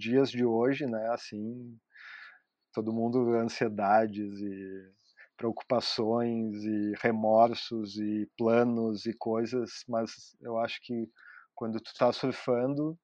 dias 0.00 0.30
de 0.30 0.44
hoje, 0.44 0.86
né? 0.86 1.08
Assim, 1.12 1.78
todo 2.72 2.92
mundo 2.92 3.34
ansiedades 3.34 4.40
e 4.40 4.90
preocupações 5.36 6.64
e 6.64 6.92
remorsos 7.02 7.96
e 7.98 8.28
planos 8.36 9.06
e 9.06 9.14
coisas, 9.14 9.84
mas 9.88 10.36
eu 10.40 10.58
acho 10.58 10.80
que 10.82 11.08
quando 11.54 11.80
tu 11.80 11.92
tá 11.98 12.12
surfando, 12.12 12.98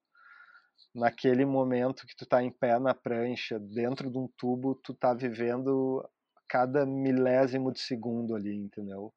naquele 0.95 1.45
momento 1.45 2.06
que 2.06 2.17
tu 2.17 2.27
tá 2.27 2.43
em 2.43 2.51
pé 2.51 2.79
na 2.79 2.95
prancha, 2.95 3.59
dentro 3.59 4.11
de 4.11 4.19
um 4.19 4.29
tubo, 4.37 4.75
tu 4.75 4.95
tá 4.95 5.15
vivendo 5.15 6.03
cada 6.49 6.87
milésimo 6.87 7.73
de 7.73 7.81
segundo 7.81 8.35
ali, 8.35 8.55
entendeu? 8.55 9.13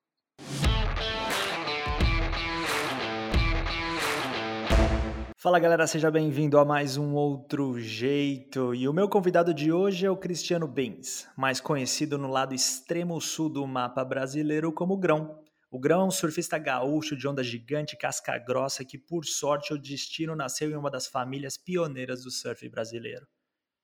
Fala 5.42 5.58
galera, 5.58 5.88
seja 5.88 6.12
bem-vindo 6.12 6.60
a 6.60 6.66
mais 6.66 6.98
um 6.98 7.14
Outro 7.14 7.80
Jeito. 7.80 8.76
E 8.76 8.90
o 8.90 8.94
meu 8.94 9.08
convidado 9.08 9.54
de 9.54 9.72
hoje 9.72 10.06
é 10.06 10.12
o 10.12 10.18
Cristiano 10.18 10.68
Bens, 10.68 11.30
mais 11.38 11.62
conhecido 11.62 12.18
no 12.18 12.28
lado 12.28 12.54
extremo 12.54 13.22
sul 13.22 13.48
do 13.48 13.66
mapa 13.66 14.04
brasileiro 14.04 14.74
como 14.74 14.98
Grão. 14.98 15.42
O 15.72 15.80
Grão 15.80 16.02
é 16.02 16.04
um 16.04 16.12
surfista 16.12 16.58
gaúcho 16.58 17.16
de 17.16 17.26
onda 17.26 17.42
gigante 17.42 17.96
casca 17.96 18.38
grossa 18.38 18.84
que, 18.84 18.98
por 18.98 19.24
sorte, 19.24 19.74
o 19.74 19.78
destino 19.78 20.36
nasceu 20.36 20.72
em 20.72 20.76
uma 20.76 20.92
das 20.92 21.08
famílias 21.08 21.58
pioneiras 21.58 22.22
do 22.22 22.32
surf 22.32 22.68
brasileiro. 22.68 23.26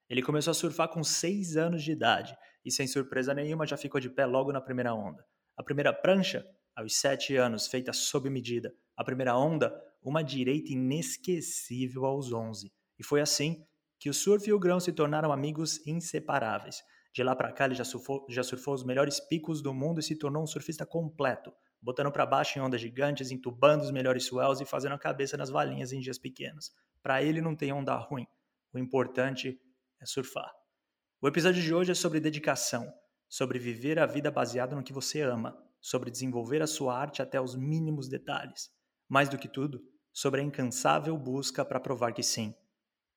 Ele 0.09 0.21
começou 0.21 0.51
a 0.51 0.55
surfar 0.55 0.89
com 0.89 1.05
6 1.05 1.55
anos 1.55 1.81
de 1.81 1.93
idade 1.93 2.35
e, 2.65 2.69
sem 2.69 2.85
surpresa 2.85 3.33
nenhuma, 3.33 3.65
já 3.65 3.77
ficou 3.77 4.01
de 4.01 4.09
pé 4.09 4.25
logo 4.25 4.51
na 4.51 4.59
primeira 4.59 4.93
onda. 4.93 5.23
A 5.55 5.63
primeira 5.63 5.93
prancha, 5.93 6.45
aos 6.75 6.97
7 6.97 7.37
anos, 7.37 7.65
feita 7.67 7.93
sob 7.93 8.29
medida. 8.29 8.73
A 8.97 9.05
primeira 9.05 9.37
onda, 9.37 9.73
uma 10.09 10.23
direita 10.23 10.71
inesquecível 10.71 12.05
aos 12.05 12.31
11. 12.31 12.71
E 12.99 13.03
foi 13.03 13.21
assim 13.21 13.65
que 13.99 14.09
o 14.09 14.13
surf 14.13 14.47
e 14.47 14.53
o 14.53 14.59
grão 14.59 14.79
se 14.79 14.93
tornaram 14.93 15.31
amigos 15.31 15.85
inseparáveis. 15.87 16.83
De 17.13 17.23
lá 17.23 17.35
para 17.35 17.51
cá 17.51 17.65
ele 17.65 17.75
já 17.75 17.83
surfou, 17.83 18.25
já 18.29 18.43
surfou 18.43 18.75
os 18.75 18.83
melhores 18.83 19.19
picos 19.19 19.61
do 19.61 19.73
mundo 19.73 19.99
e 19.99 20.03
se 20.03 20.15
tornou 20.15 20.43
um 20.43 20.47
surfista 20.47 20.85
completo, 20.85 21.51
botando 21.81 22.11
para 22.11 22.25
baixo 22.25 22.59
em 22.59 22.61
ondas 22.61 22.81
gigantes, 22.81 23.31
entubando 23.31 23.83
os 23.83 23.91
melhores 23.91 24.25
swells 24.25 24.61
e 24.61 24.65
fazendo 24.65 24.93
a 24.93 24.99
cabeça 24.99 25.37
nas 25.37 25.49
valinhas 25.49 25.91
em 25.91 25.99
dias 25.99 26.19
pequenos. 26.19 26.71
Para 27.01 27.23
ele 27.23 27.41
não 27.41 27.55
tem 27.55 27.73
onda 27.73 27.95
ruim. 27.95 28.27
O 28.73 28.77
importante 28.77 29.59
é 30.01 30.05
surfar. 30.05 30.51
O 31.21 31.27
episódio 31.27 31.63
de 31.63 31.73
hoje 31.73 31.91
é 31.91 31.95
sobre 31.95 32.19
dedicação, 32.19 32.91
sobre 33.27 33.57
viver 33.57 33.97
a 33.97 34.05
vida 34.05 34.29
baseado 34.29 34.75
no 34.75 34.83
que 34.83 34.93
você 34.93 35.21
ama, 35.21 35.57
sobre 35.81 36.11
desenvolver 36.11 36.61
a 36.61 36.67
sua 36.67 36.95
arte 36.95 37.21
até 37.21 37.39
os 37.39 37.55
mínimos 37.55 38.07
detalhes. 38.07 38.69
Mais 39.07 39.29
do 39.29 39.37
que 39.37 39.47
tudo, 39.47 39.81
sobre 40.15 40.39
a 40.39 40.43
incansável 40.45 41.17
busca 41.17 41.65
para 41.65 41.77
provar 41.77 42.13
que 42.13 42.23
sim, 42.23 42.55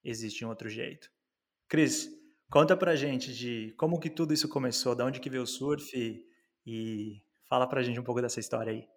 existe 0.03 0.45
um 0.45 0.49
outro 0.49 0.69
jeito. 0.69 1.09
Cris, 1.69 2.11
conta 2.51 2.77
pra 2.77 2.97
gente 2.97 3.33
de 3.33 3.73
como 3.79 4.01
que 4.01 4.11
tudo 4.11 4.35
isso 4.35 4.49
começou, 4.49 4.97
de 4.97 5.05
onde 5.05 5.21
que 5.21 5.31
veio 5.31 5.45
o 5.45 5.47
surf 5.47 5.97
e, 6.67 7.23
fala 7.49 7.69
pra 7.69 7.85
gente 7.85 8.01
um 8.01 8.03
pouco 8.03 8.21
dessa 8.21 8.41
história 8.41 8.73
aí. 8.73 8.89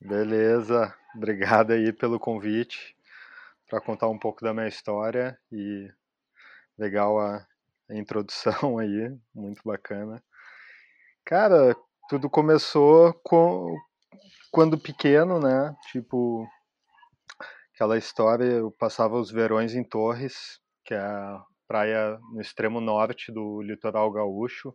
Beleza, 0.00 0.96
obrigado 1.14 1.72
aí 1.72 1.92
pelo 1.92 2.18
convite 2.18 2.96
para 3.68 3.78
contar 3.78 4.08
um 4.08 4.18
pouco 4.18 4.42
da 4.42 4.54
minha 4.54 4.66
história 4.66 5.38
e 5.52 5.92
legal 6.78 7.20
a, 7.20 7.46
a 7.90 7.94
introdução 7.94 8.78
aí, 8.80 9.14
muito 9.34 9.60
bacana. 9.62 10.24
Cara, 11.26 11.76
tudo 12.08 12.30
começou 12.30 13.12
com, 13.22 13.76
quando 14.50 14.78
pequeno, 14.78 15.38
né? 15.38 15.76
Tipo, 15.92 16.48
aquela 17.74 17.98
história, 17.98 18.44
eu 18.44 18.70
passava 18.70 19.18
os 19.18 19.30
verões 19.30 19.74
em 19.74 19.82
Torres, 19.82 20.60
que 20.84 20.94
é 20.94 20.98
a 20.98 21.42
praia 21.66 22.18
no 22.32 22.40
extremo 22.40 22.80
norte 22.80 23.32
do 23.32 23.60
litoral 23.62 24.10
gaúcho, 24.12 24.72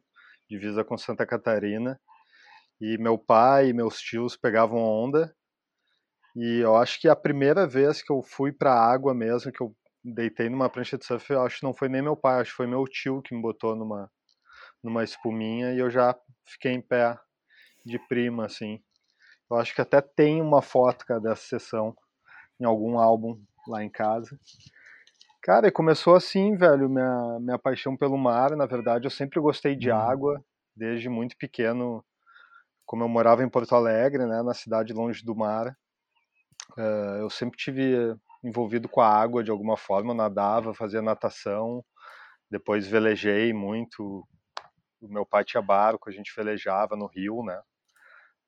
divisa 0.50 0.84
com 0.84 0.98
Santa 0.98 1.26
Catarina. 1.26 2.00
E 2.82 2.98
meu 2.98 3.18
pai 3.18 3.70
e 3.70 3.74
meus 3.74 4.00
tios 4.00 4.36
pegavam 4.36 4.80
onda. 4.80 5.34
E 6.36 6.60
eu 6.60 6.76
acho 6.76 7.00
que 7.00 7.08
a 7.08 7.16
primeira 7.16 7.66
vez 7.66 8.02
que 8.02 8.12
eu 8.12 8.22
fui 8.22 8.52
para 8.52 8.74
a 8.74 8.92
água 8.92 9.14
mesmo, 9.14 9.52
que 9.52 9.62
eu 9.62 9.74
deitei 10.04 10.50
numa 10.50 10.70
prancha 10.70 10.98
de 10.98 11.06
surf, 11.06 11.32
eu 11.32 11.42
acho 11.42 11.60
que 11.60 11.66
não 11.66 11.74
foi 11.74 11.90
nem 11.90 12.02
meu 12.02 12.16
pai, 12.16 12.42
acho 12.42 12.52
que 12.52 12.58
foi 12.58 12.68
meu 12.68 12.84
tio 12.86 13.22
que 13.22 13.34
me 13.36 13.42
botou 13.42 13.76
numa 13.76 14.10
numa 14.82 15.04
espuminha 15.04 15.74
e 15.74 15.80
eu 15.80 15.90
já 15.90 16.16
fiquei 16.48 16.72
em 16.72 16.82
pé 16.82 17.18
de 17.86 18.00
prima 18.08 18.46
assim. 18.46 18.80
Eu 19.52 19.58
acho 19.58 19.76
que 19.76 19.82
até 19.82 20.00
tem 20.02 20.42
uma 20.42 20.62
foto 20.62 21.06
cara, 21.06 21.20
dessa 21.20 21.42
sessão 21.42 21.94
em 22.60 22.66
algum 22.66 23.00
álbum 23.00 23.40
lá 23.68 23.84
em 23.84 23.90
casa. 23.90 24.38
Cara, 25.42 25.68
e 25.68 25.72
começou 25.72 26.16
assim, 26.16 26.56
velho, 26.56 26.90
minha, 26.90 27.40
minha 27.40 27.58
paixão 27.58 27.96
pelo 27.96 28.18
mar. 28.18 28.56
Na 28.56 28.66
verdade, 28.66 29.06
eu 29.06 29.12
sempre 29.12 29.40
gostei 29.40 29.76
de 29.76 29.90
uhum. 29.90 29.98
água, 29.98 30.44
desde 30.76 31.08
muito 31.10 31.38
pequeno. 31.38 32.04
Como 32.86 33.04
eu 33.04 33.10
morava 33.10 33.44
em 33.44 33.50
Porto 33.50 33.74
Alegre, 33.74 34.26
né, 34.26 34.42
na 34.42 34.54
cidade 34.54 34.94
longe 34.94 35.24
do 35.24 35.36
mar, 35.36 35.78
uh, 36.78 37.18
eu 37.20 37.30
sempre 37.30 37.58
tive 37.58 38.16
envolvido 38.44 38.90
com 38.90 39.00
a 39.00 39.08
água 39.08 39.44
de 39.44 39.52
alguma 39.52 39.78
forma. 39.78 40.12
Eu 40.12 40.18
nadava, 40.18 40.74
fazia 40.74 41.02
natação, 41.02 41.84
depois 42.50 42.88
velejei 42.88 43.54
muito. 43.54 44.28
O 45.02 45.08
meu 45.08 45.26
pai 45.26 45.46
tinha 45.46 45.62
barco, 45.62 46.10
a 46.10 46.12
gente 46.12 46.34
velejava 46.36 46.96
no 46.96 47.08
rio, 47.08 47.44
né? 47.44 47.62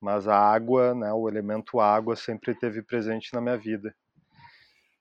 Mas 0.02 0.28
a 0.28 0.36
água, 0.36 0.96
né, 0.96 1.14
o 1.14 1.30
elemento 1.30 1.80
água 1.80 2.16
sempre 2.16 2.56
teve 2.56 2.82
presente 2.82 3.34
na 3.34 3.42
minha 3.42 3.58
vida. 3.58 3.94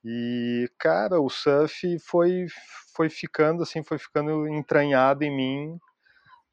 E, 0.04 0.70
cara, 0.78 1.20
o 1.20 1.28
surf 1.28 1.98
foi, 2.00 2.46
foi 2.94 3.10
ficando 3.10 3.62
assim, 3.62 3.82
foi 3.82 3.98
ficando 3.98 4.46
entranhado 4.48 5.24
em 5.24 5.34
mim, 5.34 5.78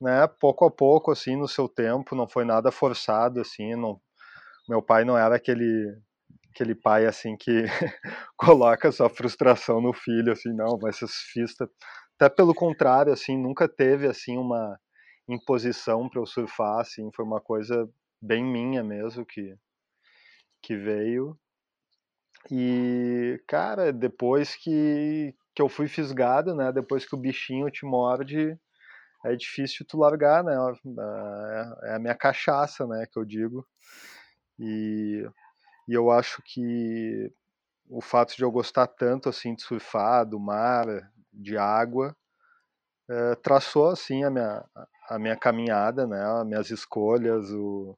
né, 0.01 0.27
pouco 0.27 0.65
a 0.65 0.71
pouco, 0.71 1.11
assim, 1.11 1.35
no 1.35 1.47
seu 1.47 1.67
tempo, 1.69 2.15
não 2.15 2.27
foi 2.27 2.45
nada 2.45 2.71
forçado, 2.71 3.41
assim, 3.41 3.75
não, 3.75 3.99
meu 4.69 4.81
pai 4.81 5.05
não 5.05 5.17
era 5.17 5.35
aquele 5.35 5.97
aquele 6.51 6.75
pai, 6.75 7.05
assim, 7.05 7.37
que 7.37 7.65
coloca 8.37 8.91
sua 8.91 9.09
frustração 9.09 9.81
no 9.81 9.93
filho, 9.93 10.33
assim, 10.33 10.53
não, 10.53 10.77
vai 10.79 10.91
ser 10.93 11.07
surfista, 11.07 11.69
até 12.19 12.29
pelo 12.29 12.53
contrário, 12.55 13.13
assim, 13.13 13.37
nunca 13.37 13.67
teve, 13.69 14.07
assim, 14.07 14.37
uma 14.37 14.79
imposição 15.29 16.09
para 16.09 16.21
eu 16.21 16.25
surfar, 16.25 16.79
assim, 16.81 17.11
foi 17.15 17.25
uma 17.25 17.41
coisa 17.41 17.87
bem 18.21 18.43
minha 18.43 18.83
mesmo 18.83 19.25
que, 19.25 19.57
que 20.61 20.75
veio, 20.75 21.37
e, 22.51 23.41
cara, 23.47 23.91
depois 23.91 24.55
que, 24.55 25.35
que 25.53 25.61
eu 25.61 25.67
fui 25.67 25.87
fisgado, 25.87 26.55
né? 26.55 26.71
Depois 26.71 27.05
que 27.05 27.15
o 27.15 27.19
bichinho 27.19 27.69
te 27.69 27.85
morde, 27.85 28.57
é 29.25 29.35
difícil 29.35 29.85
tu 29.87 29.97
largar, 29.97 30.43
né? 30.43 30.53
É, 30.53 31.89
é 31.91 31.95
a 31.95 31.99
minha 31.99 32.15
cachaça, 32.15 32.87
né? 32.87 33.05
Que 33.11 33.19
eu 33.19 33.25
digo. 33.25 33.67
E, 34.59 35.27
e 35.87 35.93
eu 35.93 36.09
acho 36.09 36.41
que 36.43 37.31
o 37.89 38.01
fato 38.01 38.35
de 38.35 38.43
eu 38.43 38.51
gostar 38.51 38.87
tanto, 38.87 39.29
assim, 39.29 39.53
de 39.55 39.63
surfar, 39.63 40.25
do 40.25 40.39
mar, 40.39 40.85
de 41.33 41.57
água, 41.57 42.15
é, 43.09 43.35
traçou, 43.35 43.89
assim, 43.89 44.23
a 44.23 44.29
minha, 44.29 44.63
a 45.09 45.19
minha 45.19 45.35
caminhada, 45.35 46.07
né? 46.07 46.23
As 46.23 46.45
minhas 46.45 46.69
escolhas, 46.71 47.51
o, 47.51 47.97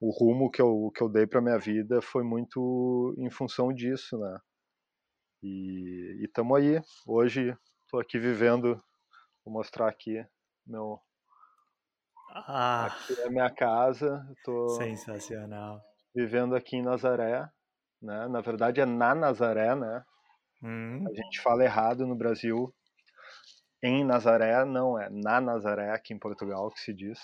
o 0.00 0.10
rumo 0.10 0.50
que 0.50 0.60
eu, 0.60 0.90
que 0.94 1.02
eu 1.02 1.08
dei 1.08 1.26
para 1.26 1.40
minha 1.40 1.58
vida 1.58 2.00
foi 2.02 2.22
muito 2.22 3.14
em 3.18 3.30
função 3.30 3.72
disso, 3.72 4.18
né? 4.18 4.38
E 5.42 6.24
estamos 6.24 6.58
aí. 6.58 6.80
Hoje 7.06 7.56
estou 7.84 8.00
aqui 8.00 8.18
vivendo, 8.18 8.82
vou 9.44 9.54
mostrar 9.54 9.88
aqui 9.88 10.24
meu. 10.66 11.00
Ah, 12.30 12.86
aqui 12.86 13.20
é 13.20 13.26
a 13.26 13.30
minha 13.30 13.50
casa. 13.50 14.26
Tô 14.44 14.68
sensacional. 14.70 15.80
Vivendo 16.14 16.54
aqui 16.54 16.76
em 16.76 16.82
Nazaré, 16.82 17.48
né? 18.02 18.28
Na 18.28 18.40
verdade 18.40 18.80
é 18.80 18.86
na 18.86 19.14
Nazaré, 19.14 19.74
né? 19.74 20.04
Hum. 20.62 21.04
A 21.06 21.14
gente 21.14 21.40
fala 21.40 21.64
errado 21.64 22.06
no 22.06 22.16
Brasil. 22.16 22.74
Em 23.82 24.04
Nazaré, 24.04 24.64
não 24.64 24.98
é 24.98 25.08
na 25.10 25.40
Nazaré, 25.40 25.92
aqui 25.92 26.12
em 26.12 26.18
Portugal, 26.18 26.70
que 26.70 26.80
se 26.80 26.92
diz. 26.92 27.20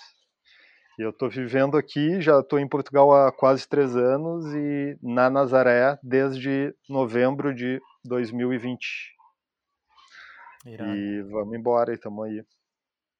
Eu 0.97 1.09
estou 1.09 1.29
vivendo 1.29 1.75
aqui, 1.75 2.21
já 2.21 2.39
estou 2.39 2.59
em 2.59 2.67
Portugal 2.67 3.11
há 3.13 3.31
quase 3.31 3.67
três 3.67 3.95
anos 3.95 4.45
e 4.53 4.95
na 5.01 5.29
Nazaré 5.29 5.97
desde 6.03 6.75
novembro 6.87 7.53
de 7.53 7.81
2020. 8.05 9.13
Irado. 10.65 10.95
E 10.95 11.23
vamos 11.23 11.57
embora, 11.57 11.91
e 11.91 11.95
estamos 11.95 12.25
aí. 12.25 12.43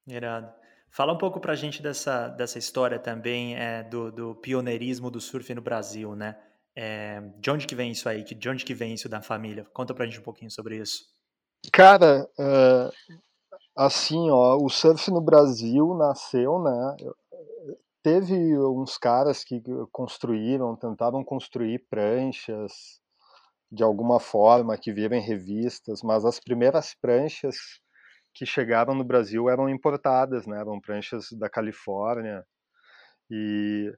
Irado. 0.07 0.53
Fala 0.91 1.13
um 1.13 1.17
pouco 1.17 1.39
pra 1.39 1.55
gente 1.55 1.81
dessa, 1.81 2.27
dessa 2.27 2.59
história 2.59 2.99
também 2.99 3.55
é, 3.55 3.81
do, 3.81 4.11
do 4.11 4.35
pioneirismo 4.35 5.09
do 5.09 5.19
surf 5.19 5.51
no 5.55 5.61
Brasil, 5.61 6.15
né? 6.15 6.37
É, 6.75 7.21
de 7.39 7.49
onde 7.49 7.65
que 7.65 7.73
vem 7.73 7.91
isso 7.91 8.07
aí? 8.07 8.23
De 8.23 8.49
onde 8.49 8.63
que 8.63 8.75
vem 8.75 8.93
isso 8.93 9.09
da 9.09 9.19
família? 9.19 9.65
Conta 9.73 9.93
pra 9.93 10.05
gente 10.05 10.19
um 10.19 10.23
pouquinho 10.23 10.51
sobre 10.51 10.77
isso. 10.77 11.05
Cara, 11.71 12.29
uh, 12.37 13.17
assim, 13.75 14.29
ó, 14.29 14.57
o 14.57 14.69
surf 14.69 15.09
no 15.09 15.21
Brasil 15.21 15.95
nasceu, 15.95 16.59
né? 16.61 16.97
Teve 18.03 18.35
uns 18.59 18.97
caras 18.97 19.43
que 19.43 19.61
construíram, 19.91 20.75
tentaram 20.75 21.23
construir 21.23 21.79
pranchas 21.89 23.01
de 23.71 23.83
alguma 23.83 24.19
forma, 24.19 24.77
que 24.77 24.93
viram 24.93 25.17
em 25.17 25.21
revistas, 25.21 26.03
mas 26.03 26.25
as 26.25 26.39
primeiras 26.39 26.93
pranchas 26.93 27.55
que 28.35 28.45
chegaram 28.45 28.93
no 28.93 29.03
Brasil 29.03 29.49
eram 29.49 29.69
importadas, 29.69 30.45
né? 30.45 30.59
Eram 30.59 30.79
pranchas 30.79 31.27
da 31.31 31.49
Califórnia 31.49 32.45
e 33.31 33.91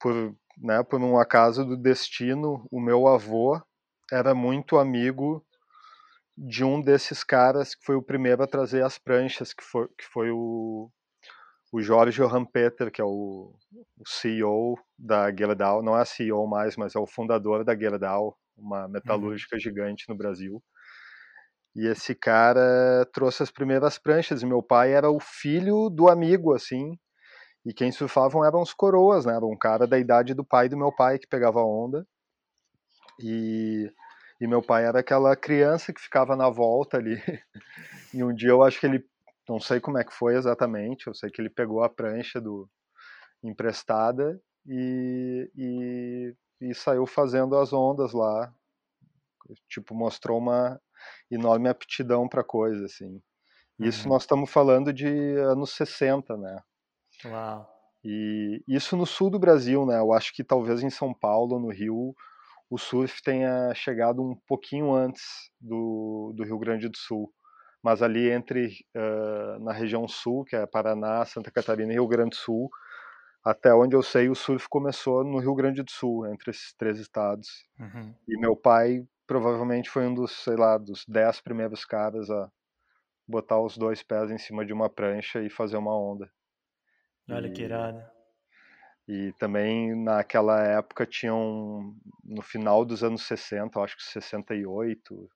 por, 0.00 0.14
né, 0.58 0.82
por 0.82 1.00
um 1.00 1.18
acaso 1.18 1.64
do 1.64 1.76
destino, 1.76 2.66
o 2.70 2.80
meu 2.80 3.08
avô 3.08 3.60
era 4.12 4.34
muito 4.34 4.78
amigo 4.78 5.44
de 6.36 6.64
um 6.64 6.80
desses 6.80 7.24
caras 7.24 7.74
que 7.74 7.84
foi 7.84 7.96
o 7.96 8.02
primeiro 8.02 8.42
a 8.42 8.46
trazer 8.46 8.84
as 8.84 8.98
pranchas, 8.98 9.52
que 9.52 9.64
foi, 9.64 9.88
que 9.88 10.04
foi 10.12 10.30
o, 10.30 10.90
o 11.72 11.80
Jorge 11.82 12.22
Rampeter, 12.22 12.90
que 12.90 13.00
é 13.00 13.04
o, 13.04 13.54
o 13.96 14.02
CEO 14.06 14.78
da 14.98 15.30
Gerdau, 15.34 15.82
não 15.82 15.98
é 15.98 16.04
CEO 16.04 16.46
mais, 16.46 16.76
mas 16.76 16.94
é 16.94 16.98
o 16.98 17.06
fundador 17.06 17.64
da 17.64 17.76
Gerdau, 17.76 18.36
uma 18.56 18.88
metalúrgica 18.88 19.56
uhum. 19.56 19.60
gigante 19.60 20.08
no 20.08 20.16
Brasil. 20.16 20.62
E 21.76 21.86
esse 21.86 22.14
cara 22.14 23.06
trouxe 23.12 23.42
as 23.42 23.50
primeiras 23.50 23.98
pranchas, 23.98 24.42
e 24.42 24.46
meu 24.46 24.62
pai 24.62 24.92
era 24.92 25.10
o 25.10 25.20
filho 25.20 25.90
do 25.90 26.08
amigo, 26.08 26.54
assim, 26.54 26.98
e 27.64 27.72
quem 27.74 27.92
surfavam 27.92 28.44
eram 28.44 28.62
os 28.62 28.72
coroas, 28.72 29.26
né? 29.26 29.34
Era 29.34 29.44
um 29.44 29.56
cara 29.56 29.86
da 29.86 29.98
idade 29.98 30.32
do 30.32 30.44
pai 30.44 30.68
do 30.70 30.76
meu 30.76 30.90
pai 30.90 31.18
que 31.18 31.26
pegava 31.26 31.62
onda. 31.62 32.06
E, 33.20 33.92
e 34.40 34.46
meu 34.46 34.62
pai 34.62 34.86
era 34.86 35.00
aquela 35.00 35.36
criança 35.36 35.92
que 35.92 36.00
ficava 36.00 36.34
na 36.34 36.48
volta 36.48 36.96
ali. 36.96 37.16
E 38.14 38.24
um 38.24 38.34
dia 38.34 38.48
eu 38.48 38.62
acho 38.62 38.80
que 38.80 38.86
ele, 38.86 39.04
não 39.48 39.58
sei 39.58 39.80
como 39.80 39.98
é 39.98 40.04
que 40.04 40.12
foi 40.12 40.36
exatamente, 40.36 41.06
eu 41.06 41.14
sei 41.14 41.30
que 41.30 41.40
ele 41.40 41.50
pegou 41.50 41.82
a 41.82 41.88
prancha 41.88 42.40
do 42.40 42.68
emprestada 43.42 44.40
e, 44.66 45.50
e, 45.56 46.34
e 46.60 46.74
saiu 46.74 47.06
fazendo 47.06 47.56
as 47.56 47.72
ondas 47.72 48.12
lá. 48.12 48.52
Tipo, 49.68 49.94
mostrou 49.94 50.38
uma 50.38 50.78
enorme 51.30 51.68
aptidão 51.68 52.28
para 52.28 52.44
coisa, 52.44 52.84
assim. 52.84 53.22
Isso 53.78 54.04
uhum. 54.04 54.12
nós 54.12 54.24
estamos 54.24 54.50
falando 54.50 54.92
de 54.92 55.06
anos 55.38 55.70
60, 55.70 56.36
né? 56.36 56.60
Uau. 57.24 57.78
E 58.04 58.62
isso 58.68 58.96
no 58.96 59.06
sul 59.06 59.30
do 59.30 59.38
Brasil, 59.38 59.86
né? 59.86 59.98
Eu 59.98 60.12
acho 60.12 60.34
que 60.34 60.44
talvez 60.44 60.82
em 60.82 60.90
São 60.90 61.14
Paulo, 61.14 61.58
no 61.58 61.70
Rio, 61.70 62.14
o 62.68 62.76
surf 62.76 63.22
tenha 63.22 63.72
chegado 63.74 64.22
um 64.22 64.36
pouquinho 64.46 64.92
antes 64.92 65.50
do, 65.60 66.32
do 66.36 66.44
Rio 66.44 66.58
Grande 66.58 66.88
do 66.88 66.96
Sul. 66.96 67.32
Mas 67.82 68.02
ali 68.02 68.30
entre, 68.30 68.84
uh, 68.96 69.62
na 69.62 69.72
região 69.72 70.06
sul, 70.08 70.44
que 70.44 70.56
é 70.56 70.66
Paraná, 70.66 71.24
Santa 71.24 71.50
Catarina 71.50 71.92
e 71.92 71.94
Rio 71.94 72.08
Grande 72.08 72.30
do 72.30 72.36
Sul, 72.36 72.70
até 73.44 73.72
onde 73.72 73.94
eu 73.94 74.02
sei, 74.02 74.28
o 74.28 74.34
surf 74.34 74.68
começou 74.68 75.24
no 75.24 75.38
Rio 75.38 75.54
Grande 75.54 75.82
do 75.82 75.90
Sul, 75.90 76.26
entre 76.26 76.50
esses 76.50 76.74
três 76.74 76.98
estados. 76.98 77.64
Uhum. 77.78 78.14
E 78.26 78.38
meu 78.38 78.56
pai 78.56 79.06
provavelmente 79.26 79.88
foi 79.88 80.06
um 80.06 80.14
dos, 80.14 80.32
sei 80.32 80.56
lá, 80.56 80.76
dos 80.76 81.04
dez 81.06 81.40
primeiros 81.40 81.84
caras 81.84 82.30
a 82.30 82.50
botar 83.26 83.60
os 83.60 83.76
dois 83.76 84.02
pés 84.02 84.30
em 84.30 84.38
cima 84.38 84.64
de 84.64 84.72
uma 84.72 84.88
prancha 84.88 85.40
e 85.42 85.50
fazer 85.50 85.76
uma 85.76 85.96
onda. 85.96 86.30
Olha 87.30 87.46
e, 87.46 87.52
que 87.52 87.62
irado. 87.62 88.02
E 89.06 89.32
também 89.38 89.94
naquela 89.94 90.62
época 90.62 91.06
tinham, 91.06 91.94
no 92.24 92.42
final 92.42 92.84
dos 92.84 93.04
anos 93.04 93.22
60, 93.22 93.80
acho 93.80 93.96
que 93.96 94.02
68, 94.02 95.30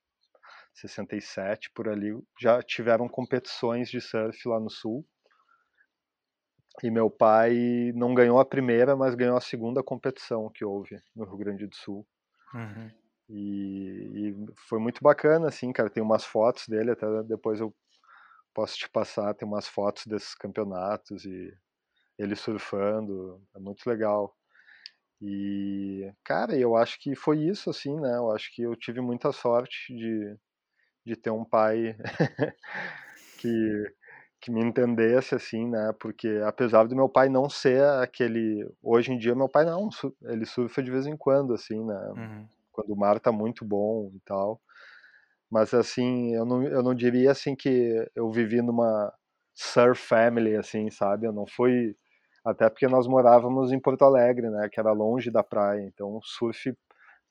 67, 0.75 1.71
por 1.75 1.89
ali, 1.89 2.13
já 2.41 2.63
tiveram 2.63 3.09
competições 3.09 3.91
de 3.91 4.01
surf 4.01 4.49
lá 4.49 4.59
no 4.59 4.71
sul. 4.71 5.07
E 6.83 6.91
meu 6.91 7.11
pai 7.11 7.93
não 7.95 8.15
ganhou 8.15 8.41
a 8.41 8.45
primeira, 8.45 8.97
mas 8.97 9.15
ganhou 9.15 9.37
a 9.37 9.41
segunda 9.41 9.83
competição 9.83 10.51
que 10.51 10.65
houve 10.65 10.99
no 11.15 11.25
Rio 11.25 11.37
Grande 11.37 11.67
do 11.67 11.77
Sul. 11.77 12.07
Uhum. 12.55 12.91
E, 13.29 14.31
e, 14.31 14.47
foi 14.69 14.79
muito 14.79 15.03
bacana, 15.03 15.49
assim, 15.49 15.73
cara. 15.73 15.91
Tem 15.91 16.03
umas 16.03 16.25
fotos 16.25 16.67
dele, 16.67 16.93
até 16.93 17.07
depois 17.25 17.61
eu 17.61 17.75
posso 18.55 18.77
te 18.77 18.89
passar. 18.89 19.35
Tem 19.35 19.47
umas 19.47 19.69
fotos 19.69 20.07
desses 20.07 20.35
campeonatos 20.35 21.25
e 21.25 21.53
ele 22.19 22.35
surfando, 22.37 23.43
é 23.55 23.59
muito 23.59 23.87
legal. 23.87 24.35
E, 25.21 26.13
cara, 26.25 26.57
eu 26.57 26.77
acho 26.77 26.99
que 27.01 27.15
foi 27.15 27.39
isso, 27.39 27.71
assim, 27.71 27.95
né? 28.01 28.17
Eu 28.17 28.33
acho 28.33 28.53
que 28.55 28.63
eu 28.63 28.75
tive 28.75 29.01
muita 29.01 29.31
sorte 29.31 29.95
de, 29.95 30.37
de 31.05 31.17
ter 31.17 31.31
um 31.31 31.45
pai 31.45 31.97
que, 33.39 33.95
que 34.41 34.51
me 34.51 34.63
entendesse, 34.63 35.35
assim, 35.35 35.69
né? 35.69 35.93
Porque 36.01 36.41
apesar 36.45 36.87
do 36.87 36.97
meu 36.97 37.09
pai 37.09 37.29
não 37.29 37.49
ser 37.49 37.83
aquele. 38.03 38.69
Hoje 38.83 39.13
em 39.13 39.19
dia, 39.19 39.35
meu 39.35 39.49
pai 39.49 39.65
não, 39.65 39.89
ele 40.23 40.47
surfa 40.47 40.83
de 40.83 40.91
vez 40.91 41.07
em 41.07 41.17
quando, 41.17 41.55
assim, 41.55 41.85
né? 41.85 42.13
Uhum. 42.17 42.49
Quando 42.71 42.93
o 42.93 42.97
mar 42.97 43.21
tá 43.21 43.31
muito 43.31 43.65
bom 43.65 44.11
e 44.15 44.21
tal. 44.21 44.61
Mas, 45.51 45.75
assim, 45.75 46.35
eu 46.35 46.47
não, 46.47 46.63
eu 46.63 46.83
não 46.83 46.95
diria, 46.95 47.31
assim, 47.31 47.55
que 47.55 48.09
eu 48.15 48.31
vivi 48.31 48.63
numa 48.63 49.13
surf 49.55 50.01
family, 50.01 50.57
assim, 50.57 50.91
sabe? 50.91 51.27
Eu 51.27 51.33
não 51.33 51.47
fui 51.47 51.95
até 52.45 52.69
porque 52.69 52.89
nós 52.89 53.07
morávamos 53.07 53.71
em 53.71 53.79
Porto 53.79 54.03
Alegre, 54.03 54.51
né, 54.51 54.69
que 54.71 54.81
era 54.81 54.93
longe 54.93 55.31
da 55.31 55.43
praia. 55.45 55.83
Então, 55.83 56.19
surf 56.23 56.75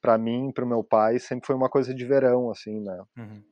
para 0.01 0.17
mim, 0.17 0.51
para 0.51 0.65
o 0.65 0.67
meu 0.67 0.83
pai, 0.83 1.19
sempre 1.19 1.45
foi 1.45 1.55
uma 1.55 1.69
coisa 1.69 1.93
de 1.93 2.05
verão, 2.05 2.49
assim, 2.49 2.79
né? 2.79 3.03
Uhum. 3.17 3.43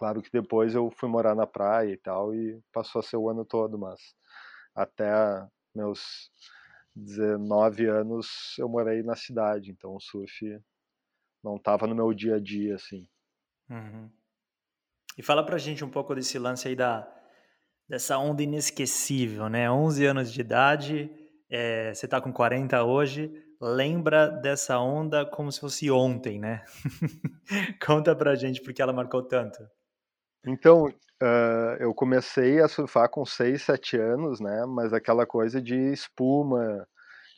Claro 0.00 0.22
que 0.22 0.32
depois 0.32 0.74
eu 0.74 0.90
fui 0.90 1.10
morar 1.10 1.34
na 1.34 1.46
praia 1.46 1.92
e 1.92 1.96
tal 1.98 2.34
e 2.34 2.58
passou 2.72 3.00
a 3.00 3.02
ser 3.02 3.18
o 3.18 3.28
ano 3.28 3.44
todo, 3.44 3.78
mas 3.78 4.00
até 4.74 5.12
meus 5.74 6.30
19 6.96 7.84
anos 7.84 8.56
eu 8.58 8.66
morei 8.66 9.02
na 9.02 9.14
cidade, 9.14 9.70
então 9.70 9.94
o 9.94 10.00
surf 10.00 10.58
não 11.44 11.56
estava 11.56 11.86
no 11.86 11.94
meu 11.94 12.14
dia 12.14 12.36
a 12.36 12.40
dia, 12.40 12.76
assim. 12.76 13.06
Uhum. 13.68 14.10
E 15.18 15.22
fala 15.22 15.44
pra 15.44 15.58
gente 15.58 15.84
um 15.84 15.90
pouco 15.90 16.14
desse 16.14 16.38
lance 16.38 16.66
aí 16.66 16.74
da, 16.74 17.06
dessa 17.86 18.16
onda 18.16 18.42
inesquecível, 18.42 19.50
né? 19.50 19.70
11 19.70 20.06
anos 20.06 20.32
de 20.32 20.40
idade, 20.40 21.10
é, 21.50 21.92
você 21.92 22.06
está 22.06 22.22
com 22.22 22.32
40 22.32 22.82
hoje, 22.84 23.30
lembra 23.60 24.30
dessa 24.30 24.78
onda 24.78 25.26
como 25.26 25.52
se 25.52 25.60
fosse 25.60 25.90
ontem, 25.90 26.40
né? 26.40 26.64
Conta 27.84 28.16
pra 28.16 28.34
gente 28.34 28.62
porque 28.62 28.80
ela 28.80 28.94
marcou 28.94 29.22
tanto. 29.22 29.62
Então, 30.46 30.86
uh, 30.86 31.76
eu 31.78 31.94
comecei 31.94 32.60
a 32.60 32.68
surfar 32.68 33.10
com 33.10 33.24
6, 33.24 33.62
7 33.62 33.96
anos, 33.96 34.40
né? 34.40 34.64
Mas 34.66 34.92
aquela 34.92 35.26
coisa 35.26 35.60
de 35.60 35.76
espuma, 35.92 36.86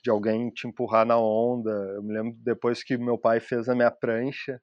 de 0.05 0.11
alguém 0.11 0.51
te 0.51 0.67
empurrar 0.69 1.07
na 1.07 1.19
onda. 1.19 1.71
Eu 1.97 2.03
me 2.03 2.15
lembro 2.15 2.37
depois 2.43 2.83
que 2.83 2.97
meu 2.99 3.19
pai 3.19 3.41
fez 3.41 3.69
a 3.69 3.75
minha 3.75 3.91
prancha, 3.91 4.61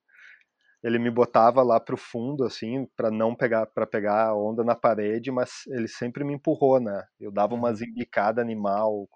ele 0.84 1.00
me 1.00 1.12
botava 1.12 1.62
lá 1.64 1.80
pro 1.80 1.98
fundo 1.98 2.46
assim 2.46 2.88
para 2.96 3.12
não 3.12 3.36
pegar 3.36 3.66
para 3.68 3.86
pegar 3.88 4.28
a 4.28 4.36
onda 4.36 4.64
na 4.64 4.76
parede, 4.76 5.32
mas 5.32 5.64
ele 5.68 5.88
sempre 5.88 6.24
me 6.24 6.34
empurrou, 6.34 6.80
né? 6.80 7.04
Eu 7.20 7.32
dava 7.32 7.56
uma 7.56 7.74
zingicada 7.74 8.42
uhum. 8.42 8.48
animal, 8.48 9.10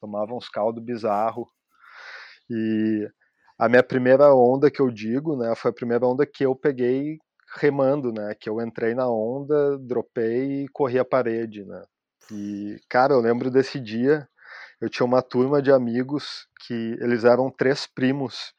tomava 0.00 0.34
uns 0.34 0.48
caldos 0.48 0.82
bizarro. 0.84 1.46
E 2.50 3.08
a 3.58 3.68
minha 3.68 3.82
primeira 3.82 4.34
onda 4.34 4.70
que 4.70 4.80
eu 4.80 4.90
digo, 4.90 5.36
né, 5.36 5.54
foi 5.56 5.70
a 5.70 5.74
primeira 5.74 6.06
onda 6.06 6.26
que 6.26 6.44
eu 6.44 6.54
peguei 6.54 7.18
remando, 7.56 8.12
né, 8.12 8.34
que 8.38 8.48
eu 8.48 8.60
entrei 8.60 8.94
na 8.94 9.08
onda, 9.08 9.78
dropei 9.78 10.64
e 10.64 10.68
corri 10.68 10.98
a 10.98 11.04
parede, 11.04 11.64
né? 11.64 11.82
E 12.30 12.80
cara, 12.88 13.14
eu 13.14 13.20
lembro 13.20 13.50
desse 13.50 13.80
dia, 13.80 14.28
eu 14.80 14.88
tinha 14.88 15.06
uma 15.06 15.22
turma 15.22 15.62
de 15.62 15.72
amigos 15.72 16.48
que 16.66 16.96
eles 17.00 17.24
eram 17.24 17.50
três 17.50 17.86
primos 17.86 18.54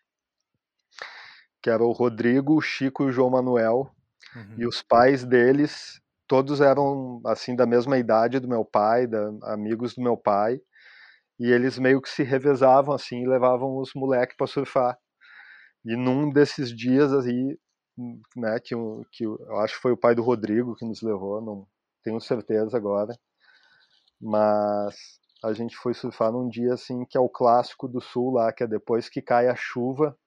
que 1.62 1.70
era 1.70 1.84
o 1.84 1.92
Rodrigo, 1.92 2.56
o 2.56 2.62
Chico 2.62 3.04
e 3.04 3.08
o 3.08 3.12
João 3.12 3.30
Manuel. 3.30 3.92
Uhum. 4.36 4.56
E 4.60 4.66
os 4.66 4.82
pais 4.82 5.25
deles, 5.25 6.00
todos 6.27 6.62
eram 6.62 7.22
assim 7.25 7.56
da 7.56 7.66
mesma 7.66 7.98
idade 7.98 8.39
do 8.39 8.48
meu 8.48 8.63
pai, 8.63 9.06
da, 9.06 9.32
amigos 9.44 9.94
do 9.96 10.01
meu 10.01 10.16
pai. 10.16 10.62
E 11.39 11.51
eles 11.51 11.77
meio 11.77 12.01
que 12.01 12.10
se 12.10 12.24
revezavam 12.24 12.96
assim 12.96 13.22
e 13.22 13.27
levavam 13.27 13.77
os 13.77 13.92
moleques 13.94 14.36
para 14.38 14.48
surfar. 14.48 14.98
E 15.86 15.96
num 15.96 16.30
desses 16.30 16.74
dias 16.75 17.13
aí, 17.13 17.58
né, 18.36 18.60
que, 18.60 18.75
que 19.12 19.24
eu 19.24 19.60
acho 19.60 19.75
que 19.75 19.82
foi 19.82 19.92
o 19.92 19.98
pai 19.98 20.13
do 20.13 20.24
Rodrigo 20.24 20.75
que 20.75 20.86
nos 20.86 21.01
levou, 21.01 21.42
não 21.42 21.68
tenho 22.04 22.20
certeza 22.22 22.77
agora. 22.77 23.18
Mas 24.20 25.20
a 25.44 25.54
gente 25.54 25.75
foi 25.77 25.94
surfar 25.94 26.32
num 26.32 26.48
dia 26.50 26.74
assim 26.74 27.06
que 27.06 27.18
é 27.18 27.22
o 27.22 27.30
clássico 27.30 27.88
do 27.88 28.01
sul 28.01 28.34
lá, 28.34 28.51
que 28.51 28.63
é 28.63 28.68
depois 28.68 29.10
que 29.10 29.22
cai 29.22 29.48
a 29.48 29.56
chuva, 29.56 30.18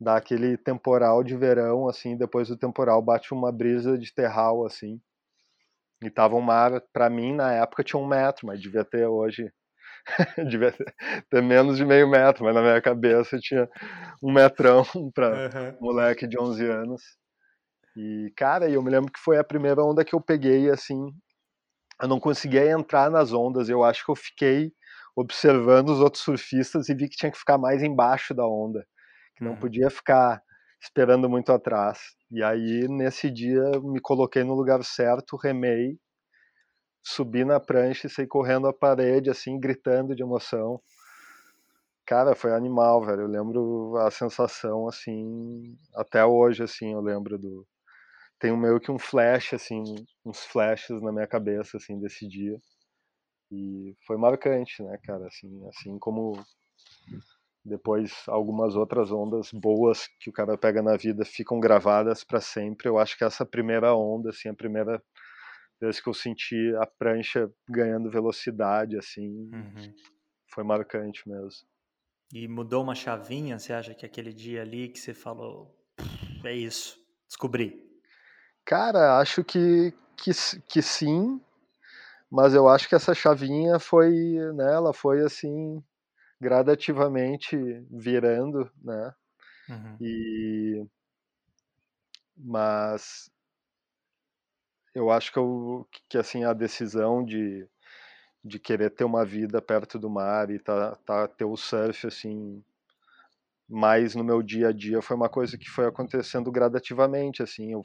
dá 0.00 0.16
aquele 0.16 0.56
temporal 0.56 1.22
de 1.22 1.36
verão, 1.36 1.88
assim, 1.88 2.16
depois 2.16 2.48
do 2.48 2.56
temporal 2.56 3.00
bate 3.00 3.32
uma 3.32 3.52
brisa 3.52 3.96
de 3.96 4.12
terral, 4.12 4.66
assim. 4.66 5.00
E 6.02 6.10
tava 6.10 6.34
um 6.34 6.40
mar, 6.40 6.80
para 6.92 7.08
mim, 7.08 7.34
na 7.34 7.52
época 7.52 7.84
tinha 7.84 8.00
um 8.00 8.06
metro, 8.06 8.46
mas 8.46 8.60
devia 8.60 8.84
ter 8.84 9.06
hoje, 9.06 9.52
devia 10.48 10.72
ter, 11.30 11.42
menos 11.42 11.76
de 11.76 11.84
meio 11.84 12.08
metro, 12.08 12.44
mas 12.44 12.54
na 12.54 12.60
minha 12.60 12.80
cabeça 12.80 13.38
tinha 13.38 13.68
um 14.22 14.32
metrão 14.32 14.84
para 15.14 15.50
uhum. 15.50 15.76
moleque 15.80 16.26
de 16.26 16.38
11 16.38 16.66
anos. 16.66 17.02
E, 17.96 18.32
cara, 18.36 18.70
eu 18.70 18.82
me 18.82 18.90
lembro 18.90 19.12
que 19.12 19.20
foi 19.20 19.38
a 19.38 19.44
primeira 19.44 19.82
onda 19.82 20.04
que 20.04 20.14
eu 20.14 20.20
peguei, 20.20 20.70
assim, 20.70 20.98
eu 22.00 22.08
não 22.08 22.18
conseguia 22.18 22.70
entrar 22.70 23.10
nas 23.10 23.32
ondas, 23.32 23.68
eu 23.68 23.84
acho 23.84 24.04
que 24.04 24.10
eu 24.10 24.16
fiquei 24.16 24.72
observando 25.14 25.90
os 25.90 26.00
outros 26.00 26.22
surfistas 26.22 26.88
e 26.88 26.94
vi 26.94 27.08
que 27.08 27.16
tinha 27.16 27.30
que 27.30 27.38
ficar 27.38 27.58
mais 27.58 27.82
embaixo 27.82 28.34
da 28.34 28.46
onda 28.46 28.82
que 29.36 29.44
não 29.44 29.52
uhum. 29.52 29.58
podia 29.58 29.90
ficar 29.90 30.42
esperando 30.80 31.28
muito 31.28 31.52
atrás. 31.52 31.98
E 32.30 32.42
aí, 32.42 32.86
nesse 32.88 33.30
dia, 33.30 33.62
me 33.82 34.00
coloquei 34.00 34.42
no 34.44 34.54
lugar 34.54 34.82
certo, 34.84 35.36
remei, 35.36 35.96
subi 37.02 37.44
na 37.44 37.58
prancha 37.58 38.06
e 38.06 38.10
saí 38.10 38.26
correndo 38.26 38.66
a 38.66 38.72
parede, 38.72 39.30
assim, 39.30 39.58
gritando 39.58 40.14
de 40.14 40.22
emoção. 40.22 40.80
Cara, 42.06 42.34
foi 42.34 42.52
animal, 42.52 43.04
velho. 43.04 43.22
Eu 43.22 43.28
lembro 43.28 43.96
a 43.98 44.10
sensação, 44.10 44.88
assim, 44.88 45.76
até 45.94 46.24
hoje, 46.24 46.62
assim, 46.62 46.92
eu 46.92 47.00
lembro 47.00 47.38
do. 47.38 47.66
Tenho 48.38 48.56
meio 48.56 48.80
que 48.80 48.90
um 48.90 48.98
flash, 48.98 49.54
assim, 49.54 49.82
uns 50.24 50.44
flashes 50.44 51.00
na 51.00 51.12
minha 51.12 51.26
cabeça, 51.26 51.76
assim, 51.76 51.98
desse 52.00 52.28
dia. 52.28 52.58
E 53.50 53.94
foi 54.06 54.16
marcante, 54.16 54.82
né, 54.82 54.98
cara? 55.04 55.26
Assim, 55.26 55.68
assim 55.68 55.98
como 55.98 56.44
depois 57.64 58.24
algumas 58.26 58.74
outras 58.74 59.12
ondas 59.12 59.50
boas 59.52 60.08
que 60.20 60.28
o 60.28 60.32
cara 60.32 60.58
pega 60.58 60.82
na 60.82 60.96
vida 60.96 61.24
ficam 61.24 61.60
gravadas 61.60 62.24
para 62.24 62.40
sempre. 62.40 62.88
Eu 62.88 62.98
acho 62.98 63.16
que 63.16 63.24
essa 63.24 63.46
primeira 63.46 63.94
onda, 63.94 64.30
assim, 64.30 64.48
a 64.48 64.54
primeira 64.54 65.00
vez 65.86 66.00
que 66.00 66.08
eu 66.08 66.14
senti 66.14 66.74
a 66.76 66.86
prancha 66.86 67.50
ganhando 67.68 68.10
velocidade, 68.10 68.96
assim, 68.96 69.50
uhum. 69.52 69.94
foi 70.46 70.62
marcante 70.62 71.28
mesmo. 71.28 71.66
E 72.32 72.46
mudou 72.46 72.82
uma 72.82 72.94
chavinha? 72.94 73.58
Você 73.58 73.72
acha 73.72 73.94
que 73.94 74.06
aquele 74.06 74.32
dia 74.32 74.62
ali 74.62 74.88
que 74.88 74.98
você 74.98 75.12
falou, 75.12 75.76
é 76.44 76.52
isso, 76.52 76.98
descobri? 77.26 77.82
Cara, 78.64 79.18
acho 79.18 79.42
que, 79.42 79.92
que, 80.16 80.30
que 80.68 80.80
sim, 80.80 81.40
mas 82.30 82.54
eu 82.54 82.68
acho 82.68 82.88
que 82.88 82.94
essa 82.94 83.12
chavinha 83.12 83.78
foi, 83.80 84.12
né, 84.54 84.72
ela 84.72 84.94
foi 84.94 85.20
assim, 85.22 85.82
gradativamente 86.40 87.56
virando, 87.90 88.70
né, 88.80 89.14
uhum. 89.68 89.96
e, 90.00 90.86
mas 92.36 93.31
eu 94.94 95.10
acho 95.10 95.32
que, 95.32 95.38
eu, 95.38 95.86
que 96.08 96.18
assim, 96.18 96.44
a 96.44 96.52
decisão 96.52 97.24
de 97.24 97.68
de 98.44 98.58
querer 98.58 98.90
ter 98.90 99.04
uma 99.04 99.24
vida 99.24 99.62
perto 99.62 99.98
do 99.98 100.10
mar 100.10 100.50
e 100.50 100.58
tá, 100.58 100.96
tá 101.06 101.28
ter 101.28 101.44
o 101.44 101.56
surf 101.56 102.06
assim 102.06 102.64
mais 103.68 104.14
no 104.14 104.24
meu 104.24 104.42
dia 104.42 104.68
a 104.68 104.72
dia 104.72 105.00
foi 105.00 105.16
uma 105.16 105.28
coisa 105.28 105.56
que 105.56 105.68
foi 105.70 105.86
acontecendo 105.86 106.50
gradativamente 106.52 107.42
assim 107.42 107.72
eu 107.72 107.82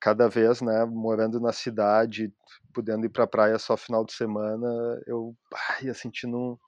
cada 0.00 0.28
vez 0.28 0.60
né 0.62 0.84
morando 0.86 1.40
na 1.40 1.52
cidade 1.52 2.32
podendo 2.74 3.06
ir 3.06 3.10
para 3.10 3.24
a 3.24 3.28
praia 3.28 3.58
só 3.58 3.76
final 3.76 4.04
de 4.04 4.12
semana 4.12 4.66
eu 5.06 5.34
ia 5.82 5.94
sentindo 5.94 6.36
um, 6.36 6.58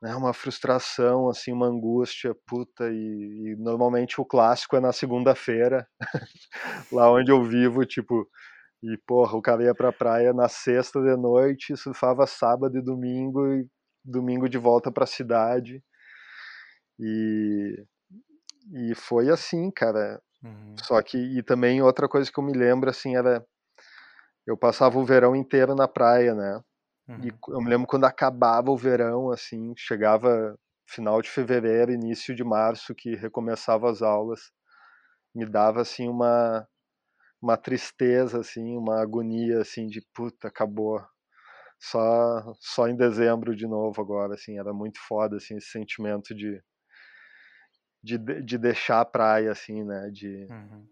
né, 0.00 0.14
uma 0.14 0.32
frustração 0.32 1.28
assim 1.28 1.52
uma 1.52 1.66
angústia 1.66 2.34
puta 2.46 2.88
e, 2.90 2.94
e 3.54 3.56
normalmente 3.58 4.20
o 4.20 4.24
clássico 4.24 4.76
é 4.76 4.80
na 4.80 4.92
segunda-feira 4.92 5.86
lá 6.92 7.10
onde 7.12 7.30
eu 7.30 7.42
vivo 7.42 7.84
tipo 7.84 8.28
e, 8.82 8.96
porra, 9.06 9.36
o 9.36 9.42
cara 9.42 9.64
ia 9.64 9.74
pra 9.74 9.92
praia 9.92 10.32
na 10.32 10.48
sexta 10.48 11.00
de 11.00 11.16
noite, 11.16 11.76
surfava 11.76 12.26
sábado 12.26 12.78
e 12.78 12.82
domingo, 12.82 13.46
e 13.54 13.66
domingo 14.04 14.48
de 14.48 14.56
volta 14.56 14.90
pra 14.90 15.06
cidade. 15.06 15.82
E, 16.98 17.84
e 18.72 18.94
foi 18.94 19.30
assim, 19.30 19.70
cara. 19.70 20.20
Uhum. 20.42 20.76
Só 20.82 21.02
que, 21.02 21.18
e 21.18 21.42
também 21.42 21.82
outra 21.82 22.08
coisa 22.08 22.30
que 22.30 22.38
eu 22.38 22.44
me 22.44 22.52
lembro, 22.52 22.88
assim, 22.88 23.16
era. 23.16 23.44
Eu 24.46 24.56
passava 24.56 24.98
o 24.98 25.04
verão 25.04 25.36
inteiro 25.36 25.74
na 25.74 25.88
praia, 25.88 26.34
né? 26.34 26.60
Uhum. 27.08 27.24
E 27.24 27.32
eu 27.48 27.60
me 27.60 27.70
lembro 27.70 27.86
quando 27.86 28.04
acabava 28.04 28.70
o 28.70 28.76
verão, 28.76 29.30
assim, 29.30 29.72
chegava 29.76 30.58
final 30.86 31.20
de 31.22 31.30
fevereiro, 31.30 31.92
início 31.92 32.34
de 32.34 32.44
março, 32.44 32.94
que 32.94 33.14
recomeçava 33.14 33.90
as 33.90 34.02
aulas, 34.02 34.52
me 35.34 35.46
dava, 35.46 35.80
assim, 35.82 36.08
uma 36.08 36.66
uma 37.40 37.56
tristeza, 37.56 38.40
assim, 38.40 38.76
uma 38.76 39.00
agonia, 39.00 39.60
assim, 39.60 39.86
de 39.86 40.00
puta, 40.14 40.48
acabou. 40.48 41.00
Só, 41.80 42.54
só 42.60 42.88
em 42.88 42.96
dezembro 42.96 43.54
de 43.54 43.66
novo 43.66 44.00
agora, 44.02 44.34
assim, 44.34 44.58
era 44.58 44.72
muito 44.72 44.98
foda, 45.06 45.36
assim, 45.36 45.56
esse 45.56 45.68
sentimento 45.68 46.34
de, 46.34 46.60
de, 48.02 48.18
de 48.42 48.58
deixar 48.58 49.00
a 49.00 49.04
praia, 49.04 49.52
assim, 49.52 49.84
né, 49.84 50.10
de, 50.10 50.48
uhum. 50.50 50.88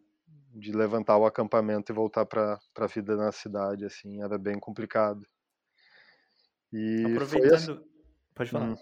de 0.54 0.70
levantar 0.72 1.16
o 1.18 1.26
acampamento 1.26 1.90
e 1.90 1.94
voltar 1.94 2.24
para 2.24 2.60
a 2.78 2.86
vida 2.86 3.16
na 3.16 3.32
cidade, 3.32 3.84
assim, 3.84 4.22
era 4.22 4.38
bem 4.38 4.60
complicado. 4.60 5.26
E 6.76 7.04
Aproveitando... 7.06 7.54
Assim... 7.54 7.80
Pode 8.34 8.50
falar. 8.50 8.66
Hum. 8.66 8.76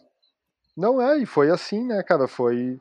Não 0.76 1.00
é, 1.00 1.18
e 1.18 1.26
foi 1.26 1.50
assim, 1.50 1.86
né, 1.86 2.02
cara, 2.02 2.26
foi 2.26 2.80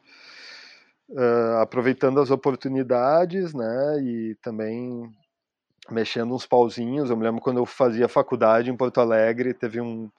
uh, 1.09 1.57
aproveitando 1.61 2.19
as 2.19 2.31
oportunidades, 2.31 3.53
né, 3.53 3.99
e 4.01 4.35
também 4.41 5.07
mexendo 5.91 6.33
uns 6.33 6.47
pauzinhos. 6.47 7.11
Eu 7.11 7.17
me 7.17 7.23
lembro 7.23 7.41
quando 7.41 7.57
eu 7.57 7.65
fazia 7.67 8.07
faculdade 8.07 8.71
em 8.71 8.75
Porto 8.75 8.99
Alegre, 8.99 9.53
teve 9.53 9.79
um 9.79 10.09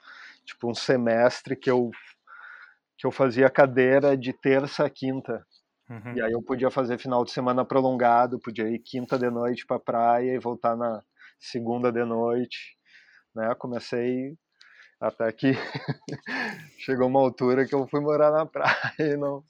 tipo 0.45 0.69
um 0.69 0.73
semestre 0.73 1.55
que 1.55 1.69
eu 1.69 1.91
que 2.97 3.05
eu 3.05 3.11
fazia 3.11 3.49
cadeira 3.49 4.15
de 4.15 4.31
terça 4.31 4.85
a 4.85 4.89
quinta. 4.89 5.45
Uhum. 5.89 6.15
E 6.15 6.21
aí 6.21 6.31
eu 6.31 6.41
podia 6.41 6.71
fazer 6.71 6.97
final 6.97 7.25
de 7.25 7.31
semana 7.31 7.65
prolongado, 7.65 8.39
podia 8.39 8.69
ir 8.69 8.79
quinta 8.79 9.19
de 9.19 9.29
noite 9.29 9.65
para 9.65 9.77
praia 9.77 10.33
e 10.33 10.39
voltar 10.39 10.77
na 10.77 11.03
segunda 11.37 11.91
de 11.91 12.05
noite, 12.05 12.77
né? 13.35 13.53
Comecei 13.55 14.37
até 14.99 15.31
que 15.31 15.53
chegou 16.79 17.07
uma 17.07 17.19
altura 17.19 17.67
que 17.67 17.75
eu 17.75 17.87
fui 17.87 17.99
morar 17.99 18.31
na 18.31 18.45
praia 18.45 18.93
e 18.99 19.17
não 19.17 19.43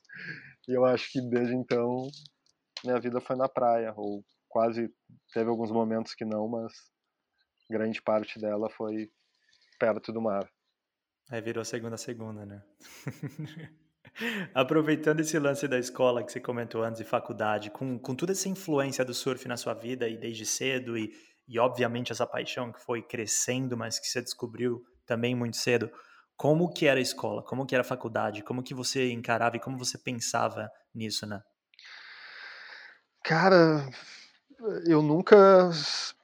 e 0.67 0.73
eu 0.73 0.83
acho 0.85 1.11
que 1.11 1.21
desde 1.21 1.55
então 1.55 2.09
minha 2.83 2.99
vida 2.99 3.21
foi 3.21 3.35
na 3.35 3.47
praia, 3.47 3.93
ou 3.95 4.23
quase 4.49 4.91
teve 5.33 5.49
alguns 5.49 5.71
momentos 5.71 6.13
que 6.13 6.25
não, 6.25 6.47
mas 6.47 6.73
grande 7.69 8.01
parte 8.01 8.39
dela 8.39 8.69
foi 8.69 9.09
perto 9.79 10.11
do 10.11 10.21
mar. 10.21 10.49
Aí 11.29 11.41
virou 11.41 11.65
segunda 11.65 11.97
segunda, 11.97 12.45
né? 12.45 12.63
Aproveitando 14.53 15.19
esse 15.19 15.37
lance 15.37 15.67
da 15.67 15.77
escola 15.77 16.23
que 16.23 16.31
você 16.31 16.39
comentou 16.39 16.83
antes 16.83 17.01
e 17.01 17.03
faculdade, 17.03 17.69
com, 17.71 17.99
com 17.99 18.15
toda 18.15 18.31
essa 18.31 18.47
influência 18.47 19.03
do 19.03 19.13
surf 19.13 19.47
na 19.47 19.57
sua 19.57 19.73
vida 19.73 20.07
e 20.07 20.17
desde 20.17 20.45
cedo 20.45 20.97
e, 20.97 21.11
e 21.47 21.59
obviamente 21.59 22.11
essa 22.11 22.25
paixão 22.25 22.71
que 22.71 22.79
foi 22.81 23.01
crescendo, 23.01 23.75
mas 23.75 23.99
que 23.99 24.07
você 24.07 24.21
descobriu 24.21 24.83
também 25.05 25.35
muito 25.35 25.57
cedo, 25.57 25.91
como 26.35 26.71
que 26.71 26.85
era 26.85 26.99
a 26.99 27.03
escola, 27.03 27.43
como 27.43 27.65
que 27.65 27.73
era 27.75 27.81
a 27.81 27.87
faculdade, 27.87 28.43
como 28.43 28.63
que 28.63 28.73
você 28.73 29.11
encarava 29.11 29.55
e 29.57 29.59
como 29.59 29.77
você 29.77 29.97
pensava 29.97 30.69
nisso, 30.93 31.25
né? 31.25 31.41
Cara, 33.23 33.89
eu 34.85 35.01
nunca, 35.01 35.69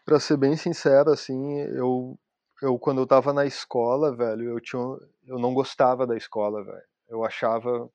para 0.06 0.20
ser 0.20 0.38
bem 0.38 0.56
sincero, 0.56 1.12
assim, 1.12 1.60
eu, 1.62 2.18
eu 2.62 2.78
quando 2.78 3.02
eu 3.02 3.08
tava 3.08 3.34
na 3.34 3.46
escola, 3.46 4.16
velho, 4.16 4.50
eu 4.50 4.60
tinha, 4.60 4.82
eu 5.26 5.40
não 5.40 5.54
gostava 5.54 6.06
da 6.06 6.16
escola, 6.16 6.64
velho. 6.64 6.84
Eu 7.08 7.26
achava, 7.26 7.90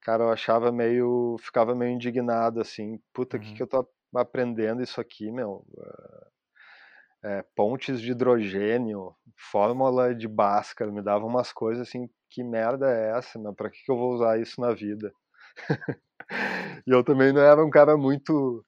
cara, 0.00 0.24
eu 0.24 0.30
achava 0.30 0.70
meio, 0.70 1.36
ficava 1.40 1.74
meio 1.74 1.92
indignado, 1.92 2.60
assim, 2.60 3.00
puta, 3.12 3.36
o 3.36 3.40
uhum. 3.40 3.46
que 3.46 3.54
que 3.54 3.62
eu 3.62 3.66
tô 3.66 3.88
aprendendo 4.14 4.82
isso 4.82 5.00
aqui, 5.00 5.30
meu? 5.30 5.66
É, 7.24 7.44
pontes 7.54 8.00
de 8.00 8.10
hidrogênio, 8.10 9.14
fórmula 9.36 10.14
de 10.14 10.26
Bhaskara, 10.26 10.90
me 10.90 11.02
davam 11.02 11.28
umas 11.28 11.52
coisas 11.52 11.88
assim, 11.88 12.08
que 12.28 12.42
merda 12.42 12.90
é 12.90 13.16
essa, 13.16 13.38
meu? 13.38 13.54
Pra 13.54 13.70
que, 13.70 13.82
que 13.84 13.90
eu 13.90 13.96
vou 13.96 14.12
usar 14.14 14.40
isso 14.40 14.60
na 14.60 14.72
vida? 14.72 15.12
e 16.86 16.90
eu 16.90 17.04
também 17.04 17.32
não 17.32 17.40
era 17.40 17.64
um 17.64 17.70
cara 17.70 17.96
muito, 17.96 18.64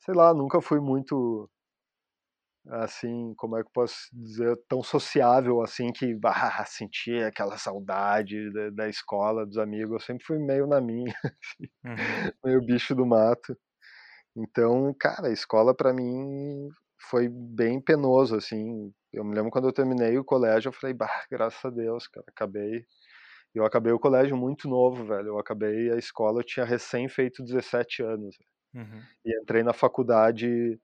sei 0.00 0.14
lá, 0.14 0.32
nunca 0.32 0.60
fui 0.60 0.78
muito, 0.80 1.50
assim, 2.68 3.34
como 3.36 3.56
é 3.56 3.62
que 3.62 3.68
eu 3.68 3.72
posso 3.72 3.96
dizer, 4.12 4.56
tão 4.68 4.82
sociável 4.82 5.60
assim, 5.60 5.92
que 5.92 6.16
ah, 6.24 6.64
sentia 6.64 7.26
aquela 7.26 7.58
saudade 7.58 8.52
da, 8.52 8.70
da, 8.70 8.88
escola, 8.88 9.46
dos 9.46 9.58
amigos, 9.58 9.92
eu 9.92 10.00
sempre 10.00 10.24
fui 10.24 10.38
meio 10.38 10.66
na 10.68 10.80
minha, 10.80 11.14
uhum. 11.84 11.94
meio 12.44 12.64
bicho 12.64 12.94
do 12.94 13.06
mato. 13.06 13.56
Então, 14.36 14.94
cara, 14.98 15.28
a 15.28 15.32
escola 15.32 15.74
para 15.74 15.92
mim 15.92 16.70
foi 17.08 17.28
bem 17.28 17.80
penoso, 17.80 18.36
assim. 18.36 18.92
Eu 19.12 19.24
me 19.24 19.34
lembro 19.34 19.50
quando 19.50 19.68
eu 19.68 19.72
terminei 19.72 20.16
o 20.18 20.24
colégio, 20.24 20.68
eu 20.68 20.72
falei, 20.72 20.94
bah, 20.94 21.24
graças 21.30 21.64
a 21.64 21.70
Deus, 21.70 22.06
cara, 22.08 22.26
acabei. 22.28 22.84
Eu 23.54 23.64
acabei 23.64 23.92
o 23.92 23.98
colégio 23.98 24.36
muito 24.36 24.68
novo, 24.68 25.04
velho. 25.04 25.28
Eu 25.28 25.38
acabei 25.38 25.90
a 25.92 25.96
escola, 25.96 26.40
eu 26.40 26.44
tinha 26.44 26.64
recém 26.64 27.08
feito 27.08 27.44
17 27.44 28.02
anos. 28.02 28.36
Uhum. 28.74 29.02
E 29.24 29.38
entrei 29.40 29.62
na 29.62 29.74
faculdade 29.74 30.80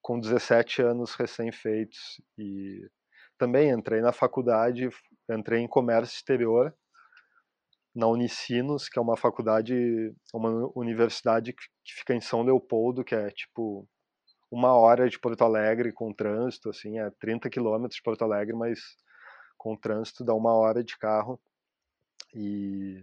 com 0.00 0.20
17 0.20 0.82
anos 0.82 1.14
recém-feitos. 1.14 2.20
E 2.38 2.88
também 3.36 3.70
entrei 3.70 4.00
na 4.00 4.12
faculdade, 4.12 4.88
entrei 5.28 5.60
em 5.60 5.68
comércio 5.68 6.14
exterior, 6.14 6.72
na 7.94 8.06
Unicinos, 8.06 8.88
que 8.88 8.98
é 8.98 9.02
uma 9.02 9.16
faculdade, 9.16 9.74
uma 10.32 10.70
universidade 10.76 11.52
que 11.52 11.92
fica 11.98 12.14
em 12.14 12.20
São 12.20 12.42
Leopoldo, 12.42 13.04
que 13.04 13.14
é 13.14 13.30
tipo 13.30 13.88
uma 14.52 14.74
hora 14.74 15.08
de 15.08 15.18
Porto 15.18 15.42
Alegre 15.42 15.92
com 15.92 16.12
trânsito, 16.12 16.68
assim, 16.68 16.98
é 16.98 17.10
30 17.18 17.48
quilômetros 17.48 17.96
de 17.96 18.02
Porto 18.02 18.22
Alegre, 18.22 18.54
mas 18.54 18.78
com 19.56 19.74
trânsito 19.74 20.22
dá 20.22 20.34
uma 20.34 20.52
hora 20.52 20.84
de 20.84 20.98
carro. 20.98 21.40
E, 22.34 23.02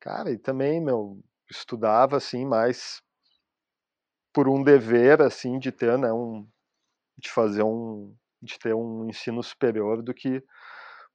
cara, 0.00 0.32
e 0.32 0.38
também, 0.38 0.80
meu, 0.80 1.22
estudava 1.48 2.16
assim 2.16 2.44
mais 2.44 3.00
por 4.32 4.48
um 4.48 4.64
dever 4.64 5.22
assim 5.22 5.60
de 5.60 5.70
ter, 5.70 5.96
né, 5.96 6.12
um 6.12 6.44
de 7.16 7.30
fazer 7.30 7.62
um 7.62 8.12
de 8.42 8.58
ter 8.58 8.74
um 8.74 9.08
ensino 9.08 9.42
superior 9.42 10.02
do 10.02 10.12
que 10.12 10.42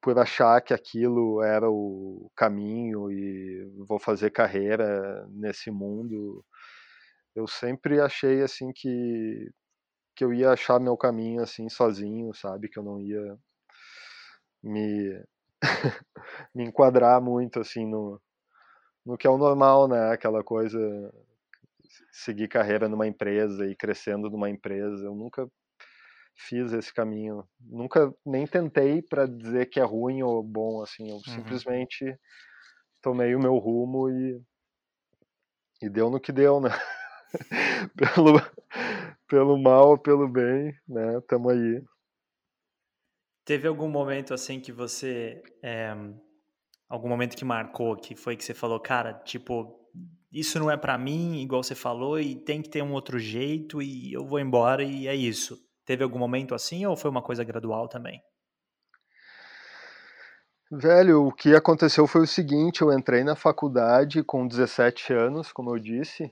por 0.01 0.17
achar 0.17 0.61
que 0.61 0.73
aquilo 0.73 1.43
era 1.43 1.69
o 1.69 2.31
caminho 2.35 3.11
e 3.11 3.69
vou 3.87 3.99
fazer 3.99 4.31
carreira 4.31 5.27
nesse 5.29 5.69
mundo. 5.69 6.43
Eu 7.39 7.47
sempre 7.47 8.01
achei 8.01 8.41
assim 8.41 8.71
que 8.73 9.49
que 10.15 10.25
eu 10.25 10.33
ia 10.33 10.51
achar 10.51 10.79
meu 10.81 10.97
caminho 10.97 11.41
assim 11.41 11.69
sozinho, 11.69 12.33
sabe, 12.33 12.67
que 12.67 12.77
eu 12.77 12.83
não 12.83 12.99
ia 12.99 13.37
me 14.61 15.23
me 16.53 16.65
enquadrar 16.65 17.21
muito 17.21 17.59
assim 17.61 17.85
no 17.85 18.21
no 19.05 19.17
que 19.17 19.25
é 19.25 19.29
o 19.29 19.37
normal, 19.37 19.87
né? 19.87 20.11
Aquela 20.11 20.43
coisa 20.43 20.77
seguir 22.11 22.47
carreira 22.49 22.89
numa 22.89 23.07
empresa 23.07 23.65
e 23.65 23.75
crescendo 23.75 24.29
numa 24.29 24.49
empresa. 24.49 25.05
Eu 25.05 25.15
nunca 25.15 25.49
fiz 26.35 26.73
esse 26.73 26.93
caminho. 26.93 27.47
Nunca 27.59 28.13
nem 28.25 28.45
tentei 28.45 29.01
para 29.01 29.25
dizer 29.25 29.67
que 29.67 29.79
é 29.79 29.83
ruim 29.83 30.21
ou 30.23 30.43
bom, 30.43 30.81
assim. 30.81 31.09
Eu 31.09 31.15
uhum. 31.15 31.23
simplesmente 31.23 32.19
tomei 33.01 33.33
o 33.35 33.39
meu 33.39 33.57
rumo 33.57 34.09
e, 34.09 34.41
e 35.81 35.89
deu 35.89 36.09
no 36.09 36.19
que 36.19 36.31
deu, 36.31 36.59
né? 36.59 36.69
pelo, 37.95 38.41
pelo 39.27 39.57
mal 39.57 39.89
ou 39.89 39.97
pelo 39.97 40.27
bem, 40.27 40.73
né? 40.87 41.21
Tamo 41.27 41.49
aí. 41.49 41.83
Teve 43.45 43.67
algum 43.67 43.89
momento 43.89 44.33
assim 44.33 44.59
que 44.59 44.71
você. 44.71 45.41
É, 45.63 45.95
algum 46.87 47.07
momento 47.07 47.35
que 47.35 47.45
marcou, 47.45 47.95
que 47.95 48.15
foi 48.15 48.35
que 48.35 48.43
você 48.43 48.53
falou, 48.53 48.79
cara, 48.79 49.13
tipo, 49.13 49.79
isso 50.31 50.59
não 50.59 50.69
é 50.69 50.77
para 50.77 50.97
mim, 50.97 51.41
igual 51.41 51.63
você 51.63 51.75
falou, 51.75 52.19
e 52.19 52.35
tem 52.35 52.61
que 52.61 52.69
ter 52.69 52.83
um 52.83 52.93
outro 52.93 53.17
jeito, 53.19 53.81
e 53.81 54.13
eu 54.13 54.25
vou 54.25 54.39
embora 54.39 54.83
e 54.83 55.07
é 55.07 55.15
isso. 55.15 55.57
Teve 55.85 56.03
algum 56.03 56.19
momento 56.19 56.53
assim 56.53 56.85
ou 56.85 56.95
foi 56.95 57.09
uma 57.09 57.21
coisa 57.21 57.43
gradual 57.43 57.87
também? 57.87 58.21
Velho, 60.71 61.25
o 61.25 61.31
que 61.31 61.55
aconteceu 61.55 62.05
foi 62.05 62.21
o 62.21 62.27
seguinte: 62.27 62.81
eu 62.81 62.93
entrei 62.93 63.23
na 63.23 63.35
faculdade 63.35 64.23
com 64.23 64.47
17 64.47 65.11
anos, 65.13 65.51
como 65.51 65.75
eu 65.75 65.79
disse, 65.79 66.31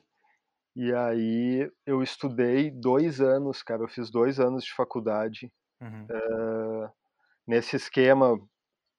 e 0.77 0.93
aí 0.93 1.71
eu 1.87 2.03
estudei 2.03 2.69
dois 2.69 3.19
anos, 3.19 3.63
cara. 3.63 3.81
Eu 3.81 3.87
fiz 3.87 4.11
dois 4.11 4.39
anos 4.39 4.63
de 4.63 4.71
faculdade. 4.75 5.51
Uhum. 5.81 6.05
Uh, 6.05 6.89
nesse 7.47 7.75
esquema, 7.75 8.37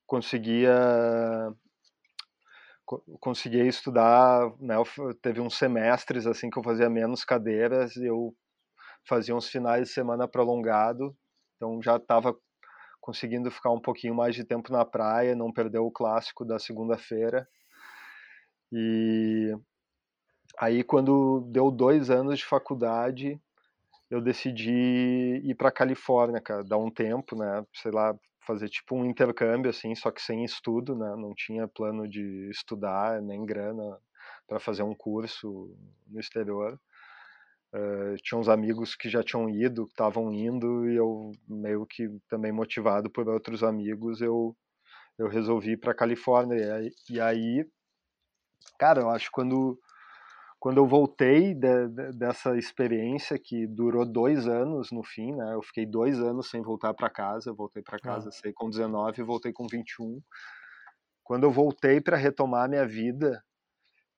conseguia 0.05 0.75
conseguia 3.21 3.67
estudar, 3.67 4.51
né, 4.59 4.75
teve 5.23 5.41
uns 5.41 5.57
semestres 5.57 6.27
assim 6.27 6.49
que 6.49 6.59
eu 6.59 6.63
fazia 6.63 6.89
menos 6.89 7.23
cadeiras, 7.23 7.95
e 7.97 8.07
eu 8.07 8.35
fazia 9.07 9.37
uns 9.37 9.47
finais 9.47 9.89
de 9.89 9.95
semana 9.95 10.27
prolongado, 10.27 11.15
então 11.57 11.83
já 11.83 11.97
estava 11.97 12.35
conseguindo 12.99 13.51
ficar 13.51 13.71
um 13.71 13.81
pouquinho 13.81 14.15
mais 14.15 14.35
de 14.35 14.43
tempo 14.43 14.73
na 14.73 14.87
praia, 14.87 15.37
não 15.37 15.53
perder 15.53 15.79
o 15.79 15.91
clássico 15.91 16.45
da 16.45 16.59
segunda-feira. 16.59 17.47
E 18.73 19.55
aí, 20.61 20.83
quando 20.85 21.41
deu 21.51 21.71
dois 21.71 22.11
anos 22.11 22.39
de 22.39 22.45
faculdade, 22.45 23.41
eu 24.11 24.21
decidi 24.21 24.71
ir 25.45 25.55
para 25.55 25.71
Califórnia, 25.73 26.41
cara, 26.41 26.65
dar 26.65 26.79
um 26.79 26.91
tempo, 26.91 27.37
né, 27.37 27.65
sei 27.75 27.91
lá, 27.93 28.15
fazer 28.47 28.69
tipo 28.69 28.97
um 28.97 29.05
intercâmbio 29.05 29.71
assim, 29.71 29.95
só 29.95 30.11
que 30.11 30.23
sem 30.23 30.45
estudo, 30.45 30.97
né, 30.97 31.15
não 31.17 31.35
tinha 31.35 31.69
plano 31.69 32.09
de 32.09 32.49
estudar 32.51 33.21
nem 33.21 33.45
grana 33.45 33.99
para 34.49 34.59
fazer 34.59 34.83
um 34.83 34.95
curso 34.95 35.77
no 36.07 36.19
exterior. 36.19 36.81
Uh, 37.71 38.17
tinha 38.23 38.39
uns 38.39 38.49
amigos 38.49 38.97
que 38.97 39.11
já 39.11 39.23
tinham 39.23 39.51
ido, 39.51 39.85
que 39.87 39.93
estavam 39.93 40.33
indo, 40.33 40.89
e 40.89 40.97
eu, 40.97 41.33
meio 41.47 41.85
que 41.87 42.09
também 42.29 42.51
motivado 42.51 43.11
por 43.11 43.29
outros 43.29 43.63
amigos, 43.63 44.23
eu, 44.23 44.57
eu 45.19 45.29
resolvi 45.29 45.73
ir 45.73 45.77
para 45.77 45.95
Califórnia. 45.95 46.57
E 46.57 46.71
aí, 46.71 46.91
e 47.11 47.21
aí, 47.21 47.67
cara, 48.79 49.03
eu 49.03 49.11
acho 49.11 49.27
que 49.27 49.33
quando, 49.33 49.79
quando 50.61 50.79
eu 50.79 50.87
voltei 50.87 51.55
de, 51.55 51.89
de, 51.89 52.11
dessa 52.19 52.57
experiência, 52.57 53.39
que 53.39 53.67
durou 53.67 54.05
dois 54.05 54.49
anos 54.49 54.91
no 54.91 55.05
fim, 55.05 55.33
né? 55.33 55.55
Eu 55.55 55.63
fiquei 55.63 55.87
dois 55.87 56.19
anos 56.21 56.51
sem 56.51 56.63
voltar 56.63 56.95
para 56.95 57.09
casa, 57.09 57.51
eu 57.51 57.55
voltei 57.55 57.83
para 57.83 57.99
casa, 57.99 58.29
ah. 58.29 58.33
sei, 58.33 58.53
com 58.53 58.69
19 58.69 59.21
e 59.21 59.25
voltei 59.25 59.53
com 59.53 59.67
21. 59.67 60.21
Quando 61.23 61.45
eu 61.45 61.51
voltei 61.51 62.01
para 62.01 62.17
retomar 62.17 62.69
minha 62.69 62.87
vida, 62.87 63.43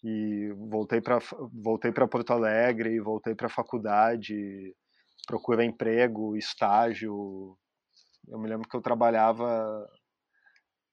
e 0.03 0.51
voltei 0.57 1.01
para 1.01 1.19
voltei 1.53 1.93
para 1.93 2.09
Porto 2.09 2.33
Alegre, 2.33 3.01
voltei 3.01 3.35
para 3.35 3.47
a 3.47 3.51
faculdade, 3.51 4.75
procurei 5.27 5.67
emprego, 5.67 6.37
estágio. 6.37 7.57
Eu 8.29 8.39
me 8.39 8.49
lembro 8.49 8.69
que 8.69 8.77
eu 8.77 8.81
trabalhava, 8.81 9.87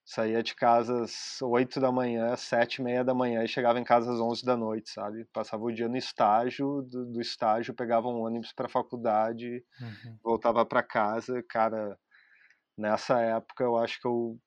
saía 0.08 0.42
de 0.42 0.56
casa 0.56 1.04
às 1.04 1.42
8 1.42 1.82
da 1.82 1.92
manhã, 1.92 2.34
sete 2.38 2.76
e 2.76 2.82
meia 2.82 3.04
da 3.04 3.14
manhã 3.14 3.44
e 3.44 3.48
chegava 3.48 3.78
em 3.78 3.84
casa 3.84 4.10
às 4.14 4.20
11 4.22 4.46
da 4.46 4.56
noite, 4.56 4.90
sabe? 4.90 5.26
Passava 5.34 5.64
o 5.66 5.72
dia 5.72 5.90
no 5.90 5.98
estágio, 5.98 6.82
do, 6.84 7.06
do 7.12 7.22
estágio 7.22 7.74
pegava 7.74 8.08
um 8.08 8.22
ônibus 8.22 8.54
para 8.54 8.68
a 8.68 8.70
faculdade, 8.70 9.62
uhum. 9.82 10.18
voltava 10.24 10.66
para 10.66 10.82
casa, 10.82 11.44
cara. 11.50 12.00
Nessa 12.78 13.20
época 13.22 13.64
eu 13.66 13.78
acho 13.78 14.00
que 14.00 14.08
eu 14.08 14.40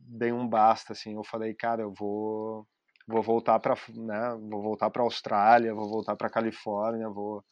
dei 0.00 0.32
um 0.32 0.48
basta, 0.48 0.92
assim. 0.94 1.14
Eu 1.14 1.24
falei, 1.24 1.54
cara, 1.54 1.82
eu 1.82 1.92
vou 1.92 2.66
vou 3.06 3.22
voltar 3.22 3.60
para 3.60 3.76
né, 3.90 4.36
vou 4.50 4.62
voltar 4.62 4.90
para 4.90 5.02
Austrália, 5.02 5.74
vou 5.74 5.88
voltar 5.88 6.16
para 6.16 6.30
Califórnia, 6.30 7.08
vou 7.08 7.44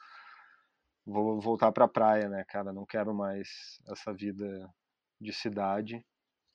vou 1.06 1.40
voltar 1.40 1.72
para 1.72 1.88
praia, 1.88 2.28
né, 2.28 2.44
cara? 2.48 2.72
Não 2.72 2.86
quero 2.86 3.14
mais 3.14 3.48
essa 3.88 4.12
vida 4.12 4.68
de 5.20 5.32
cidade. 5.32 6.04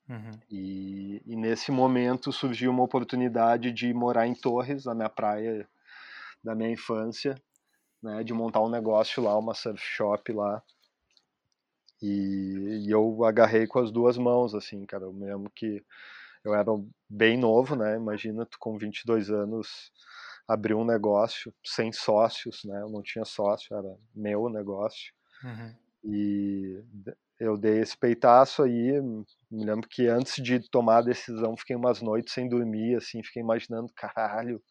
Uhum. 0.08 0.32
E, 0.52 1.22
e, 1.26 1.36
nesse 1.36 1.72
momento 1.72 2.32
surgiu 2.32 2.70
uma 2.70 2.84
oportunidade 2.84 3.72
de 3.72 3.92
morar 3.94 4.28
em 4.28 4.36
Torres, 4.36 4.86
na 4.86 4.94
minha 4.94 5.10
praia 5.10 5.68
da 6.44 6.54
minha 6.54 6.70
infância, 6.70 7.36
né, 8.02 8.24
de 8.24 8.32
montar 8.32 8.62
um 8.62 8.70
negócio 8.70 9.24
lá, 9.24 9.36
uma 9.38 9.56
surf 9.56 9.82
shop 9.84 10.32
lá. 10.32 10.62
E, 12.02 12.86
e 12.86 12.92
eu 12.92 13.24
agarrei 13.24 13.66
com 13.66 13.80
as 13.80 13.92
duas 13.92 14.16
mãos, 14.18 14.54
assim, 14.54 14.86
cara. 14.86 15.06
Eu 15.06 15.14
mesmo 15.14 15.50
que 15.50 15.84
eu 16.44 16.54
era 16.54 16.72
bem 17.10 17.36
novo, 17.38 17.76
né? 17.76 17.96
Imagina 17.96 18.46
tu 18.46 18.60
com 18.60 18.78
22 18.78 19.32
anos 19.32 19.92
abrir 20.48 20.76
um 20.76 20.86
negócio 20.86 21.52
sem 21.66 21.92
sócios, 21.92 22.64
né? 22.64 22.82
Eu 22.82 22.90
não 22.90 23.02
tinha 23.02 23.26
sócio, 23.26 23.76
era 23.76 23.98
meu 24.14 24.48
negócio. 24.50 25.12
Uhum. 25.44 25.76
E 26.04 26.84
eu 27.40 27.58
dei 27.58 27.80
esse 27.80 27.98
peitaço 27.98 28.64
aí, 28.64 29.02
me 29.52 29.66
lembro 29.66 29.88
que 29.90 30.08
antes 30.08 30.42
de 30.42 30.60
tomar 30.70 30.98
a 31.00 31.02
decisão, 31.02 31.56
fiquei 31.58 31.76
umas 31.76 32.02
noites 32.02 32.34
sem 32.34 32.48
dormir, 32.50 32.96
assim, 32.96 33.24
fiquei 33.24 33.42
imaginando, 33.42 33.92
caralho, 33.96 34.62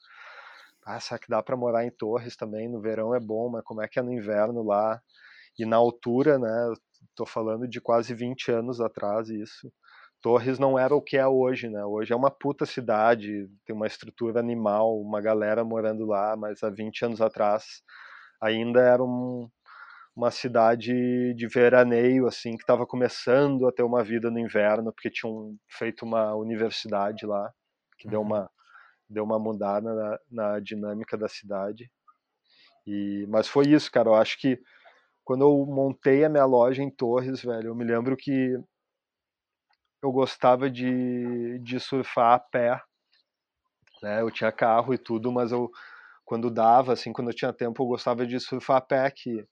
ah, 0.87 1.01
será 1.01 1.19
que 1.19 1.29
dá 1.29 1.43
para 1.43 1.57
morar 1.57 1.85
em 1.85 1.91
Torres 1.91 2.37
também? 2.37 2.69
No 2.69 2.81
verão 2.81 3.15
é 3.15 3.21
bom, 3.21 3.49
mas 3.51 3.65
como 3.65 3.83
é 3.83 3.89
que 3.89 3.99
é 3.99 4.03
no 4.03 4.13
inverno 4.13 4.63
lá? 4.63 5.01
E 5.59 5.65
na 5.65 5.77
altura, 5.77 6.39
né? 6.39 6.75
Tô 7.15 7.25
falando 7.27 7.67
de 7.69 7.81
quase 7.81 8.15
20 8.15 8.51
anos 8.51 8.81
atrás 8.81 9.29
isso. 9.31 9.73
Torres 10.21 10.59
não 10.59 10.79
era 10.79 10.95
o 10.95 11.03
que 11.03 11.17
é 11.17 11.27
hoje, 11.27 11.69
né? 11.71 11.85
Hoje 11.85 12.13
é 12.13 12.17
uma 12.17 12.31
puta 12.31 12.67
cidade, 12.67 13.49
tem 13.67 13.75
uma 13.77 13.87
estrutura 13.87 14.41
animal, 14.41 15.01
uma 15.01 15.21
galera 15.21 15.65
morando 15.65 16.07
lá, 16.07 16.37
mas 16.37 16.63
há 16.63 16.71
20 16.71 17.05
anos 17.05 17.21
atrás 17.21 17.65
ainda 18.41 18.81
era 18.81 19.03
um, 19.03 19.49
uma 20.17 20.31
cidade 20.31 21.35
de 21.35 21.49
veraneio, 21.49 22.27
assim, 22.27 22.57
que 22.57 22.63
estava 22.63 22.87
começando 22.87 23.67
a 23.67 23.73
ter 23.73 23.83
uma 23.83 24.05
vida 24.05 24.31
no 24.31 24.39
inverno, 24.39 24.93
porque 24.93 25.11
tinham 25.11 25.57
feito 25.69 26.05
uma 26.05 26.35
universidade 26.35 27.27
lá, 27.27 27.53
que 27.99 28.07
uhum. 28.07 28.11
deu, 28.11 28.21
uma, 28.23 28.51
deu 29.09 29.25
uma 29.25 29.39
mudada 29.39 29.93
na, 29.93 30.19
na 30.31 30.61
dinâmica 30.61 31.19
da 31.19 31.29
cidade. 31.29 31.91
E, 32.87 33.27
mas 33.29 33.49
foi 33.49 33.67
isso, 33.67 33.91
cara. 33.91 34.09
Eu 34.09 34.15
acho 34.15 34.39
que 34.39 34.61
quando 35.25 35.43
eu 35.43 35.67
montei 35.67 36.25
a 36.25 36.29
minha 36.29 36.45
loja 36.45 36.83
em 36.83 36.91
Torres, 36.91 37.43
velho, 37.43 37.69
eu 37.69 37.75
me 37.75 37.85
lembro 37.85 38.17
que 38.17 38.57
eu 40.03 40.13
gostava 40.13 40.71
de, 40.71 41.59
de 41.61 41.81
surfar 41.81 42.35
a 42.35 42.39
pé. 42.39 42.81
Né? 44.03 44.21
Eu 44.21 44.31
tinha 44.31 44.53
carro 44.53 44.95
e 44.95 44.99
tudo, 44.99 45.33
mas 45.33 45.51
eu 45.51 45.71
quando 46.25 46.51
dava, 46.51 46.93
assim, 46.93 47.13
quando 47.13 47.29
eu 47.29 47.35
tinha 47.35 47.53
tempo, 47.53 47.83
eu 47.83 47.87
gostava 47.87 48.27
de 48.27 48.41
surfar 48.41 48.79
a 48.79 48.81
pé, 48.81 49.11
que, 49.11 49.47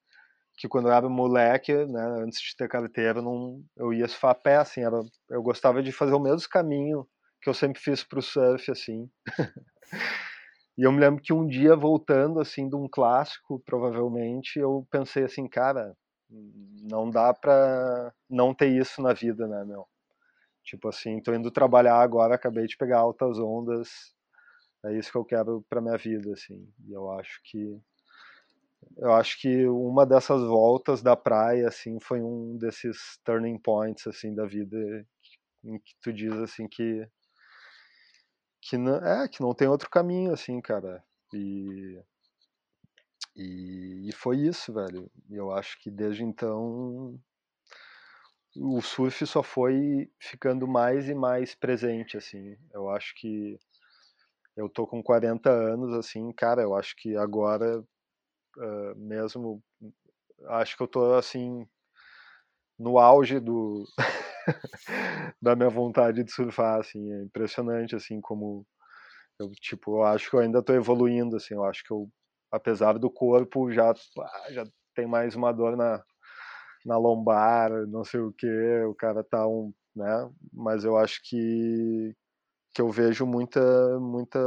que 0.56 0.68
quando 0.68 0.88
eu 0.88 0.92
era 0.92 1.08
moleque, 1.08 1.72
né, 1.86 2.02
antes 2.22 2.40
de 2.40 2.56
ter 2.56 2.68
carteira, 2.68 3.22
não, 3.22 3.62
eu 3.76 3.92
ia 3.92 4.06
surfar 4.06 4.32
a 4.32 4.34
pé, 4.34 4.56
assim, 4.56 4.82
era, 4.82 5.00
eu 5.30 5.42
gostava 5.42 5.82
de 5.82 5.92
fazer 5.92 6.14
o 6.14 6.20
mesmo 6.20 6.48
caminho 6.48 7.06
que 7.40 7.48
eu 7.48 7.54
sempre 7.54 7.80
fiz 7.80 8.04
pro 8.04 8.22
surf, 8.22 8.70
assim. 8.70 9.10
e 10.78 10.82
eu 10.82 10.92
me 10.92 11.00
lembro 11.00 11.22
que 11.22 11.32
um 11.32 11.46
dia, 11.46 11.74
voltando, 11.74 12.40
assim, 12.40 12.68
de 12.68 12.76
um 12.76 12.88
clássico, 12.88 13.60
provavelmente, 13.66 14.58
eu 14.58 14.86
pensei 14.90 15.24
assim, 15.24 15.48
cara, 15.48 15.96
não 16.90 17.10
dá 17.10 17.34
pra 17.34 18.12
não 18.30 18.54
ter 18.54 18.68
isso 18.68 19.02
na 19.02 19.12
vida, 19.12 19.46
né, 19.46 19.64
meu? 19.64 19.86
Tipo 20.64 20.88
assim, 20.88 21.20
tô 21.20 21.34
indo 21.34 21.50
trabalhar 21.50 21.96
agora, 22.00 22.36
acabei 22.36 22.66
de 22.66 22.76
pegar 22.76 23.00
altas 23.00 23.38
ondas, 23.38 24.14
é 24.84 24.96
isso 24.96 25.10
que 25.10 25.18
eu 25.18 25.24
quero 25.24 25.64
para 25.68 25.80
minha 25.80 25.96
vida, 25.96 26.32
assim. 26.32 26.68
E 26.86 26.92
eu 26.92 27.10
acho 27.12 27.40
que 27.44 27.80
eu 28.96 29.12
acho 29.12 29.40
que 29.40 29.66
uma 29.66 30.06
dessas 30.06 30.42
voltas 30.42 31.02
da 31.02 31.16
praia, 31.16 31.68
assim, 31.68 31.98
foi 32.00 32.22
um 32.22 32.56
desses 32.56 33.18
turning 33.24 33.58
points, 33.58 34.06
assim, 34.06 34.34
da 34.34 34.46
vida, 34.46 34.76
em 35.64 35.78
que 35.78 35.94
tu 36.00 36.12
diz, 36.12 36.32
assim, 36.34 36.68
que 36.68 37.06
que 38.60 38.78
não, 38.78 38.94
é, 38.96 39.28
que 39.28 39.40
não 39.40 39.54
tem 39.54 39.66
outro 39.68 39.90
caminho, 39.90 40.32
assim, 40.32 40.60
cara. 40.60 41.02
E, 41.34 42.00
e, 43.36 44.08
e 44.08 44.12
foi 44.12 44.38
isso, 44.38 44.72
velho. 44.72 45.10
E 45.28 45.34
eu 45.36 45.50
acho 45.50 45.80
que 45.80 45.90
desde 45.90 46.22
então 46.22 47.18
o 48.56 48.80
surf 48.82 49.26
só 49.26 49.42
foi 49.42 50.10
ficando 50.20 50.68
mais 50.68 51.08
e 51.08 51.14
mais 51.14 51.54
presente, 51.54 52.16
assim. 52.16 52.56
Eu 52.72 52.88
acho 52.88 53.14
que 53.16 53.58
eu 54.56 54.68
tô 54.68 54.86
com 54.86 55.02
40 55.02 55.50
anos, 55.50 55.94
assim, 55.94 56.30
cara, 56.32 56.62
eu 56.62 56.74
acho 56.74 56.94
que 56.96 57.16
agora 57.16 57.82
uh, 58.58 58.96
mesmo, 58.96 59.62
acho 60.48 60.76
que 60.76 60.82
eu 60.82 60.88
tô, 60.88 61.14
assim, 61.14 61.66
no 62.78 62.98
auge 62.98 63.38
do 63.40 63.84
da 65.40 65.54
minha 65.56 65.68
vontade 65.70 66.22
de 66.24 66.32
surfar, 66.32 66.80
assim, 66.80 67.12
é 67.12 67.22
impressionante, 67.22 67.94
assim, 67.96 68.20
como 68.20 68.66
eu, 69.40 69.50
tipo, 69.52 69.98
eu 69.98 70.04
acho 70.04 70.30
que 70.30 70.36
eu 70.36 70.40
ainda 70.40 70.62
tô 70.62 70.74
evoluindo, 70.74 71.36
assim, 71.36 71.54
eu 71.54 71.64
acho 71.64 71.84
que 71.84 71.92
eu, 71.92 72.08
apesar 72.52 72.98
do 72.98 73.10
corpo, 73.10 73.72
já, 73.72 73.94
já 74.50 74.64
tem 74.94 75.06
mais 75.06 75.34
uma 75.36 75.52
dor 75.52 75.76
na, 75.76 76.02
na 76.86 76.98
lombar, 76.98 77.70
não 77.88 78.04
sei 78.04 78.20
o 78.20 78.32
que, 78.32 78.48
o 78.84 78.94
cara 78.94 79.24
tá 79.24 79.46
um, 79.48 79.72
né, 79.96 80.30
mas 80.52 80.84
eu 80.84 80.96
acho 80.96 81.20
que, 81.24 82.14
que 82.74 82.80
eu 82.80 82.90
vejo 82.90 83.26
muita, 83.26 83.60
muita, 84.00 84.38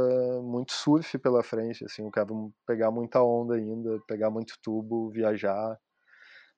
muito 0.42 0.72
surf 0.72 1.16
pela 1.18 1.42
frente, 1.44 1.84
assim, 1.84 2.02
eu 2.02 2.10
quero 2.10 2.52
pegar 2.66 2.90
muita 2.90 3.22
onda 3.22 3.54
ainda, 3.54 4.00
pegar 4.06 4.30
muito 4.30 4.54
tubo, 4.60 5.10
viajar, 5.10 5.78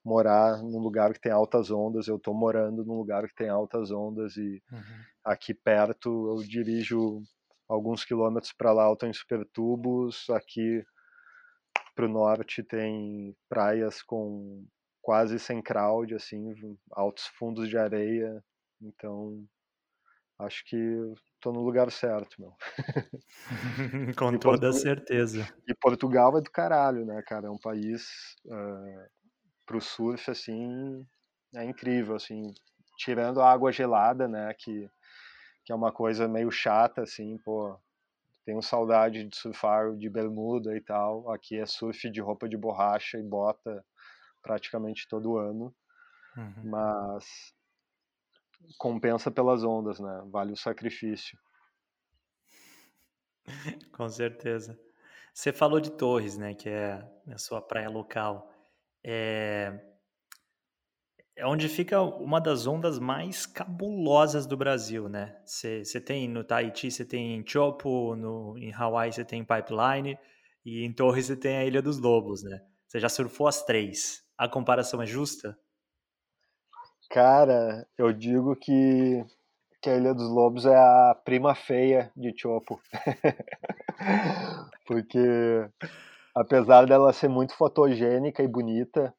morar 0.05 0.63
num 0.63 0.79
lugar 0.79 1.13
que 1.13 1.21
tem 1.21 1.31
altas 1.31 1.71
ondas, 1.71 2.09
eu 2.09 2.17
estou 2.17 2.33
morando 2.35 2.85
num 2.85 2.97
lugar 2.97 3.29
que 3.29 3.35
tem 3.35 3.51
altas 3.51 3.91
ondas 3.91 4.37
e 4.37 4.63
uhum. 4.73 5.03
aqui 5.25 5.53
perto 5.53 6.31
eu 6.31 6.43
dirijo 6.43 7.23
alguns 7.69 8.05
quilômetros 8.05 8.53
para 8.53 8.73
lá 8.73 8.87
eu 8.87 8.95
estou 8.95 9.09
em 9.09 9.13
Supertubos, 9.13 10.25
aqui 10.31 10.83
para 11.95 12.07
o 12.07 12.09
norte 12.09 12.63
tem 12.63 13.37
praias 13.49 14.03
com 14.03 14.65
quase 15.03 15.39
sem 15.39 15.61
crowd, 15.61 16.15
assim, 16.15 16.55
altos 16.93 17.27
fundos 17.39 17.69
de 17.69 17.77
areia, 17.77 18.43
então 18.81 19.45
acho 20.39 20.65
que 20.65 20.77
estou 21.39 21.53
no 21.53 21.63
lugar 21.63 21.91
certo, 21.91 22.41
meu. 22.41 22.53
Com 24.19 24.35
e 24.35 24.39
toda 24.39 24.69
Portu... 24.69 24.73
certeza. 24.73 25.49
E 25.67 25.75
Portugal 25.75 26.37
é 26.37 26.41
do 26.41 26.51
caralho, 26.51 27.07
né, 27.07 27.23
cara? 27.23 27.47
É 27.47 27.51
um 27.51 27.59
país 27.59 28.07
uh, 28.47 29.09
pro 29.65 29.81
surf, 29.81 30.31
assim, 30.31 31.07
é 31.55 31.65
incrível, 31.65 32.17
assim, 32.17 32.53
tirando 32.99 33.41
a 33.41 33.51
água 33.51 33.73
gelada, 33.73 34.27
né, 34.27 34.53
que, 34.55 34.91
que 35.65 35.73
é 35.73 35.75
uma 35.75 35.93
coisa 35.93 36.27
meio 36.27 36.51
chata, 36.51 37.03
assim, 37.03 37.39
pô, 37.45 37.79
tenho 38.45 38.63
saudade 38.63 39.25
de 39.25 39.37
surfar 39.37 39.95
de 39.95 40.09
bermuda 40.09 40.77
e 40.77 40.81
tal, 40.81 41.31
aqui 41.31 41.59
é 41.59 41.67
surf 41.67 42.11
de 42.11 42.21
roupa 42.21 42.49
de 42.49 42.57
borracha 42.57 43.19
e 43.19 43.23
bota 43.23 43.85
praticamente 44.43 45.07
todo 45.09 45.37
ano, 45.37 45.75
uhum. 46.37 46.71
mas 46.71 47.25
compensa 48.79 49.31
pelas 49.31 49.65
ondas, 49.65 50.01
né, 50.01 50.23
vale 50.31 50.53
o 50.53 50.57
sacrifício. 50.57 51.39
Com 53.93 54.09
certeza. 54.09 54.79
Você 55.33 55.53
falou 55.53 55.81
de 55.81 55.91
Torres, 55.93 56.37
né, 56.37 56.55
que 56.55 56.69
é 56.69 57.03
a 57.33 57.39
sua 57.39 57.61
praia 57.63 57.89
local 57.89 58.53
é, 59.05 59.73
é 61.37 61.47
onde 61.47 61.69
fica 61.69 62.01
uma 62.03 62.41
das 62.41 62.67
ondas 62.67 62.99
mais 62.99 63.47
cabulosas 63.47 64.47
do 64.47 64.57
Brasil, 64.57 65.09
né? 65.09 65.41
Você 65.45 66.01
tem 66.01 66.29
no 66.29 66.43
Tahiti, 66.45 66.91
você 66.91 67.05
tem 67.05 67.37
em 67.37 67.47
Chopo, 67.47 68.17
no, 68.17 68.59
em 68.59 68.73
Hawaii 68.73 69.13
você 69.13 69.25
tem 69.25 69.45
Pipeline 69.45 70.19
e 70.65 70.85
em 70.85 70.93
Torres 70.93 71.27
você 71.27 71.37
tem 71.37 71.57
a 71.59 71.65
Ilha 71.65 71.81
dos 71.81 71.99
Lobos, 71.99 72.43
né? 72.43 72.61
Você 72.87 72.99
já 72.99 73.09
surfou 73.09 73.47
as 73.47 73.65
três. 73.65 74.23
A 74.37 74.49
comparação 74.49 75.01
é 75.01 75.07
justa? 75.07 75.57
Cara, 77.11 77.87
eu 77.97 78.13
digo 78.13 78.55
que, 78.55 79.25
que 79.81 79.89
a 79.89 79.97
Ilha 79.97 80.13
dos 80.13 80.29
Lobos 80.29 80.67
é 80.67 80.77
a 80.77 81.17
prima 81.25 81.55
feia 81.55 82.13
de 82.15 82.35
Chopo. 82.37 82.81
Porque 84.87 85.19
apesar 86.35 86.87
dela 86.87 87.13
ser 87.13 87.29
muito 87.29 87.55
fotogênica 87.55 88.43
e 88.43 88.49
bonita, 88.49 89.15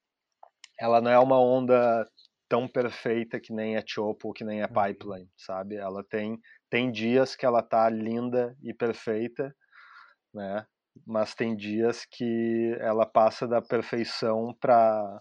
ela 0.79 1.01
não 1.01 1.11
é 1.11 1.19
uma 1.19 1.39
onda 1.39 2.07
tão 2.47 2.67
perfeita 2.67 3.39
que 3.39 3.53
nem 3.53 3.75
a 3.75 3.83
Chopo, 3.85 4.33
que 4.33 4.43
nem 4.43 4.61
uhum. 4.61 4.67
Pipeline, 4.67 5.29
sabe? 5.35 5.75
Ela 5.75 6.03
tem 6.03 6.39
tem 6.69 6.91
dias 6.91 7.35
que 7.35 7.45
ela 7.45 7.63
tá 7.63 7.89
linda 7.89 8.55
e 8.61 8.73
perfeita, 8.73 9.55
né? 10.33 10.65
Mas 11.05 11.33
tem 11.33 11.55
dias 11.55 12.05
que 12.05 12.75
ela 12.79 13.05
passa 13.05 13.47
da 13.47 13.61
perfeição 13.61 14.55
para 14.59 15.17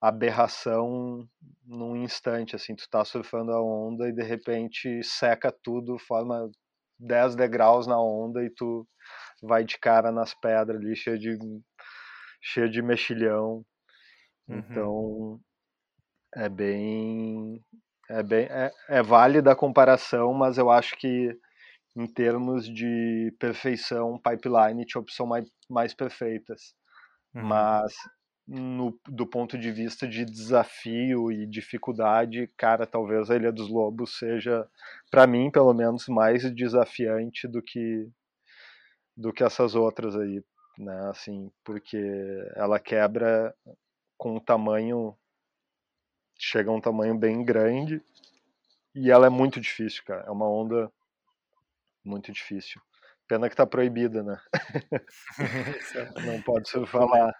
aberração 0.00 1.28
num 1.64 1.96
instante, 1.96 2.54
assim, 2.54 2.74
tu 2.74 2.88
tá 2.88 3.04
surfando 3.04 3.52
a 3.52 3.62
onda 3.62 4.08
e 4.08 4.12
de 4.12 4.22
repente 4.22 5.02
seca 5.02 5.52
tudo, 5.62 5.98
forma 5.98 6.50
10 6.98 7.34
degraus 7.34 7.86
na 7.86 8.00
onda 8.00 8.44
e 8.44 8.50
tu 8.50 8.86
vai 9.42 9.64
de 9.64 9.78
cara 9.78 10.10
nas 10.12 10.34
pedras 10.34 10.80
ali, 10.80 10.96
cheio 10.96 11.18
de, 11.18 11.38
cheio 12.40 12.70
de 12.70 12.82
mexilhão. 12.82 13.64
Uhum. 14.48 14.58
Então 14.58 15.40
é 16.34 16.48
bem. 16.48 17.62
É, 18.10 18.22
bem 18.22 18.46
é, 18.46 18.70
é 18.88 19.02
válida 19.02 19.52
a 19.52 19.56
comparação, 19.56 20.32
mas 20.32 20.56
eu 20.56 20.70
acho 20.70 20.96
que 20.96 21.36
em 21.96 22.06
termos 22.06 22.66
de 22.66 23.34
perfeição, 23.38 24.18
pipeline 24.18 24.88
Chop 24.88 25.12
são 25.12 25.26
mais, 25.26 25.46
mais 25.68 25.92
perfeitas. 25.92 26.74
Uhum. 27.34 27.42
Mas 27.42 27.94
no, 28.48 28.98
do 29.06 29.26
ponto 29.26 29.58
de 29.58 29.70
vista 29.70 30.08
de 30.08 30.24
desafio 30.24 31.30
e 31.30 31.46
dificuldade, 31.46 32.48
cara, 32.56 32.86
talvez 32.86 33.30
a 33.30 33.36
Ilha 33.36 33.52
dos 33.52 33.68
Lobos 33.68 34.18
seja, 34.18 34.66
para 35.10 35.26
mim, 35.26 35.50
pelo 35.50 35.74
menos, 35.74 36.08
mais 36.08 36.50
desafiante 36.54 37.46
do 37.46 37.62
que 37.62 38.08
do 39.14 39.32
que 39.32 39.42
essas 39.44 39.74
outras 39.74 40.16
aí, 40.16 40.42
né? 40.78 41.10
Assim, 41.10 41.50
porque 41.64 41.98
ela 42.54 42.78
quebra 42.78 43.54
com 44.16 44.36
um 44.36 44.40
tamanho 44.40 45.14
chega 46.38 46.70
a 46.70 46.74
um 46.74 46.80
tamanho 46.80 47.18
bem 47.18 47.44
grande 47.44 48.00
e 48.94 49.10
ela 49.10 49.26
é 49.26 49.30
muito 49.30 49.60
difícil, 49.60 50.04
cara. 50.04 50.24
É 50.26 50.30
uma 50.30 50.48
onda 50.48 50.90
muito 52.04 52.32
difícil. 52.32 52.80
Pena 53.26 53.50
que 53.50 53.56
tá 53.56 53.66
proibida, 53.66 54.22
né? 54.22 54.40
Não 56.24 56.40
pode 56.42 56.68
se 56.68 56.86
falar. 56.86 57.34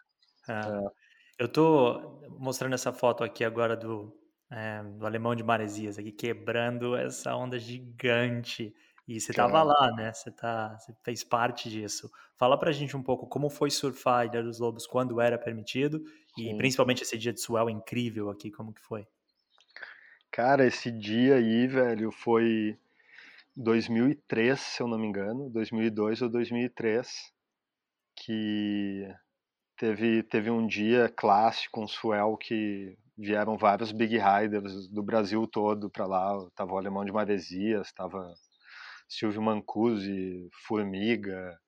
Ah, 0.49 0.83
é. 0.85 1.09
Eu 1.39 1.49
tô 1.49 2.21
mostrando 2.39 2.75
essa 2.75 2.93
foto 2.93 3.23
aqui 3.23 3.45
agora 3.45 3.77
do, 3.77 4.13
é, 4.51 4.83
do 4.83 5.07
alemão 5.07 5.37
de 5.37 5.45
Maresias 5.45 5.99
aqui 5.99 6.11
quebrando 6.11 6.97
essa 6.97 7.35
onda 7.37 7.59
gigante 7.59 8.75
e 9.07 9.21
você 9.21 9.31
estava 9.31 9.63
lá, 9.63 9.93
né? 9.93 10.13
Você, 10.13 10.31
tá, 10.31 10.77
você 10.79 10.93
fez 11.03 11.23
parte 11.23 11.71
disso. 11.71 12.11
Fala 12.37 12.59
pra 12.59 12.73
gente 12.73 12.97
um 12.97 13.03
pouco 13.03 13.27
como 13.27 13.49
foi 13.49 13.71
surfar 13.71 14.21
a 14.21 14.27
Ilha 14.27 14.43
dos 14.43 14.59
Lobos 14.59 14.87
quando 14.87 15.21
era 15.21 15.39
permitido 15.39 16.03
e 16.37 16.51
Sim. 16.51 16.57
principalmente 16.57 17.03
esse 17.03 17.17
dia 17.17 17.33
de 17.33 17.41
swell 17.41 17.71
incrível 17.71 18.31
aqui, 18.31 18.51
como 18.51 18.73
que 18.73 18.83
foi? 18.83 19.07
Cara, 20.31 20.67
esse 20.67 20.91
dia 20.91 21.37
aí, 21.37 21.67
velho, 21.67 22.11
foi 22.11 22.79
2003, 23.57 24.59
se 24.59 24.83
eu 24.83 24.87
não 24.87 24.99
me 24.99 25.07
engano, 25.07 25.49
2002 25.51 26.21
ou 26.21 26.29
2003, 26.29 27.33
que 28.15 29.09
teve, 29.79 30.23
teve 30.25 30.51
um 30.51 30.67
dia 30.67 31.09
clássico, 31.17 31.81
um 31.81 31.88
swell 31.88 32.37
que 32.37 32.99
vieram 33.17 33.57
vários 33.57 33.93
big 33.93 34.19
riders 34.19 34.88
do 34.88 35.03
Brasil 35.03 35.47
todo 35.47 35.88
para 35.88 36.07
lá, 36.07 36.37
tava 36.55 36.73
o 36.75 36.79
Alemão 36.79 37.05
de 37.05 37.12
Maresias, 37.12 37.93
tava 37.93 38.35
Silvio 39.09 39.41
Mancusi, 39.41 40.49
Formiga, 40.67 41.59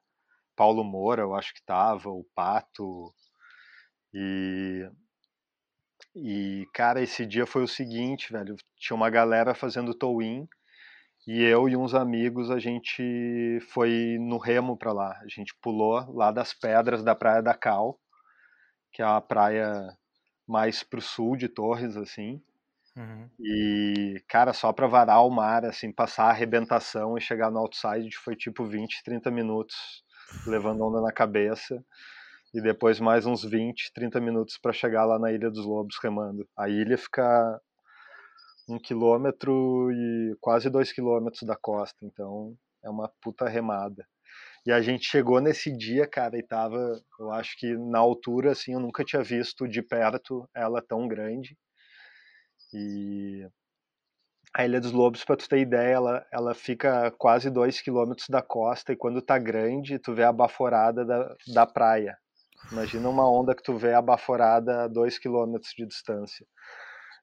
Paulo 0.54 0.84
Moura, 0.84 1.22
eu 1.22 1.34
acho 1.34 1.54
que 1.54 1.62
tava, 1.64 2.10
o 2.10 2.24
Pato. 2.34 3.12
E 4.12 4.88
e 6.14 6.66
cara, 6.74 7.00
esse 7.00 7.24
dia 7.24 7.46
foi 7.46 7.62
o 7.62 7.68
seguinte, 7.68 8.32
velho, 8.32 8.56
tinha 8.76 8.96
uma 8.96 9.08
galera 9.10 9.54
fazendo 9.54 9.94
tow-in 9.94 10.48
e 11.32 11.44
eu 11.44 11.68
e 11.68 11.76
uns 11.76 11.94
amigos 11.94 12.50
a 12.50 12.58
gente 12.58 13.60
foi 13.70 14.18
no 14.18 14.36
remo 14.36 14.76
para 14.76 14.92
lá. 14.92 15.16
A 15.22 15.28
gente 15.28 15.54
pulou 15.62 16.12
lá 16.12 16.32
das 16.32 16.52
pedras 16.52 17.04
da 17.04 17.14
Praia 17.14 17.40
da 17.40 17.54
Cal, 17.54 17.96
que 18.92 19.00
é 19.00 19.04
a 19.04 19.20
praia 19.20 19.96
mais 20.44 20.82
pro 20.82 21.00
sul 21.00 21.36
de 21.36 21.48
Torres 21.48 21.96
assim. 21.96 22.42
Uhum. 22.96 23.30
E, 23.38 24.20
cara, 24.26 24.52
só 24.52 24.72
pra 24.72 24.88
varar 24.88 25.24
o 25.24 25.30
mar, 25.30 25.64
assim, 25.64 25.92
passar 25.92 26.24
a 26.24 26.30
arrebentação 26.30 27.16
e 27.16 27.20
chegar 27.20 27.48
no 27.48 27.60
outside 27.60 28.10
foi 28.16 28.34
tipo 28.34 28.66
20, 28.66 29.04
30 29.04 29.30
minutos 29.30 29.76
levando 30.44 30.84
onda 30.84 31.00
na 31.00 31.12
cabeça. 31.12 31.80
E 32.52 32.60
depois 32.60 32.98
mais 32.98 33.24
uns 33.24 33.44
20, 33.44 33.92
30 33.94 34.20
minutos 34.20 34.58
para 34.58 34.72
chegar 34.72 35.04
lá 35.04 35.16
na 35.16 35.30
Ilha 35.30 35.48
dos 35.48 35.64
Lobos 35.64 35.96
remando. 36.02 36.44
A 36.58 36.68
ilha 36.68 36.98
fica 36.98 37.60
um 38.70 38.78
quilômetro 38.78 39.90
e 39.92 40.36
quase 40.40 40.70
dois 40.70 40.92
quilômetros 40.92 41.42
da 41.42 41.56
costa, 41.56 42.04
então 42.04 42.56
é 42.82 42.88
uma 42.88 43.10
puta 43.20 43.48
remada. 43.48 44.06
E 44.66 44.72
a 44.72 44.80
gente 44.80 45.06
chegou 45.06 45.40
nesse 45.40 45.74
dia, 45.74 46.06
cara, 46.06 46.38
e 46.38 46.42
tava, 46.42 47.00
eu 47.18 47.30
acho 47.32 47.56
que 47.58 47.76
na 47.76 47.98
altura, 47.98 48.52
assim, 48.52 48.74
eu 48.74 48.80
nunca 48.80 49.04
tinha 49.04 49.22
visto 49.22 49.66
de 49.66 49.82
perto 49.82 50.48
ela 50.54 50.82
tão 50.82 51.08
grande. 51.08 51.56
E 52.72 53.48
a 54.54 54.64
Ilha 54.64 54.80
dos 54.80 54.92
Lobos, 54.92 55.24
para 55.24 55.36
tu 55.36 55.48
ter 55.48 55.60
ideia, 55.60 55.94
ela, 55.94 56.26
ela 56.32 56.54
fica 56.54 57.10
quase 57.12 57.48
dois 57.50 57.80
quilômetros 57.80 58.28
da 58.28 58.42
costa 58.42 58.92
e 58.92 58.96
quando 58.96 59.22
tá 59.22 59.38
grande, 59.38 59.98
tu 59.98 60.14
vê 60.14 60.24
a 60.24 60.32
baforada 60.32 61.04
da, 61.04 61.34
da 61.54 61.66
praia. 61.66 62.18
Imagina 62.70 63.08
uma 63.08 63.28
onda 63.28 63.54
que 63.54 63.62
tu 63.62 63.76
vê 63.76 63.94
abaforada 63.94 64.84
a 64.84 64.88
dois 64.88 65.18
quilômetros 65.18 65.72
de 65.76 65.86
distância. 65.86 66.46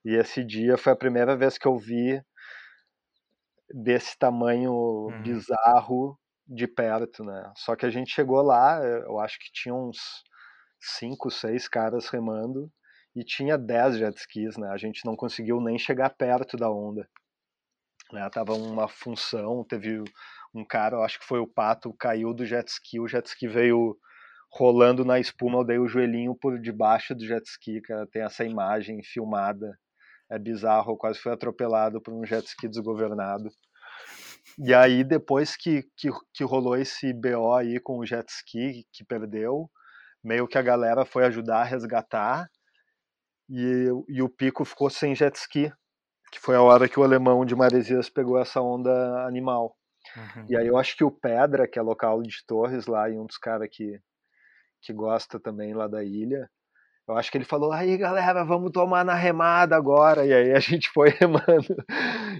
E 0.07 0.15
esse 0.15 0.41
dia 0.41 0.77
foi 0.77 0.93
a 0.93 0.95
primeira 0.95 1.35
vez 1.35 1.57
que 1.57 1.67
eu 1.67 1.77
vi 1.77 2.23
desse 3.69 4.17
tamanho 4.17 4.71
uhum. 4.71 5.21
bizarro 5.21 6.17
de 6.47 6.65
perto, 6.65 7.25
né? 7.25 7.51
Só 7.57 7.75
que 7.75 7.85
a 7.85 7.89
gente 7.89 8.13
chegou 8.13 8.41
lá, 8.41 8.79
eu 8.81 9.19
acho 9.19 9.37
que 9.37 9.51
tinha 9.51 9.75
uns 9.75 9.97
cinco, 10.79 11.29
seis 11.29 11.67
caras 11.67 12.07
remando 12.07 12.71
e 13.13 13.21
tinha 13.21 13.57
dez 13.57 13.97
jet 13.97 14.17
skis, 14.17 14.55
né? 14.55 14.69
A 14.69 14.77
gente 14.77 15.05
não 15.05 15.13
conseguiu 15.13 15.59
nem 15.59 15.77
chegar 15.77 16.09
perto 16.11 16.55
da 16.55 16.71
onda. 16.71 17.05
Né? 18.09 18.29
Tava 18.29 18.53
uma 18.53 18.87
função, 18.87 19.65
teve 19.65 20.01
um 20.55 20.63
cara, 20.63 20.95
eu 20.95 21.03
acho 21.03 21.19
que 21.19 21.25
foi 21.25 21.39
o 21.39 21.47
Pato, 21.47 21.93
caiu 21.99 22.33
do 22.33 22.45
jet 22.45 22.65
ski, 22.69 22.97
o 22.97 23.09
jet 23.09 23.25
ski 23.27 23.45
veio 23.45 23.97
rolando 24.53 25.03
na 25.03 25.19
espuma, 25.19 25.59
eu 25.59 25.65
dei 25.65 25.79
o 25.79 25.87
joelhinho 25.89 26.33
por 26.33 26.57
debaixo 26.57 27.13
do 27.13 27.25
jet 27.25 27.45
ski, 27.45 27.81
cara, 27.81 28.07
tem 28.07 28.21
essa 28.21 28.45
imagem 28.45 29.03
filmada 29.03 29.77
é 30.29 30.37
bizarro, 30.37 30.91
eu 30.91 30.97
quase 30.97 31.19
fui 31.19 31.31
atropelado 31.31 32.01
por 32.01 32.13
um 32.13 32.25
jet 32.25 32.45
ski 32.47 32.67
desgovernado. 32.67 33.49
E 34.57 34.73
aí, 34.73 35.03
depois 35.03 35.55
que, 35.55 35.83
que, 35.95 36.09
que 36.33 36.43
rolou 36.43 36.75
esse 36.75 37.13
BO 37.13 37.53
aí 37.53 37.79
com 37.79 37.99
o 37.99 38.05
jet 38.05 38.27
ski 38.29 38.85
que 38.91 39.03
perdeu, 39.05 39.69
meio 40.23 40.47
que 40.47 40.57
a 40.57 40.61
galera 40.61 41.05
foi 41.05 41.25
ajudar 41.25 41.61
a 41.61 41.63
resgatar 41.63 42.49
e, 43.49 43.87
e 44.09 44.21
o 44.21 44.29
Pico 44.29 44.65
ficou 44.65 44.89
sem 44.89 45.15
jet 45.15 45.35
ski, 45.37 45.71
que 46.31 46.39
foi 46.39 46.55
a 46.55 46.61
hora 46.61 46.89
que 46.89 46.99
o 46.99 47.03
alemão 47.03 47.45
de 47.45 47.55
Maresias 47.55 48.09
pegou 48.09 48.39
essa 48.39 48.61
onda 48.61 49.25
animal. 49.25 49.75
Uhum. 50.15 50.45
E 50.49 50.57
aí 50.57 50.67
eu 50.67 50.77
acho 50.77 50.95
que 50.97 51.03
o 51.03 51.11
Pedra, 51.11 51.67
que 51.67 51.79
é 51.79 51.81
local 51.81 52.21
de 52.21 52.45
Torres 52.45 52.87
lá, 52.87 53.09
e 53.09 53.17
um 53.17 53.25
dos 53.25 53.37
caras 53.37 53.69
que, 53.71 53.99
que 54.81 54.93
gosta 54.93 55.39
também 55.39 55.73
lá 55.73 55.87
da 55.87 56.03
ilha, 56.03 56.49
eu 57.07 57.15
acho 57.15 57.31
que 57.31 57.37
ele 57.37 57.45
falou, 57.45 57.71
aí 57.71 57.97
galera, 57.97 58.43
vamos 58.43 58.71
tomar 58.71 59.05
na 59.05 59.13
remada 59.13 59.75
agora. 59.75 60.25
E 60.25 60.33
aí 60.33 60.51
a 60.51 60.59
gente 60.59 60.89
foi 60.89 61.09
remando 61.19 61.75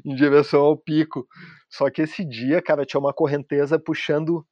em 0.06 0.14
direção 0.14 0.62
ao 0.62 0.78
pico. 0.78 1.26
Só 1.70 1.90
que 1.90 2.02
esse 2.02 2.26
dia, 2.26 2.62
cara, 2.62 2.86
tinha 2.86 3.00
uma 3.00 3.14
correnteza 3.14 3.80
puxando 3.80 4.46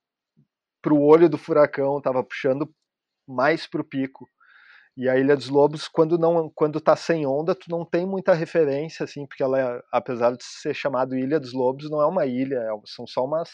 pro 0.82 1.01
olho 1.01 1.28
do 1.28 1.38
furacão, 1.38 1.99
tava 2.01 2.23
puxando 2.23 2.69
mais 3.28 3.67
pro 3.67 3.84
pico. 3.84 4.28
E 4.97 5.10
a 5.10 5.17
Ilha 5.17 5.36
dos 5.36 5.49
Lobos, 5.49 5.89
quando 5.89 6.17
não, 6.17 6.49
quando 6.56 6.80
tá 6.80 6.95
sem 6.95 7.25
onda, 7.25 7.54
tu 7.54 7.69
não 7.69 7.84
tem 7.84 8.06
muita 8.06 8.34
referência, 8.34 9.04
assim, 9.04 9.25
porque 9.25 9.43
ela, 9.43 9.60
é, 9.60 9.82
apesar 9.91 10.32
de 10.32 10.43
ser 10.43 10.73
chamado 10.73 11.17
Ilha 11.17 11.38
dos 11.38 11.51
Lobos, 11.51 11.89
não 11.89 12.01
é 12.01 12.06
uma 12.06 12.25
ilha, 12.25 12.56
é, 12.56 12.69
são 12.86 13.06
só 13.06 13.25
umas, 13.25 13.49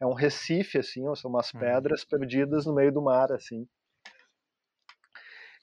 é 0.00 0.06
um 0.06 0.12
recife, 0.12 0.78
assim, 0.78 1.02
são 1.14 1.30
umas 1.30 1.54
uhum. 1.54 1.60
pedras 1.60 2.04
perdidas 2.04 2.66
no 2.66 2.74
meio 2.74 2.92
do 2.92 3.00
mar, 3.00 3.30
assim. 3.30 3.64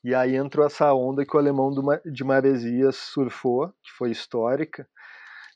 E 0.04 0.16
aí 0.16 0.36
entrou 0.36 0.66
essa 0.66 0.94
onda 0.94 1.26
que 1.26 1.36
o 1.36 1.40
alemão 1.40 1.72
de 2.06 2.24
Maresias 2.24 2.96
surfou, 2.96 3.68
que 3.84 3.92
foi 3.98 4.12
histórica, 4.12 4.88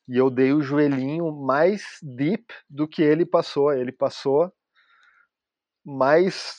e 0.07 0.17
eu 0.17 0.29
dei 0.29 0.51
o 0.51 0.61
joelhinho 0.61 1.31
mais 1.31 1.97
deep 2.01 2.53
do 2.69 2.87
que 2.87 3.01
ele 3.01 3.25
passou. 3.25 3.71
Ele 3.71 3.91
passou 3.91 4.51
mais 5.85 6.55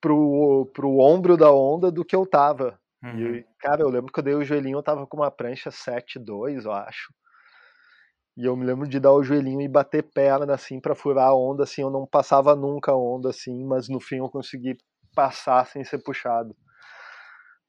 pro, 0.00 0.70
pro 0.74 0.98
ombro 0.98 1.36
da 1.36 1.52
onda 1.52 1.90
do 1.90 2.04
que 2.04 2.16
eu 2.16 2.26
tava. 2.26 2.78
Uhum. 3.02 3.36
E, 3.36 3.46
cara, 3.60 3.82
eu 3.82 3.88
lembro 3.88 4.12
que 4.12 4.18
eu 4.18 4.24
dei 4.24 4.34
o 4.34 4.44
joelhinho, 4.44 4.78
eu 4.78 4.82
tava 4.82 5.06
com 5.06 5.18
uma 5.18 5.30
prancha 5.30 5.70
7.2, 5.70 6.64
eu 6.64 6.72
acho. 6.72 7.14
E 8.36 8.44
eu 8.44 8.56
me 8.56 8.66
lembro 8.66 8.88
de 8.88 8.98
dar 8.98 9.12
o 9.12 9.22
joelhinho 9.22 9.60
e 9.60 9.68
bater 9.68 10.02
perna, 10.02 10.52
assim, 10.52 10.80
para 10.80 10.96
furar 10.96 11.28
a 11.28 11.34
onda, 11.34 11.62
assim, 11.62 11.82
eu 11.82 11.90
não 11.90 12.04
passava 12.04 12.56
nunca 12.56 12.90
a 12.90 12.96
onda, 12.96 13.30
assim, 13.30 13.64
mas 13.64 13.88
no 13.88 14.00
fim 14.00 14.16
eu 14.16 14.28
consegui 14.28 14.76
passar 15.14 15.64
sem 15.66 15.84
ser 15.84 16.02
puxado 16.02 16.56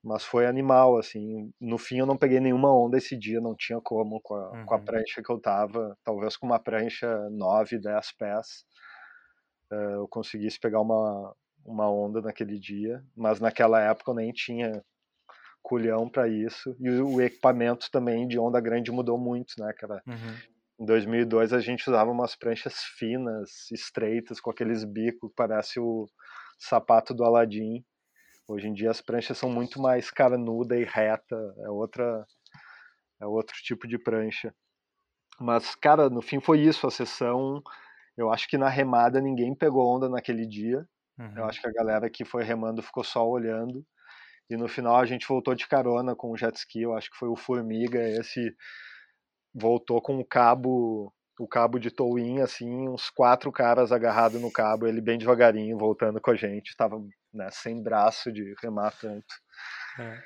mas 0.06 0.24
foi 0.24 0.46
animal, 0.46 0.98
assim. 1.00 1.52
No 1.60 1.80
fim 1.80 1.98
eu 1.98 2.06
não 2.06 2.16
peguei 2.16 2.40
nenhuma 2.40 2.72
onda 2.72 2.96
esse 2.96 3.18
dia, 3.18 3.42
não 3.42 3.56
tinha 3.56 3.82
como, 3.82 4.22
com 4.22 4.36
a, 4.36 4.52
uhum. 4.52 4.66
com 4.66 4.74
a 4.76 4.78
uhum. 4.78 4.86
prancha 4.86 5.24
que 5.24 5.32
eu 5.32 5.40
tava, 5.40 5.98
talvez 6.04 6.38
com 6.38 6.46
uma 6.46 6.60
prancha 6.60 7.28
9, 7.32 7.80
10 7.80 8.12
pés, 8.12 8.66
uh, 9.72 9.96
eu 9.96 10.08
conseguisse 10.08 10.60
pegar 10.60 10.80
uma, 10.80 11.36
uma 11.66 11.92
onda 11.92 12.22
naquele 12.22 12.60
dia, 12.60 13.04
mas 13.18 13.40
naquela 13.40 13.82
época 13.82 14.12
eu 14.12 14.16
nem 14.16 14.32
tinha 14.32 14.84
culhão 15.64 16.08
para 16.08 16.28
isso, 16.28 16.76
e 16.80 16.88
o, 16.88 17.20
equipamento 17.20 17.90
também 17.90 18.28
de 18.28 18.38
onda 18.38 18.62
grande 18.62 18.92
mudou 18.92 19.18
muito, 19.18 19.56
né, 19.58 19.74
cara? 19.74 20.04
Uhum. 20.06 20.38
Em 20.82 20.86
2002 20.86 21.52
a 21.52 21.60
gente 21.60 21.90
usava 21.90 22.12
umas 22.12 22.36
pranchas 22.36 22.76
finas, 22.96 23.72
estreitas, 23.72 24.40
com 24.40 24.52
aqueles 24.52 24.84
bicos, 24.84 25.32
parece 25.36 25.80
o 25.80 26.06
sapato 26.60 27.12
do 27.12 27.24
Aladim, 27.24 27.84
Hoje 28.48 28.68
em 28.68 28.74
dia 28.74 28.92
as 28.92 29.02
pranchas 29.02 29.38
são 29.38 29.50
muito 29.50 29.82
mais 29.82 30.12
carnuda 30.12 30.78
e 30.78 30.84
reta, 30.84 31.36
é 31.60 31.70
outra 31.70 32.26
é 33.22 33.26
outro 33.26 33.56
tipo 33.64 33.88
de 33.88 33.98
prancha. 33.98 34.54
Mas 35.40 35.76
cara, 35.76 36.10
no 36.10 36.22
fim 36.22 36.40
foi 36.40 36.60
isso, 36.62 36.88
a 36.88 36.92
sessão, 36.92 37.62
eu 38.18 38.32
acho 38.32 38.48
que 38.48 38.58
na 38.58 38.70
remada 38.70 39.22
ninguém 39.22 39.56
pegou 39.56 39.88
onda 39.88 40.10
naquele 40.10 40.46
dia. 40.48 40.88
Uhum. 41.18 41.38
Eu 41.38 41.46
acho 41.46 41.62
que 41.62 41.68
a 41.68 41.74
galera 41.74 42.10
que 42.10 42.26
foi 42.26 42.44
remando 42.44 42.84
ficou 42.84 43.04
só 43.04 43.28
olhando. 43.28 43.86
E 44.50 44.58
no 44.58 44.68
final 44.68 44.98
a 44.98 45.06
gente 45.06 45.28
voltou 45.28 45.56
de 45.56 45.68
carona 45.68 46.16
com 46.16 46.32
o 46.32 46.38
jet 46.38 46.56
ski, 46.58 46.82
eu 46.84 46.96
acho 46.96 47.10
que 47.10 47.18
foi 47.18 47.30
o 47.30 47.36
Formiga, 47.36 48.00
esse 48.00 48.56
voltou 49.54 50.02
com 50.02 50.20
o 50.20 50.26
cabo 50.26 51.14
o 51.40 51.48
cabo 51.48 51.80
de 51.80 51.92
towing, 51.92 52.42
assim, 52.42 52.88
uns 52.88 53.10
quatro 53.10 53.52
caras 53.52 53.92
agarrados 53.92 54.42
no 54.42 54.52
cabo, 54.52 54.88
ele 54.88 55.02
bem 55.02 55.18
devagarinho, 55.18 55.78
voltando 55.78 56.22
com 56.22 56.32
a 56.32 56.36
gente, 56.36 56.76
tava 56.78 56.98
né, 57.34 57.50
sem 57.52 57.82
braço 57.82 58.32
de 58.32 58.54
remar 58.62 58.92
tanto. 59.00 59.36
É. 60.00 60.20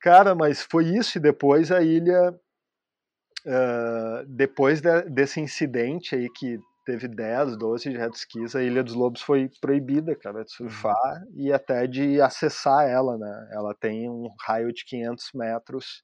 Cara, 0.00 0.34
mas 0.34 0.62
foi 0.62 0.84
isso, 0.84 1.18
e 1.18 1.20
depois 1.20 1.72
a 1.72 1.82
ilha, 1.82 2.30
uh, 2.30 4.26
depois 4.26 4.80
de, 4.80 5.02
desse 5.10 5.40
incidente 5.40 6.14
aí 6.14 6.28
que 6.30 6.58
teve 6.88 7.06
10, 7.06 7.58
12 7.58 7.92
jet 7.92 8.14
skis, 8.16 8.56
a 8.56 8.62
Ilha 8.62 8.82
dos 8.82 8.94
Lobos 8.94 9.20
foi 9.20 9.50
proibida, 9.60 10.16
cara, 10.16 10.42
de 10.42 10.50
surfar 10.50 10.94
uhum. 10.94 11.32
e 11.34 11.52
até 11.52 11.86
de 11.86 12.18
acessar 12.18 12.88
ela, 12.88 13.18
né? 13.18 13.48
Ela 13.52 13.74
tem 13.74 14.08
um 14.08 14.26
raio 14.40 14.72
de 14.72 14.86
500 14.86 15.26
metros 15.34 16.02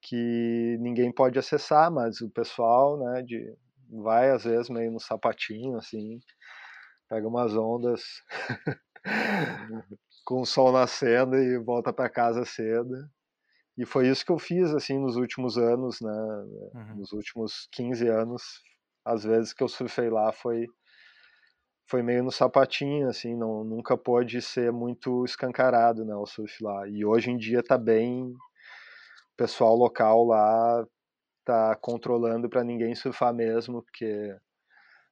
que 0.00 0.76
ninguém 0.80 1.12
pode 1.12 1.38
acessar, 1.38 1.90
mas 1.90 2.20
o 2.20 2.30
pessoal, 2.30 2.98
né, 2.98 3.22
de, 3.22 3.54
vai 3.90 4.30
às 4.30 4.44
vezes 4.44 4.68
meio 4.68 4.92
no 4.92 5.00
sapatinho, 5.00 5.76
assim, 5.76 6.20
pega 7.08 7.26
umas 7.26 7.56
ondas 7.56 8.02
com 10.24 10.40
o 10.40 10.46
sol 10.46 10.72
nascendo 10.72 11.36
e 11.36 11.58
volta 11.58 11.92
para 11.92 12.10
casa 12.10 12.44
cedo. 12.44 12.94
E 13.76 13.86
foi 13.86 14.08
isso 14.08 14.24
que 14.24 14.32
eu 14.32 14.38
fiz, 14.38 14.74
assim, 14.74 14.98
nos 14.98 15.16
últimos 15.16 15.56
anos, 15.56 16.00
né, 16.00 16.10
uhum. 16.74 16.96
nos 16.96 17.12
últimos 17.12 17.68
15 17.72 18.08
anos, 18.08 18.42
às 19.04 19.24
vezes 19.24 19.52
que 19.52 19.62
eu 19.62 19.68
surfei 19.68 20.10
lá 20.10 20.32
foi 20.32 20.66
foi 21.90 22.02
meio 22.02 22.22
no 22.22 22.30
sapatinho, 22.30 23.08
assim, 23.08 23.34
não, 23.34 23.64
nunca 23.64 23.96
pôde 23.96 24.42
ser 24.42 24.70
muito 24.70 25.24
escancarado, 25.24 26.04
né, 26.04 26.14
o 26.14 26.26
surf 26.26 26.62
lá. 26.62 26.86
E 26.86 27.02
hoje 27.02 27.30
em 27.30 27.36
dia 27.38 27.62
tá 27.62 27.78
bem 27.78 28.34
pessoal 29.38 29.76
local 29.76 30.24
lá 30.24 30.84
tá 31.44 31.74
controlando 31.76 32.50
para 32.50 32.64
ninguém 32.64 32.94
surfar 32.94 33.32
mesmo, 33.32 33.82
porque 33.82 34.36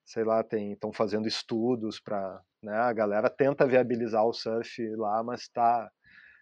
sei 0.04 0.24
lá, 0.24 0.42
tem 0.42 0.72
estão 0.72 0.92
fazendo 0.92 1.26
estudos 1.26 1.98
para, 2.00 2.42
né, 2.62 2.76
a 2.76 2.92
galera 2.92 3.30
tenta 3.30 3.66
viabilizar 3.66 4.24
o 4.24 4.32
surf 4.32 4.84
lá, 4.96 5.22
mas 5.22 5.48
tá, 5.48 5.90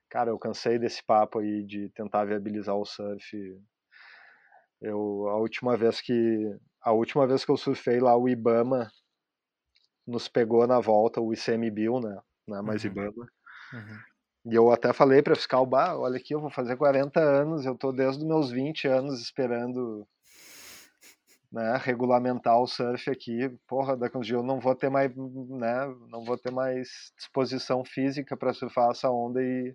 cara, 0.09 0.31
eu 0.31 0.39
cansei 0.39 0.79
desse 0.79 1.05
papo 1.05 1.39
aí 1.39 1.63
de 1.63 1.91
tentar 1.91 2.25
viabilizar 2.25 2.75
o 2.75 2.85
surf. 2.85 3.59
Eu 4.81 5.29
a 5.29 5.37
última 5.37 5.77
vez 5.77 6.01
que 6.01 6.59
a 6.83 6.93
última 6.93 7.27
vez 7.27 7.45
que 7.45 7.51
eu 7.51 7.57
surfei 7.57 8.01
lá 8.01 8.17
o 8.17 8.29
IBAMA 8.29 8.91
nos 10.07 10.29
pegou 10.29 10.67
na 10.67 10.81
volta, 10.81 11.21
o 11.21 11.33
ICMBio, 11.33 12.01
né, 12.01 12.19
não 12.49 12.59
é 12.59 12.63
mais 12.63 12.85
uhum. 12.85 12.91
IBAMA. 12.91 13.29
Uhum 13.73 14.14
E 14.47 14.55
eu 14.55 14.71
até 14.71 14.93
falei 14.93 15.23
para 15.23 15.35
fiscal, 15.35 15.65
bah, 15.65 15.97
olha 15.97 16.19
aqui, 16.19 16.35
eu 16.35 16.41
vou 16.41 16.51
fazer 16.51 16.77
40 16.77 17.19
anos, 17.19 17.65
eu 17.65 17.75
tô 17.75 17.91
desde 17.93 18.19
os 18.23 18.29
meus 18.29 18.51
20 18.51 18.87
anos 18.87 19.21
esperando 19.21 20.07
né, 21.51 21.79
regulamentar 21.81 22.61
o 22.61 22.67
surf 22.67 23.09
aqui, 23.11 23.49
porra, 23.67 23.97
daqui 23.97 24.19
uns 24.19 24.27
dias 24.27 24.39
eu 24.39 24.45
não 24.45 24.61
vou 24.61 24.75
ter 24.75 24.91
mais, 24.91 25.11
né, 25.17 25.87
não 26.09 26.25
vou 26.25 26.37
ter 26.37 26.51
mais 26.51 27.13
disposição 27.17 27.85
física 27.85 28.37
para 28.37 28.53
surfar 28.53 28.91
essa 28.91 29.11
onda 29.11 29.43
e 29.43 29.73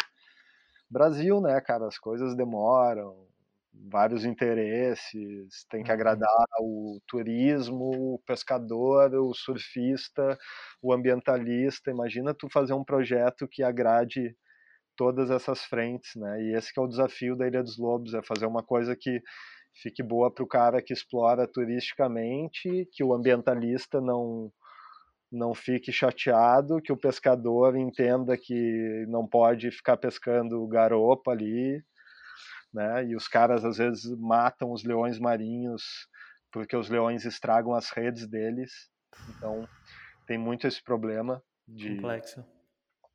Brasil, 0.89 1.39
né, 1.39 1.59
cara, 1.61 1.87
as 1.87 1.97
coisas 1.97 2.35
demoram, 2.35 3.15
vários 3.73 4.25
interesses, 4.25 5.65
tem 5.69 5.83
que 5.83 5.89
uhum. 5.89 5.95
agradar 5.95 6.45
o 6.59 6.99
turismo, 7.07 8.15
o 8.15 8.19
pescador, 8.25 9.13
o 9.13 9.33
surfista, 9.33 10.37
o 10.81 10.91
ambientalista. 10.91 11.91
Imagina 11.91 12.33
tu 12.33 12.49
fazer 12.49 12.73
um 12.73 12.83
projeto 12.83 13.47
que 13.47 13.63
agrade 13.63 14.35
todas 14.99 15.31
essas 15.31 15.63
frentes, 15.63 16.13
né? 16.17 16.43
E 16.43 16.53
esse 16.53 16.77
é 16.77 16.81
o 16.81 16.87
desafio 16.87 17.33
da 17.33 17.47
Ilha 17.47 17.63
dos 17.63 17.77
Lobos, 17.77 18.13
é 18.13 18.21
fazer 18.21 18.45
uma 18.45 18.61
coisa 18.61 18.97
que 18.97 19.21
fique 19.81 20.03
boa 20.03 20.29
para 20.29 20.43
o 20.43 20.47
cara 20.47 20.81
que 20.81 20.91
explora 20.91 21.47
turisticamente, 21.47 22.85
que 22.91 23.01
o 23.01 23.13
ambientalista 23.13 24.01
não 24.01 24.51
não 25.31 25.53
fique 25.53 25.91
chateado, 25.91 26.81
que 26.81 26.91
o 26.91 26.97
pescador 26.97 27.77
entenda 27.77 28.35
que 28.35 29.05
não 29.07 29.25
pode 29.25 29.71
ficar 29.71 29.95
pescando 29.95 30.67
garopa 30.67 31.31
ali, 31.31 31.81
né? 32.73 33.05
E 33.05 33.15
os 33.15 33.25
caras 33.25 33.63
às 33.63 33.77
vezes 33.77 34.03
matam 34.17 34.73
os 34.73 34.83
leões 34.83 35.17
marinhos 35.17 35.83
porque 36.51 36.75
os 36.75 36.89
leões 36.89 37.23
estragam 37.23 37.73
as 37.73 37.89
redes 37.91 38.27
deles. 38.27 38.89
Então 39.29 39.65
tem 40.27 40.37
muito 40.37 40.67
esse 40.67 40.83
problema 40.83 41.41
de 41.65 41.95
complexo. 41.95 42.43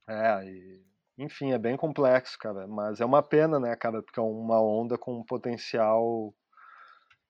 É, 0.09 0.45
e... 0.47 0.94
enfim, 1.17 1.53
é 1.53 1.59
bem 1.59 1.77
complexo, 1.77 2.37
cara, 2.39 2.67
mas 2.67 3.01
é 3.01 3.05
uma 3.05 3.23
pena, 3.23 3.61
né, 3.61 3.75
cara, 3.77 4.03
porque 4.03 4.19
é 4.19 4.23
uma 4.23 4.61
onda 4.61 4.99
com 4.99 5.19
um 5.21 5.25
potencial 5.25 6.35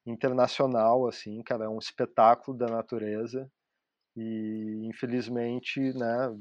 internacional 0.07 1.07
assim, 1.09 1.43
cara, 1.43 1.65
é 1.65 1.69
um 1.69 1.79
espetáculo 1.79 2.57
da 2.57 2.67
natureza 2.67 3.51
e 4.17 4.87
infelizmente, 4.89 5.81
né, 5.95 6.35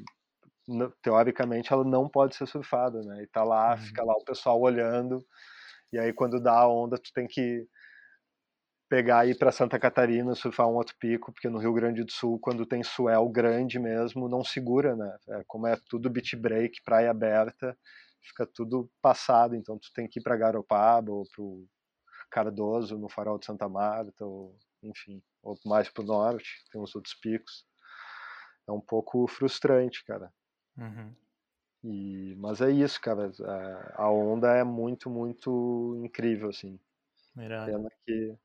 teoricamente 1.02 1.74
ela 1.74 1.84
não 1.84 2.08
pode 2.10 2.36
ser 2.36 2.48
surfada, 2.48 3.02
né? 3.04 3.24
E 3.24 3.28
tá 3.28 3.44
lá, 3.44 3.72
uhum. 3.72 3.78
fica 3.78 4.04
lá 4.04 4.14
o 4.14 4.24
pessoal 4.24 4.60
olhando 4.62 5.20
e 5.92 6.00
aí 6.00 6.14
quando 6.14 6.42
dá 6.42 6.60
a 6.60 6.70
onda, 6.70 6.98
tu 6.98 7.12
tem 7.14 7.28
que 7.28 7.68
pegar 8.94 9.26
e 9.26 9.32
ir 9.32 9.38
para 9.40 9.52
Santa 9.52 9.80
Catarina, 9.80 10.36
surfar 10.36 10.68
um 10.68 10.76
outro 10.76 10.96
pico, 11.00 11.34
porque 11.34 11.50
no 11.50 11.58
Rio 11.58 11.74
Grande 11.74 12.04
do 12.04 12.12
Sul, 12.12 12.38
quando 12.40 12.64
tem 12.64 12.84
swell 12.84 13.28
grande 13.28 13.80
mesmo, 13.80 14.30
não 14.30 14.44
segura, 14.44 14.96
né? 14.96 15.18
É, 15.30 15.44
como 15.48 15.66
é 15.66 15.76
tudo 15.90 16.12
beach 16.12 16.36
break, 16.36 16.84
praia 16.84 17.10
aberta, 17.10 17.76
fica 18.22 18.46
tudo 18.46 18.88
passado, 19.02 19.56
então 19.56 19.80
tu 19.80 19.92
tem 19.96 20.08
que 20.08 20.20
ir 20.20 20.22
para 20.22 20.38
Garopaba 20.38 21.12
ou 21.12 21.24
pro 21.36 21.68
Cardoso, 22.30 22.96
no 23.00 23.10
Farol 23.10 23.40
de 23.40 23.48
Santa 23.48 23.68
Marta, 23.68 24.24
ou 24.24 24.56
enfim, 24.84 25.24
ou 25.42 25.58
mais 25.66 25.90
pro 25.90 26.04
norte, 26.04 26.64
tem 26.72 26.80
uns 26.80 26.94
outros 26.96 27.16
picos. 27.16 27.66
É 28.70 28.72
um 28.72 28.82
pouco 28.82 29.26
frustrante, 29.28 30.06
cara. 30.06 30.32
Uhum. 30.78 31.16
E, 31.84 32.36
mas 32.38 32.62
é 32.62 32.70
isso, 32.70 33.02
cara. 33.02 33.32
A 33.96 34.08
onda 34.12 34.54
é 34.56 34.64
muito, 34.64 35.10
muito 35.10 36.00
incrível, 36.06 36.50
assim. 36.50 36.80
Pena 37.66 37.90
que, 38.06 38.38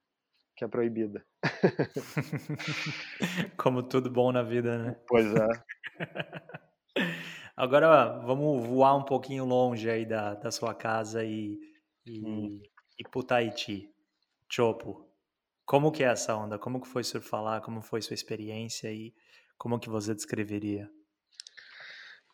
que 0.58 0.64
é 0.64 0.68
proibida. 0.68 1.24
Como 3.56 3.80
tudo 3.80 4.10
bom 4.10 4.32
na 4.32 4.42
vida, 4.42 4.76
né? 4.76 5.00
Pois 5.06 5.32
é. 5.32 5.46
Agora 7.56 8.18
vamos 8.26 8.66
voar 8.66 8.96
um 8.96 9.04
pouquinho 9.04 9.44
longe 9.44 9.88
aí 9.88 10.04
da, 10.04 10.34
da 10.34 10.50
sua 10.50 10.74
casa 10.74 11.24
e, 11.24 11.56
e, 12.04 12.26
hum. 12.26 12.60
e 12.98 13.08
pro 13.08 13.22
Tahiti. 13.22 13.88
Chopo. 14.50 15.08
Como 15.64 15.92
que 15.92 16.02
é 16.02 16.08
essa 16.08 16.34
onda? 16.34 16.58
Como 16.58 16.80
que 16.80 16.88
foi 16.88 17.04
surfar 17.04 17.40
lá? 17.40 17.60
Como 17.60 17.80
foi 17.80 18.02
sua 18.02 18.14
experiência 18.14 18.92
e 18.92 19.14
como 19.56 19.78
que 19.78 19.88
você 19.88 20.12
descreveria? 20.12 20.90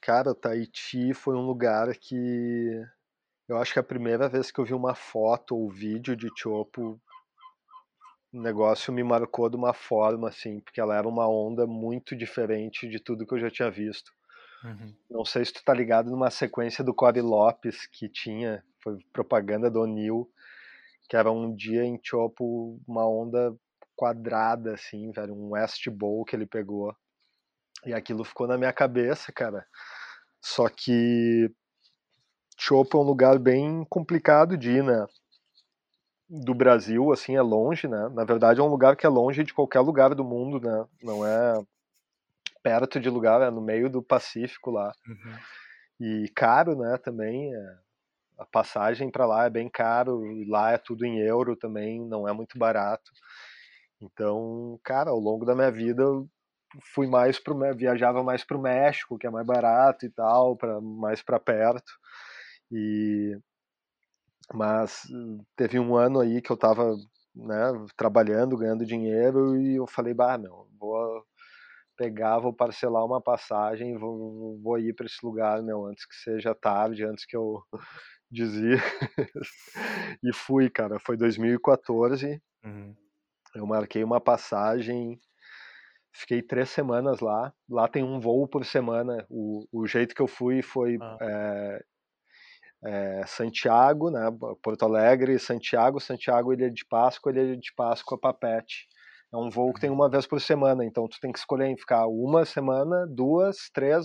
Cara, 0.00 0.34
Tahiti 0.34 1.12
foi 1.12 1.36
um 1.36 1.44
lugar 1.44 1.94
que 1.98 2.82
eu 3.46 3.58
acho 3.58 3.74
que 3.74 3.78
a 3.78 3.84
primeira 3.84 4.30
vez 4.30 4.50
que 4.50 4.58
eu 4.58 4.64
vi 4.64 4.72
uma 4.72 4.94
foto 4.94 5.54
ou 5.54 5.68
vídeo 5.68 6.16
de 6.16 6.30
Chopo, 6.34 6.98
o 8.34 8.40
negócio 8.40 8.92
me 8.92 9.04
marcou 9.04 9.48
de 9.48 9.54
uma 9.54 9.72
forma 9.72 10.28
assim, 10.28 10.58
porque 10.58 10.80
ela 10.80 10.96
era 10.96 11.06
uma 11.08 11.28
onda 11.28 11.68
muito 11.68 12.16
diferente 12.16 12.88
de 12.88 12.98
tudo 12.98 13.24
que 13.24 13.32
eu 13.32 13.38
já 13.38 13.48
tinha 13.48 13.70
visto. 13.70 14.12
Uhum. 14.64 14.92
Não 15.08 15.24
sei 15.24 15.44
se 15.44 15.52
tu 15.52 15.62
tá 15.64 15.72
ligado 15.72 16.10
numa 16.10 16.30
sequência 16.30 16.82
do 16.82 16.92
Corey 16.92 17.22
Lopes 17.22 17.86
que 17.86 18.08
tinha, 18.08 18.64
foi 18.82 18.98
propaganda 19.12 19.70
do 19.70 19.82
O'Neill, 19.82 20.28
que 21.08 21.16
era 21.16 21.30
um 21.30 21.54
dia 21.54 21.84
em 21.84 22.00
Chopo, 22.02 22.80
uma 22.88 23.06
onda 23.06 23.54
quadrada 23.94 24.74
assim, 24.74 25.12
velho, 25.12 25.32
um 25.32 25.50
West 25.50 25.88
Bowl 25.88 26.24
que 26.24 26.34
ele 26.34 26.46
pegou. 26.46 26.92
E 27.86 27.94
aquilo 27.94 28.24
ficou 28.24 28.48
na 28.48 28.58
minha 28.58 28.72
cabeça, 28.72 29.30
cara. 29.30 29.64
Só 30.42 30.68
que 30.68 31.48
Chopo 32.58 32.98
é 32.98 33.00
um 33.00 33.04
lugar 33.04 33.38
bem 33.38 33.84
complicado 33.88 34.56
de 34.56 34.72
ir, 34.72 34.82
né? 34.82 35.06
Do 36.42 36.54
Brasil, 36.54 37.12
assim, 37.12 37.36
é 37.36 37.42
longe, 37.42 37.86
né? 37.86 38.08
Na 38.12 38.24
verdade, 38.24 38.58
é 38.58 38.62
um 38.62 38.68
lugar 38.68 38.96
que 38.96 39.06
é 39.06 39.08
longe 39.08 39.44
de 39.44 39.54
qualquer 39.54 39.80
lugar 39.80 40.14
do 40.14 40.24
mundo, 40.24 40.60
né? 40.60 40.84
Não 41.02 41.24
é 41.24 41.62
perto 42.62 42.98
de 42.98 43.08
lugar, 43.08 43.40
é 43.40 43.50
no 43.50 43.60
meio 43.60 43.88
do 43.88 44.02
Pacífico 44.02 44.70
lá. 44.70 44.92
Uhum. 45.06 45.36
E 46.00 46.28
caro, 46.34 46.76
né? 46.76 46.96
Também. 46.98 47.54
É... 47.54 47.84
A 48.36 48.44
passagem 48.44 49.12
para 49.12 49.26
lá 49.26 49.44
é 49.44 49.50
bem 49.50 49.68
caro, 49.68 50.26
e 50.26 50.44
lá 50.44 50.72
é 50.72 50.78
tudo 50.78 51.04
em 51.04 51.20
euro 51.20 51.54
também, 51.54 52.00
não 52.04 52.28
é 52.28 52.32
muito 52.32 52.58
barato. 52.58 53.12
Então, 54.00 54.78
cara, 54.82 55.10
ao 55.10 55.18
longo 55.20 55.44
da 55.44 55.54
minha 55.54 55.70
vida 55.70 56.02
eu 56.02 56.28
fui 56.82 57.06
mais 57.06 57.38
pro 57.38 57.56
viajava 57.76 58.24
mais 58.24 58.44
para 58.44 58.56
o 58.56 58.60
México, 58.60 59.16
que 59.18 59.26
é 59.26 59.30
mais 59.30 59.46
barato 59.46 60.04
e 60.04 60.10
tal, 60.10 60.56
para 60.56 60.80
mais 60.80 61.22
para 61.22 61.38
perto. 61.38 61.92
E 62.72 63.38
mas 64.52 65.02
teve 65.56 65.78
um 65.78 65.96
ano 65.96 66.20
aí 66.20 66.42
que 66.42 66.50
eu 66.50 66.54
estava 66.54 66.94
né, 67.34 67.72
trabalhando, 67.96 68.56
ganhando 68.56 68.86
dinheiro 68.86 69.56
e 69.56 69.76
eu 69.76 69.86
falei, 69.86 70.14
bah, 70.14 70.38
meu, 70.38 70.68
vou 70.78 71.24
pegar, 71.96 72.38
vou 72.38 72.52
parcelar 72.52 73.04
uma 73.04 73.20
passagem, 73.20 73.96
vou, 73.96 74.60
vou 74.60 74.78
ir 74.78 74.94
para 74.94 75.06
esse 75.06 75.24
lugar, 75.24 75.62
meu, 75.62 75.86
antes 75.86 76.06
que 76.06 76.16
seja 76.16 76.54
tarde, 76.54 77.04
antes 77.04 77.24
que 77.24 77.36
eu 77.36 77.62
dizia. 78.30 78.78
e 80.22 80.32
fui, 80.32 80.68
cara, 80.68 80.98
foi 81.00 81.16
2014. 81.16 82.40
Uhum. 82.64 82.94
Eu 83.54 83.66
marquei 83.66 84.02
uma 84.02 84.20
passagem 84.20 85.20
Fiquei 86.16 86.40
três 86.40 86.70
semanas 86.70 87.18
lá. 87.18 87.52
Lá 87.68 87.88
tem 87.88 88.04
um 88.04 88.20
voo 88.20 88.46
por 88.46 88.64
semana. 88.64 89.26
O, 89.28 89.66
o 89.72 89.84
jeito 89.84 90.14
que 90.14 90.22
eu 90.22 90.28
fui 90.28 90.62
foi 90.62 90.96
ah. 91.00 91.18
é, 91.20 91.84
é, 92.84 93.24
Santiago, 93.26 94.10
né, 94.10 94.20
Porto 94.62 94.84
Alegre, 94.84 95.38
Santiago, 95.38 96.00
Santiago, 96.00 96.52
Ilha 96.52 96.70
de 96.70 96.84
Páscoa, 96.84 97.32
Ilha 97.32 97.56
de 97.56 97.72
Páscoa, 97.74 98.18
Papete. 98.18 98.86
É 99.32 99.36
um 99.36 99.50
voo 99.50 99.72
que 99.72 99.80
tem 99.80 99.90
uhum. 99.90 99.96
uma 99.96 100.10
vez 100.10 100.26
por 100.26 100.40
semana, 100.40 100.84
então 100.84 101.08
tu 101.08 101.18
tem 101.20 101.32
que 101.32 101.38
escolher 101.38 101.66
em 101.66 101.76
ficar 101.76 102.06
uma 102.06 102.44
semana, 102.44 103.06
duas, 103.08 103.68
três, 103.72 104.04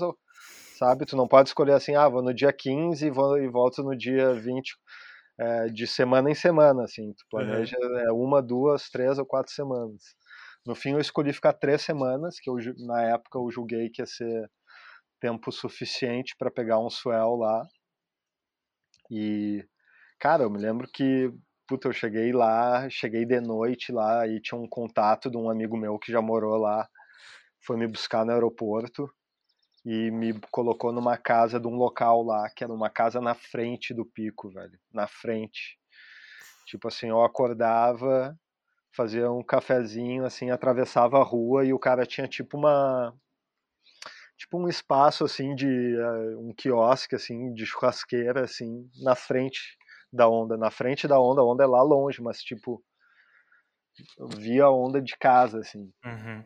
sabe? 0.77 1.05
Tu 1.05 1.15
não 1.15 1.27
pode 1.27 1.49
escolher 1.49 1.73
assim, 1.73 1.95
ah, 1.95 2.09
vou 2.09 2.23
no 2.23 2.33
dia 2.33 2.51
15 2.51 3.05
e, 3.05 3.11
vou, 3.11 3.37
e 3.37 3.47
volto 3.47 3.83
no 3.83 3.95
dia 3.95 4.33
20, 4.33 4.75
é, 5.39 5.67
de 5.67 5.85
semana 5.85 6.31
em 6.31 6.35
semana, 6.35 6.83
assim. 6.83 7.13
Tu 7.13 7.25
planeja 7.29 7.77
uhum. 7.79 7.99
é, 7.99 8.11
uma, 8.11 8.41
duas, 8.41 8.89
três 8.89 9.19
ou 9.19 9.25
quatro 9.25 9.53
semanas. 9.53 10.01
No 10.65 10.73
fim, 10.73 10.93
eu 10.93 10.99
escolhi 10.99 11.31
ficar 11.33 11.53
três 11.53 11.81
semanas, 11.81 12.39
que 12.39 12.49
eu, 12.49 12.55
na 12.87 13.03
época 13.03 13.37
eu 13.37 13.51
julguei 13.51 13.89
que 13.89 14.01
ia 14.01 14.05
ser 14.05 14.49
tempo 15.19 15.51
suficiente 15.51 16.35
para 16.37 16.49
pegar 16.49 16.79
um 16.79 16.89
swell 16.89 17.35
lá. 17.35 17.65
E, 19.09 19.65
cara, 20.19 20.43
eu 20.43 20.49
me 20.49 20.59
lembro 20.59 20.87
que, 20.91 21.31
puta, 21.67 21.87
eu 21.87 21.93
cheguei 21.93 22.31
lá, 22.31 22.89
cheguei 22.89 23.25
de 23.25 23.39
noite 23.41 23.91
lá 23.91 24.27
e 24.27 24.39
tinha 24.39 24.59
um 24.59 24.67
contato 24.67 25.29
de 25.29 25.37
um 25.37 25.49
amigo 25.49 25.77
meu 25.77 25.97
que 25.97 26.11
já 26.11 26.21
morou 26.21 26.57
lá, 26.57 26.87
foi 27.65 27.77
me 27.77 27.87
buscar 27.87 28.25
no 28.25 28.31
aeroporto 28.31 29.09
e 29.85 30.11
me 30.11 30.39
colocou 30.51 30.91
numa 30.91 31.17
casa 31.17 31.59
de 31.59 31.67
um 31.67 31.75
local 31.75 32.23
lá, 32.23 32.49
que 32.49 32.63
era 32.63 32.73
uma 32.73 32.89
casa 32.89 33.19
na 33.21 33.33
frente 33.33 33.93
do 33.93 34.05
pico, 34.05 34.49
velho, 34.49 34.77
na 34.93 35.07
frente. 35.07 35.77
Tipo 36.65 36.87
assim, 36.87 37.07
eu 37.09 37.23
acordava, 37.23 38.37
fazia 38.95 39.31
um 39.31 39.43
cafezinho, 39.43 40.25
assim, 40.25 40.51
atravessava 40.51 41.19
a 41.19 41.23
rua 41.23 41.65
e 41.65 41.73
o 41.73 41.79
cara 41.79 42.05
tinha 42.05 42.27
tipo 42.27 42.57
uma 42.57 43.13
tipo 44.39 44.57
um 44.57 44.69
espaço 44.69 45.25
assim 45.25 45.53
de 45.53 45.67
uh, 45.67 46.39
um 46.39 46.53
quiosque 46.53 47.13
assim 47.13 47.53
de 47.53 47.65
churrasqueira 47.65 48.45
assim 48.45 48.89
na 49.03 49.13
frente 49.13 49.77
da 50.11 50.27
onda, 50.27 50.57
na 50.57 50.71
frente 50.71 51.07
da 51.07 51.19
onda, 51.19 51.41
a 51.41 51.45
onda 51.45 51.63
é 51.63 51.67
lá 51.67 51.83
longe, 51.83 52.21
mas 52.21 52.41
tipo 52.41 52.83
via 54.37 54.63
a 54.63 54.71
onda 54.71 55.01
de 55.01 55.17
casa 55.17 55.59
assim. 55.59 55.91
Uhum. 56.05 56.45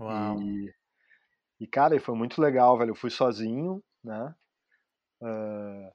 Uau. 0.00 0.40
E, 0.40 0.74
e 1.60 1.66
cara, 1.66 2.00
foi 2.00 2.14
muito 2.16 2.40
legal, 2.40 2.78
velho. 2.78 2.90
Eu 2.90 2.96
fui 2.96 3.10
sozinho, 3.10 3.84
né? 4.02 4.34
Uh, 5.20 5.92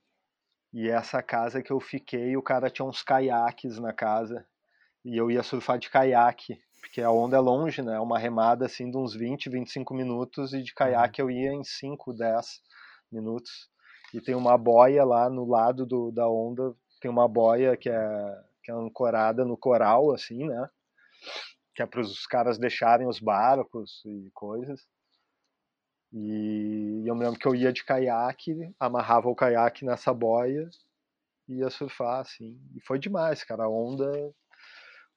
e 0.71 0.87
essa 0.87 1.21
casa 1.21 1.63
que 1.63 1.71
eu 1.71 1.79
fiquei, 1.79 2.37
o 2.37 2.43
cara 2.43 2.69
tinha 2.69 2.85
uns 2.85 3.01
caiaques 3.01 3.79
na 3.79 3.91
casa. 3.91 4.45
E 5.03 5.17
eu 5.17 5.31
ia 5.31 5.41
surfar 5.41 5.79
de 5.79 5.89
caiaque, 5.89 6.61
porque 6.79 7.01
a 7.01 7.11
onda 7.11 7.37
é 7.37 7.39
longe, 7.39 7.81
né? 7.81 7.99
Uma 7.99 8.17
remada 8.17 8.65
assim 8.65 8.89
de 8.89 8.97
uns 8.97 9.13
20, 9.13 9.49
25 9.49 9.93
minutos 9.93 10.53
e 10.53 10.61
de 10.61 10.73
caiaque 10.73 11.21
uhum. 11.21 11.29
eu 11.29 11.35
ia 11.35 11.53
em 11.53 11.63
5, 11.63 12.13
10 12.13 12.61
minutos. 13.11 13.69
E 14.13 14.19
tem 14.19 14.35
uma 14.35 14.57
boia 14.57 15.03
lá 15.03 15.29
no 15.29 15.45
lado 15.45 15.85
do, 15.85 16.11
da 16.11 16.27
onda, 16.27 16.73
tem 16.99 17.09
uma 17.09 17.27
boia 17.27 17.77
que 17.77 17.89
é, 17.89 18.43
que 18.63 18.71
é 18.71 18.73
ancorada 18.73 19.45
no 19.45 19.57
coral, 19.57 20.11
assim, 20.11 20.45
né? 20.47 20.69
Que 21.75 21.83
é 21.83 21.85
para 21.85 22.01
os 22.01 22.25
caras 22.25 22.57
deixarem 22.57 23.07
os 23.07 23.19
barcos 23.19 24.03
e 24.05 24.31
coisas. 24.33 24.81
E 26.11 27.03
eu 27.05 27.15
me 27.15 27.23
lembro 27.23 27.39
que 27.39 27.47
eu 27.47 27.53
ia 27.53 27.71
de 27.71 27.83
caiaque, 27.85 28.73
amarrava 28.79 29.29
o 29.29 29.35
caiaque 29.35 29.85
nessa 29.85 30.11
boia 30.11 30.67
e 31.47 31.57
ia 31.57 31.69
surfar, 31.69 32.21
assim. 32.21 32.59
E 32.75 32.81
foi 32.81 32.97
demais, 32.97 33.43
cara. 33.43 33.65
A 33.65 33.69
onda 33.69 34.11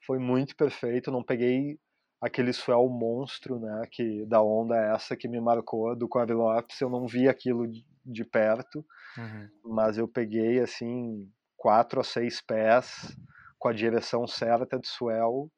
foi 0.06 0.18
muito 0.18 0.56
perfeito. 0.56 1.10
Não 1.10 1.22
peguei 1.22 1.78
aquele 2.20 2.52
swell 2.52 2.88
monstro, 2.88 3.58
né, 3.58 3.86
que 3.90 4.24
da 4.26 4.40
onda 4.40 4.76
essa 4.76 5.16
que 5.16 5.26
me 5.26 5.40
marcou 5.40 5.96
do 5.96 6.08
Quadrilops. 6.08 6.80
Eu 6.80 6.88
não 6.88 7.06
vi 7.06 7.28
aquilo 7.28 7.66
de, 8.04 8.24
perto, 8.24 8.84
uhum. 9.18 9.48
mas 9.64 9.98
eu 9.98 10.06
peguei 10.06 10.60
assim 10.60 11.28
quatro 11.56 11.98
ou 11.98 12.04
seis 12.04 12.40
pés 12.40 13.16
com 13.58 13.68
a 13.68 13.72
direção 13.72 14.26
certa 14.26 14.78
de 14.78 14.88
swell, 14.88 15.50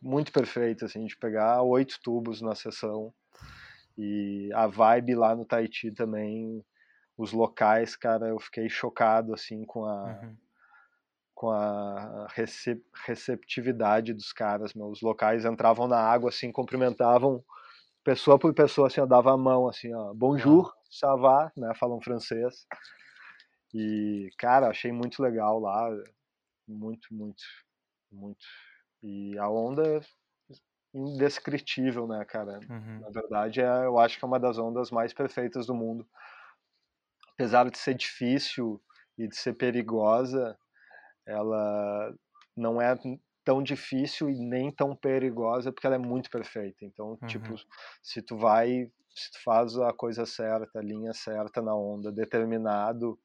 muito 0.00 0.32
perfeito, 0.32 0.86
assim, 0.86 1.04
de 1.04 1.16
pegar 1.18 1.62
oito 1.62 1.98
tubos 2.02 2.40
na 2.40 2.54
sessão 2.54 3.12
e 3.98 4.50
a 4.54 4.66
vibe 4.66 5.14
lá 5.14 5.34
no 5.34 5.44
Tahiti 5.44 5.90
também, 5.90 6.64
os 7.16 7.32
locais, 7.32 7.96
cara, 7.96 8.28
eu 8.28 8.38
fiquei 8.38 8.68
chocado 8.68 9.34
assim 9.34 9.64
com 9.64 9.84
a 9.84 10.20
uhum. 10.22 10.36
Com 11.38 11.52
a 11.52 12.26
receptividade 13.06 14.12
dos 14.12 14.32
caras, 14.32 14.74
meu. 14.74 14.88
Os 14.88 15.00
locais 15.00 15.44
entravam 15.44 15.86
na 15.86 15.96
água 15.96 16.30
assim, 16.30 16.50
cumprimentavam 16.50 17.44
pessoa 18.02 18.36
por 18.36 18.52
pessoa 18.52 18.88
assim, 18.88 19.00
eu 19.00 19.06
dava 19.06 19.32
a 19.32 19.36
mão 19.36 19.68
assim, 19.68 19.94
ó, 19.94 20.12
bonjour, 20.12 20.64
uhum. 20.64 20.72
ça 20.90 21.14
va, 21.14 21.52
né, 21.56 21.72
falam 21.76 22.00
francês. 22.00 22.66
E 23.72 24.30
cara, 24.36 24.66
achei 24.66 24.90
muito 24.90 25.22
legal 25.22 25.60
lá, 25.60 25.88
muito, 26.66 27.06
muito, 27.14 27.44
muito. 28.10 28.44
E 29.00 29.38
a 29.38 29.48
onda 29.48 30.00
indescritível, 30.92 32.08
né, 32.08 32.24
cara? 32.24 32.58
Uhum. 32.68 32.98
Na 32.98 33.10
verdade, 33.10 33.60
é, 33.60 33.84
eu 33.84 33.96
acho 33.96 34.18
que 34.18 34.24
é 34.24 34.26
uma 34.26 34.40
das 34.40 34.58
ondas 34.58 34.90
mais 34.90 35.12
perfeitas 35.12 35.66
do 35.66 35.74
mundo. 35.74 36.04
Apesar 37.34 37.70
de 37.70 37.78
ser 37.78 37.94
difícil 37.94 38.82
e 39.16 39.28
de 39.28 39.36
ser 39.36 39.52
perigosa, 39.52 40.58
ela 41.28 42.14
não 42.56 42.80
é 42.80 42.96
tão 43.44 43.62
difícil 43.62 44.28
e 44.28 44.38
nem 44.38 44.70
tão 44.70 44.94
perigosa 44.94 45.72
porque 45.72 45.86
ela 45.86 45.96
é 45.96 45.98
muito 45.98 46.30
perfeita. 46.30 46.84
Então, 46.84 47.16
tipo, 47.26 47.48
uhum. 47.48 47.54
tipo, 47.56 47.70
se 48.02 48.20
tu 48.20 48.36
vai, 48.36 48.90
se 49.14 49.32
tu 49.32 49.42
faz 49.44 49.78
a 49.78 49.92
coisa 49.92 50.26
certa, 50.26 50.78
a 50.78 50.82
linha 50.82 51.12
certa 51.12 51.62
na 51.62 51.74
onda, 51.74 52.10
determinado, 52.10 53.18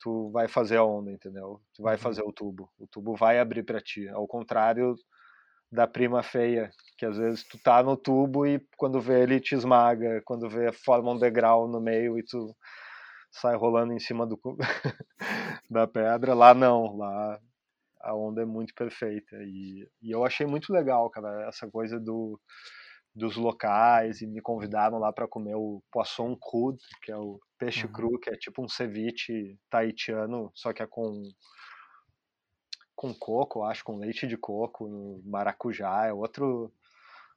tu 0.00 0.30
vai 0.30 0.48
fazer 0.48 0.78
a 0.78 0.84
onda, 0.84 1.12
entendeu? 1.12 1.60
Tu 1.74 1.82
vai 1.82 1.94
uhum. 1.96 2.00
fazer 2.00 2.22
o 2.22 2.32
tubo. 2.32 2.70
O 2.78 2.86
tubo 2.86 3.14
vai 3.14 3.38
abrir 3.38 3.62
para 3.62 3.80
ti. 3.80 4.08
Ao 4.08 4.26
contrário 4.26 4.96
da 5.70 5.86
prima 5.86 6.22
feia, 6.22 6.70
que 6.98 7.06
às 7.06 7.16
vezes 7.16 7.46
tu 7.46 7.56
tá 7.58 7.82
no 7.82 7.96
tubo 7.96 8.44
e 8.44 8.60
quando 8.76 9.00
vê 9.00 9.22
ele 9.22 9.38
te 9.38 9.54
esmaga, 9.54 10.20
quando 10.24 10.48
vê 10.48 10.72
forma 10.72 11.12
um 11.12 11.18
degrau 11.18 11.68
no 11.68 11.80
meio 11.80 12.18
e 12.18 12.24
tu 12.24 12.52
sai 13.30 13.56
rolando 13.56 13.92
em 13.92 13.98
cima 14.00 14.26
do 14.26 14.38
da 15.70 15.86
pedra, 15.86 16.34
lá 16.34 16.54
não, 16.54 16.96
lá 16.96 17.40
a 18.00 18.14
onda 18.14 18.42
é 18.42 18.44
muito 18.46 18.74
perfeita 18.74 19.36
e, 19.42 19.88
e 20.02 20.10
eu 20.10 20.24
achei 20.24 20.46
muito 20.46 20.72
legal, 20.72 21.08
cara, 21.10 21.46
essa 21.48 21.70
coisa 21.70 21.98
do 22.00 22.40
dos 23.14 23.36
locais 23.36 24.20
e 24.22 24.26
me 24.26 24.40
convidaram 24.40 24.98
lá 24.98 25.12
para 25.12 25.26
comer 25.26 25.56
o 25.56 25.82
poisson 25.90 26.36
cru, 26.36 26.76
que 27.02 27.10
é 27.10 27.16
o 27.16 27.40
peixe 27.58 27.86
uhum. 27.86 27.92
cru, 27.92 28.20
que 28.20 28.30
é 28.30 28.36
tipo 28.36 28.62
um 28.62 28.68
ceviche 28.68 29.58
tahitiano, 29.68 30.50
só 30.54 30.72
que 30.72 30.82
é 30.82 30.86
com 30.86 31.22
com 32.94 33.14
coco, 33.14 33.64
acho, 33.64 33.82
com 33.82 33.96
leite 33.96 34.26
de 34.26 34.36
coco, 34.36 35.22
maracujá, 35.24 36.06
é 36.06 36.12
outro 36.12 36.72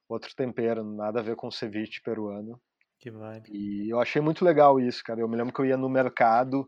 outro 0.08 0.36
tempero, 0.36 0.84
nada 0.84 1.22
a 1.22 1.24
ver 1.24 1.36
com 1.36 1.50
ceviche 1.50 2.02
peruano. 2.04 2.62
Que 3.04 3.12
vibe. 3.12 3.52
E 3.52 3.90
eu 3.90 4.00
achei 4.00 4.22
muito 4.22 4.46
legal 4.46 4.80
isso, 4.80 5.04
cara. 5.04 5.20
Eu 5.20 5.28
me 5.28 5.36
lembro 5.36 5.54
que 5.54 5.60
eu 5.60 5.66
ia 5.66 5.76
no 5.76 5.90
mercado, 5.90 6.66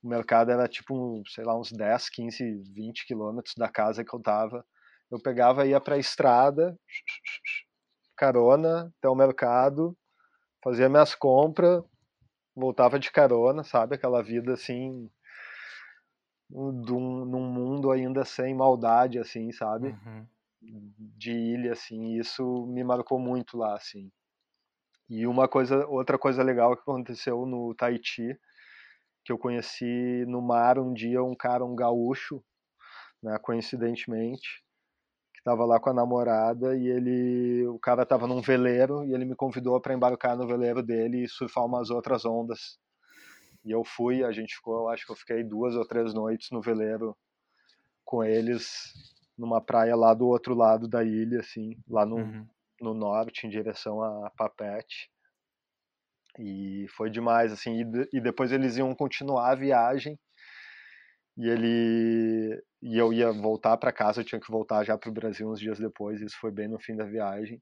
o 0.00 0.08
mercado 0.08 0.52
era 0.52 0.68
tipo, 0.68 1.20
sei 1.26 1.42
lá, 1.42 1.58
uns 1.58 1.72
10, 1.72 2.08
15, 2.10 2.62
20 2.72 3.04
quilômetros 3.04 3.54
da 3.56 3.68
casa 3.68 4.04
que 4.04 4.14
eu 4.14 4.22
tava. 4.22 4.64
Eu 5.10 5.20
pegava 5.20 5.66
ia 5.66 5.80
pra 5.80 5.98
estrada, 5.98 6.78
carona 8.16 8.92
até 8.98 9.08
o 9.08 9.16
mercado, 9.16 9.98
fazia 10.62 10.88
minhas 10.88 11.16
compras, 11.16 11.82
voltava 12.54 12.96
de 12.96 13.10
carona, 13.10 13.64
sabe? 13.64 13.96
Aquela 13.96 14.22
vida 14.22 14.52
assim, 14.52 15.10
num, 16.48 17.24
num 17.24 17.52
mundo 17.52 17.90
ainda 17.90 18.24
sem 18.24 18.54
maldade, 18.54 19.18
assim, 19.18 19.50
sabe? 19.50 19.88
Uhum. 19.88 20.24
De 20.60 21.32
ilha, 21.32 21.72
assim, 21.72 22.16
isso 22.16 22.64
me 22.68 22.84
marcou 22.84 23.18
muito 23.18 23.58
lá, 23.58 23.74
assim. 23.74 24.08
E 25.08 25.26
uma 25.26 25.48
coisa, 25.48 25.86
outra 25.86 26.18
coisa 26.18 26.42
legal 26.42 26.76
que 26.76 26.82
aconteceu 26.82 27.46
no 27.46 27.74
Tahiti, 27.74 28.38
que 29.24 29.32
eu 29.32 29.38
conheci 29.38 30.24
no 30.26 30.42
mar 30.42 30.78
um 30.78 30.92
dia 30.92 31.22
um 31.22 31.34
cara, 31.34 31.64
um 31.64 31.74
gaúcho, 31.74 32.42
né, 33.22 33.38
coincidentemente, 33.40 34.62
que 35.32 35.40
estava 35.40 35.64
lá 35.64 35.80
com 35.80 35.90
a 35.90 35.94
namorada 35.94 36.76
e 36.76 36.86
ele, 36.86 37.66
o 37.66 37.78
cara 37.78 38.02
estava 38.02 38.26
num 38.26 38.42
veleiro 38.42 39.04
e 39.04 39.14
ele 39.14 39.24
me 39.24 39.34
convidou 39.34 39.80
para 39.80 39.94
embarcar 39.94 40.36
no 40.36 40.46
veleiro 40.46 40.82
dele 40.82 41.24
e 41.24 41.28
surfar 41.28 41.64
umas 41.64 41.90
outras 41.90 42.24
ondas 42.24 42.78
e 43.64 43.70
eu 43.70 43.84
fui, 43.84 44.24
a 44.24 44.32
gente 44.32 44.54
ficou, 44.54 44.88
acho 44.88 45.04
que 45.04 45.12
eu 45.12 45.16
fiquei 45.16 45.44
duas 45.44 45.74
ou 45.74 45.86
três 45.86 46.14
noites 46.14 46.50
no 46.50 46.60
veleiro 46.60 47.16
com 48.04 48.24
eles 48.24 48.92
numa 49.36 49.60
praia 49.60 49.94
lá 49.94 50.14
do 50.14 50.26
outro 50.26 50.54
lado 50.54 50.88
da 50.88 51.04
ilha, 51.04 51.40
assim, 51.40 51.76
lá 51.86 52.06
no, 52.06 52.16
uhum. 52.16 52.46
No 52.80 52.94
norte, 52.94 53.46
em 53.46 53.50
direção 53.50 54.02
a 54.02 54.30
Papete. 54.36 55.10
E 56.38 56.86
foi 56.96 57.10
demais, 57.10 57.52
assim, 57.52 57.82
e, 57.82 58.16
e 58.18 58.20
depois 58.20 58.52
eles 58.52 58.76
iam 58.76 58.94
continuar 58.94 59.50
a 59.50 59.54
viagem 59.54 60.18
e 61.38 61.48
ele 61.48 62.60
e 62.82 62.96
eu 62.98 63.12
ia 63.12 63.32
voltar 63.32 63.76
para 63.76 63.92
casa, 63.92 64.20
eu 64.20 64.24
tinha 64.24 64.40
que 64.40 64.50
voltar 64.50 64.84
já 64.84 64.96
para 64.98 65.10
o 65.10 65.12
Brasil 65.12 65.48
uns 65.48 65.60
dias 65.60 65.78
depois, 65.78 66.20
isso 66.20 66.36
foi 66.40 66.50
bem 66.50 66.68
no 66.68 66.78
fim 66.78 66.96
da 66.96 67.04
viagem. 67.04 67.60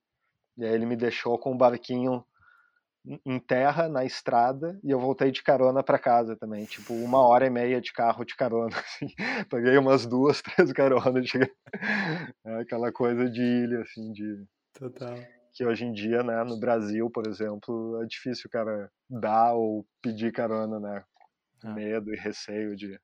E 0.58 0.64
aí 0.64 0.72
ele 0.74 0.86
me 0.86 0.96
deixou 0.96 1.38
com 1.38 1.52
um 1.52 1.56
barquinho 1.56 2.24
em 3.24 3.38
terra, 3.38 3.88
na 3.88 4.04
estrada, 4.04 4.78
e 4.82 4.90
eu 4.90 4.98
voltei 4.98 5.30
de 5.30 5.42
carona 5.42 5.82
para 5.82 5.98
casa 5.98 6.36
também, 6.36 6.64
tipo, 6.64 6.92
uma 6.94 7.20
hora 7.20 7.46
e 7.46 7.50
meia 7.50 7.80
de 7.80 7.92
carro 7.92 8.24
de 8.24 8.34
carona, 8.34 8.76
assim. 8.80 9.06
Peguei 9.50 9.76
umas 9.78 10.06
duas, 10.06 10.42
três 10.42 10.72
caronas, 10.72 11.26
cheguei... 11.28 11.50
é 12.44 12.60
aquela 12.60 12.92
coisa 12.92 13.30
de 13.30 13.42
ilha, 13.42 13.82
assim, 13.82 14.12
de... 14.12 14.44
Total. 14.78 15.16
Que 15.52 15.64
hoje 15.64 15.84
em 15.84 15.92
dia, 15.92 16.22
né, 16.22 16.44
no 16.44 16.58
Brasil, 16.58 17.10
por 17.10 17.26
exemplo, 17.26 18.02
é 18.02 18.06
difícil 18.06 18.44
o 18.46 18.50
cara 18.50 18.92
dar 19.08 19.54
ou 19.54 19.86
pedir 20.02 20.32
carona, 20.32 20.78
né, 20.78 21.04
ah. 21.64 21.72
medo 21.72 22.12
e 22.12 22.16
receio 22.16 22.76
de... 22.76 23.00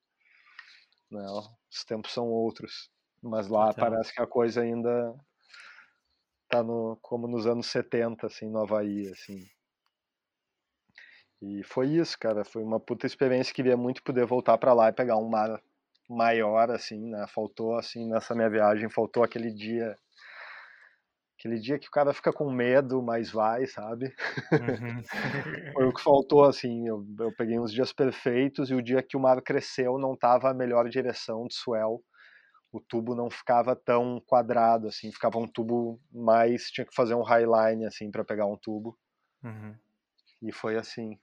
Né, 1.10 1.24
os 1.70 1.84
tempos 1.84 2.12
são 2.12 2.26
outros, 2.26 2.90
mas 3.22 3.48
lá 3.48 3.68
Total. 3.68 3.90
parece 3.90 4.14
que 4.14 4.22
a 4.22 4.26
coisa 4.26 4.62
ainda 4.62 5.14
tá 6.48 6.62
no, 6.62 6.98
como 7.00 7.26
nos 7.26 7.46
anos 7.46 7.66
70, 7.66 8.26
assim, 8.26 8.50
no 8.50 8.60
Havaí, 8.60 9.08
assim, 9.08 9.46
e 11.42 11.64
foi 11.64 11.88
isso, 11.88 12.16
cara. 12.18 12.44
Foi 12.44 12.62
uma 12.62 12.78
puta 12.78 13.04
experiência. 13.04 13.52
Queria 13.52 13.76
muito 13.76 14.00
poder 14.04 14.24
voltar 14.24 14.56
para 14.58 14.72
lá 14.72 14.88
e 14.88 14.92
pegar 14.92 15.16
um 15.16 15.28
mar 15.28 15.60
maior, 16.08 16.70
assim, 16.70 17.10
né? 17.10 17.26
Faltou, 17.28 17.76
assim, 17.76 18.08
nessa 18.08 18.32
minha 18.32 18.48
viagem, 18.48 18.88
faltou 18.88 19.24
aquele 19.24 19.52
dia. 19.52 19.98
Aquele 21.42 21.58
dia 21.58 21.76
que 21.76 21.88
o 21.88 21.90
cara 21.90 22.14
fica 22.14 22.32
com 22.32 22.48
medo, 22.52 23.02
mas 23.02 23.28
vai, 23.28 23.66
sabe? 23.66 24.14
Uhum. 24.52 25.02
foi 25.74 25.88
o 25.88 25.92
que 25.92 26.00
faltou, 26.00 26.44
assim. 26.44 26.86
Eu, 26.86 27.04
eu 27.18 27.34
peguei 27.34 27.58
uns 27.58 27.72
dias 27.72 27.92
perfeitos 27.92 28.70
e 28.70 28.74
o 28.74 28.80
dia 28.80 29.02
que 29.02 29.16
o 29.16 29.20
mar 29.20 29.42
cresceu 29.42 29.98
não 29.98 30.16
tava 30.16 30.48
a 30.48 30.54
melhor 30.54 30.88
direção 30.88 31.48
de 31.48 31.54
swell. 31.56 32.00
O 32.70 32.80
tubo 32.80 33.16
não 33.16 33.28
ficava 33.28 33.74
tão 33.74 34.22
quadrado, 34.24 34.86
assim. 34.86 35.10
Ficava 35.10 35.36
um 35.36 35.48
tubo 35.48 36.00
mais. 36.12 36.70
Tinha 36.70 36.86
que 36.86 36.94
fazer 36.94 37.14
um 37.14 37.22
highline, 37.22 37.86
assim, 37.86 38.08
para 38.08 38.24
pegar 38.24 38.46
um 38.46 38.56
tubo. 38.56 38.96
Uhum. 39.42 39.74
E 40.42 40.52
foi 40.52 40.76
assim. 40.76 41.18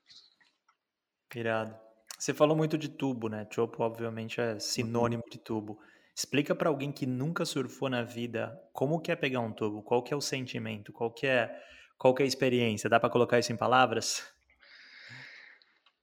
Irado. 1.34 1.74
Você 2.18 2.34
falou 2.34 2.58
muito 2.58 2.78
de 2.78 2.90
tubo, 2.90 3.30
né? 3.30 3.48
Chopo, 3.50 3.82
obviamente, 3.84 4.42
é 4.42 4.60
sinônimo 4.60 5.24
uhum. 5.24 5.32
de 5.32 5.40
tubo. 5.40 5.80
Explica 6.20 6.54
para 6.54 6.68
alguém 6.68 6.92
que 6.92 7.06
nunca 7.06 7.46
surfou 7.46 7.90
na 7.90 8.04
vida 8.04 8.62
como 8.74 9.00
que 9.00 9.10
é 9.10 9.16
pegar 9.16 9.40
um 9.40 9.54
tubo, 9.54 9.82
qual 9.82 10.04
que 10.04 10.14
é 10.14 10.18
o 10.18 10.20
sentimento, 10.20 10.92
qual 10.92 11.10
que 11.10 11.26
é, 11.26 11.50
qual 11.98 12.14
que 12.14 12.22
é 12.22 12.26
a 12.26 12.28
experiência. 12.28 12.90
Dá 12.90 13.00
para 13.00 13.10
colocar 13.10 13.40
isso 13.40 13.54
em 13.54 13.56
palavras? 13.56 14.30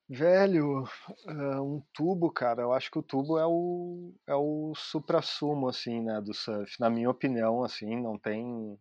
Velho, 0.09 0.85
uh, 1.27 1.61
um 1.63 1.83
tubo, 1.93 2.33
cara, 2.33 2.63
eu 2.63 2.73
acho 2.73 2.91
que 2.91 2.99
o 2.99 3.03
tubo 3.03 3.39
é 3.39 3.45
o, 3.45 4.15
é 4.27 4.35
o 4.35 4.73
supra-sumo, 4.75 5.69
assim, 5.69 6.01
né, 6.01 6.19
do 6.23 6.33
surf. 6.33 6.81
Na 6.81 6.89
minha 6.89 7.11
opinião, 7.11 7.63
assim, 7.63 7.95
não 8.01 8.19
tem 8.19 8.79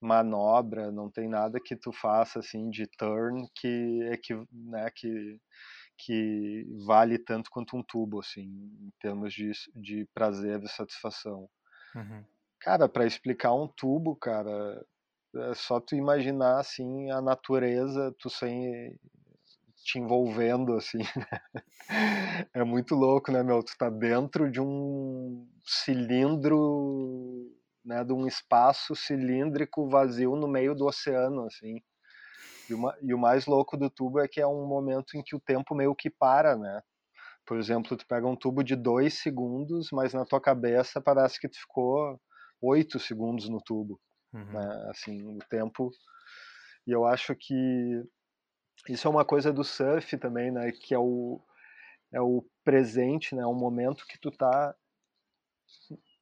manobra, 0.00 0.90
não 0.90 1.10
tem 1.10 1.28
nada 1.28 1.60
que 1.62 1.76
tu 1.76 1.92
faça, 1.92 2.38
assim, 2.38 2.70
de 2.70 2.86
turn 2.86 3.46
que, 3.54 4.18
que, 4.22 4.34
né, 4.50 4.88
que, 4.96 5.38
que 5.96 6.66
vale 6.84 7.18
tanto 7.18 7.50
quanto 7.50 7.76
um 7.76 7.82
tubo, 7.82 8.20
assim, 8.20 8.42
em 8.42 8.92
termos 9.00 9.32
de, 9.32 9.52
de 9.74 10.06
prazer 10.14 10.62
e 10.62 10.68
satisfação. 10.68 11.48
Uhum. 11.94 12.24
Cara, 12.60 12.88
para 12.88 13.06
explicar 13.06 13.52
um 13.54 13.68
tubo, 13.68 14.16
cara, 14.16 14.84
é 15.34 15.54
só 15.54 15.80
tu 15.80 15.94
imaginar, 15.94 16.60
assim, 16.60 17.10
a 17.10 17.20
natureza, 17.20 18.14
tu 18.18 18.30
sem 18.30 18.98
te 19.84 19.98
envolvendo, 19.98 20.74
assim. 20.74 20.98
é 22.54 22.64
muito 22.64 22.94
louco, 22.94 23.32
né, 23.32 23.42
meu? 23.42 23.62
Tu 23.62 23.76
tá 23.76 23.90
dentro 23.90 24.50
de 24.50 24.60
um 24.60 25.46
cilindro, 25.64 27.50
né, 27.84 28.04
de 28.04 28.12
um 28.12 28.26
espaço 28.26 28.94
cilíndrico 28.94 29.88
vazio 29.88 30.36
no 30.36 30.46
meio 30.46 30.74
do 30.74 30.86
oceano, 30.86 31.46
assim. 31.46 31.82
E, 32.72 32.74
uma, 32.74 32.96
e 33.02 33.14
o 33.14 33.18
mais 33.18 33.46
louco 33.46 33.76
do 33.76 33.90
tubo 33.90 34.18
é 34.18 34.26
que 34.26 34.40
é 34.40 34.46
um 34.46 34.66
momento 34.66 35.16
em 35.16 35.22
que 35.22 35.36
o 35.36 35.40
tempo 35.40 35.74
meio 35.74 35.94
que 35.94 36.08
para, 36.08 36.56
né? 36.56 36.80
Por 37.46 37.58
exemplo, 37.58 37.96
tu 37.96 38.06
pega 38.06 38.26
um 38.26 38.36
tubo 38.36 38.62
de 38.64 38.74
dois 38.74 39.20
segundos, 39.20 39.88
mas 39.92 40.14
na 40.14 40.24
tua 40.24 40.40
cabeça 40.40 41.00
parece 41.00 41.38
que 41.38 41.48
tu 41.48 41.58
ficou 41.58 42.18
oito 42.62 42.98
segundos 42.98 43.48
no 43.48 43.60
tubo, 43.60 44.00
uhum. 44.32 44.52
né? 44.52 44.86
Assim, 44.90 45.22
o 45.22 45.38
tempo. 45.50 45.90
E 46.86 46.92
eu 46.92 47.04
acho 47.04 47.34
que 47.34 48.02
isso 48.88 49.06
é 49.06 49.10
uma 49.10 49.24
coisa 49.24 49.52
do 49.52 49.62
surf 49.62 50.16
também, 50.16 50.50
né? 50.50 50.72
Que 50.72 50.94
é 50.94 50.98
o, 50.98 51.40
é 52.12 52.20
o 52.20 52.44
presente, 52.64 53.34
né? 53.34 53.44
O 53.44 53.54
momento 53.54 54.06
que 54.06 54.18
tu 54.18 54.30
tá 54.30 54.74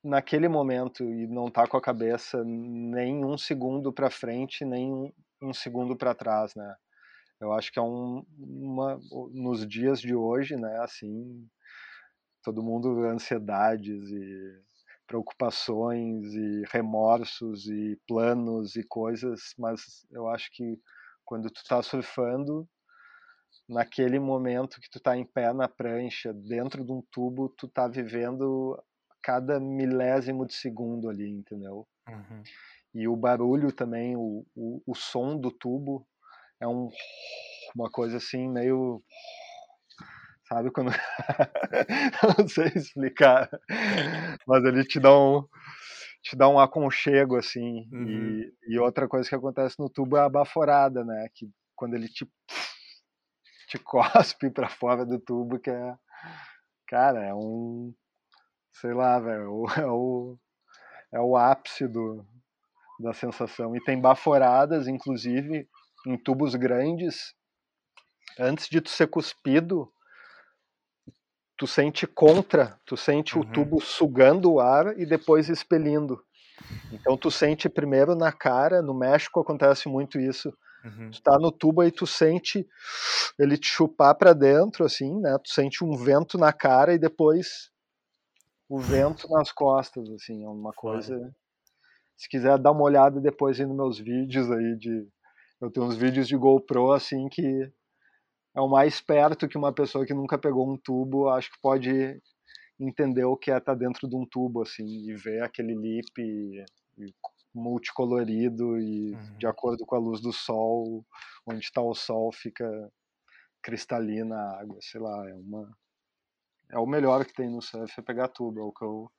naquele 0.03 0.49
momento 0.49 1.05
e 1.05 1.27
não 1.27 1.51
tá 1.51 1.67
com 1.67 1.77
a 1.77 1.83
cabeça 1.83 2.43
nem 2.45 3.25
um 3.25 3.37
segundo 3.37 3.93
para 3.93 4.11
frente, 4.11 4.65
nem 4.65 5.15
um, 5.43 5.53
segundo 5.53 5.97
para 5.97 6.14
trás, 6.14 6.55
né? 6.55 6.74
Eu 7.41 7.53
acho 7.53 7.72
que 7.72 7.78
é 7.78 7.82
um, 7.82 8.24
uma 8.38 9.01
nos 9.32 9.66
dias 9.66 10.01
de 10.01 10.14
hoje, 10.14 10.57
né? 10.57 10.78
Assim, 10.80 11.49
todo 12.43 12.62
mundo 12.62 13.05
ansiedades 13.05 14.11
e 14.11 14.62
preocupações 15.07 16.34
e 16.34 16.62
remorsos 16.70 17.66
e 17.66 17.99
planos 18.07 18.76
e 18.76 18.84
coisas, 18.84 19.55
mas 19.59 20.07
eu 20.11 20.28
acho 20.28 20.51
que 20.53 20.78
quando 21.24 21.51
tu 21.51 21.62
tá 21.68 21.82
surfando, 21.82 22.68
naquele 23.68 24.18
momento 24.18 24.80
que 24.80 24.91
tu 24.91 25.01
tá 25.01 25.16
em 25.16 25.24
pé 25.24 25.53
na 25.53 25.68
prancha, 25.68 26.32
dentro 26.32 26.84
de 26.84 26.93
um 26.93 27.03
tubo, 27.11 27.49
tu 27.49 27.68
tá 27.68 27.86
vivendo 27.88 28.80
cada 29.22 29.61
milésimo 29.61 30.47
de 30.47 30.55
segundo 30.55 31.09
ali, 31.09 31.28
entendeu? 31.28 31.86
Uhum. 32.09 32.43
E 32.95 33.07
o 33.07 33.16
barulho 33.16 33.72
também, 33.72 34.16
o, 34.16 34.45
o, 34.55 34.82
o 34.86 34.95
som 34.95 35.38
do 35.38 35.51
tubo 35.51 36.07
é 36.61 36.66
um, 36.66 36.88
uma 37.74 37.91
coisa 37.91 38.16
assim 38.16 38.49
meio 38.49 39.03
sabe 40.49 40.70
quando 40.72 40.91
não 42.38 42.49
sei 42.49 42.72
explicar 42.74 43.49
mas 44.47 44.64
ele 44.64 44.84
te 44.84 44.99
dá 44.99 45.16
um 45.16 45.47
te 46.22 46.36
dá 46.36 46.49
um 46.49 46.59
aconchego, 46.59 47.36
assim. 47.36 47.88
Uhum. 47.93 48.09
E, 48.09 48.55
e, 48.68 48.78
outra 48.78 49.09
coisa 49.09 49.28
que 49.28 49.34
acontece 49.34 49.78
no 49.78 49.88
tubo 49.88 50.16
é 50.16 50.20
a 50.20 50.28
baforada, 50.28 51.05
né? 51.05 51.28
Que 51.34 51.51
quando 51.74 51.95
ele 51.95 52.09
te, 52.09 52.30
te 53.68 53.78
cospe 53.82 54.51
para 54.51 54.68
fora 54.68 55.05
do 55.07 55.18
tubo, 55.18 55.59
que 55.59 55.70
é. 55.70 55.95
Cara, 56.86 57.24
é 57.24 57.34
um. 57.34 57.95
Sei 58.72 58.93
lá, 58.93 59.18
velho. 59.18 59.64
É 59.76 59.86
o, 59.86 60.38
é 61.12 61.20
o 61.20 61.36
ápice 61.36 61.88
do, 61.88 62.24
da 63.01 63.13
sensação. 63.13 63.75
E 63.75 63.83
tem 63.83 64.01
baforadas, 64.01 64.87
inclusive, 64.87 65.67
em 66.07 66.17
tubos 66.17 66.55
grandes. 66.55 67.35
Antes 68.39 68.69
de 68.69 68.81
tu 68.81 68.91
ser 68.91 69.09
cuspido, 69.09 69.93
tu 71.57 71.67
sente 71.67 72.07
contra, 72.07 72.79
tu 72.87 72.97
sente 72.97 73.37
uhum. 73.37 73.43
o 73.43 73.53
tubo 73.53 73.81
sugando 73.81 74.53
o 74.53 74.61
ar 74.61 74.99
e 74.99 75.05
depois 75.05 75.49
expelindo. 75.49 76.23
Então 76.93 77.17
tu 77.17 77.31
sente 77.31 77.69
primeiro 77.69 78.15
na 78.15 78.33
cara, 78.33 78.83
no 78.83 78.95
México 78.95 79.41
acontece 79.41 79.89
muito 79.89 80.19
isso. 80.19 80.53
Uhum. 80.85 81.11
Tu 81.11 81.23
tá 81.23 81.39
no 81.39 81.53
tubo 81.53 81.83
e 81.85 81.91
tu 81.91 82.07
sente 82.07 82.67
ele 83.39 83.59
te 83.59 83.67
chupar 83.67 84.15
para 84.15 84.33
dentro 84.33 84.85
assim, 84.85 85.21
né? 85.21 85.37
Tu 85.43 85.51
sente 85.51 85.85
um 85.85 85.97
vento 85.97 86.39
na 86.39 86.53
cara 86.53 86.95
e 86.95 86.99
depois 86.99 87.71
o 88.69 88.79
vento 88.79 89.29
nas 89.29 89.51
costas, 89.51 90.09
assim, 90.11 90.45
é 90.45 90.49
uma 90.49 90.73
coisa. 90.73 91.35
Se 92.21 92.29
quiser 92.29 92.59
dar 92.59 92.73
uma 92.73 92.83
olhada 92.83 93.18
depois 93.18 93.59
aí 93.59 93.64
nos 93.64 93.75
meus 93.75 93.99
vídeos 93.99 94.51
aí 94.51 94.77
de 94.77 95.09
eu 95.59 95.71
tenho 95.71 95.87
uns 95.87 95.97
vídeos 95.97 96.29
de 96.29 96.37
GoPro 96.37 96.93
assim 96.93 97.31
que 97.31 97.73
é 98.55 98.61
o 98.61 98.68
mais 98.68 99.01
perto 99.01 99.49
que 99.49 99.57
uma 99.57 99.73
pessoa 99.73 100.05
que 100.05 100.12
nunca 100.12 100.37
pegou 100.37 100.71
um 100.71 100.77
tubo 100.77 101.31
acho 101.31 101.51
que 101.51 101.59
pode 101.62 102.21
entender 102.79 103.25
o 103.25 103.39
que 103.39 103.51
é 103.51 103.57
estar 103.57 103.73
tá 103.73 103.79
dentro 103.79 104.07
de 104.07 104.14
um 104.14 104.27
tubo 104.27 104.61
assim 104.61 104.85
e 104.85 105.14
ver 105.14 105.43
aquele 105.43 105.75
lip 105.75 106.11
e, 106.18 106.62
e 106.99 107.14
multicolorido 107.55 108.79
e 108.79 109.14
uhum. 109.14 109.39
de 109.39 109.47
acordo 109.47 109.87
com 109.87 109.95
a 109.95 109.99
luz 109.99 110.21
do 110.21 110.31
sol 110.31 111.03
onde 111.47 111.61
está 111.61 111.81
o 111.81 111.95
sol 111.95 112.31
fica 112.31 112.68
cristalina 113.62 114.37
a 114.37 114.61
água 114.61 114.77
sei 114.83 115.01
lá 115.01 115.27
é 115.27 115.35
uma 115.37 115.75
é 116.68 116.79
o 116.79 116.85
melhor 116.85 117.25
que 117.25 117.33
tem 117.33 117.49
no 117.49 117.62
surf 117.62 117.99
é 117.99 118.03
pegar 118.03 118.29
tubo 118.29 118.61
é 118.61 118.62
o 118.62 118.73
que 118.73 118.85
eu 118.85 119.11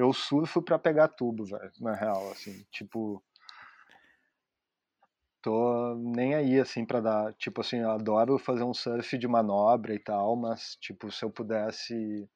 eu 0.00 0.12
surfo 0.12 0.62
para 0.62 0.78
pegar 0.78 1.08
tubo 1.08 1.44
velho 1.44 1.72
na 1.80 1.94
real 1.94 2.30
assim 2.30 2.64
tipo 2.70 3.22
tô 5.42 5.94
nem 5.96 6.34
aí, 6.34 6.60
assim, 6.60 6.84
para 6.84 7.00
dar. 7.00 7.34
Tipo 7.34 7.60
assim, 7.60 7.78
eu 7.78 7.90
adoro 7.90 8.38
fazer 8.38 8.62
um 8.62 8.74
surf 8.74 9.18
de 9.18 9.28
manobra 9.28 9.94
e 9.94 9.98
tal, 9.98 10.36
mas, 10.36 10.76
tipo, 10.76 11.10
se 11.10 11.24
eu 11.24 11.30
pudesse 11.30 12.28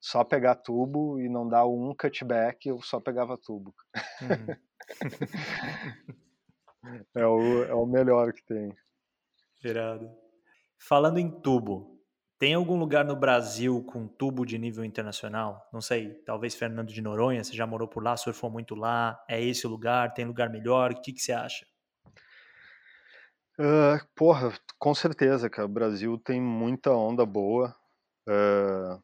só 0.00 0.24
pegar 0.24 0.56
tubo 0.56 1.20
e 1.20 1.28
não 1.28 1.48
dar 1.48 1.66
um 1.66 1.94
cutback, 1.94 2.68
eu 2.68 2.80
só 2.80 3.00
pegava 3.00 3.36
tubo. 3.36 3.74
Uhum. 4.22 4.56
é, 7.14 7.26
o, 7.26 7.64
é 7.64 7.74
o 7.74 7.86
melhor 7.86 8.32
que 8.32 8.44
tem. 8.44 8.72
Irado. 9.64 10.10
Falando 10.78 11.18
em 11.18 11.30
tubo, 11.40 11.95
tem 12.38 12.54
algum 12.54 12.78
lugar 12.78 13.04
no 13.04 13.16
Brasil 13.16 13.82
com 13.84 14.06
tubo 14.06 14.44
de 14.44 14.58
nível 14.58 14.84
internacional? 14.84 15.68
Não 15.72 15.80
sei, 15.80 16.14
talvez 16.24 16.54
Fernando 16.54 16.92
de 16.92 17.00
Noronha, 17.00 17.42
você 17.42 17.54
já 17.54 17.66
morou 17.66 17.88
por 17.88 18.02
lá, 18.02 18.16
surfou 18.16 18.50
muito 18.50 18.74
lá, 18.74 19.18
é 19.28 19.42
esse 19.42 19.66
o 19.66 19.70
lugar, 19.70 20.12
tem 20.12 20.24
lugar 20.24 20.50
melhor, 20.50 20.92
o 20.92 21.00
que, 21.00 21.12
que 21.12 21.20
você 21.20 21.32
acha? 21.32 21.66
Uh, 23.58 23.98
porra, 24.14 24.52
com 24.78 24.94
certeza, 24.94 25.48
cara. 25.48 25.64
O 25.66 25.72
Brasil 25.72 26.18
tem 26.18 26.40
muita 26.40 26.90
onda 26.90 27.24
boa. 27.24 27.74
Uh, 28.28 29.02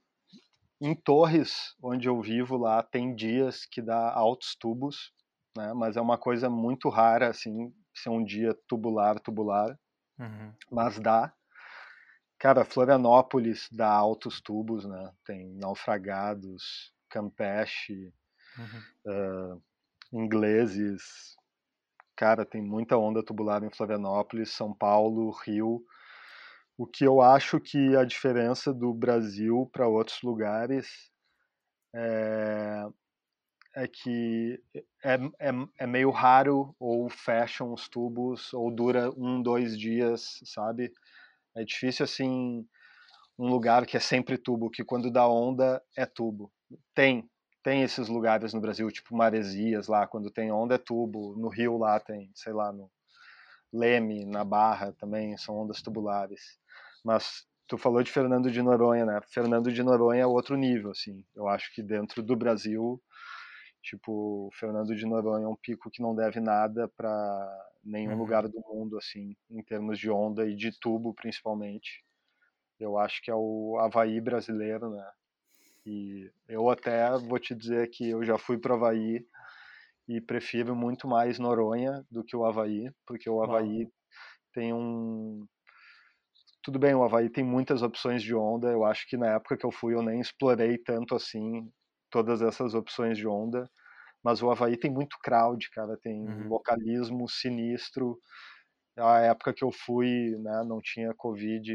em 0.78 0.94
Torres, 0.94 1.74
onde 1.82 2.08
eu 2.08 2.20
vivo 2.20 2.56
lá, 2.58 2.82
tem 2.82 3.14
dias 3.14 3.64
que 3.64 3.80
dá 3.80 4.12
altos 4.12 4.54
tubos, 4.54 5.12
né? 5.56 5.72
Mas 5.74 5.96
é 5.96 6.00
uma 6.00 6.18
coisa 6.18 6.50
muito 6.50 6.88
rara, 6.88 7.28
assim, 7.28 7.72
ser 7.94 8.10
um 8.10 8.22
dia 8.22 8.54
tubular, 8.68 9.18
tubular. 9.20 9.78
Uhum. 10.18 10.52
Mas 10.70 10.98
dá. 10.98 11.32
Cara, 12.42 12.64
Florianópolis 12.64 13.68
dá 13.70 13.88
altos 13.88 14.40
tubos, 14.40 14.84
né? 14.84 15.12
Tem 15.24 15.54
naufragados, 15.54 16.92
Campeche, 17.08 18.12
uhum. 18.58 19.54
uh, 19.54 19.62
ingleses, 20.12 21.36
cara, 22.16 22.44
tem 22.44 22.60
muita 22.60 22.98
onda 22.98 23.22
tubular 23.22 23.62
em 23.62 23.70
Florianópolis, 23.70 24.50
São 24.50 24.74
Paulo, 24.74 25.30
Rio. 25.30 25.84
O 26.76 26.84
que 26.84 27.04
eu 27.04 27.20
acho 27.20 27.60
que 27.60 27.94
a 27.94 28.04
diferença 28.04 28.74
do 28.74 28.92
Brasil 28.92 29.70
para 29.72 29.86
outros 29.86 30.20
lugares 30.20 31.12
é, 31.94 32.88
é 33.76 33.86
que 33.86 34.60
é, 35.04 35.14
é, 35.14 35.52
é, 35.78 35.86
meio 35.86 36.10
raro 36.10 36.74
ou 36.80 37.08
fecham 37.08 37.72
os 37.72 37.88
tubos 37.88 38.52
ou 38.52 38.68
dura 38.68 39.12
um, 39.16 39.40
dois 39.40 39.78
dias, 39.78 40.40
sabe? 40.44 40.92
É 41.54 41.64
difícil 41.64 42.04
assim 42.04 42.66
um 43.38 43.48
lugar 43.48 43.86
que 43.86 43.96
é 43.96 44.00
sempre 44.00 44.38
tubo, 44.38 44.70
que 44.70 44.84
quando 44.84 45.10
dá 45.10 45.26
onda 45.26 45.82
é 45.96 46.06
tubo. 46.06 46.52
Tem, 46.94 47.28
tem 47.62 47.82
esses 47.82 48.08
lugares 48.08 48.52
no 48.52 48.60
Brasil, 48.60 48.90
tipo 48.90 49.16
Maresias 49.16 49.88
lá, 49.88 50.06
quando 50.06 50.30
tem 50.30 50.52
onda 50.52 50.76
é 50.76 50.78
tubo, 50.78 51.34
no 51.36 51.48
Rio 51.48 51.78
lá 51.78 51.98
tem, 51.98 52.30
sei 52.34 52.52
lá, 52.52 52.72
no 52.72 52.90
Leme, 53.72 54.24
na 54.24 54.44
Barra 54.44 54.92
também 54.92 55.36
são 55.36 55.56
ondas 55.56 55.80
tubulares. 55.82 56.58
Mas 57.04 57.46
tu 57.66 57.78
falou 57.78 58.02
de 58.02 58.12
Fernando 58.12 58.50
de 58.50 58.62
Noronha, 58.62 59.06
né? 59.06 59.20
Fernando 59.28 59.72
de 59.72 59.82
Noronha 59.82 60.22
é 60.22 60.26
outro 60.26 60.56
nível, 60.56 60.90
assim. 60.90 61.24
Eu 61.34 61.48
acho 61.48 61.72
que 61.74 61.82
dentro 61.82 62.22
do 62.22 62.36
Brasil, 62.36 63.02
tipo, 63.82 64.50
Fernando 64.54 64.94
de 64.94 65.06
Noronha 65.06 65.46
é 65.46 65.48
um 65.48 65.56
pico 65.56 65.90
que 65.90 66.02
não 66.02 66.14
deve 66.14 66.38
nada 66.40 66.88
para 66.96 67.71
nenhum 67.82 68.12
uhum. 68.12 68.18
lugar 68.18 68.46
do 68.48 68.60
mundo, 68.60 68.96
assim, 68.96 69.36
em 69.50 69.62
termos 69.62 69.98
de 69.98 70.10
onda 70.10 70.46
e 70.46 70.54
de 70.54 70.70
tubo, 70.78 71.14
principalmente. 71.14 72.04
Eu 72.78 72.98
acho 72.98 73.22
que 73.22 73.30
é 73.30 73.34
o 73.34 73.78
Havaí 73.80 74.20
brasileiro, 74.20 74.90
né? 74.90 75.10
E 75.84 76.30
eu 76.48 76.70
até 76.70 77.10
vou 77.18 77.38
te 77.38 77.54
dizer 77.54 77.90
que 77.90 78.08
eu 78.08 78.24
já 78.24 78.38
fui 78.38 78.56
para 78.58 78.72
o 78.72 78.76
Havaí 78.76 79.26
e 80.08 80.20
prefiro 80.20 80.74
muito 80.74 81.08
mais 81.08 81.38
Noronha 81.38 82.04
do 82.10 82.24
que 82.24 82.36
o 82.36 82.44
Havaí, 82.44 82.90
porque 83.06 83.28
o 83.28 83.42
Havaí 83.42 83.82
Uau. 83.82 83.92
tem 84.52 84.72
um. 84.72 85.46
Tudo 86.62 86.78
bem, 86.78 86.94
o 86.94 87.02
Havaí 87.02 87.28
tem 87.28 87.42
muitas 87.42 87.82
opções 87.82 88.22
de 88.22 88.34
onda. 88.34 88.70
Eu 88.70 88.84
acho 88.84 89.08
que 89.08 89.16
na 89.16 89.34
época 89.34 89.56
que 89.56 89.66
eu 89.66 89.72
fui 89.72 89.94
eu 89.94 90.02
nem 90.02 90.20
explorei 90.20 90.78
tanto 90.78 91.14
assim 91.14 91.68
todas 92.10 92.42
essas 92.42 92.74
opções 92.74 93.18
de 93.18 93.26
onda. 93.26 93.68
Mas 94.22 94.42
o 94.42 94.50
Havaí 94.50 94.76
tem 94.76 94.90
muito 94.90 95.16
crowd, 95.22 95.70
cara, 95.70 95.96
tem 96.00 96.28
uhum. 96.28 96.48
localismo 96.48 97.28
sinistro. 97.28 98.18
A 98.96 99.20
época 99.20 99.54
que 99.54 99.64
eu 99.64 99.72
fui, 99.72 100.36
né, 100.38 100.62
não 100.66 100.80
tinha 100.80 101.14
Covid, 101.14 101.72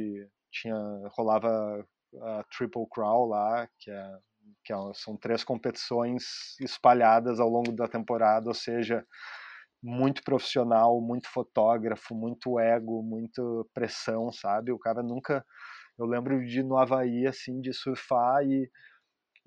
tinha 0.52 0.76
rolava 1.18 1.86
a 2.22 2.44
Triple 2.56 2.88
Crawl 2.90 3.28
lá, 3.28 3.68
que 3.80 3.92
é 3.92 4.18
que 4.64 4.74
é, 4.74 4.76
são 4.94 5.18
três 5.18 5.44
competições 5.44 6.60
espalhadas 6.62 7.40
ao 7.40 7.50
longo 7.50 7.72
da 7.72 7.88
temporada, 7.88 8.48
ou 8.50 8.54
seja, 8.54 9.06
muito 9.82 10.24
profissional, 10.24 11.00
muito 11.02 11.30
fotógrafo, 11.30 12.16
muito 12.16 12.60
ego, 12.60 13.02
muita 13.04 13.42
pressão, 13.74 14.32
sabe? 14.32 14.72
O 14.72 14.80
cara 14.80 15.04
nunca. 15.04 15.46
Eu 15.98 16.06
lembro 16.06 16.46
de 16.46 16.60
ir 16.60 16.64
no 16.64 16.78
Havaí, 16.78 17.26
assim, 17.26 17.60
de 17.62 17.74
surfar 17.74 18.44
e, 18.44 18.70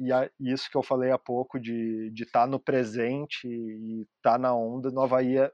e 0.00 0.10
a, 0.12 0.30
isso 0.40 0.70
que 0.70 0.76
eu 0.76 0.82
falei 0.82 1.10
há 1.10 1.18
pouco, 1.18 1.60
de 1.60 2.10
estar 2.16 2.42
tá 2.42 2.46
no 2.46 2.58
presente 2.58 3.46
e 3.46 4.02
estar 4.16 4.32
tá 4.32 4.38
na 4.38 4.54
onda, 4.54 4.90
no 4.90 5.02
Havaí 5.02 5.36
é 5.36 5.52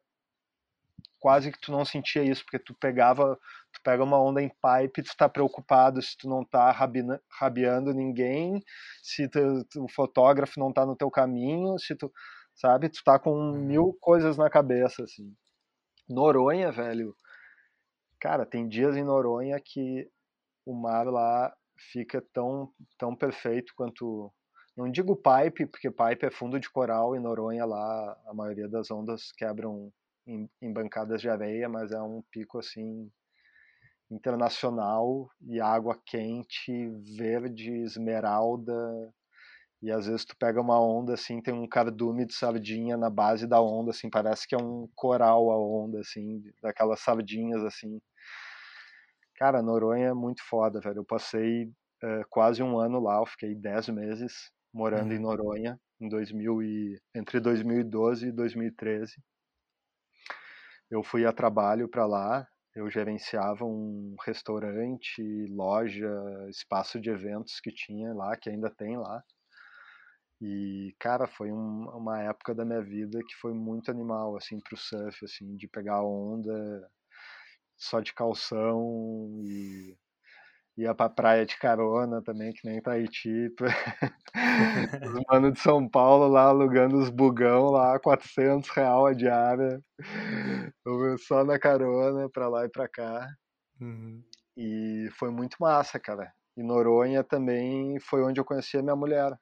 quase 1.18 1.50
que 1.50 1.60
tu 1.60 1.72
não 1.72 1.84
sentia 1.84 2.22
isso, 2.22 2.44
porque 2.44 2.58
tu 2.58 2.72
pegava, 2.74 3.36
tu 3.72 3.80
pega 3.82 4.04
uma 4.04 4.20
onda 4.20 4.40
em 4.40 4.48
pipe, 4.48 5.02
tu 5.02 5.16
tá 5.16 5.28
preocupado 5.28 6.00
se 6.00 6.16
tu 6.16 6.28
não 6.28 6.44
tá 6.44 6.70
rabina, 6.70 7.20
rabiando 7.28 7.92
ninguém, 7.92 8.62
se 9.02 9.28
tu, 9.28 9.40
o 9.78 9.88
fotógrafo 9.90 10.60
não 10.60 10.72
tá 10.72 10.86
no 10.86 10.94
teu 10.96 11.10
caminho, 11.10 11.76
se 11.80 11.96
tu, 11.96 12.12
sabe, 12.54 12.88
tu 12.88 13.02
tá 13.04 13.18
com 13.18 13.32
uhum. 13.32 13.58
mil 13.58 13.98
coisas 14.00 14.36
na 14.36 14.48
cabeça, 14.48 15.02
assim. 15.02 15.34
Noronha, 16.08 16.70
velho, 16.70 17.16
cara, 18.20 18.46
tem 18.46 18.68
dias 18.68 18.96
em 18.96 19.02
Noronha 19.02 19.58
que 19.60 20.08
o 20.64 20.72
mar 20.72 21.08
lá 21.08 21.52
fica 21.92 22.22
tão, 22.32 22.72
tão 22.96 23.14
perfeito 23.16 23.72
quanto 23.76 24.32
não 24.76 24.90
digo 24.90 25.16
pipe, 25.16 25.66
porque 25.66 25.90
pipe 25.90 26.26
é 26.26 26.30
fundo 26.30 26.60
de 26.60 26.68
coral 26.70 27.16
e 27.16 27.18
Noronha 27.18 27.64
lá 27.64 28.16
a 28.26 28.34
maioria 28.34 28.68
das 28.68 28.90
ondas 28.90 29.32
quebram 29.32 29.90
em, 30.26 30.48
em 30.60 30.72
bancadas 30.72 31.20
de 31.20 31.30
areia, 31.30 31.68
mas 31.68 31.92
é 31.92 32.02
um 32.02 32.22
pico 32.30 32.58
assim 32.58 33.10
internacional 34.10 35.30
e 35.40 35.60
água 35.60 35.98
quente, 36.04 36.88
verde, 37.16 37.72
esmeralda. 37.82 39.12
E 39.82 39.90
às 39.90 40.06
vezes 40.06 40.24
tu 40.24 40.36
pega 40.36 40.60
uma 40.60 40.80
onda 40.80 41.14
assim, 41.14 41.40
tem 41.40 41.54
um 41.54 41.68
cardume 41.68 42.26
de 42.26 42.34
sardinha 42.34 42.96
na 42.96 43.10
base 43.10 43.46
da 43.46 43.60
onda, 43.60 43.90
assim, 43.90 44.10
parece 44.10 44.46
que 44.46 44.54
é 44.54 44.58
um 44.58 44.88
coral 44.94 45.50
a 45.50 45.58
onda, 45.58 46.00
assim, 46.00 46.42
daquelas 46.62 47.00
sardinhas 47.00 47.62
assim. 47.64 48.00
Cara, 49.36 49.62
Noronha 49.62 50.08
é 50.08 50.14
muito 50.14 50.42
foda, 50.42 50.80
velho. 50.80 50.98
Eu 50.98 51.04
passei 51.04 51.64
uh, 51.64 52.26
quase 52.30 52.62
um 52.62 52.78
ano 52.78 53.00
lá, 53.00 53.18
eu 53.20 53.26
fiquei 53.26 53.54
10 53.54 53.88
meses 53.90 54.50
morando 54.76 55.10
uhum. 55.10 55.16
em 55.16 55.18
Noronha 55.18 55.80
em 55.98 56.08
2000 56.08 56.62
e, 56.62 57.00
entre 57.14 57.40
2012 57.40 58.28
e 58.28 58.32
2013 58.32 59.16
eu 60.90 61.02
fui 61.02 61.26
a 61.26 61.32
trabalho 61.32 61.88
para 61.88 62.06
lá, 62.06 62.46
eu 62.74 62.88
gerenciava 62.90 63.64
um 63.64 64.14
restaurante, 64.24 65.22
loja, 65.48 66.08
espaço 66.48 67.00
de 67.00 67.10
eventos 67.10 67.58
que 67.60 67.72
tinha 67.72 68.12
lá, 68.14 68.36
que 68.36 68.50
ainda 68.50 68.70
tem 68.70 68.96
lá. 68.96 69.22
E, 70.40 70.94
cara, 71.00 71.26
foi 71.26 71.50
um, 71.50 71.88
uma 71.88 72.22
época 72.22 72.54
da 72.54 72.64
minha 72.64 72.82
vida 72.82 73.18
que 73.26 73.34
foi 73.40 73.54
muito 73.54 73.90
animal, 73.90 74.36
assim, 74.36 74.60
pro 74.60 74.76
surf, 74.76 75.24
assim, 75.24 75.56
de 75.56 75.66
pegar 75.66 76.02
onda 76.02 76.88
só 77.76 78.00
de 78.00 78.12
calção 78.14 79.40
e 79.42 79.96
ia 80.76 80.94
pra 80.94 81.08
praia 81.08 81.46
de 81.46 81.56
carona 81.58 82.22
também, 82.22 82.52
que 82.52 82.66
nem 82.68 82.80
Tahiti. 82.80 83.48
os 85.16 85.24
manos 85.28 85.54
de 85.54 85.60
São 85.60 85.88
Paulo 85.88 86.28
lá 86.28 86.42
alugando 86.42 86.98
os 86.98 87.08
bugão 87.08 87.70
lá, 87.70 87.98
400 87.98 88.68
real 88.70 89.06
a 89.06 89.14
diária, 89.14 89.80
só 91.26 91.44
na 91.44 91.58
carona, 91.58 92.28
pra 92.28 92.48
lá 92.48 92.64
e 92.66 92.68
pra 92.68 92.86
cá. 92.88 93.26
Uhum. 93.80 94.22
E 94.56 95.08
foi 95.18 95.30
muito 95.30 95.56
massa, 95.58 95.98
cara. 95.98 96.32
E 96.56 96.62
Noronha 96.62 97.24
também 97.24 97.98
foi 98.00 98.22
onde 98.22 98.40
eu 98.40 98.44
conheci 98.44 98.76
a 98.76 98.82
minha 98.82 98.96
mulher, 98.96 99.32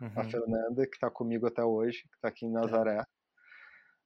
uhum. 0.00 0.12
a 0.16 0.24
Fernanda, 0.24 0.86
que 0.86 0.98
tá 0.98 1.10
comigo 1.10 1.46
até 1.46 1.64
hoje, 1.64 2.02
que 2.02 2.20
tá 2.20 2.28
aqui 2.28 2.46
em 2.46 2.52
Nazaré. 2.52 3.00
É. 3.00 3.04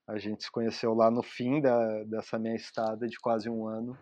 A 0.08 0.16
gente 0.16 0.44
se 0.44 0.50
conheceu 0.50 0.94
lá 0.94 1.10
no 1.10 1.22
fim 1.22 1.60
da, 1.60 2.04
dessa 2.04 2.38
minha 2.38 2.56
estada 2.56 3.06
de 3.06 3.18
quase 3.20 3.50
um 3.50 3.66
ano 3.66 3.96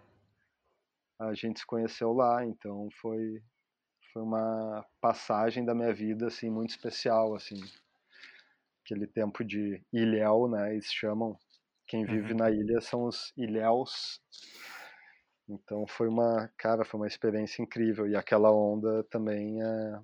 a 1.19 1.35
gente 1.35 1.61
se 1.61 1.67
conheceu 1.67 2.13
lá, 2.13 2.45
então 2.45 2.89
foi 3.01 3.43
foi 4.13 4.23
uma 4.23 4.85
passagem 4.99 5.63
da 5.65 5.75
minha 5.75 5.93
vida 5.93 6.29
assim 6.29 6.49
muito 6.49 6.71
especial 6.71 7.35
assim. 7.35 7.61
Aquele 8.85 9.07
tempo 9.07 9.45
de 9.45 9.83
ilhéu, 9.93 10.49
né, 10.49 10.73
eles 10.73 10.93
chamam. 10.93 11.37
Quem 11.87 12.05
vive 12.05 12.33
uhum. 12.33 12.39
na 12.39 12.51
ilha 12.51 12.81
são 12.81 13.05
os 13.05 13.33
ilhéus. 13.37 14.21
Então 15.49 15.87
foi 15.87 16.09
uma, 16.09 16.51
cara, 16.57 16.85
foi 16.85 16.99
uma 17.01 17.07
experiência 17.07 17.63
incrível 17.63 18.09
e 18.09 18.17
aquela 18.17 18.51
onda 18.51 19.05
também 19.05 19.63
é 19.63 20.01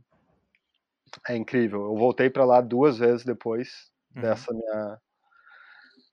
é 1.29 1.37
incrível. 1.37 1.83
Eu 1.83 1.97
voltei 1.97 2.31
para 2.31 2.45
lá 2.45 2.61
duas 2.61 2.99
vezes 2.99 3.25
depois 3.25 3.91
uhum. 4.15 4.23
dessa 4.23 4.53
minha 4.53 5.01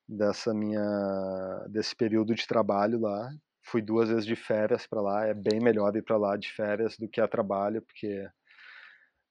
dessa 0.08 0.54
minha 0.54 1.66
desse 1.70 1.95
período 1.95 2.34
de 2.34 2.47
trabalho 2.47 3.00
lá 3.00 3.32
fui 3.70 3.82
duas 3.82 4.09
vezes 4.09 4.26
de 4.26 4.36
férias 4.36 4.88
para 4.88 5.01
lá. 5.01 5.26
É 5.28 5.34
bem 5.34 5.59
melhor 5.59 5.95
ir 5.95 6.03
para 6.03 6.17
lá 6.17 6.36
de 6.38 6.51
férias 6.51 6.97
do 6.97 7.07
que 7.07 7.22
a 7.22 7.28
trabalho, 7.28 7.82
porque 7.82 8.28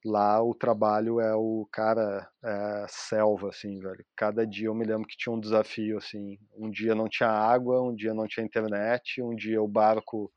lá 0.05 0.41
o 0.41 0.53
trabalho 0.55 1.19
é 1.19 1.35
o 1.35 1.67
cara 1.71 2.27
é 2.43 2.85
selva 2.87 3.49
assim 3.49 3.79
velho 3.79 4.05
cada 4.15 4.47
dia 4.47 4.67
eu 4.67 4.75
me 4.75 4.85
lembro 4.85 5.05
que 5.07 5.17
tinha 5.17 5.33
um 5.33 5.39
desafio 5.39 5.97
assim 5.97 6.37
um 6.57 6.69
dia 6.69 6.95
não 6.95 7.09
tinha 7.09 7.29
água 7.29 7.81
um 7.81 7.93
dia 7.93 8.13
não 8.13 8.25
tinha 8.25 8.45
internet 8.45 9.21
um 9.21 9.35
dia 9.35 9.61
o 9.61 9.67
barco 9.67 10.31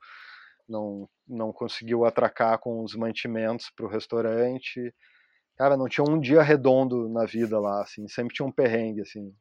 não 0.68 1.08
não 1.28 1.52
conseguiu 1.52 2.04
atracar 2.04 2.58
com 2.58 2.82
os 2.82 2.96
mantimentos 2.96 3.70
para 3.70 3.86
o 3.86 3.88
restaurante 3.88 4.92
cara 5.56 5.76
não 5.76 5.88
tinha 5.88 6.04
um 6.04 6.18
dia 6.18 6.42
redondo 6.42 7.08
na 7.08 7.24
vida 7.24 7.60
lá 7.60 7.82
assim 7.82 8.08
sempre 8.08 8.34
tinha 8.34 8.46
um 8.46 8.52
perrengue 8.52 9.02
assim 9.02 9.32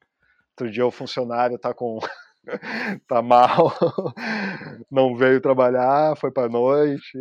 outro 0.52 0.72
dia 0.72 0.86
o 0.86 0.92
funcionário 0.92 1.58
tá 1.58 1.74
com 1.74 1.98
tá 3.08 3.22
mal, 3.22 3.72
não 4.90 5.16
veio 5.16 5.42
trabalhar, 5.42 6.16
foi 6.18 6.32
pra 6.32 6.50
noite. 6.50 7.18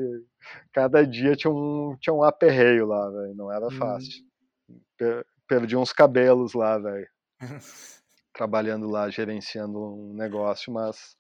Cada 0.72 1.06
dia 1.06 1.36
tinha 1.36 1.52
um, 1.52 1.96
tinha 2.00 2.14
um 2.14 2.22
aperreio 2.22 2.86
lá, 2.86 3.10
velho. 3.10 3.34
Não 3.34 3.52
era 3.52 3.70
fácil. 3.70 4.24
Hum. 4.68 5.22
Perdi 5.46 5.76
uns 5.76 5.92
cabelos 5.92 6.54
lá, 6.54 6.78
velho. 6.78 7.08
Trabalhando 8.32 8.88
lá, 8.88 9.10
gerenciando 9.10 9.78
um 9.78 10.14
negócio, 10.14 10.72
mas 10.72 11.16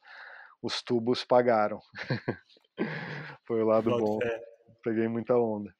os 0.62 0.82
tubos 0.82 1.24
pagaram. 1.24 1.80
foi 3.44 3.62
o 3.62 3.66
lado 3.66 3.90
bom. 3.90 4.18
Peguei 4.82 5.08
muita 5.08 5.34
onda. 5.36 5.74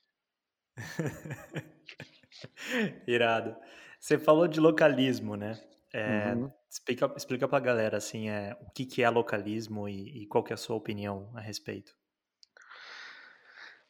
Irado. 3.06 3.56
Você 3.98 4.18
falou 4.18 4.48
de 4.48 4.60
localismo, 4.60 5.36
né? 5.36 5.58
É, 5.92 6.34
uhum. 6.34 6.50
Explica, 6.70 7.12
explica 7.16 7.48
pra 7.48 7.58
galera, 7.58 7.96
assim, 7.96 8.28
é, 8.28 8.56
o 8.60 8.70
que, 8.70 8.86
que 8.86 9.02
é 9.02 9.10
localismo 9.10 9.88
e, 9.88 10.22
e 10.22 10.26
qual 10.26 10.44
que 10.44 10.52
é 10.52 10.54
a 10.54 10.56
sua 10.56 10.76
opinião 10.76 11.28
a 11.34 11.40
respeito. 11.40 11.92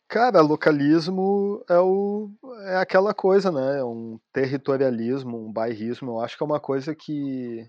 Cara, 0.08 0.40
localismo 0.40 1.62
é, 1.68 1.78
o, 1.78 2.30
é 2.64 2.76
aquela 2.78 3.14
coisa, 3.14 3.52
né? 3.52 3.78
É 3.78 3.84
um 3.84 4.18
territorialismo, 4.32 5.46
um 5.46 5.52
bairrismo. 5.52 6.12
Eu 6.12 6.20
acho 6.20 6.36
que 6.36 6.42
é 6.42 6.46
uma 6.46 6.58
coisa 6.58 6.94
que, 6.96 7.68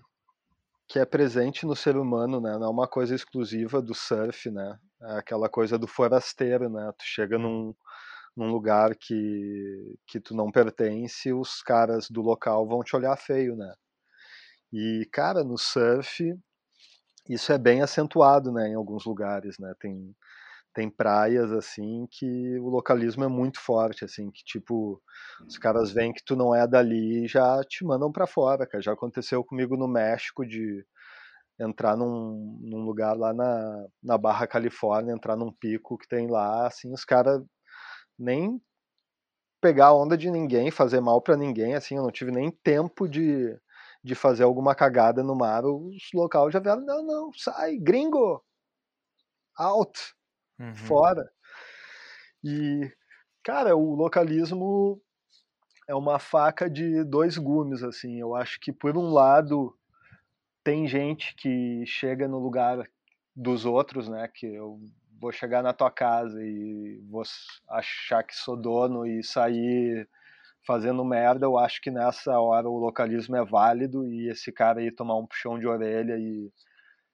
que 0.88 0.98
é 0.98 1.04
presente 1.04 1.66
no 1.66 1.76
ser 1.76 1.96
humano, 1.96 2.40
né? 2.40 2.58
Não 2.58 2.66
é 2.66 2.70
uma 2.70 2.88
coisa 2.88 3.14
exclusiva 3.14 3.80
do 3.82 3.94
surf, 3.94 4.50
né? 4.50 4.78
É 5.02 5.18
aquela 5.18 5.48
coisa 5.48 5.78
do 5.78 5.86
forasteiro, 5.86 6.68
né? 6.70 6.90
Tu 6.98 7.04
chega 7.04 7.36
uhum. 7.36 7.42
num, 7.42 7.74
num 8.36 8.50
lugar 8.50 8.96
que, 8.96 9.94
que 10.06 10.18
tu 10.18 10.34
não 10.34 10.50
pertence, 10.50 11.32
os 11.32 11.62
caras 11.62 12.08
do 12.10 12.22
local 12.22 12.66
vão 12.66 12.82
te 12.82 12.96
olhar 12.96 13.16
feio, 13.16 13.54
né? 13.54 13.72
E, 14.72 15.06
cara, 15.12 15.44
no 15.44 15.58
surf, 15.58 16.34
isso 17.28 17.52
é 17.52 17.58
bem 17.58 17.82
acentuado, 17.82 18.52
né, 18.52 18.68
em 18.68 18.74
alguns 18.74 19.04
lugares, 19.04 19.58
né? 19.58 19.74
Tem, 19.80 20.14
tem 20.74 20.90
praias, 20.90 21.52
assim, 21.52 22.06
que 22.10 22.58
o 22.60 22.68
localismo 22.68 23.24
é 23.24 23.28
muito 23.28 23.60
forte, 23.60 24.04
assim, 24.04 24.30
que, 24.30 24.44
tipo, 24.44 25.00
os 25.48 25.58
caras 25.58 25.92
veem 25.92 26.12
que 26.12 26.24
tu 26.24 26.36
não 26.36 26.54
é 26.54 26.66
dali 26.66 27.24
e 27.24 27.28
já 27.28 27.62
te 27.64 27.84
mandam 27.84 28.12
para 28.12 28.26
fora, 28.26 28.66
cara. 28.66 28.82
Já 28.82 28.92
aconteceu 28.92 29.44
comigo 29.44 29.76
no 29.76 29.88
México 29.88 30.46
de 30.46 30.84
entrar 31.60 31.96
num, 31.96 32.58
num 32.62 32.84
lugar 32.84 33.16
lá 33.16 33.32
na, 33.34 33.86
na 34.02 34.18
Barra 34.18 34.46
Califórnia, 34.46 35.12
entrar 35.14 35.36
num 35.36 35.52
pico 35.52 35.98
que 35.98 36.08
tem 36.08 36.28
lá, 36.28 36.66
assim, 36.66 36.92
os 36.92 37.04
caras 37.04 37.42
nem 38.18 38.60
pegar 39.60 39.86
a 39.88 39.94
onda 39.94 40.16
de 40.16 40.30
ninguém, 40.30 40.70
fazer 40.70 41.00
mal 41.00 41.20
para 41.22 41.36
ninguém, 41.36 41.74
assim, 41.74 41.96
eu 41.96 42.02
não 42.02 42.10
tive 42.10 42.32
nem 42.32 42.50
tempo 42.50 43.08
de, 43.08 43.56
de 44.02 44.14
fazer 44.14 44.42
alguma 44.42 44.74
cagada 44.74 45.22
no 45.22 45.34
mar, 45.34 45.64
os 45.64 46.10
local 46.12 46.50
já 46.50 46.58
vieram, 46.58 46.84
não, 46.84 47.04
não, 47.04 47.32
sai, 47.32 47.76
gringo, 47.76 48.42
out, 49.56 50.14
uhum. 50.58 50.74
fora. 50.74 51.30
E, 52.42 52.90
cara, 53.44 53.76
o 53.76 53.94
localismo 53.94 55.00
é 55.88 55.94
uma 55.94 56.18
faca 56.18 56.68
de 56.68 57.04
dois 57.04 57.38
gumes, 57.38 57.82
assim, 57.82 58.20
eu 58.20 58.34
acho 58.34 58.58
que 58.60 58.72
por 58.72 58.96
um 58.96 59.12
lado 59.12 59.76
tem 60.64 60.86
gente 60.86 61.34
que 61.36 61.84
chega 61.86 62.26
no 62.26 62.38
lugar 62.38 62.88
dos 63.34 63.64
outros, 63.64 64.08
né, 64.08 64.28
que 64.32 64.46
eu 64.46 64.80
vou 65.20 65.30
chegar 65.30 65.62
na 65.62 65.72
tua 65.72 65.90
casa 65.90 66.42
e 66.42 67.00
vou 67.08 67.22
achar 67.68 68.24
que 68.24 68.34
sou 68.34 68.56
dono 68.56 69.06
e 69.06 69.22
sair 69.22 70.08
fazendo 70.66 71.04
merda, 71.04 71.46
eu 71.46 71.58
acho 71.58 71.80
que 71.80 71.90
nessa 71.90 72.38
hora 72.38 72.68
o 72.68 72.78
localismo 72.78 73.36
é 73.36 73.44
válido 73.44 74.06
e 74.06 74.28
esse 74.28 74.52
cara 74.52 74.82
ir 74.82 74.94
tomar 74.94 75.16
um 75.16 75.26
puxão 75.26 75.58
de 75.58 75.66
orelha 75.66 76.16
e 76.16 76.50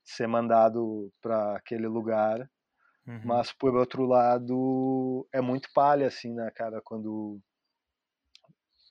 ser 0.05 0.27
mandado 0.27 1.13
para 1.21 1.57
aquele 1.57 1.87
lugar. 1.87 2.49
Uhum. 3.07 3.21
Mas 3.25 3.53
por 3.53 3.75
outro 3.75 4.05
lado, 4.05 5.27
é 5.33 5.41
muito 5.41 5.69
palha 5.75 6.07
assim, 6.07 6.35
né, 6.35 6.51
cara, 6.55 6.81
quando 6.85 7.41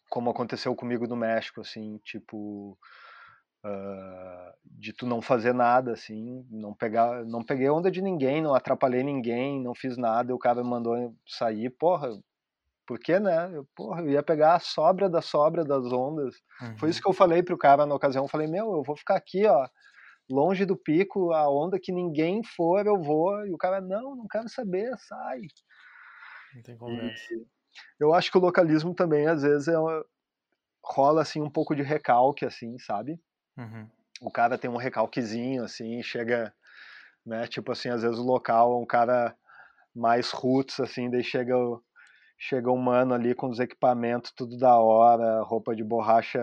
como 0.10 0.30
aconteceu 0.30 0.74
comigo 0.76 1.06
no 1.06 1.18
México, 1.18 1.62
assim, 1.62 2.00
tipo, 2.04 2.78
Uh, 3.66 4.54
de 4.64 4.94
tu 4.94 5.06
não 5.06 5.20
fazer 5.20 5.52
nada, 5.52 5.92
assim, 5.92 6.46
não 6.50 6.74
pegar, 6.74 7.26
não 7.26 7.44
peguei 7.44 7.68
onda 7.70 7.90
de 7.90 8.02
ninguém, 8.02 8.42
não 8.42 8.54
atrapalhei 8.54 9.04
ninguém, 9.04 9.62
não 9.62 9.74
fiz 9.74 9.98
nada, 9.98 10.34
o 10.34 10.38
cara 10.38 10.64
me 10.64 10.70
mandou 10.70 11.14
sair, 11.26 11.70
porra, 11.72 12.10
por 12.88 12.98
que, 12.98 13.20
né? 13.20 13.52
Eu, 13.54 13.68
porra, 13.76 14.02
eu 14.02 14.10
ia 14.10 14.24
pegar 14.24 14.56
a 14.56 14.60
sobra 14.60 15.10
da 15.10 15.22
sobra 15.22 15.64
das 15.66 15.92
ondas. 15.92 16.36
Uhum. 16.62 16.78
Foi 16.78 16.90
isso 16.90 17.02
que 17.02 17.08
eu 17.08 17.14
falei 17.14 17.44
pro 17.44 17.58
cara 17.58 17.86
na 17.86 17.94
ocasião, 17.94 18.24
eu 18.24 18.30
falei, 18.30 18.48
meu, 18.48 18.72
eu 18.74 18.84
vou 18.84 18.96
ficar 18.96 19.18
aqui, 19.18 19.46
ó, 19.46 19.68
longe 20.30 20.66
do 20.66 20.76
pico, 20.76 21.34
a 21.34 21.50
onda 21.50 21.78
que 21.80 21.92
ninguém 21.92 22.42
for, 22.56 22.86
eu 22.88 23.00
vou, 23.02 23.46
e 23.46 23.54
o 23.54 23.58
cara, 23.58 23.82
não, 23.82 24.16
não 24.16 24.28
quero 24.28 24.48
saber, 24.50 24.90
sai. 24.98 25.42
Não 26.56 26.64
tem 26.64 26.78
conversa. 26.78 27.34
E 27.34 27.46
eu 28.00 28.14
acho 28.14 28.32
que 28.32 28.38
o 28.38 28.42
localismo 28.42 28.96
também, 28.96 29.28
às 29.28 29.42
vezes, 29.42 29.68
é, 29.68 29.76
rola, 30.84 31.22
assim, 31.22 31.42
um 31.42 31.50
pouco 31.50 31.76
de 31.76 31.84
recalque, 31.84 32.46
assim, 32.46 32.78
sabe? 32.80 33.20
Uhum. 33.58 33.88
O 34.22 34.32
cara 34.32 34.58
tem 34.58 34.70
um 34.70 34.78
recalquezinho, 34.78 35.64
assim, 35.64 36.02
chega, 36.02 36.54
né? 37.26 37.48
Tipo 37.48 37.72
assim, 37.74 37.90
às 37.90 38.02
vezes 38.02 38.18
o 38.18 38.24
local 38.24 38.74
é 38.74 38.78
um 38.78 38.86
cara 38.86 39.36
mais 39.94 40.32
roots, 40.32 40.80
assim, 40.80 41.10
daí 41.10 41.24
chega, 41.24 41.54
chega 42.38 42.72
um 42.72 42.78
mano 42.78 43.14
ali 43.14 43.34
com 43.34 43.50
os 43.50 43.60
equipamentos 43.60 44.32
tudo 44.36 44.58
da 44.58 44.78
hora, 44.78 45.42
roupa 45.44 45.76
de 45.76 45.84
borracha 45.84 46.40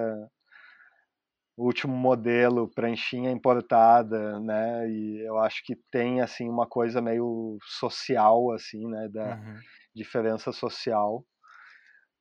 último 1.57 1.97
modelo, 1.97 2.69
pranchinha 2.69 3.31
importada, 3.31 4.41
né? 4.41 4.89
E 4.89 5.21
eu 5.25 5.39
acho 5.39 5.63
que 5.65 5.77
tem 5.91 6.21
assim 6.21 6.49
uma 6.49 6.67
coisa 6.67 7.01
meio 7.01 7.59
social 7.63 8.53
assim, 8.53 8.87
né, 8.89 9.09
da 9.09 9.37
uhum. 9.37 9.59
diferença 9.95 10.53
social. 10.53 11.25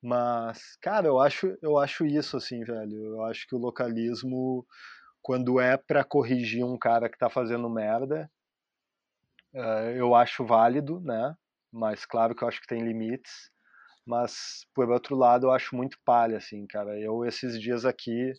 Mas, 0.01 0.75
cara, 0.81 1.07
eu 1.07 1.19
acho, 1.19 1.57
eu 1.61 1.77
acho 1.77 2.05
isso, 2.05 2.35
assim, 2.35 2.61
velho. 2.63 3.15
Eu 3.15 3.23
acho 3.23 3.47
que 3.47 3.55
o 3.55 3.59
localismo, 3.59 4.65
quando 5.21 5.59
é 5.61 5.77
para 5.77 6.03
corrigir 6.03 6.63
um 6.65 6.77
cara 6.77 7.09
que 7.09 7.17
tá 7.17 7.29
fazendo 7.29 7.69
merda, 7.69 8.29
uh, 9.55 9.89
eu 9.95 10.13
acho 10.13 10.45
válido, 10.45 10.99
né? 10.99 11.33
Mas 11.71 12.05
claro 12.05 12.35
que 12.35 12.43
eu 12.43 12.47
acho 12.49 12.59
que 12.59 12.67
tem 12.67 12.83
limites. 12.83 13.49
Mas, 14.05 14.65
por 14.75 14.89
outro 14.89 15.15
lado, 15.15 15.47
eu 15.47 15.51
acho 15.51 15.75
muito 15.75 15.97
palha, 16.05 16.37
assim, 16.37 16.65
cara. 16.67 16.99
Eu, 16.99 17.25
esses 17.25 17.59
dias 17.59 17.85
aqui, 17.85 18.33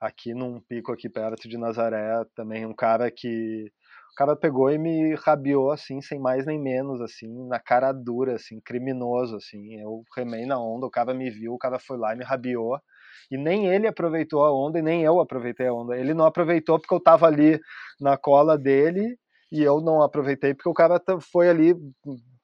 aqui 0.00 0.34
num 0.34 0.60
pico 0.60 0.92
aqui 0.92 1.08
perto 1.08 1.48
de 1.48 1.58
Nazaré, 1.58 2.24
também 2.34 2.66
um 2.66 2.74
cara 2.74 3.10
que 3.10 3.66
o 4.12 4.16
cara 4.16 4.36
pegou 4.36 4.70
e 4.70 4.78
me 4.78 5.14
rabiou, 5.16 5.72
assim, 5.72 6.00
sem 6.00 6.20
mais 6.20 6.46
nem 6.46 6.60
menos, 6.60 7.00
assim, 7.00 7.28
na 7.48 7.58
cara 7.60 7.92
dura, 7.92 8.36
assim, 8.36 8.60
criminoso, 8.64 9.36
assim. 9.36 9.80
Eu 9.80 10.02
remei 10.16 10.46
na 10.46 10.58
onda, 10.60 10.86
o 10.86 10.90
cara 10.90 11.12
me 11.14 11.30
viu, 11.30 11.54
o 11.54 11.58
cara 11.58 11.78
foi 11.80 11.98
lá 11.98 12.14
e 12.14 12.18
me 12.18 12.24
rabiou. 12.24 12.78
E 13.30 13.36
nem 13.38 13.66
ele 13.68 13.86
aproveitou 13.88 14.44
a 14.44 14.52
onda 14.54 14.78
e 14.78 14.82
nem 14.82 15.02
eu 15.02 15.20
aproveitei 15.20 15.66
a 15.68 15.72
onda. 15.74 15.96
Ele 15.98 16.14
não 16.14 16.26
aproveitou 16.26 16.78
porque 16.78 16.94
eu 16.94 17.00
tava 17.02 17.26
ali 17.26 17.58
na 18.00 18.16
cola 18.16 18.56
dele 18.58 19.18
e 19.50 19.62
eu 19.62 19.80
não 19.80 20.02
aproveitei 20.02 20.54
porque 20.54 20.68
o 20.68 20.74
cara 20.74 21.00
foi 21.32 21.48
ali 21.48 21.74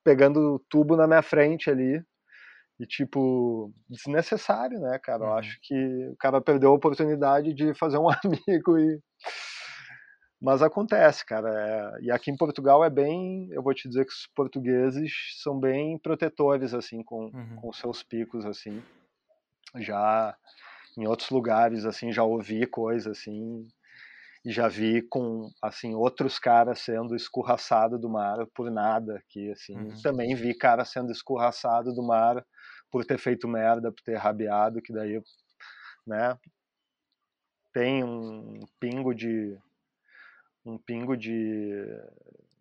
pegando 0.05 0.59
tubo 0.69 0.97
na 0.97 1.07
minha 1.07 1.23
frente 1.23 1.71
ali. 1.71 2.03
E, 2.81 2.87
tipo, 2.87 3.71
desnecessário, 3.89 4.81
né, 4.81 4.99
cara? 4.99 5.25
Eu 5.25 5.29
uhum. 5.29 5.35
acho 5.35 5.59
que 5.61 6.09
o 6.09 6.17
cara 6.17 6.41
perdeu 6.41 6.71
a 6.71 6.75
oportunidade 6.75 7.53
de 7.53 7.75
fazer 7.75 7.99
um 7.99 8.09
amigo 8.25 8.79
e 8.79 8.99
mas 10.41 10.63
acontece, 10.63 11.25
cara. 11.27 11.51
É, 11.51 12.05
e 12.05 12.11
aqui 12.11 12.31
em 12.31 12.37
Portugal 12.37 12.83
é 12.83 12.89
bem. 12.89 13.49
Eu 13.51 13.63
vou 13.63 13.75
te 13.75 13.87
dizer 13.87 14.07
que 14.07 14.13
os 14.13 14.27
portugueses 14.35 15.13
são 15.43 15.61
bem 15.61 15.99
protetores, 15.99 16.73
assim, 16.73 17.03
com, 17.03 17.27
uhum. 17.27 17.57
com 17.57 17.73
seus 17.73 18.03
picos, 18.03 18.47
assim. 18.47 18.83
Já 19.77 20.35
em 20.97 21.07
outros 21.07 21.29
lugares, 21.29 21.85
assim, 21.85 22.11
já 22.11 22.25
ouvi 22.25 22.67
coisa, 22.67 23.11
assim. 23.11 23.69
E 24.43 24.51
já 24.51 24.67
vi 24.67 25.03
com, 25.03 25.51
assim, 25.61 25.95
outros 25.95 26.39
caras 26.39 26.79
sendo 26.79 27.15
escorraçado 27.15 27.99
do 27.99 28.09
mar 28.09 28.47
por 28.55 28.71
nada 28.71 29.19
aqui, 29.19 29.51
assim. 29.51 29.77
Uhum. 29.77 30.03
Também 30.03 30.35
vi 30.35 30.55
cara 30.55 30.87
sendo 30.87 31.13
escorraçado 31.13 31.93
do 31.93 32.03
mar 32.03 32.43
por 32.91 33.05
ter 33.05 33.19
feito 33.19 33.49
merda, 33.49 33.93
por 33.93 34.03
ter 34.03 34.17
rabiado, 34.17 34.83
que 34.83 34.93
daí, 34.93 35.23
né, 36.07 36.39
tem 37.73 38.03
um 38.03 38.61
pingo 38.79 39.15
de 39.15 39.59
um 40.65 40.77
pingo 40.77 41.17
de, 41.17 41.87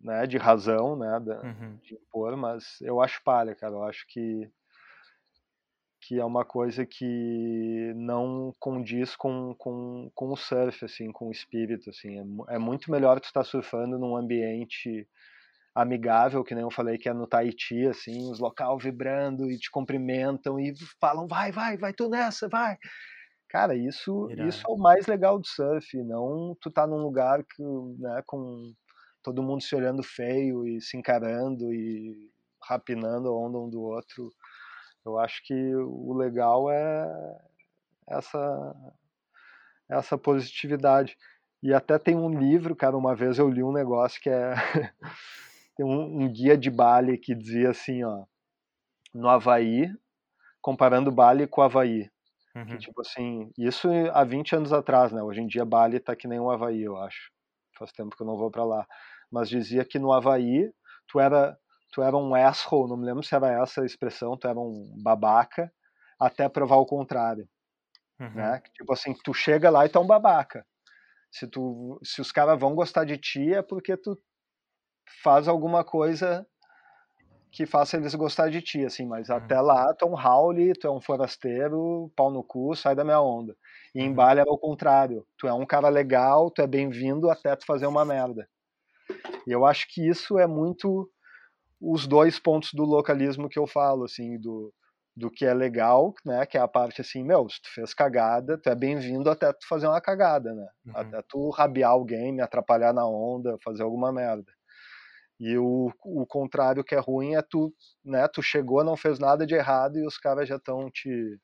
né, 0.00 0.26
de 0.26 0.38
razão, 0.38 0.96
né, 0.96 1.20
da, 1.20 1.42
uhum. 1.42 1.76
de 1.82 1.94
impor, 1.94 2.36
mas 2.36 2.80
eu 2.80 3.00
acho 3.00 3.22
palha, 3.22 3.54
cara, 3.54 3.74
eu 3.74 3.84
acho 3.84 4.06
que 4.06 4.50
que 6.02 6.18
é 6.18 6.24
uma 6.24 6.46
coisa 6.46 6.86
que 6.86 7.92
não 7.94 8.54
condiz 8.58 9.14
com, 9.14 9.54
com, 9.56 10.10
com 10.14 10.32
o 10.32 10.36
surf, 10.36 10.84
assim, 10.84 11.12
com 11.12 11.28
o 11.28 11.30
espírito, 11.30 11.90
assim, 11.90 12.18
é, 12.48 12.54
é 12.54 12.58
muito 12.58 12.90
melhor 12.90 13.20
tu 13.20 13.26
estar 13.26 13.40
tá 13.40 13.44
surfando 13.44 13.98
num 13.98 14.16
ambiente 14.16 15.06
amigável, 15.74 16.42
que 16.42 16.54
nem 16.54 16.62
eu 16.62 16.70
falei 16.70 16.98
que 16.98 17.08
é 17.08 17.12
no 17.12 17.26
Tahiti, 17.26 17.86
assim, 17.86 18.30
os 18.30 18.38
local 18.38 18.78
vibrando 18.78 19.50
e 19.50 19.58
te 19.58 19.70
cumprimentam 19.70 20.58
e 20.58 20.74
falam, 21.00 21.26
vai, 21.26 21.52
vai, 21.52 21.76
vai 21.76 21.92
tu 21.92 22.08
nessa, 22.08 22.48
vai, 22.48 22.76
Cara, 23.50 23.74
isso, 23.74 24.28
isso 24.46 24.64
é 24.64 24.70
o 24.72 24.78
mais 24.78 25.08
legal 25.08 25.36
do 25.36 25.44
surf, 25.44 26.00
não 26.04 26.56
tu 26.60 26.70
tá 26.70 26.86
num 26.86 27.02
lugar 27.02 27.42
que, 27.42 27.62
né, 27.98 28.22
com 28.24 28.72
todo 29.24 29.42
mundo 29.42 29.60
se 29.60 29.74
olhando 29.74 30.04
feio 30.04 30.64
e 30.68 30.80
se 30.80 30.96
encarando 30.96 31.74
e 31.74 32.30
rapinando 32.62 33.28
a 33.28 33.32
onda 33.36 33.58
um 33.58 33.68
do 33.68 33.82
outro. 33.82 34.30
Eu 35.04 35.18
acho 35.18 35.42
que 35.44 35.74
o 35.74 36.14
legal 36.14 36.70
é 36.70 37.38
essa 38.08 38.74
essa 39.88 40.16
positividade. 40.16 41.16
E 41.60 41.74
até 41.74 41.98
tem 41.98 42.14
um 42.14 42.30
livro, 42.30 42.76
cara, 42.76 42.96
uma 42.96 43.16
vez 43.16 43.36
eu 43.36 43.48
li 43.50 43.64
um 43.64 43.72
negócio 43.72 44.20
que 44.20 44.30
é 44.30 44.54
tem 45.76 45.86
um, 45.86 46.22
um 46.22 46.32
guia 46.32 46.56
de 46.56 46.70
Bali 46.70 47.18
que 47.18 47.34
dizia 47.34 47.70
assim, 47.70 48.04
ó, 48.04 48.24
no 49.14 49.28
Havaí, 49.28 49.88
comparando 50.60 51.10
Bali 51.10 51.46
com 51.46 51.62
Havaí. 51.62 52.10
Uhum. 52.54 52.66
Que, 52.66 52.78
tipo 52.78 53.00
assim, 53.00 53.52
isso 53.56 53.88
há 54.12 54.24
20 54.24 54.56
anos 54.56 54.72
atrás, 54.72 55.12
né? 55.12 55.22
Hoje 55.22 55.40
em 55.40 55.46
dia 55.46 55.64
Bali 55.64 56.00
tá 56.00 56.16
que 56.16 56.26
nem 56.26 56.40
o 56.40 56.50
Havaí, 56.50 56.82
eu 56.82 56.96
acho. 56.96 57.30
Faz 57.78 57.92
tempo 57.92 58.16
que 58.16 58.22
eu 58.22 58.26
não 58.26 58.36
vou 58.36 58.50
para 58.50 58.64
lá. 58.64 58.86
Mas 59.30 59.48
dizia 59.48 59.84
que 59.84 59.98
no 59.98 60.12
Havaí 60.12 60.70
tu 61.06 61.20
era, 61.20 61.56
tu 61.92 62.02
era 62.02 62.16
um 62.16 62.34
asshole, 62.34 62.88
não 62.88 62.96
me 62.96 63.06
lembro 63.06 63.22
se 63.22 63.34
era 63.34 63.62
essa 63.62 63.82
a 63.82 63.86
expressão, 63.86 64.36
tu 64.36 64.48
era 64.48 64.58
um 64.58 64.92
babaca, 65.02 65.72
até 66.18 66.48
provar 66.48 66.76
o 66.76 66.86
contrário. 66.86 67.48
Uhum. 68.18 68.34
Né? 68.34 68.60
Tipo 68.74 68.92
assim, 68.92 69.14
tu 69.24 69.32
chega 69.32 69.70
lá 69.70 69.86
e 69.86 69.88
tu 69.88 69.98
é 69.98 70.00
um 70.02 70.06
babaca. 70.06 70.66
Se, 71.30 71.46
tu, 71.46 71.98
se 72.02 72.20
os 72.20 72.32
caras 72.32 72.58
vão 72.58 72.74
gostar 72.74 73.04
de 73.04 73.16
ti 73.16 73.54
é 73.54 73.62
porque 73.62 73.96
tu 73.96 74.20
faz 75.22 75.48
alguma 75.48 75.84
coisa 75.84 76.46
que 77.50 77.66
faça 77.66 77.96
eles 77.96 78.14
gostar 78.14 78.48
de 78.48 78.62
ti, 78.62 78.84
assim, 78.84 79.04
mas 79.04 79.28
uhum. 79.28 79.36
até 79.36 79.60
lá 79.60 79.92
tu 79.92 80.04
é 80.04 80.08
um 80.08 80.14
Howley, 80.14 80.72
tu 80.72 80.86
é 80.86 80.90
um 80.90 81.00
forasteiro, 81.00 82.10
pau 82.14 82.30
no 82.30 82.44
cu, 82.44 82.74
sai 82.76 82.94
da 82.94 83.04
minha 83.04 83.20
onda. 83.20 83.56
E 83.94 84.00
em 84.00 84.08
uhum. 84.08 84.14
Bali 84.14 84.40
era 84.40 84.50
o 84.50 84.58
contrário, 84.58 85.26
tu 85.36 85.48
é 85.48 85.52
um 85.52 85.66
cara 85.66 85.88
legal, 85.88 86.50
tu 86.50 86.62
é 86.62 86.66
bem-vindo 86.66 87.28
até 87.28 87.56
tu 87.56 87.66
fazer 87.66 87.86
uma 87.86 88.04
merda. 88.04 88.48
E 89.46 89.50
eu 89.50 89.66
acho 89.66 89.86
que 89.88 90.08
isso 90.08 90.38
é 90.38 90.46
muito 90.46 91.10
os 91.80 92.06
dois 92.06 92.38
pontos 92.38 92.72
do 92.72 92.84
localismo 92.84 93.48
que 93.48 93.58
eu 93.58 93.66
falo, 93.66 94.04
assim, 94.04 94.38
do, 94.38 94.72
do 95.16 95.30
que 95.30 95.44
é 95.44 95.52
legal, 95.52 96.14
né? 96.24 96.46
Que 96.46 96.56
é 96.56 96.60
a 96.60 96.68
parte 96.68 97.00
assim, 97.00 97.24
meu, 97.24 97.48
se 97.48 97.60
tu 97.60 97.72
fez 97.74 97.92
cagada, 97.92 98.58
tu 98.58 98.68
é 98.68 98.74
bem-vindo 98.74 99.28
até 99.28 99.52
tu 99.52 99.66
fazer 99.66 99.88
uma 99.88 100.00
cagada, 100.00 100.54
né? 100.54 100.68
Uhum. 100.86 100.92
Até 100.94 101.22
tu 101.28 101.50
rabiar 101.50 101.90
alguém, 101.90 102.32
me 102.32 102.42
atrapalhar 102.42 102.92
na 102.92 103.06
onda, 103.06 103.56
fazer 103.64 103.82
alguma 103.82 104.12
merda. 104.12 104.52
E 105.40 105.56
o, 105.56 105.90
o 106.04 106.26
contrário 106.26 106.84
que 106.84 106.94
é 106.94 106.98
ruim 106.98 107.34
é 107.34 107.40
tu, 107.40 107.74
né? 108.04 108.28
Tu 108.28 108.42
chegou, 108.42 108.84
não 108.84 108.94
fez 108.94 109.18
nada 109.18 109.46
de 109.46 109.54
errado 109.54 109.98
e 109.98 110.06
os 110.06 110.18
caras 110.18 110.46
já 110.46 110.56
estão 110.56 110.90
te 110.90 111.40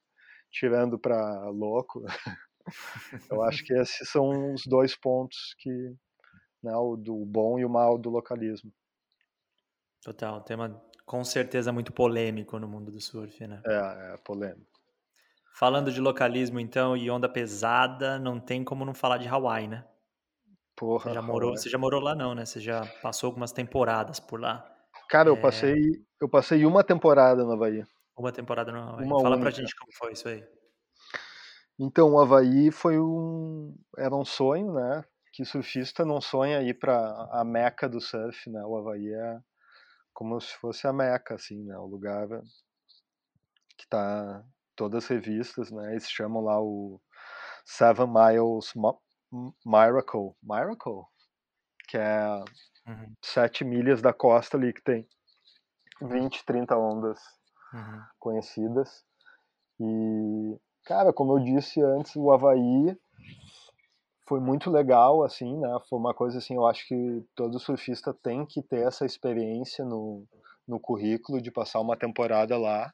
tirando 0.51 0.99
pra 0.99 1.49
louco. 1.49 2.05
Eu 3.33 3.43
acho 3.43 3.65
que 3.65 3.73
esses 3.73 4.09
são 4.11 4.53
os 4.53 4.63
dois 4.67 4.95
pontos 4.95 5.55
que, 5.59 5.71
né? 6.63 6.77
O 6.77 6.95
do 6.95 7.25
bom 7.25 7.59
e 7.59 7.65
o 7.65 7.71
mal 7.71 7.97
do 7.97 8.11
localismo. 8.11 8.71
Total, 10.03 10.43
tema 10.43 10.85
com 11.07 11.25
certeza 11.25 11.73
muito 11.73 11.93
polêmico 11.93 12.59
no 12.59 12.69
mundo 12.69 12.93
do 12.93 13.01
surf, 13.01 13.47
né? 13.47 13.63
É, 13.65 14.15
é 14.15 14.17
polêmico. 14.19 14.79
Falando 15.55 15.91
de 15.91 16.03
localismo, 16.03 16.61
então, 16.61 16.95
e 16.95 17.11
onda 17.11 17.31
pesada, 17.31 18.19
não 18.19 18.39
tem 18.39 18.63
como 18.63 18.85
não 18.85 18.93
falar 18.93 19.17
de 19.17 19.27
Hawaii, 19.27 19.69
né? 19.69 19.87
Porra. 20.77 21.11
Você 21.11 21.15
já 21.15 21.23
morou, 21.23 21.57
você 21.57 21.69
já 21.71 21.79
morou 21.79 22.01
lá 22.01 22.15
não, 22.15 22.35
né? 22.35 22.45
Você 22.45 22.61
já 22.61 22.85
passou 23.03 23.29
algumas 23.29 23.53
temporadas 23.53 24.21
por 24.21 24.41
lá. 24.41 24.65
Cara, 25.09 25.31
é... 25.31 25.33
eu 25.33 25.41
passei, 25.41 25.77
eu 26.21 26.29
passei 26.29 26.67
uma 26.67 26.85
temporada 26.85 27.45
no 27.45 27.53
Havaí. 27.53 27.83
Uma 28.17 28.33
temporada 28.33 28.71
no 28.71 28.79
Havaí. 28.79 29.07
Uma 29.07 29.21
Fala 29.21 29.37
única. 29.37 29.51
pra 29.51 29.51
gente 29.51 29.75
como 29.75 29.93
foi 29.93 30.13
isso 30.13 30.29
aí. 30.29 30.45
Então, 31.79 32.13
o 32.13 32.21
Havaí 32.21 32.71
foi 32.71 32.99
um 32.99 33.75
era 33.97 34.15
um 34.15 34.25
sonho, 34.25 34.73
né? 34.73 35.05
Que 35.33 35.45
surfista 35.45 36.05
não 36.05 36.21
sonha 36.21 36.63
ir 36.63 36.75
para 36.75 37.29
a 37.31 37.45
meca 37.45 37.89
do 37.89 38.01
surf, 38.01 38.49
né? 38.51 38.63
O 38.65 38.77
Havaí 38.77 39.13
é 39.13 39.41
como 40.17 40.41
se 40.41 40.55
fosse 40.57 40.87
a 40.87 40.95
Meca, 40.95 41.35
assim, 41.35 41.63
né? 41.63 41.77
O 41.77 41.85
lugar 41.85 42.27
que 43.77 43.87
tá 43.87 44.43
todas 44.75 45.05
as 45.05 45.11
revistas, 45.11 45.71
né? 45.71 45.93
Eles 45.93 46.11
chamam 46.11 46.43
lá 46.43 46.59
o 46.59 46.99
Seven 47.67 48.07
Miles 48.07 48.73
Miracle, 49.65 50.35
Miracle, 50.43 51.05
que 51.89 51.97
é 51.97 52.45
uhum. 52.87 53.13
sete 53.23 53.65
milhas 53.65 54.03
da 54.03 54.13
costa 54.13 54.57
ali 54.57 54.73
que 54.73 54.83
tem 54.83 55.07
20, 56.01 56.45
30 56.45 56.77
ondas 56.77 57.21
uhum. 57.73 58.03
conhecidas. 58.19 59.05
E, 59.81 60.59
cara, 60.85 61.13
como 61.13 61.39
eu 61.39 61.45
disse 61.45 61.83
antes, 61.83 62.17
o 62.17 62.31
Havaí 62.31 62.97
foi 64.29 64.41
muito 64.41 64.71
legal, 64.71 65.23
assim, 65.23 65.57
né? 65.59 65.79
Foi 65.89 65.99
uma 65.99 66.13
coisa 66.13 66.39
assim, 66.39 66.55
eu 66.55 66.67
acho 66.67 66.87
que 66.89 67.25
todo 67.35 67.59
surfista 67.61 68.13
tem 68.13 68.45
que 68.45 68.61
ter 68.63 68.87
essa 68.87 69.07
experiência 69.07 69.85
no, 69.85 70.27
no 70.67 70.81
currículo 70.81 71.41
de 71.41 71.51
passar 71.51 71.81
uma 71.81 71.97
temporada 71.97 72.59
lá. 72.59 72.93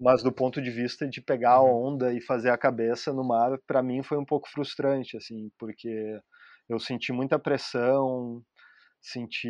Mas 0.00 0.22
do 0.22 0.32
ponto 0.32 0.62
de 0.62 0.70
vista 0.70 1.06
de 1.06 1.20
pegar 1.20 1.52
a 1.52 1.62
uhum. 1.62 1.88
onda 1.88 2.12
e 2.14 2.22
fazer 2.22 2.48
a 2.50 2.56
cabeça 2.56 3.12
no 3.12 3.22
mar, 3.22 3.58
para 3.66 3.82
mim 3.82 4.02
foi 4.02 4.16
um 4.16 4.24
pouco 4.24 4.48
frustrante, 4.48 5.16
assim, 5.16 5.50
porque 5.58 6.18
eu 6.68 6.80
senti 6.80 7.12
muita 7.12 7.38
pressão, 7.38 8.42
senti, 9.02 9.48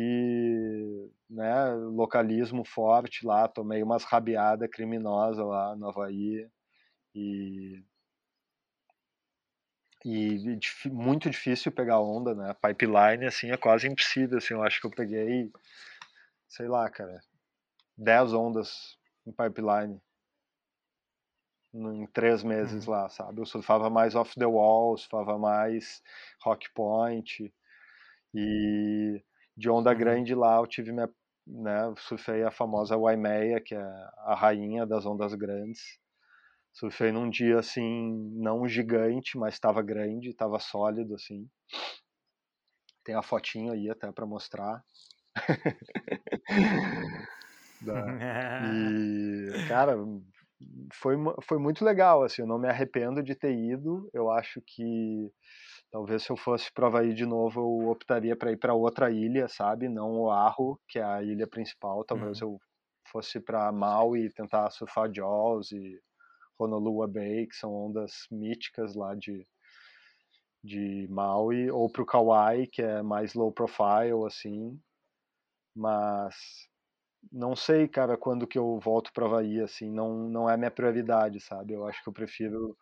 né, 1.29 1.73
localismo 1.73 2.65
forte 2.65 3.25
lá, 3.25 3.47
tomei 3.47 3.81
umas 3.81 4.03
rabiadas 4.03 4.69
criminosas 4.69 5.45
lá 5.45 5.75
no 5.75 5.87
Havaí 5.87 6.47
e 7.15 7.81
e 10.03 10.59
muito 10.87 11.29
difícil 11.29 11.71
pegar 11.71 11.99
onda, 11.99 12.33
né? 12.33 12.55
Pipeline, 12.55 13.27
assim, 13.27 13.51
é 13.51 13.57
quase 13.57 13.87
impossível, 13.87 14.39
assim, 14.39 14.55
eu 14.55 14.63
acho 14.63 14.81
que 14.81 14.87
eu 14.87 14.91
peguei, 14.91 15.51
sei 16.47 16.67
lá, 16.67 16.89
cara, 16.89 17.21
10 17.95 18.33
ondas 18.33 18.97
em 19.27 19.31
pipeline 19.31 20.01
em 21.73 22.05
três 22.07 22.43
meses 22.43 22.87
uhum. 22.87 22.93
lá, 22.93 23.09
sabe? 23.09 23.41
Eu 23.41 23.45
surfava 23.45 23.89
mais 23.89 24.15
off 24.15 24.35
the 24.35 24.45
wall, 24.45 24.97
surfava 24.97 25.37
mais 25.37 26.01
rock 26.43 26.71
point 26.73 27.53
e 28.33 29.23
de 29.55 29.69
onda 29.69 29.91
uhum. 29.91 29.97
grande 29.97 30.35
lá 30.35 30.57
eu 30.57 30.67
tive 30.67 30.91
minha, 30.91 31.09
né, 31.45 31.93
surfei 31.97 32.43
a 32.43 32.51
famosa 32.51 32.97
Waimea, 32.97 33.61
que 33.61 33.75
é 33.75 33.83
a 34.25 34.35
rainha 34.35 34.85
das 34.85 35.05
ondas 35.05 35.33
grandes 35.33 36.01
Surfei 36.73 37.11
num 37.11 37.29
dia 37.29 37.59
assim, 37.59 38.31
não 38.33 38.67
gigante, 38.67 39.37
mas 39.37 39.55
estava 39.55 39.81
grande, 39.81 40.29
estava 40.29 40.57
sólido 40.57 41.15
assim. 41.15 41.49
Tem 43.03 43.13
a 43.15 43.21
fotinho 43.21 43.73
aí 43.73 43.89
até 43.89 44.09
para 44.11 44.25
mostrar. 44.25 44.81
e, 48.73 49.67
cara, 49.67 49.97
foi, 50.93 51.15
foi 51.43 51.57
muito 51.57 51.83
legal, 51.83 52.23
assim, 52.23 52.41
eu 52.41 52.47
não 52.47 52.59
me 52.59 52.67
arrependo 52.67 53.23
de 53.23 53.35
ter 53.35 53.53
ido. 53.53 54.09
Eu 54.13 54.29
acho 54.29 54.61
que 54.65 55.31
talvez 55.91 56.23
se 56.23 56.31
eu 56.31 56.37
fosse 56.37 56.71
para 56.73 56.87
Havaí 56.87 57.13
de 57.13 57.25
novo, 57.25 57.59
eu 57.59 57.89
optaria 57.89 58.35
para 58.35 58.51
ir 58.51 58.57
para 58.57 58.73
outra 58.73 59.11
ilha, 59.11 59.47
sabe? 59.47 59.89
Não 59.89 60.19
o 60.19 60.31
Arro, 60.31 60.79
que 60.87 60.99
é 60.99 61.03
a 61.03 61.23
ilha 61.23 61.47
principal. 61.47 62.03
Talvez 62.03 62.41
uhum. 62.41 62.53
eu 62.53 62.59
fosse 63.11 63.39
para 63.39 63.71
Maui 63.71 64.29
tentar 64.29 64.69
surfar 64.71 65.11
Jaws 65.13 65.71
e 65.71 65.99
Honolulu 66.57 67.07
Bay, 67.07 67.47
que 67.47 67.55
são 67.55 67.73
ondas 67.73 68.11
míticas 68.31 68.95
lá 68.95 69.15
de, 69.15 69.45
de 70.63 71.07
Maui, 71.09 71.69
ou 71.71 71.91
para 71.91 72.03
o 72.03 72.05
Kauai, 72.05 72.67
que 72.67 72.81
é 72.81 73.01
mais 73.01 73.33
low 73.33 73.51
profile, 73.51 74.25
assim. 74.25 74.79
Mas 75.75 76.35
não 77.31 77.55
sei, 77.55 77.87
cara, 77.87 78.17
quando 78.17 78.47
que 78.47 78.57
eu 78.57 78.79
volto 78.79 79.11
para 79.13 79.25
Havaí, 79.25 79.59
assim, 79.59 79.91
não, 79.91 80.29
não 80.29 80.49
é 80.49 80.55
minha 80.55 80.71
prioridade, 80.71 81.39
sabe? 81.39 81.73
Eu 81.73 81.85
acho 81.85 82.01
que 82.03 82.09
eu 82.09 82.13
prefiro 82.13 82.77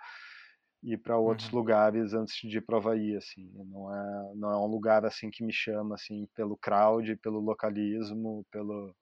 ir 0.84 0.98
para 0.98 1.18
outros 1.18 1.52
uhum. 1.52 1.58
lugares 1.60 2.14
antes 2.14 2.36
de 2.36 2.58
ir 2.58 2.62
para 2.62 2.78
Havaí, 2.78 3.16
assim. 3.16 3.52
Não 3.66 3.94
é, 3.94 4.36
não 4.36 4.52
é 4.52 4.58
um 4.58 4.68
lugar, 4.68 5.06
assim, 5.06 5.30
que 5.30 5.44
me 5.44 5.52
chama, 5.52 5.96
assim, 5.96 6.28
pelo 6.36 6.58
crowd, 6.58 7.16
pelo 7.18 7.40
localismo, 7.40 8.46
pelo... 8.52 8.96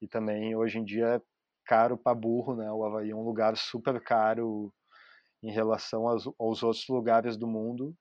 E 0.00 0.08
também, 0.08 0.54
hoje 0.56 0.78
em 0.78 0.84
dia, 0.84 1.22
caro 1.64 1.96
para 1.96 2.14
burro, 2.14 2.56
né? 2.56 2.70
O 2.72 2.84
Havaí 2.84 3.10
é 3.10 3.16
um 3.16 3.24
lugar 3.24 3.56
super 3.56 4.00
caro 4.02 4.72
em 5.42 5.50
relação 5.50 6.08
aos, 6.08 6.26
aos 6.38 6.62
outros 6.62 6.86
lugares 6.88 7.36
do 7.36 7.46
mundo, 7.46 7.94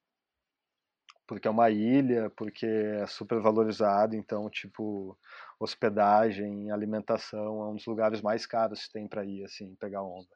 porque 1.28 1.47
é 1.47 1.52
uma 1.52 1.70
ilha, 1.70 2.30
porque 2.32 2.66
é 2.66 3.08
super 3.08 3.39
valorizado, 3.39 4.16
então, 4.16 4.49
tipo, 4.49 5.18
hospedagem, 5.64 6.72
alimentação, 6.72 7.62
é 7.64 7.70
um 7.70 7.76
dos 7.76 7.86
lugares 7.86 8.22
mais 8.22 8.45
caros 8.45 8.86
que 8.86 8.93
tem 8.93 9.07
para 9.07 9.24
ir, 9.24 9.43
assim, 9.43 9.76
pegar 9.76 10.03
onda, 10.03 10.36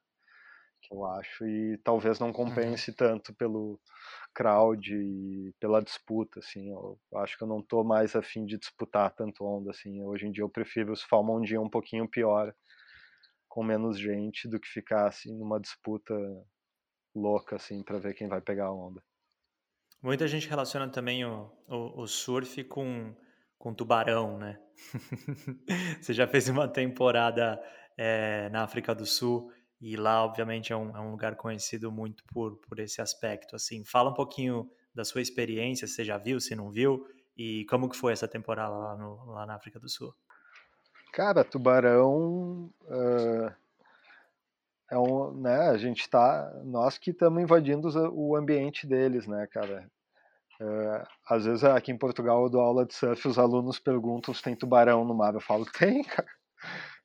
que 0.82 0.94
eu 0.94 1.04
acho, 1.06 1.48
e 1.48 1.78
talvez 1.84 2.20
não 2.20 2.32
compense 2.32 2.92
uhum. 2.92 2.98
tanto 2.98 3.34
pelo 3.34 3.80
crowd 4.34 4.96
e 4.96 5.54
pela 5.60 5.82
disputa, 5.82 6.40
assim, 6.40 6.70
eu 6.70 7.00
acho 7.16 7.38
que 7.38 7.44
eu 7.44 7.48
não 7.48 7.62
tô 7.62 7.84
mais 7.84 8.16
afim 8.16 8.46
de 8.46 8.58
disputar 8.58 9.14
tanto 9.16 9.44
onda, 9.44 9.72
assim, 9.72 10.04
hoje 10.04 10.28
em 10.28 10.32
dia 10.32 10.44
eu 10.44 10.50
prefiro 10.50 10.96
surfar 10.96 11.22
uma 11.22 11.34
ondinha 11.34 11.62
um 11.62 11.70
pouquinho 11.70 12.08
pior, 12.08 12.54
com 13.48 13.64
menos 13.64 13.98
gente 13.98 14.50
do 14.50 14.60
que 14.60 14.68
ficar 14.68 15.08
assim 15.08 15.34
numa 15.34 15.60
disputa 15.60 16.14
louca 17.16 17.56
assim 17.56 17.82
para 17.82 17.98
ver 17.98 18.14
quem 18.14 18.28
vai 18.28 18.42
pegar 18.42 18.66
a 18.66 18.74
onda. 18.74 19.02
Muita 20.04 20.28
gente 20.28 20.50
relaciona 20.50 20.90
também 20.90 21.24
o, 21.24 21.50
o, 21.68 22.02
o 22.02 22.06
surf 22.06 22.62
com, 22.66 23.16
com 23.58 23.74
tubarão, 23.74 24.38
né? 24.38 24.60
Você 26.02 26.14
já 26.14 26.28
fez 26.28 26.50
uma 26.50 26.68
temporada 26.68 27.62
é, 27.98 28.50
na 28.50 28.64
África 28.64 28.94
do 28.94 29.06
Sul 29.06 29.52
e 29.82 29.96
lá, 29.96 30.24
obviamente, 30.24 30.72
é 30.72 30.76
um, 30.76 30.96
é 30.96 31.00
um 31.00 31.12
lugar 31.12 31.36
conhecido 31.36 31.92
muito 31.92 32.24
por, 32.26 32.58
por 32.58 32.80
esse 32.80 33.02
aspecto. 33.02 33.56
Assim, 33.56 33.84
fala 33.84 34.10
um 34.10 34.14
pouquinho 34.14 34.70
da 34.94 35.04
sua 35.04 35.22
experiência, 35.22 35.88
se 35.88 35.94
você 35.96 36.06
já 36.06 36.18
viu, 36.18 36.40
se 36.40 36.56
não 36.56 36.72
viu, 36.72 37.06
e 37.38 37.66
como 37.66 37.90
que 37.90 37.98
foi 37.98 38.14
essa 38.14 38.28
temporada 38.28 38.74
lá, 38.74 38.96
no, 38.96 39.26
lá 39.26 39.46
na 39.46 39.56
África 39.56 39.80
do 39.80 39.90
Sul. 39.90 40.14
Cara, 41.12 41.44
tubarão 41.44 42.72
uh, 42.84 43.54
é 44.90 44.98
um, 44.98 45.34
né? 45.34 45.70
A 45.70 45.78
gente 45.78 46.10
tá, 46.10 46.52
nós 46.64 46.98
que 46.98 47.12
estamos 47.12 47.42
invadindo 47.42 47.90
o 48.14 48.36
ambiente 48.36 48.88
deles, 48.88 49.28
né, 49.28 49.48
cara? 49.48 49.90
Uh, 50.62 51.06
às 51.30 51.46
vezes 51.46 51.64
aqui 51.66 51.92
em 51.92 51.98
Portugal 51.98 52.44
eu 52.44 52.50
dou 52.50 52.62
aula 52.62 52.86
de 52.86 52.94
surf, 52.94 53.28
os 53.28 53.38
alunos 53.38 53.78
perguntam 53.80 54.34
se 54.34 54.42
tem 54.42 54.56
tubarão 54.56 55.04
no 55.04 55.14
mar. 55.14 55.34
Eu 55.34 55.42
falo 55.42 55.66
tem, 55.78 56.04
cara. 56.04 56.28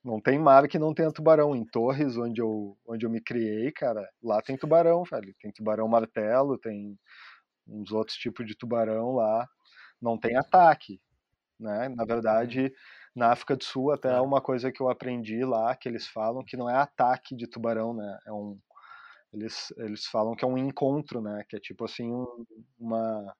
Não 0.05 0.21
tem 0.21 0.39
mar 0.39 0.69
que 0.69 0.79
não 0.79 0.95
tenha 0.95 1.13
tubarão. 1.13 1.55
Em 1.57 1.65
Torres, 1.65 2.17
onde 2.17 2.41
eu, 2.41 2.77
onde 2.87 3.07
eu 3.07 3.11
me 3.11 3.21
criei, 3.21 3.71
cara, 3.73 4.09
lá 4.23 4.41
tem 4.43 4.57
tubarão, 4.57 5.05
velho. 5.05 5.35
Tem 5.41 5.53
tubarão 5.53 5.89
martelo, 5.89 6.59
tem 6.59 6.99
uns 7.69 7.93
outros 7.93 8.17
tipos 8.19 8.47
de 8.47 8.57
tubarão 8.57 9.15
lá. 9.15 9.47
Não 10.01 10.19
tem 10.19 10.37
ataque, 10.37 11.01
né? 11.61 11.89
Na 11.91 12.05
verdade, 12.05 12.73
na 13.15 13.33
África 13.33 13.57
do 13.57 13.65
Sul, 13.65 13.93
até 13.93 14.11
é 14.11 14.21
uma 14.21 14.41
coisa 14.41 14.73
que 14.73 14.83
eu 14.83 14.91
aprendi 14.91 15.45
lá, 15.45 15.77
que 15.77 15.89
eles 15.89 16.07
falam 16.09 16.45
que 16.45 16.57
não 16.57 16.71
é 16.71 16.77
ataque 16.77 17.37
de 17.37 17.47
tubarão, 17.49 17.95
né? 17.95 18.19
É 18.27 18.33
um, 18.33 18.59
eles, 19.33 19.73
eles 19.77 20.07
falam 20.07 20.35
que 20.35 20.45
é 20.45 20.49
um 20.49 20.59
encontro, 20.59 21.21
né? 21.21 21.45
Que 21.49 21.57
é 21.57 21.61
tipo 21.61 21.85
assim, 21.85 22.13
um, 22.13 22.45
uma 22.79 23.35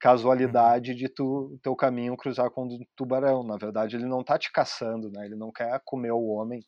casualidade 0.00 0.92
uhum. 0.92 0.96
de 0.96 1.08
tu 1.08 1.58
teu 1.62 1.76
caminho 1.76 2.16
cruzar 2.16 2.50
com 2.50 2.64
um 2.64 2.78
tubarão. 2.96 3.42
Na 3.44 3.56
verdade, 3.56 3.96
ele 3.96 4.06
não 4.06 4.22
tá 4.24 4.38
te 4.38 4.50
caçando, 4.52 5.10
né? 5.10 5.24
Ele 5.26 5.36
não 5.36 5.52
quer 5.52 5.80
comer 5.84 6.12
o 6.12 6.26
homem. 6.26 6.60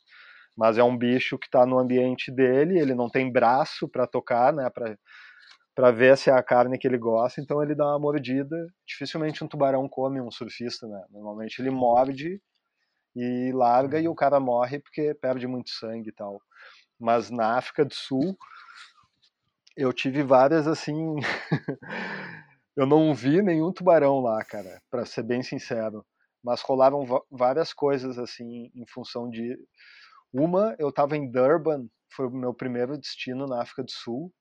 Mas 0.57 0.79
é 0.79 0.85
um 0.85 0.97
bicho 0.97 1.39
que 1.39 1.47
está 1.47 1.67
no 1.67 1.79
ambiente 1.79 2.31
dele, 2.31 2.79
ele 2.79 2.95
não 2.95 3.11
tem 3.11 3.31
braço 3.31 3.89
para 3.89 4.07
tocar, 4.07 4.53
né, 4.53 4.71
para 5.75 5.91
ver 5.91 6.17
se 6.17 6.31
é 6.31 6.33
a 6.33 6.43
carne 6.43 6.79
que 6.79 6.87
ele 6.87 6.97
gosta, 6.97 7.41
então 7.41 7.61
ele 7.61 7.75
dá 7.75 7.85
uma 7.87 7.99
mordida. 7.99 8.57
Dificilmente 8.87 9.43
um 9.43 9.49
tubarão 9.49 9.89
come 9.89 10.21
um 10.21 10.31
surfista, 10.31 10.87
né? 10.87 11.05
Normalmente 11.11 11.61
ele 11.61 11.71
morde 11.71 12.41
e 13.17 13.53
larga 13.53 14.01
e 14.01 14.09
o 14.09 14.15
cara 14.15 14.39
morre 14.39 14.79
porque 14.81 15.15
perde 15.15 15.47
muito 15.49 15.71
sangue 15.71 16.11
e 16.11 16.13
tal. 16.13 16.41
Mas 17.01 17.31
na 17.31 17.57
África 17.57 17.85
do 17.85 17.95
Sul 17.95 18.37
eu 19.77 19.93
tive 19.93 20.23
várias 20.23 20.67
assim. 20.67 21.17
eu 22.77 22.87
não 22.87 23.15
vi 23.15 23.43
nenhum 23.43 23.73
tubarão 23.73 24.21
lá, 24.21 24.45
cara, 24.45 24.81
para 24.91 25.05
ser 25.05 25.23
bem 25.23 25.43
sincero. 25.43 26.05
Mas 26.43 26.61
rolaram 26.61 27.07
várias 27.31 27.73
coisas 27.73 28.19
assim 28.19 28.71
em 28.75 28.87
função 28.87 29.31
de. 29.31 29.57
Uma, 30.33 30.75
eu 30.79 30.89
estava 30.89 31.17
em 31.17 31.31
Durban, 31.31 31.87
foi 32.13 32.27
o 32.27 32.31
meu 32.31 32.53
primeiro 32.53 32.99
destino 32.99 33.47
na 33.47 33.63
África 33.63 33.83
do 33.83 33.91
Sul. 33.91 34.33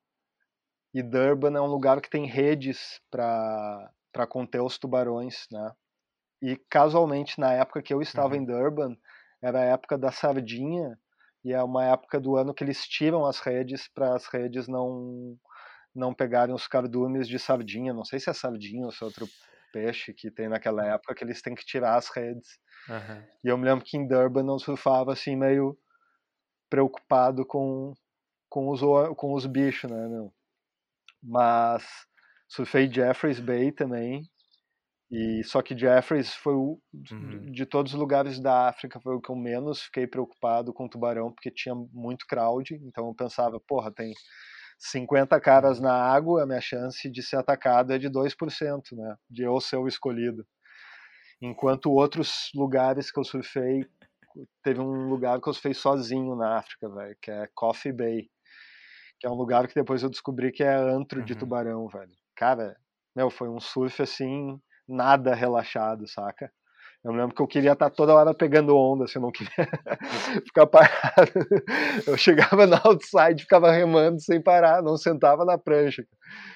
E 0.94 1.02
Durban 1.02 1.58
é 1.58 1.62
um 1.62 1.68
lugar 1.68 2.02
que 2.02 2.10
tem 2.10 2.28
redes 2.28 3.00
para 3.10 4.28
conter 4.30 4.62
os 4.62 4.78
tubarões, 4.78 5.48
né? 5.52 5.72
E 6.42 6.58
casualmente, 6.70 7.40
na 7.40 7.54
época 7.54 7.82
que 7.82 7.94
eu 7.94 8.02
estava 8.02 8.36
uhum. 8.36 8.42
em 8.42 8.46
Durban, 8.46 8.98
era 9.42 9.60
a 9.60 9.66
época 9.66 9.98
da 9.98 10.12
sardinha, 10.12 10.98
e 11.44 11.52
é 11.52 11.62
uma 11.62 11.84
época 11.86 12.20
do 12.20 12.36
ano 12.38 12.54
que 12.54 12.64
eles 12.64 12.88
tiram 12.88 13.26
as 13.26 13.40
redes 13.40 13.88
para 13.88 14.16
as 14.16 14.28
redes 14.28 14.68
não 14.68 15.38
não 15.96 16.14
pegarem 16.14 16.56
os 16.56 16.68
cardumes 16.68 17.28
de 17.28 17.38
sardinha. 17.38 17.94
Não 17.94 18.04
sei 18.04 18.20
se 18.20 18.30
é 18.30 18.34
sardinha 18.34 18.86
ou 18.86 18.92
se 18.92 19.04
é 19.04 19.06
outro 19.06 19.28
peixe 19.72 20.12
que 20.14 20.32
tem 20.32 20.50
naquela 20.50 20.84
época 20.86 21.14
que 21.14 21.24
eles 21.24 21.42
têm 21.42 21.54
que 21.54 21.66
tirar 21.66 21.96
as 21.96 22.10
redes. 22.10 22.60
Uhum. 22.90 23.24
E 23.44 23.48
eu 23.48 23.58
me 23.58 23.66
lembro 23.66 23.86
que 23.86 23.96
em 23.96 24.08
Durban 24.08 24.48
eu 24.48 24.58
surfava 24.58 25.14
assim 25.14 25.36
meio 25.36 25.78
preocupado 26.70 27.46
com 27.46 27.94
com 28.50 28.70
os 28.70 28.82
com 29.16 29.34
os 29.34 29.46
bichos, 29.46 29.90
né, 29.90 30.08
meu? 30.08 30.34
Mas 31.22 31.84
surfei 32.48 32.92
Jeffreys 32.92 33.40
Bay 33.40 33.72
também 33.72 34.30
e 35.14 35.44
só 35.44 35.62
que 35.62 35.78
Jeffries 35.78 36.34
foi 36.34 36.56
o 36.56 36.80
uhum. 37.12 37.52
de 37.52 37.68
todos 37.68 37.94
os 37.94 38.00
lugares 38.00 38.40
da 38.40 38.68
África 38.68 39.00
foi 39.00 39.16
o 39.16 39.22
que 39.22 39.30
eu 39.30 39.36
menos 39.36 39.84
fiquei 39.84 40.08
preocupado 40.08 40.74
com 40.74 40.86
o 40.86 40.90
tubarão 40.90 41.32
porque 41.32 41.52
tinha 41.52 41.76
muito 41.76 42.26
crowd, 42.26 42.74
então 42.84 43.08
eu 43.08 43.14
pensava, 43.14 43.60
porra, 43.60 43.92
tem 43.92 44.12
50 44.80 45.40
caras 45.40 45.80
na 45.80 45.94
água, 45.94 46.42
a 46.42 46.46
minha 46.48 46.60
chance 46.60 47.08
de 47.12 47.22
ser 47.22 47.36
atacado 47.36 47.94
é 47.94 48.00
de 48.00 48.10
2%, 48.10 48.82
né? 48.94 49.16
De 49.30 49.44
eu 49.44 49.62
ser 49.62 49.78
o 49.78 49.88
escolhido. 49.88 50.44
Enquanto 51.40 51.92
outros 51.92 52.50
lugares 52.56 53.12
que 53.12 53.20
eu 53.20 53.24
surfei, 53.24 53.86
teve 54.64 54.82
um 54.82 55.08
lugar 55.10 55.40
que 55.40 55.48
eu 55.48 55.54
surfei 55.54 55.76
sozinho 55.76 56.36
na 56.36 56.58
África, 56.58 56.90
velho, 56.90 57.16
que 57.22 57.30
é 57.30 57.48
Coffee 57.54 57.94
Bay, 57.94 58.30
que 59.20 59.28
é 59.28 59.30
um 59.30 59.36
lugar 59.36 59.68
que 59.68 59.76
depois 59.76 60.02
eu 60.02 60.10
descobri 60.10 60.52
que 60.52 60.64
é 60.64 60.74
antro 60.74 61.20
uhum. 61.20 61.26
de 61.26 61.36
tubarão, 61.36 61.88
velho. 61.88 62.16
Cara, 62.36 62.76
meu, 63.16 63.30
foi 63.30 63.48
um 63.48 63.60
surf 63.60 64.02
assim 64.02 64.60
nada 64.88 65.34
relaxado, 65.34 66.08
saca? 66.08 66.52
Eu 67.04 67.12
me 67.12 67.20
lembro 67.20 67.36
que 67.36 67.42
eu 67.42 67.48
queria 67.48 67.74
estar 67.74 67.90
toda 67.90 68.14
hora 68.16 68.34
pegando 68.34 68.78
onda, 68.78 69.04
assim, 69.04 69.20
eu 69.20 69.24
não 69.24 69.32
queria 69.32 69.52
ficar 70.48 70.66
parado. 70.66 71.32
Eu 72.08 72.18
chegava 72.18 72.66
na 72.66 72.80
outside, 72.86 73.44
ficava 73.44 73.70
remando 73.72 74.22
sem 74.22 74.42
parar, 74.42 74.82
não 74.82 74.96
sentava 74.96 75.44
na 75.44 75.58
prancha. 75.58 76.06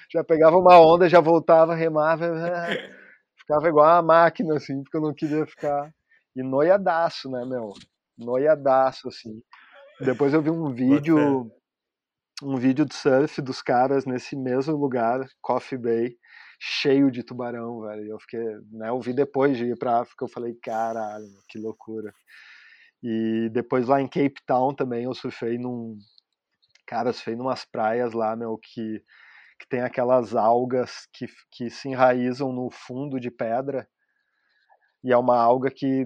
Já 0.09 0.23
pegava 0.23 0.57
uma 0.57 0.79
onda, 0.79 1.09
já 1.09 1.19
voltava, 1.19 1.75
remava, 1.75 2.25
ficava 3.37 3.67
igual 3.67 3.87
uma 3.87 4.01
máquina, 4.01 4.55
assim, 4.55 4.81
porque 4.83 4.95
eu 4.95 5.01
não 5.01 5.13
queria 5.13 5.45
ficar. 5.45 5.91
E 6.33 6.41
noiadaço, 6.41 7.29
né, 7.29 7.43
meu? 7.43 7.73
Noiadaço, 8.17 9.09
assim. 9.09 9.41
Depois 9.99 10.33
eu 10.33 10.41
vi 10.41 10.49
um 10.49 10.73
vídeo, 10.73 11.51
um 12.41 12.55
vídeo 12.55 12.85
de 12.85 12.95
surf 12.95 13.41
dos 13.41 13.61
caras 13.61 14.05
nesse 14.05 14.33
mesmo 14.37 14.77
lugar, 14.77 15.27
Coffee 15.41 15.77
Bay 15.77 16.15
cheio 16.59 17.11
de 17.11 17.23
tubarão, 17.23 17.81
velho. 17.81 18.11
Eu 18.11 18.19
fiquei, 18.19 18.43
né, 18.71 18.89
eu 18.89 18.99
vi 18.99 19.13
depois 19.13 19.57
de 19.57 19.65
ir 19.65 19.77
pra 19.77 20.01
África, 20.01 20.25
eu 20.25 20.29
falei, 20.29 20.55
caralho, 20.55 21.27
que 21.49 21.59
loucura. 21.59 22.13
E 23.03 23.49
depois 23.51 23.87
lá 23.87 24.01
em 24.01 24.07
Cape 24.07 24.41
Town 24.45 24.73
também 24.73 25.03
eu 25.03 25.13
surfei 25.13 25.57
num. 25.57 25.97
Cara, 26.87 27.13
surfei 27.13 27.35
numas 27.35 27.65
praias 27.65 28.13
lá, 28.13 28.35
meu, 28.35 28.57
que, 28.57 29.03
que 29.59 29.67
tem 29.69 29.81
aquelas 29.81 30.35
algas 30.35 31.07
que, 31.13 31.27
que 31.51 31.69
se 31.69 31.89
enraizam 31.89 32.51
no 32.51 32.69
fundo 32.71 33.19
de 33.19 33.29
pedra. 33.29 33.87
E 35.03 35.11
é 35.11 35.17
uma 35.17 35.37
alga 35.37 35.69
que, 35.69 36.05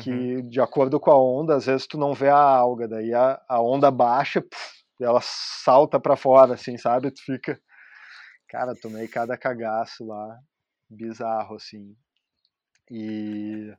que 0.00 0.10
uhum. 0.10 0.48
de 0.48 0.60
acordo 0.60 0.98
com 0.98 1.10
a 1.10 1.20
onda, 1.20 1.56
às 1.56 1.66
vezes 1.66 1.86
tu 1.86 1.98
não 1.98 2.14
vê 2.14 2.28
a 2.28 2.38
alga, 2.38 2.88
daí 2.88 3.12
a, 3.12 3.40
a 3.48 3.60
onda 3.60 3.90
baixa, 3.90 4.40
puf, 4.40 4.82
ela 5.00 5.20
salta 5.22 6.00
para 6.00 6.16
fora, 6.16 6.54
assim, 6.54 6.78
sabe? 6.78 7.10
Tu 7.10 7.22
fica 7.24 7.60
Cara, 8.52 8.74
tomei 8.74 9.08
cada 9.08 9.34
cagaço 9.38 10.04
lá, 10.04 10.38
bizarro, 10.90 11.56
assim. 11.56 11.96
E. 12.90 13.74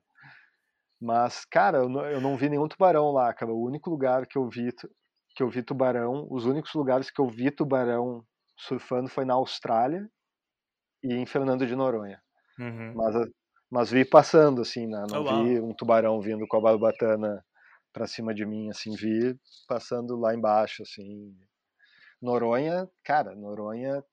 Mas, 0.99 1.45
cara, 1.45 1.78
eu 1.78 1.89
não, 1.89 2.03
eu 2.07 2.19
não 2.19 2.36
vi 2.36 2.49
nenhum 2.49 2.67
tubarão 2.67 3.11
lá, 3.11 3.32
cara. 3.36 3.53
O 3.53 3.63
único 3.63 3.88
lugar 3.88 4.26
que 4.26 4.36
eu 4.36 4.49
vi 4.49 4.74
que 5.36 5.43
eu 5.43 5.49
vi 5.49 5.61
tubarão, 5.61 6.26
os 6.28 6.45
únicos 6.45 6.74
lugares 6.74 7.11
que 7.11 7.21
eu 7.21 7.28
vi 7.28 7.51
tubarão 7.51 8.26
surfando 8.57 9.09
foi 9.09 9.26
na 9.26 9.36
Austrália 9.36 10.09
e 11.03 11.13
em 11.13 11.26
Fernando 11.28 11.67
de 11.67 11.76
Noronha. 11.76 12.19
Uhum. 12.57 12.93
Mas, 12.95 13.30
mas 13.69 13.91
vi 13.91 14.03
passando, 14.03 14.61
assim, 14.61 14.88
né? 14.88 15.05
não 15.07 15.24
oh, 15.24 15.43
vi 15.43 15.59
um 15.59 15.74
tubarão 15.74 16.19
vindo 16.19 16.47
com 16.47 16.57
a 16.57 16.61
barbatana 16.61 17.45
pra 17.91 18.07
cima 18.07 18.34
de 18.34 18.43
mim, 18.43 18.71
assim, 18.71 18.95
vi 18.95 19.38
passando 19.67 20.15
lá 20.15 20.34
embaixo, 20.34 20.82
assim. 20.82 21.36
Noronha, 22.19 22.89
cara, 23.03 23.36
Noronha 23.36 24.03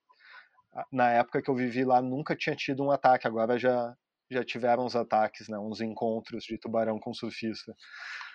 na 0.91 1.11
época 1.11 1.41
que 1.41 1.49
eu 1.49 1.55
vivi 1.55 1.83
lá 1.83 2.01
nunca 2.01 2.35
tinha 2.35 2.55
tido 2.55 2.83
um 2.83 2.91
ataque, 2.91 3.27
agora 3.27 3.57
já 3.57 3.95
já 4.29 4.45
tiveram 4.45 4.85
uns 4.85 4.95
ataques, 4.95 5.49
né, 5.49 5.59
uns 5.59 5.81
encontros 5.81 6.45
de 6.45 6.57
tubarão 6.57 6.97
com 6.97 7.13
surfista. 7.13 7.75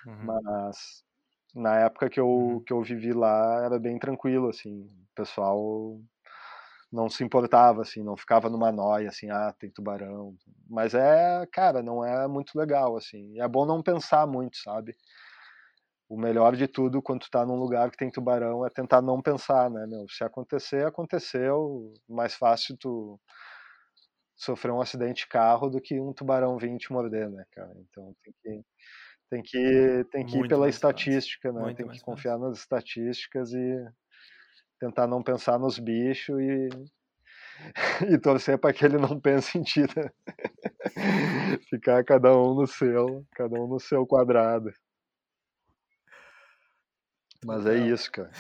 Uhum. 0.07 0.25
Mas 0.25 1.05
na 1.55 1.79
época 1.81 2.11
que 2.11 2.21
eu 2.21 2.29
uhum. 2.29 2.61
que 2.65 2.73
eu 2.73 2.83
vivi 2.83 3.13
lá 3.13 3.65
era 3.65 3.79
bem 3.79 3.99
tranquilo 3.99 4.49
assim, 4.49 4.83
o 4.83 5.15
pessoal 5.15 5.99
não 6.93 7.09
se 7.09 7.25
importava 7.25 7.83
assim, 7.83 8.03
não 8.03 8.17
ficava 8.17 8.49
numa 8.49 8.71
noia 8.73 9.09
assim, 9.09 9.31
ah, 9.31 9.55
tem 9.59 9.71
tubarão. 9.71 10.37
Mas 10.69 10.95
é, 10.95 11.47
cara, 11.53 11.83
não 11.83 12.05
é 12.05 12.29
muito 12.29 12.59
legal 12.59 12.97
assim. 12.97 13.39
É 13.41 13.49
bom 13.49 13.67
não 13.67 13.83
pensar 13.83 14.27
muito, 14.27 14.57
sabe? 14.59 14.95
O 16.09 16.17
melhor 16.17 16.55
de 16.57 16.69
tudo 16.69 17.03
quando 17.03 17.23
tu 17.23 17.31
tá 17.31 17.45
num 17.45 17.57
lugar 17.57 17.91
que 17.91 17.97
tem 17.97 18.11
tubarão 18.11 18.65
é 18.65 18.71
tentar 18.71 19.03
não 19.03 19.21
pensar, 19.21 19.71
né, 19.71 19.87
meu? 19.87 20.07
Se 20.09 20.23
acontecer, 20.25 20.87
aconteceu. 20.87 21.93
Mais 22.09 22.35
fácil 22.35 22.77
tu 22.79 23.21
sofrer 24.37 24.73
um 24.73 24.81
acidente 24.81 25.23
de 25.25 25.29
carro 25.29 25.69
do 25.71 25.81
que 25.81 25.99
um 26.01 26.13
tubarão 26.13 26.59
vir 26.59 26.77
te 26.79 26.93
morder, 26.93 27.29
né, 27.31 27.45
cara? 27.53 27.73
Então 27.91 28.15
tem 28.23 28.35
que 28.43 28.65
tem 29.31 29.43
que 29.43 30.07
tem 30.13 30.27
que 30.27 30.39
ir 30.39 30.49
pela 30.49 30.69
estatística, 30.69 31.49
fácil. 31.49 31.61
né? 31.61 31.61
Muito 31.65 31.77
tem 31.79 31.89
que 31.89 32.01
confiar 32.01 32.35
fácil. 32.35 32.49
nas 32.49 32.59
estatísticas 32.59 33.53
e 33.53 33.85
tentar 34.79 35.07
não 35.07 35.23
pensar 35.23 35.59
nos 35.59 35.79
bichos 35.79 36.39
e 36.41 36.69
e 38.15 38.19
torcer 38.19 38.59
para 38.59 38.73
que 38.73 38.85
ele 38.85 38.99
não 38.99 39.19
pense 39.21 39.59
em 39.59 39.63
ti, 39.63 39.83
né? 39.83 40.11
Ficar 41.71 42.05
cada 42.05 42.37
um 42.37 42.55
no 42.55 42.67
seu, 42.67 43.25
cada 43.33 43.61
um 43.61 43.67
no 43.67 43.81
seu 43.81 44.07
quadrado. 44.07 44.71
Mas 47.45 47.67
é 47.67 47.77
isso, 47.77 48.11
cara. 48.11 48.31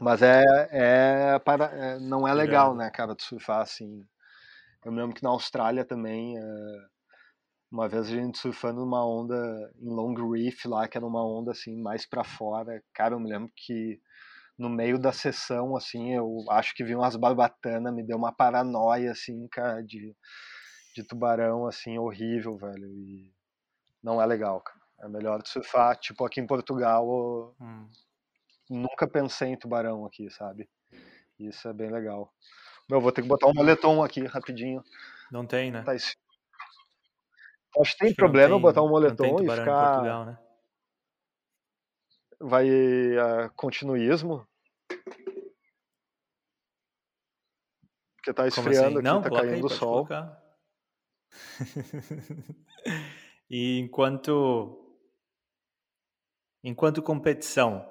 Mas 0.00 0.22
é, 0.22 0.42
é, 0.70 1.38
para, 1.38 1.66
é 1.66 1.98
não 1.98 2.26
é 2.26 2.34
legal, 2.34 2.74
né, 2.74 2.90
cara, 2.90 3.14
de 3.14 3.22
surfar 3.22 3.60
assim. 3.60 4.04
Eu 4.84 4.92
me 4.92 5.00
lembro 5.00 5.14
que 5.14 5.22
na 5.22 5.30
Austrália 5.30 5.84
também, 5.84 6.36
é, 6.38 6.42
uma 7.70 7.88
vez 7.88 8.06
a 8.06 8.10
gente 8.10 8.38
surfando 8.38 8.80
numa 8.80 9.06
onda 9.06 9.36
em 9.78 9.88
Long 9.88 10.14
Reef 10.32 10.64
lá, 10.66 10.88
que 10.88 10.96
era 10.96 11.06
uma 11.06 11.24
onda 11.24 11.52
assim 11.52 11.80
mais 11.80 12.06
para 12.06 12.24
fora. 12.24 12.82
Cara, 12.92 13.14
eu 13.14 13.20
me 13.20 13.30
lembro 13.30 13.50
que 13.54 14.00
no 14.58 14.68
meio 14.68 14.98
da 14.98 15.12
sessão, 15.12 15.76
assim, 15.76 16.14
eu 16.14 16.44
acho 16.50 16.74
que 16.74 16.84
vi 16.84 16.94
umas 16.94 17.16
barbatanas, 17.16 17.94
me 17.94 18.02
deu 18.02 18.18
uma 18.18 18.32
paranoia, 18.32 19.12
assim, 19.12 19.48
cara, 19.48 19.82
de, 19.82 20.14
de 20.94 21.02
tubarão, 21.04 21.66
assim, 21.66 21.98
horrível, 21.98 22.56
velho. 22.58 22.86
E 22.86 23.32
não 24.02 24.20
é 24.20 24.26
legal, 24.26 24.60
cara. 24.60 24.79
É 25.00 25.08
melhor 25.08 25.40
surfar, 25.46 25.96
tipo, 25.96 26.24
aqui 26.24 26.40
em 26.40 26.46
Portugal, 26.46 27.06
ou, 27.06 27.54
hum 27.60 27.88
nunca 28.70 29.06
pensei 29.08 29.48
em 29.48 29.58
tubarão 29.58 30.06
aqui, 30.06 30.30
sabe? 30.30 30.70
Isso 31.38 31.66
é 31.68 31.72
bem 31.72 31.90
legal. 31.90 32.32
Meu, 32.88 33.00
vou 33.00 33.10
ter 33.10 33.22
que 33.22 33.28
botar 33.28 33.48
um 33.48 33.54
moletom 33.54 34.02
aqui 34.02 34.24
rapidinho. 34.24 34.84
Não 35.30 35.44
tem, 35.44 35.70
né? 35.70 35.82
Tá 35.82 35.92
Acho 35.92 36.16
que 37.92 37.98
tem 37.98 38.08
Acho 38.08 38.16
problema 38.16 38.54
tem, 38.54 38.62
botar 38.62 38.82
um 38.82 38.88
moletom 38.88 39.42
e 39.42 39.48
ficar. 39.50 39.94
Portugal, 39.94 40.24
né? 40.24 40.38
Vai 42.40 42.68
uh, 42.68 43.50
continuismo. 43.54 44.46
Porque 48.16 48.32
tá 48.34 48.46
esfriando 48.46 48.98
assim? 48.98 48.98
aqui, 48.98 49.04
Não, 49.04 49.22
tá 49.22 49.30
caindo 49.30 49.66
o 49.66 49.70
sol. 49.70 50.08
e 53.48 53.78
enquanto 53.78 54.79
Enquanto 56.62 57.02
competição, 57.02 57.88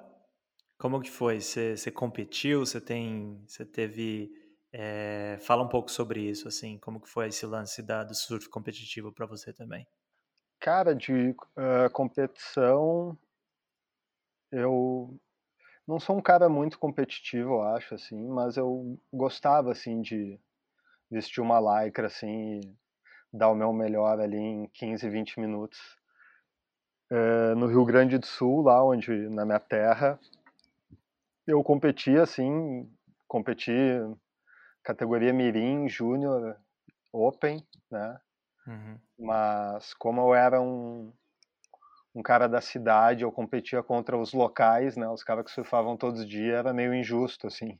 como 0.78 1.00
que 1.00 1.10
foi? 1.10 1.40
Você, 1.40 1.90
competiu? 1.90 2.60
Você 2.60 2.80
tem, 2.80 3.42
você 3.46 3.66
teve, 3.66 4.32
é, 4.72 5.36
fala 5.40 5.62
um 5.64 5.68
pouco 5.68 5.90
sobre 5.90 6.20
isso, 6.22 6.48
assim, 6.48 6.78
como 6.78 7.00
que 7.00 7.08
foi 7.08 7.28
esse 7.28 7.44
lance 7.44 7.82
da, 7.82 8.04
do 8.04 8.14
surf 8.14 8.48
competitivo 8.48 9.12
para 9.12 9.26
você 9.26 9.52
também? 9.52 9.86
Cara, 10.60 10.94
de 10.94 11.30
uh, 11.30 11.90
competição, 11.92 13.18
eu 14.52 15.18
não 15.86 15.98
sou 15.98 16.16
um 16.16 16.22
cara 16.22 16.48
muito 16.48 16.78
competitivo, 16.78 17.54
eu 17.54 17.62
acho, 17.62 17.94
assim, 17.94 18.28
mas 18.28 18.56
eu 18.56 18.98
gostava, 19.12 19.72
assim, 19.72 20.00
de 20.00 20.38
vestir 21.10 21.42
uma 21.42 21.58
lycra, 21.58 22.06
assim, 22.06 22.60
e 22.60 22.76
dar 23.32 23.50
o 23.50 23.54
meu 23.54 23.72
melhor 23.72 24.20
ali 24.20 24.38
em 24.38 24.66
15, 24.68 25.08
20 25.10 25.40
minutos. 25.40 25.99
Uh, 27.10 27.56
no 27.56 27.66
Rio 27.66 27.84
Grande 27.84 28.18
do 28.18 28.26
Sul, 28.26 28.62
lá 28.62 28.84
onde, 28.84 29.10
na 29.28 29.44
minha 29.44 29.58
terra, 29.58 30.18
eu 31.46 31.62
competi, 31.64 32.16
assim, 32.16 32.88
competi 33.26 33.72
categoria 34.82 35.32
Mirim, 35.32 35.88
Júnior, 35.88 36.56
Open, 37.12 37.64
né? 37.90 38.20
Uhum. 38.66 38.98
Mas 39.18 39.92
como 39.94 40.20
eu 40.20 40.34
era 40.34 40.60
um, 40.60 41.12
um 42.14 42.22
cara 42.22 42.48
da 42.48 42.60
cidade, 42.60 43.22
eu 43.22 43.32
competia 43.32 43.82
contra 43.82 44.16
os 44.16 44.32
locais, 44.32 44.96
né? 44.96 45.08
Os 45.08 45.22
caras 45.22 45.44
que 45.44 45.50
surfavam 45.50 45.96
todos 45.96 46.20
os 46.20 46.28
dias, 46.28 46.58
era 46.58 46.72
meio 46.72 46.94
injusto, 46.94 47.46
assim. 47.46 47.78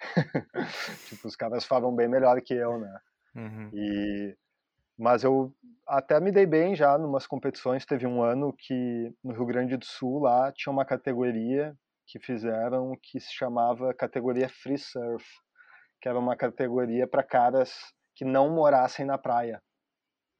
tipo, 1.08 1.26
os 1.26 1.36
caras 1.36 1.64
falam 1.64 1.94
bem 1.94 2.08
melhor 2.08 2.40
que 2.40 2.54
eu, 2.54 2.78
né? 2.78 3.00
Uhum. 3.34 3.70
E 3.72 4.36
mas 4.98 5.22
eu 5.22 5.54
até 5.86 6.18
me 6.20 6.32
dei 6.32 6.44
bem 6.44 6.74
já 6.74 6.98
numas 6.98 7.26
competições. 7.26 7.86
Teve 7.86 8.06
um 8.06 8.22
ano 8.22 8.52
que 8.52 9.14
no 9.22 9.32
Rio 9.32 9.46
Grande 9.46 9.76
do 9.76 9.84
Sul 9.84 10.20
lá 10.20 10.52
tinha 10.52 10.72
uma 10.72 10.84
categoria 10.84 11.74
que 12.06 12.18
fizeram 12.18 12.98
que 13.02 13.20
se 13.20 13.32
chamava 13.32 13.94
categoria 13.94 14.48
Free 14.48 14.78
Surf, 14.78 15.24
que 16.00 16.08
era 16.08 16.18
uma 16.18 16.36
categoria 16.36 17.06
para 17.06 17.22
caras 17.22 17.92
que 18.14 18.24
não 18.24 18.50
morassem 18.50 19.06
na 19.06 19.16
praia. 19.16 19.62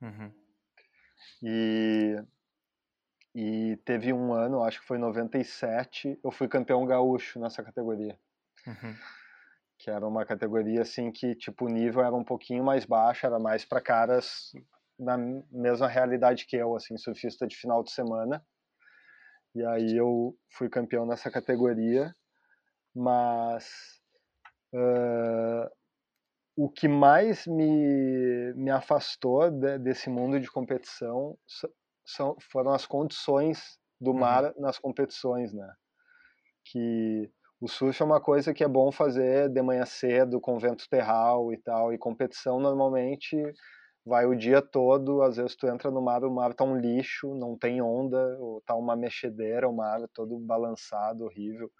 Uhum. 0.02 0.32
E 1.42 2.16
e 3.34 3.76
teve 3.84 4.12
um 4.12 4.32
ano, 4.32 4.64
acho 4.64 4.80
que 4.80 4.86
foi 4.86 4.98
97, 4.98 6.18
eu 6.24 6.30
fui 6.32 6.48
campeão 6.48 6.84
gaúcho 6.84 7.38
nessa 7.38 7.62
categoria. 7.62 8.18
Uhum. 8.66 8.96
Que 9.78 9.90
era 9.90 10.06
uma 10.06 10.24
categoria 10.24 10.82
assim 10.82 11.12
que 11.12 11.34
tipo 11.34 11.66
o 11.66 11.68
nível 11.68 12.02
era 12.02 12.14
um 12.14 12.24
pouquinho 12.24 12.64
mais 12.64 12.84
baixo, 12.84 13.26
era 13.26 13.38
mais 13.38 13.64
para 13.64 13.80
caras 13.80 14.52
na 14.98 15.16
mesma 15.50 15.86
realidade 15.86 16.46
que 16.46 16.56
eu, 16.56 16.74
assim, 16.74 16.96
surfista 16.96 17.46
de 17.46 17.56
final 17.56 17.84
de 17.84 17.92
semana. 17.92 18.44
E 19.54 19.64
aí 19.64 19.96
eu 19.96 20.36
fui 20.52 20.68
campeão 20.68 21.06
nessa 21.06 21.30
categoria, 21.30 22.12
mas 22.94 23.68
uh, 24.74 25.70
o 26.56 26.68
que 26.68 26.88
mais 26.88 27.46
me, 27.46 28.52
me 28.54 28.70
afastou 28.70 29.50
de, 29.50 29.78
desse 29.78 30.10
mundo 30.10 30.40
de 30.40 30.50
competição 30.50 31.38
são, 32.04 32.36
foram 32.50 32.72
as 32.72 32.84
condições 32.84 33.78
do 34.00 34.10
uhum. 34.10 34.18
mar 34.18 34.44
uhum. 34.44 34.60
nas 34.60 34.78
competições, 34.78 35.52
né? 35.52 35.72
Que 36.64 37.30
o 37.60 37.68
surf 37.68 38.00
é 38.00 38.04
uma 38.04 38.20
coisa 38.20 38.54
que 38.54 38.62
é 38.62 38.68
bom 38.68 38.92
fazer 38.92 39.48
de 39.48 39.62
manhã 39.62 39.84
cedo, 39.84 40.40
com 40.40 40.58
vento 40.58 40.88
terral 40.88 41.52
e 41.52 41.58
tal, 41.58 41.92
e 41.92 41.98
competição 41.98 42.60
normalmente 42.60 43.36
vai 44.04 44.26
o 44.26 44.36
dia 44.36 44.62
todo, 44.62 45.22
às 45.22 45.36
vezes 45.36 45.56
tu 45.56 45.66
entra 45.66 45.90
no 45.90 46.00
mar, 46.00 46.24
o 46.24 46.30
mar 46.30 46.54
tá 46.54 46.64
um 46.64 46.78
lixo, 46.78 47.34
não 47.34 47.58
tem 47.58 47.82
onda, 47.82 48.36
ou 48.38 48.62
tá 48.62 48.74
uma 48.74 48.96
mexedeira, 48.96 49.68
o 49.68 49.76
mar 49.76 50.00
todo 50.14 50.38
balançado, 50.38 51.24
horrível. 51.24 51.70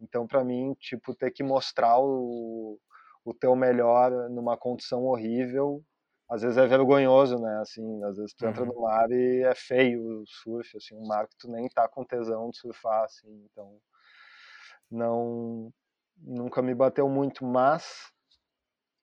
Então, 0.00 0.26
para 0.26 0.42
mim, 0.42 0.74
tipo, 0.80 1.14
ter 1.14 1.30
que 1.30 1.44
mostrar 1.44 1.98
o, 2.00 2.78
o 3.24 3.34
teu 3.34 3.54
melhor 3.54 4.10
numa 4.30 4.56
condição 4.56 5.04
horrível 5.04 5.84
às 6.32 6.40
vezes 6.40 6.56
é 6.56 6.66
vergonhoso, 6.66 7.38
né? 7.38 7.58
Assim, 7.60 8.02
às 8.04 8.16
vezes 8.16 8.32
tu 8.32 8.46
entra 8.46 8.62
uhum. 8.62 8.72
no 8.72 8.80
mar 8.80 9.10
e 9.10 9.42
é 9.42 9.54
feio 9.54 10.22
o 10.22 10.26
surf, 10.26 10.78
assim, 10.78 10.96
um 10.96 11.06
mar 11.06 11.28
que 11.28 11.36
tu 11.36 11.46
nem 11.50 11.68
tá 11.68 11.86
com 11.86 12.02
tesão 12.02 12.48
de 12.48 12.56
surfar, 12.56 13.04
assim, 13.04 13.28
então 13.50 13.78
não 14.92 15.72
nunca 16.16 16.62
me 16.62 16.74
bateu 16.74 17.08
muito, 17.08 17.44
mas 17.44 18.12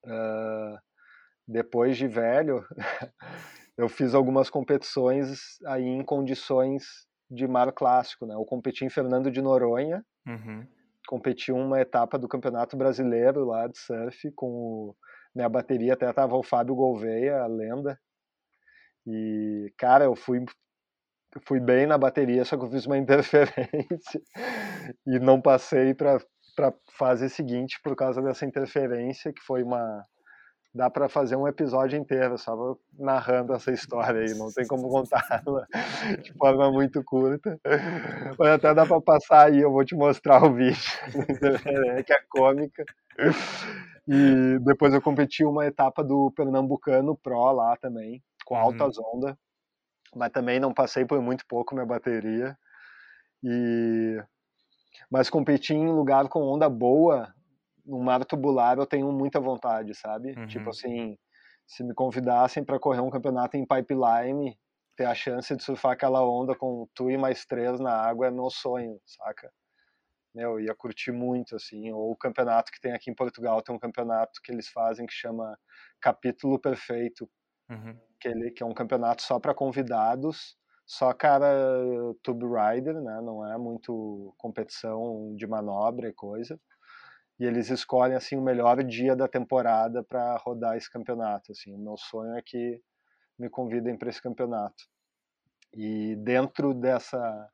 uh, 0.05 0.79
depois 1.47 1.97
de 1.97 2.07
velho 2.07 2.65
eu 3.77 3.89
fiz 3.89 4.13
algumas 4.13 4.49
competições 4.49 5.57
aí 5.65 5.85
em 5.85 6.03
condições 6.03 6.85
de 7.29 7.47
mar 7.47 7.71
clássico, 7.73 8.25
né? 8.25 8.35
Eu 8.35 8.45
competi 8.45 8.85
em 8.85 8.89
Fernando 8.89 9.29
de 9.29 9.41
Noronha, 9.41 10.03
uhum. 10.25 10.65
competi 11.07 11.51
uma 11.51 11.81
etapa 11.81 12.17
do 12.17 12.27
Campeonato 12.27 12.77
Brasileiro 12.77 13.43
lá 13.45 13.67
de 13.67 13.77
surf 13.77 14.31
com 14.31 14.47
o 14.47 14.95
minha 15.35 15.47
bateria 15.47 15.93
até 15.93 16.11
tava 16.11 16.35
o 16.35 16.43
Fábio 16.43 16.75
Gouveia, 16.75 17.41
a 17.41 17.47
lenda. 17.47 17.99
E, 19.05 19.71
cara, 19.77 20.05
eu 20.05 20.15
fui 20.15 20.43
fui 21.45 21.59
bem 21.59 21.85
na 21.85 21.97
bateria, 21.97 22.43
só 22.45 22.57
que 22.57 22.63
eu 22.63 22.71
fiz 22.71 22.85
uma 22.85 22.97
interferência 22.99 24.21
e 25.05 25.19
não 25.19 25.41
passei 25.41 25.93
para 25.93 26.19
para 26.55 26.73
fase 26.91 27.29
seguinte 27.29 27.79
por 27.81 27.95
causa 27.95 28.21
dessa 28.21 28.45
interferência 28.45 29.31
que 29.31 29.41
foi 29.41 29.63
uma 29.63 30.03
dá 30.73 30.89
para 30.89 31.09
fazer 31.09 31.35
um 31.35 31.47
episódio 31.47 31.97
inteiro 31.97 32.37
só 32.37 32.75
narrando 32.97 33.53
essa 33.53 33.71
história 33.71 34.21
aí, 34.21 34.37
não 34.37 34.51
tem 34.51 34.67
como 34.67 34.87
contar 34.89 35.23
de 36.21 36.33
forma 36.33 36.71
muito 36.71 37.03
curta. 37.03 37.59
Mas 38.37 38.49
até 38.49 38.73
dá 38.73 38.85
para 38.85 39.01
passar 39.01 39.47
aí, 39.47 39.59
eu 39.59 39.71
vou 39.71 39.83
te 39.83 39.95
mostrar 39.95 40.43
o 40.43 40.53
vídeo, 40.53 40.79
que 42.05 42.13
é 42.13 42.19
cômica. 42.29 42.83
E 44.07 44.59
depois 44.61 44.93
eu 44.93 45.01
competi 45.01 45.43
uma 45.43 45.65
etapa 45.65 46.03
do 46.03 46.31
Pernambucano 46.35 47.17
Pro 47.17 47.51
lá 47.51 47.75
também, 47.77 48.21
com 48.45 48.55
altas 48.55 48.97
uhum. 48.97 49.17
ondas. 49.17 49.35
Mas 50.15 50.31
também 50.31 50.59
não 50.59 50.73
passei 50.73 51.05
por 51.05 51.21
muito 51.21 51.45
pouco 51.47 51.73
minha 51.73 51.85
bateria. 51.85 52.57
E 53.43 54.21
mas 55.09 55.29
competir 55.29 55.75
em 55.75 55.89
lugar 55.89 56.27
com 56.27 56.41
onda 56.43 56.69
boa, 56.69 57.33
no 57.85 57.99
mar 57.99 58.23
tubular, 58.25 58.77
eu 58.77 58.85
tenho 58.85 59.11
muita 59.11 59.39
vontade, 59.39 59.95
sabe? 59.95 60.29
Tipo 60.29 60.41
uhum. 60.41 60.47
Tipo 60.47 60.69
assim, 60.69 61.17
se 61.65 61.83
me 61.83 61.93
convidassem 61.93 62.63
para 62.63 62.79
correr 62.79 63.01
um 63.01 63.09
campeonato 63.09 63.57
em 63.57 63.65
pipeline, 63.65 64.57
ter 64.95 65.05
a 65.05 65.15
chance 65.15 65.55
de 65.55 65.63
surfar 65.63 65.93
aquela 65.93 66.21
onda 66.27 66.55
com 66.55 66.87
tu 66.93 67.09
e 67.09 67.17
mais 67.17 67.45
três 67.45 67.79
na 67.79 67.93
água 67.93 68.27
é 68.27 68.31
meu 68.31 68.49
sonho, 68.49 68.99
saca? 69.05 69.51
eu 70.35 70.59
ia 70.59 70.75
curtir 70.75 71.11
muito, 71.11 71.55
assim, 71.55 71.91
ou 71.91 72.11
o 72.11 72.15
campeonato 72.15 72.71
que 72.71 72.79
tem 72.79 72.93
aqui 72.93 73.09
em 73.09 73.15
Portugal, 73.15 73.61
tem 73.61 73.75
um 73.75 73.79
campeonato 73.79 74.39
que 74.43 74.51
eles 74.51 74.69
fazem 74.69 75.05
que 75.05 75.13
chama 75.13 75.57
Capítulo 75.99 76.59
Perfeito, 76.59 77.29
uhum. 77.69 77.99
Que, 78.19 78.27
ele, 78.27 78.51
que 78.51 78.63
é 78.63 78.65
um 78.65 78.73
campeonato 78.73 79.21
só 79.21 79.39
para 79.39 79.53
convidados, 79.53 80.57
só 80.85 81.13
cara 81.13 81.47
tube 82.23 82.45
rider, 82.45 82.95
né, 83.01 83.21
não 83.21 83.45
é 83.45 83.57
muito 83.57 84.33
competição 84.37 85.35
de 85.35 85.47
manobra 85.47 86.09
e 86.09 86.13
coisa, 86.13 86.59
e 87.39 87.45
eles 87.45 87.69
escolhem, 87.69 88.17
assim, 88.17 88.35
o 88.35 88.41
melhor 88.41 88.83
dia 88.83 89.15
da 89.15 89.27
temporada 89.27 90.03
para 90.03 90.35
rodar 90.37 90.75
esse 90.75 90.91
campeonato, 90.91 91.51
assim, 91.51 91.73
o 91.73 91.79
meu 91.79 91.97
sonho 91.97 92.35
é 92.35 92.41
que 92.45 92.81
me 93.37 93.49
convidem 93.49 93.97
para 93.97 94.09
esse 94.09 94.21
campeonato. 94.21 94.83
E 95.73 96.15
dentro 96.17 96.73
dessa 96.73 97.49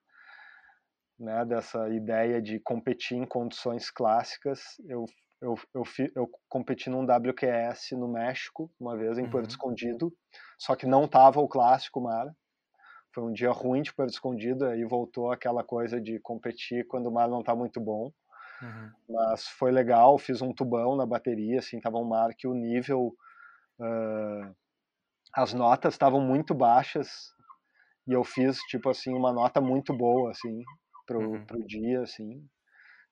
né, 1.20 1.46
dessa 1.46 1.90
ideia 1.90 2.42
de 2.42 2.60
competir 2.60 3.18
em 3.18 3.26
condições 3.26 3.90
clássicas. 3.90 4.62
Eu, 4.88 5.06
eu, 5.46 5.56
eu, 5.74 5.84
eu 6.16 6.32
competi 6.50 6.90
num 6.90 7.06
WQS 7.06 7.92
no 7.92 8.08
México, 8.08 8.72
uma 8.80 8.98
vez 8.98 9.18
em 9.18 9.24
uhum. 9.24 9.30
Porto 9.30 9.50
Escondido, 9.52 10.12
só 10.58 10.76
que 10.76 10.88
não 10.88 11.08
tava 11.08 11.40
o 11.40 11.48
clássico 11.48 12.02
mar. 12.02 12.28
Foi 13.14 13.24
um 13.24 13.32
dia 13.32 13.52
ruim 13.52 13.82
de 13.82 13.94
Porto 13.94 14.10
Escondido, 14.10 14.66
aí 14.66 14.84
voltou 14.84 15.32
aquela 15.32 15.64
coisa 15.64 16.02
de 16.02 16.20
competir 16.20 16.86
quando 16.88 17.08
o 17.08 17.12
mar 17.12 17.30
não 17.30 17.44
tá 17.44 17.56
muito 17.56 17.80
bom. 17.80 18.12
Uhum. 18.62 18.92
Mas 19.10 19.48
foi 19.48 19.72
legal, 19.72 20.18
fiz 20.18 20.42
um 20.42 20.52
tubão 20.52 20.96
na 20.96 21.06
bateria, 21.06 21.60
assim, 21.60 21.80
tava 21.80 21.98
um 21.98 22.08
mar 22.08 22.34
que 22.36 22.48
o 22.48 22.54
nível... 22.54 23.16
Uh, 23.80 24.56
as 25.34 25.54
notas 25.54 25.94
estavam 25.94 26.22
muito 26.22 26.54
baixas 26.54 27.34
e 28.08 28.14
eu 28.14 28.24
fiz, 28.24 28.58
tipo 28.70 28.90
assim, 28.90 29.14
uma 29.14 29.34
nota 29.34 29.60
muito 29.60 29.94
boa, 29.94 30.32
assim, 30.32 30.64
pro, 31.06 31.20
uhum. 31.20 31.46
pro 31.46 31.66
dia, 31.66 32.02
assim, 32.02 32.48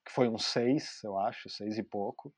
que 0.06 0.12
foi 0.12 0.28
um 0.28 0.38
seis, 0.38 1.00
eu 1.04 1.18
acho, 1.18 1.50
seis 1.50 1.78
e 1.78 1.84
pouco. 1.84 2.34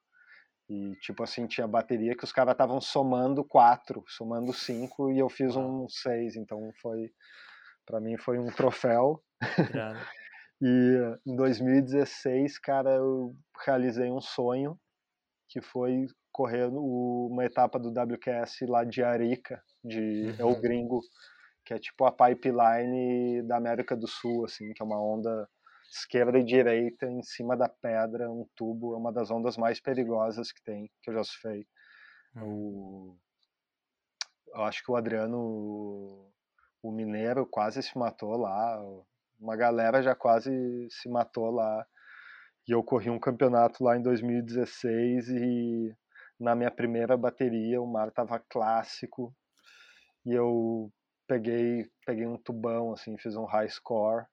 E, 0.70 0.96
tipo 1.02 1.24
assim, 1.24 1.46
tinha 1.46 1.68
bateria 1.68 2.16
que 2.16 2.24
os 2.24 2.32
caras 2.32 2.54
estavam 2.54 2.82
somando 2.82 3.44
quatro, 3.44 4.04
somando 4.08 4.52
cinco, 4.52 5.12
e 5.12 5.20
eu 5.20 5.30
fiz 5.30 5.56
um 5.56 5.88
seis, 5.88 6.36
então 6.36 6.72
foi, 6.82 7.12
para 7.86 8.00
mim 8.00 8.18
foi 8.18 8.40
um 8.40 8.48
troféu. 8.48 9.24
e 10.62 11.20
em 11.26 11.36
2016, 11.36 12.58
cara, 12.60 12.96
eu 12.96 13.36
realizei 13.64 14.10
um 14.10 14.22
sonho, 14.22 14.80
que 15.48 15.62
foi 15.62 16.08
correr 16.32 16.66
uma 16.66 17.46
etapa 17.46 17.80
do 17.80 17.90
WQS 17.90 18.68
lá 18.68 18.84
de 18.84 19.04
Arica, 19.04 19.62
de 19.84 20.36
uhum. 20.40 20.50
El 20.50 20.62
Gringo, 20.62 21.00
que 21.64 21.74
é 21.74 21.80
tipo 21.80 22.06
a 22.06 22.12
pipeline 22.12 23.42
da 23.44 23.58
América 23.58 23.96
do 23.96 24.08
Sul, 24.08 24.46
assim, 24.46 24.74
que 24.74 24.82
é 24.82 24.86
uma 24.86 25.02
onda 25.02 25.48
esquerda 25.96 26.38
e 26.38 26.44
direita 26.44 27.06
em 27.06 27.24
cima 27.24 27.56
da 27.56 27.70
pedra, 27.70 28.30
um 28.30 28.46
tubo, 28.56 28.94
é 28.94 28.98
uma 28.98 29.14
das 29.14 29.32
ondas 29.32 29.56
mais 29.56 29.80
perigosas 29.80 30.52
que 30.52 30.62
tem, 30.62 30.92
que 31.02 31.10
eu 31.10 31.14
já 31.14 31.24
surfei. 31.24 31.66
O, 32.42 33.16
eu 34.48 34.62
acho 34.64 34.84
que 34.84 34.92
o 34.92 34.96
Adriano, 34.96 36.30
o 36.84 36.92
mineiro, 36.92 37.46
quase 37.46 37.82
se 37.82 37.98
matou 37.98 38.36
lá, 38.36 38.78
uma 39.40 39.56
galera 39.56 40.02
já 40.02 40.14
quase 40.14 40.52
se 40.90 41.10
matou 41.10 41.50
lá. 41.50 41.86
E 42.68 42.72
eu 42.72 42.84
corri 42.84 43.10
um 43.10 43.20
campeonato 43.20 43.84
lá 43.84 43.96
em 43.96 44.02
2016 44.02 45.30
e 45.30 45.96
na 46.40 46.56
minha 46.56 46.72
primeira 46.72 47.16
bateria 47.16 47.82
o 47.82 47.88
mar 47.88 48.12
tava 48.12 48.40
clássico 48.50 49.34
e 50.26 50.34
eu 50.34 50.92
peguei 51.28 51.90
peguei 52.06 52.26
um 52.26 52.38
tubão 52.38 52.92
assim, 52.92 53.18
fiz 53.18 53.36
um 53.36 53.46
high 53.46 53.70
score 53.70 54.26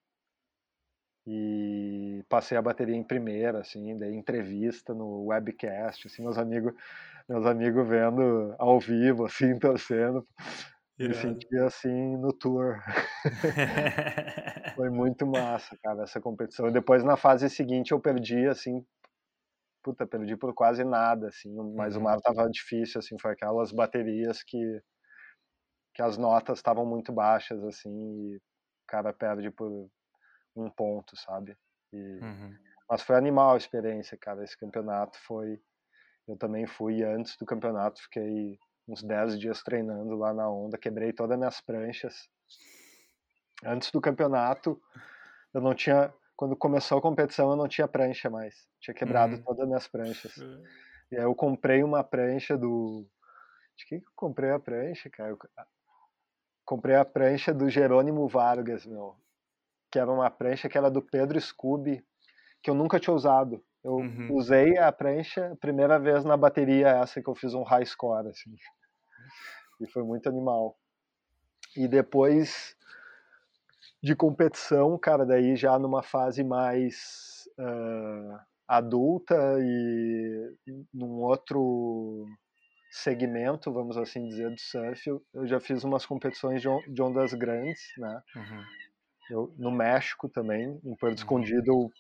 e 1.26 2.24
passei 2.28 2.56
a 2.56 2.62
bateria 2.62 2.96
em 2.96 3.04
primeira, 3.04 3.60
assim, 3.60 3.96
dei 3.96 4.14
entrevista 4.14 4.92
no 4.92 5.26
webcast, 5.26 6.06
assim, 6.06 6.22
meus 6.22 6.36
amigos, 6.36 6.74
meus 7.28 7.46
amigos 7.46 7.88
vendo 7.88 8.54
ao 8.58 8.80
vivo, 8.80 9.24
assim, 9.24 9.58
torcendo. 9.58 10.26
Me 10.98 11.14
senti 11.14 11.58
assim 11.58 12.16
no 12.16 12.32
tour. 12.32 12.78
Foi 14.76 14.88
muito 14.88 15.26
massa, 15.26 15.76
cara, 15.82 16.04
essa 16.04 16.20
competição. 16.20 16.68
E 16.68 16.72
depois 16.72 17.02
na 17.02 17.16
fase 17.16 17.48
seguinte 17.50 17.92
eu 17.92 17.98
perdi, 17.98 18.46
assim, 18.46 18.84
puta, 19.82 20.06
perdi 20.06 20.36
por 20.36 20.54
quase 20.54 20.84
nada, 20.84 21.28
assim, 21.28 21.52
mas 21.74 21.96
uhum. 21.96 22.02
o 22.02 22.04
mar 22.04 22.20
tava 22.20 22.48
difícil, 22.48 23.00
assim, 23.00 23.16
foi 23.20 23.32
aquelas 23.32 23.72
baterias 23.72 24.42
que 24.42 24.80
que 25.94 26.02
as 26.02 26.16
notas 26.16 26.58
estavam 26.58 26.86
muito 26.86 27.12
baixas, 27.12 27.62
assim, 27.64 27.90
e 27.90 28.36
o 28.36 28.40
cara 28.86 29.12
perde 29.12 29.50
por 29.50 29.90
um 30.56 30.70
ponto, 30.70 31.16
sabe? 31.16 31.56
E, 31.92 31.96
uhum. 31.96 32.56
Mas 32.88 33.02
foi 33.02 33.16
animal 33.16 33.54
a 33.54 33.56
experiência, 33.56 34.16
cara. 34.18 34.44
Esse 34.44 34.58
campeonato 34.58 35.18
foi. 35.20 35.60
Eu 36.26 36.36
também 36.36 36.66
fui 36.66 37.02
antes 37.02 37.36
do 37.36 37.44
campeonato, 37.44 38.02
fiquei 38.02 38.58
uns 38.86 39.02
10 39.02 39.38
dias 39.38 39.62
treinando 39.62 40.14
lá 40.16 40.32
na 40.32 40.48
onda, 40.48 40.78
quebrei 40.78 41.12
todas 41.12 41.32
as 41.32 41.38
minhas 41.38 41.60
pranchas. 41.60 42.28
Antes 43.64 43.90
do 43.90 44.00
campeonato, 44.00 44.80
eu 45.54 45.60
não 45.60 45.74
tinha. 45.74 46.12
Quando 46.36 46.56
começou 46.56 46.98
a 46.98 47.02
competição, 47.02 47.50
eu 47.50 47.56
não 47.56 47.68
tinha 47.68 47.86
prancha 47.86 48.28
mais. 48.28 48.66
Tinha 48.80 48.94
quebrado 48.94 49.36
uhum. 49.36 49.42
todas 49.42 49.60
as 49.60 49.68
minhas 49.68 49.88
pranchas. 49.88 50.36
Uhum. 50.36 50.62
E 51.10 51.16
aí 51.16 51.22
eu 51.22 51.34
comprei 51.34 51.82
uma 51.82 52.02
prancha 52.02 52.56
do. 52.56 53.06
De 53.76 53.86
quem 53.86 54.00
que 54.00 54.06
eu 54.06 54.12
comprei 54.14 54.50
a 54.50 54.58
prancha, 54.58 55.08
cara? 55.10 55.30
Eu... 55.30 55.38
Comprei 56.64 56.94
a 56.94 57.04
prancha 57.04 57.52
do 57.52 57.68
Jerônimo 57.68 58.28
Vargas, 58.28 58.86
meu 58.86 59.16
que 59.92 59.98
era 59.98 60.10
uma 60.10 60.30
prancha 60.30 60.70
que 60.70 60.78
era 60.78 60.90
do 60.90 61.02
Pedro 61.02 61.38
Scooby, 61.38 62.02
que 62.62 62.70
eu 62.70 62.74
nunca 62.74 62.98
tinha 62.98 63.14
usado. 63.14 63.62
Eu 63.84 63.96
uhum. 63.96 64.28
usei 64.32 64.78
a 64.78 64.90
prancha 64.90 65.54
primeira 65.60 65.98
vez 65.98 66.24
na 66.24 66.36
bateria 66.36 66.88
essa 66.88 67.20
que 67.20 67.28
eu 67.28 67.34
fiz 67.34 67.52
um 67.52 67.62
high 67.62 67.84
score, 67.84 68.28
assim. 68.28 68.56
E 69.80 69.86
foi 69.86 70.02
muito 70.02 70.28
animal. 70.28 70.78
E 71.76 71.86
depois 71.86 72.74
de 74.02 74.16
competição, 74.16 74.96
cara, 74.98 75.26
daí 75.26 75.56
já 75.56 75.78
numa 75.78 76.02
fase 76.02 76.42
mais 76.42 77.46
uh, 77.58 78.38
adulta 78.66 79.36
e 79.60 80.54
num 80.92 81.20
outro 81.20 82.26
segmento, 82.90 83.72
vamos 83.72 83.96
assim 83.96 84.26
dizer, 84.26 84.50
do 84.50 84.60
surf, 84.60 85.10
eu 85.34 85.46
já 85.46 85.60
fiz 85.60 85.84
umas 85.84 86.06
competições 86.06 86.62
de 86.62 87.02
ondas 87.02 87.34
grandes, 87.34 87.82
né? 87.98 88.22
Uhum. 88.36 88.64
Eu, 89.30 89.52
no 89.56 89.70
México 89.70 90.28
também, 90.28 90.80
em 90.84 90.96
Porto 90.96 91.12
uhum. 91.12 91.14
Escondido, 91.14 91.70
eu 91.70 91.90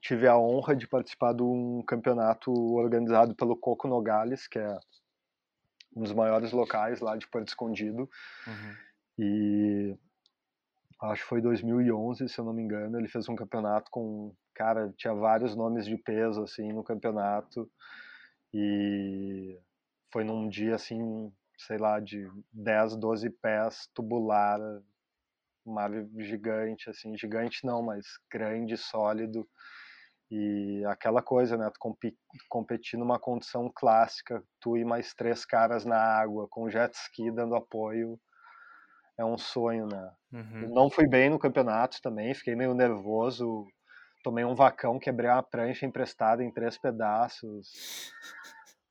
tive 0.00 0.26
a 0.26 0.36
honra 0.36 0.76
de 0.76 0.86
participar 0.86 1.32
de 1.32 1.42
um 1.42 1.82
campeonato 1.86 2.52
organizado 2.74 3.34
pelo 3.34 3.56
Coco 3.56 3.88
Nogales, 3.88 4.46
que 4.46 4.58
é 4.58 4.78
um 5.96 6.02
dos 6.02 6.12
maiores 6.12 6.52
locais 6.52 7.00
lá 7.00 7.16
de 7.16 7.26
Porto 7.28 7.48
Escondido. 7.48 8.08
Uhum. 8.46 8.76
E 9.18 9.96
acho 11.00 11.22
que 11.22 11.28
foi 11.28 11.40
2011, 11.40 12.28
se 12.28 12.38
eu 12.38 12.44
não 12.44 12.52
me 12.52 12.62
engano, 12.62 12.98
ele 12.98 13.08
fez 13.08 13.28
um 13.28 13.36
campeonato 13.36 13.90
com, 13.90 14.34
cara, 14.54 14.92
tinha 14.96 15.14
vários 15.14 15.54
nomes 15.54 15.86
de 15.86 15.96
peso 15.96 16.42
assim 16.42 16.72
no 16.72 16.82
campeonato. 16.82 17.70
E 18.52 19.58
foi 20.12 20.22
num 20.22 20.48
dia 20.48 20.74
assim, 20.74 21.32
sei 21.58 21.78
lá, 21.78 21.98
de 21.98 22.30
10, 22.52 22.96
12 22.96 23.30
pés 23.30 23.88
tubular, 23.94 24.60
mar 25.64 25.90
gigante, 26.18 26.90
assim, 26.90 27.16
gigante 27.16 27.64
não, 27.64 27.82
mas 27.82 28.04
grande, 28.30 28.76
sólido. 28.76 29.46
E 30.30 30.84
aquela 30.86 31.22
coisa, 31.22 31.56
né? 31.56 31.70
Tu 31.70 31.78
competir 32.48 32.98
numa 32.98 33.18
condição 33.18 33.70
clássica, 33.74 34.42
tu 34.60 34.76
e 34.76 34.84
mais 34.84 35.14
três 35.14 35.44
caras 35.44 35.84
na 35.84 35.96
água, 35.96 36.48
com 36.50 36.70
jet 36.70 36.94
ski 36.94 37.30
dando 37.30 37.54
apoio, 37.54 38.18
é 39.18 39.24
um 39.24 39.38
sonho, 39.38 39.86
né? 39.86 40.10
Uhum. 40.32 40.74
Não 40.74 40.90
fui 40.90 41.06
bem 41.06 41.30
no 41.30 41.38
campeonato 41.38 42.00
também, 42.02 42.34
fiquei 42.34 42.56
meio 42.56 42.74
nervoso, 42.74 43.66
tomei 44.24 44.44
um 44.44 44.54
vacão, 44.54 44.98
quebrei 44.98 45.30
uma 45.30 45.42
prancha 45.42 45.86
emprestada 45.86 46.42
em 46.42 46.50
três 46.50 46.78
pedaços. 46.78 48.12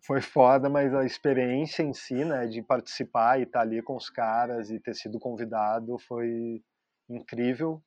Foi 0.05 0.21
foda, 0.21 0.69
mas 0.69 0.93
a 0.93 1.05
experiência 1.05 1.81
em 1.81 1.93
si, 1.93 2.25
né, 2.25 2.45
de 2.45 2.61
participar 2.61 3.39
e 3.39 3.43
estar 3.43 3.59
tá 3.59 3.61
ali 3.61 3.81
com 3.81 3.95
os 3.95 4.09
caras 4.09 4.69
e 4.69 4.77
ter 4.77 4.93
sido 4.93 5.17
convidado 5.17 5.97
foi 5.97 6.61
incrível. 7.09 7.81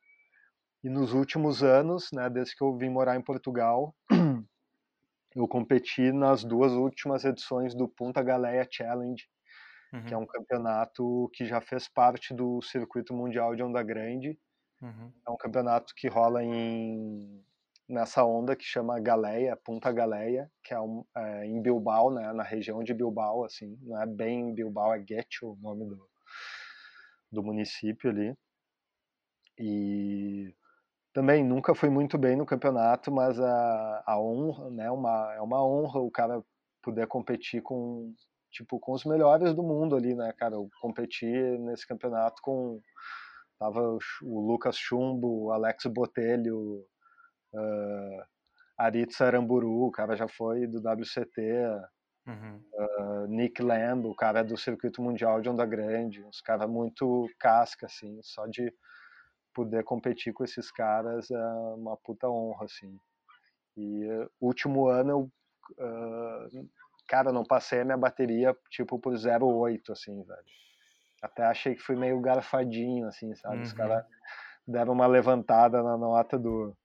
E 0.83 0.89
nos 0.89 1.13
últimos 1.13 1.63
anos, 1.63 2.09
né, 2.13 2.31
desde 2.31 2.57
que 2.57 2.65
eu 2.65 2.75
vim 2.75 2.89
morar 2.89 3.17
em 3.17 3.23
Portugal, 3.23 3.95
eu 5.37 5.47
competi 5.47 6.11
nas 6.11 6.43
duas 6.43 6.73
últimas 6.73 7.23
edições 7.23 7.75
do 7.75 7.87
Punta 7.87 8.23
Galeia 8.23 8.67
Challenge, 8.71 9.23
uhum. 9.93 10.05
que 10.07 10.15
é 10.15 10.17
uhum. 10.17 10.23
um 10.23 10.27
campeonato 10.27 11.31
que 11.35 11.45
já 11.45 11.61
fez 11.61 11.87
parte 11.87 12.33
do 12.33 12.63
circuito 12.63 13.13
mundial 13.13 13.55
de 13.55 13.63
onda 13.63 13.83
grande. 13.83 14.39
Uhum. 14.81 15.13
É 15.27 15.31
um 15.31 15.37
campeonato 15.37 15.93
que 15.95 16.09
rola 16.09 16.43
em 16.43 17.45
nessa 17.89 18.25
onda 18.25 18.57
que 18.57 18.65
chama 18.65 19.01
Galeia, 19.01 19.57
Punta 19.57 19.93
Galeia, 19.93 20.51
que 20.63 20.75
é, 20.75 20.81
um, 20.81 21.05
é, 21.17 21.47
em 21.47 21.61
Bilbao, 21.63 22.13
né, 22.13 22.33
na 22.33 22.43
região 22.43 22.83
de 22.83 22.93
Bilbao, 22.93 23.45
assim, 23.45 23.79
não 23.83 24.01
é 24.01 24.07
bem 24.07 24.53
Bilbao, 24.55 24.93
é 24.93 25.05
Getxo, 25.07 25.53
o 25.53 25.59
nome 25.61 25.87
do, 25.87 26.09
do 27.31 27.43
município 27.43 28.11
ali. 28.11 28.37
E 29.59 30.55
também 31.13 31.45
nunca 31.45 31.75
fui 31.75 31.89
muito 31.89 32.19
bem 32.19 32.37
no 32.37 32.45
campeonato, 32.45 33.11
mas 33.11 33.41
a, 33.41 34.03
a 34.07 34.21
honra, 34.21 34.71
né, 34.71 34.91
uma, 34.91 35.35
é 35.35 35.41
uma 35.41 35.65
honra 35.65 36.01
o 36.01 36.11
cara 36.11 36.43
poder 36.83 37.07
competir 37.07 37.63
com 37.63 38.15
tipo 38.51 38.79
com 38.79 38.93
os 38.93 39.05
melhores 39.05 39.55
do 39.55 39.63
mundo 39.63 39.97
ali, 39.97 40.15
né, 40.15 40.33
cara? 40.37 40.55
Eu 40.55 40.69
competi 40.81 41.27
nesse 41.27 41.87
campeonato 41.87 42.41
com 42.43 42.81
tava 43.59 43.99
o 44.23 44.41
Lucas 44.41 44.77
Chumbo, 44.77 45.45
o 45.45 45.53
Alex 45.53 45.87
Botelho, 45.87 46.85
uh, 47.53 48.25
Aritz 48.77 49.21
Aramburu, 49.21 49.87
o 49.87 49.91
cara 49.91 50.15
já 50.17 50.29
foi 50.29 50.67
do 50.67 50.79
WCT, 50.79 51.41
uhum. 52.27 52.63
uh, 52.75 53.27
Nick 53.29 53.63
Lamb, 53.63 54.07
o 54.07 54.15
cara 54.15 54.43
do 54.43 54.57
circuito 54.57 55.01
mundial 55.01 55.41
de 55.41 55.49
onda 55.49 55.65
grande, 55.65 56.23
uns 56.23 56.41
caras 56.41 56.69
muito 56.69 57.29
casca 57.39 57.87
assim, 57.87 58.21
só 58.23 58.47
de 58.47 58.73
poder 59.55 59.83
competir 59.85 60.35
com 60.35 60.45
esses 60.45 60.71
caras 60.71 61.31
é 61.31 61.47
uma 61.75 61.97
puta 61.97 62.29
honra, 62.29 62.67
assim. 62.67 62.99
E 63.75 64.05
uh, 64.07 64.31
último 64.39 64.89
ano 64.89 65.11
eu, 65.79 65.87
uh, 65.87 66.69
cara, 67.09 67.33
não 67.33 67.43
passei 67.45 67.81
a 67.81 67.85
minha 67.85 67.97
bateria, 67.97 68.55
tipo, 68.71 68.99
por 68.99 69.15
0,8, 69.15 69.91
assim, 69.91 70.23
velho. 70.23 70.45
Até 71.23 71.45
achei 71.45 71.75
que 71.75 71.83
fui 71.83 71.97
meio 71.97 72.21
garfadinho, 72.21 73.07
assim, 73.07 73.35
sabe? 73.37 73.57
Uhum. 73.57 73.63
Os 73.63 73.73
caras 73.73 74.05
deram 74.69 74.93
uma 74.93 75.07
levantada 75.07 75.83
na 75.83 75.97
nota 75.97 76.39
do, 76.39 76.77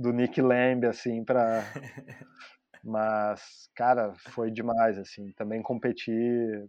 do 0.00 0.12
Nick 0.12 0.40
Lamb, 0.40 0.86
assim, 0.86 1.24
pra... 1.24 1.62
Mas, 2.82 3.68
cara, 3.74 4.14
foi 4.30 4.50
demais, 4.50 4.98
assim. 4.98 5.32
Também 5.32 5.62
competir... 5.62 6.68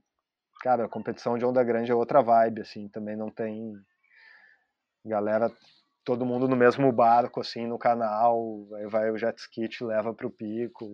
Cara, 0.62 0.86
a 0.86 0.90
competição 0.90 1.38
de 1.38 1.46
onda 1.46 1.64
grande 1.64 1.92
é 1.92 1.96
outra 1.96 2.22
vibe, 2.22 2.62
assim. 2.62 2.88
Também 2.90 3.16
não 3.16 3.30
tem 3.30 3.74
galera, 5.06 5.52
todo 6.04 6.26
mundo 6.26 6.48
no 6.48 6.56
mesmo 6.56 6.92
barco, 6.92 7.42
assim, 7.42 7.66
no 7.68 7.78
canal, 7.78 8.68
aí 8.76 8.88
vai 8.88 9.10
o 9.10 9.18
jet 9.18 9.38
ski, 9.40 9.68
te 9.68 9.84
leva 9.84 10.14
pro 10.14 10.30
pico, 10.30 10.86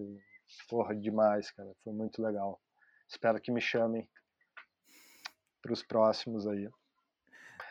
porra, 0.69 0.95
demais, 0.95 1.51
cara, 1.51 1.69
foi 1.83 1.93
muito 1.93 2.21
legal. 2.21 2.59
Espero 3.07 3.39
que 3.39 3.51
me 3.51 3.61
chamem 3.61 4.07
pros 5.61 5.83
próximos 5.83 6.47
aí. 6.47 6.69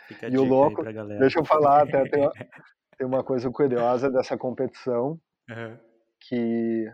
Fica 0.08 0.28
e 0.28 0.38
o 0.38 0.44
louco, 0.44 0.84
deixa 1.18 1.40
eu 1.40 1.44
falar, 1.44 1.82
até 1.82 2.08
tem 2.08 2.30
tem 2.96 3.06
uma 3.06 3.22
coisa 3.22 3.50
curiosa 3.50 4.10
dessa 4.10 4.36
competição, 4.36 5.20
uhum. 5.48 5.78
que 6.20 6.92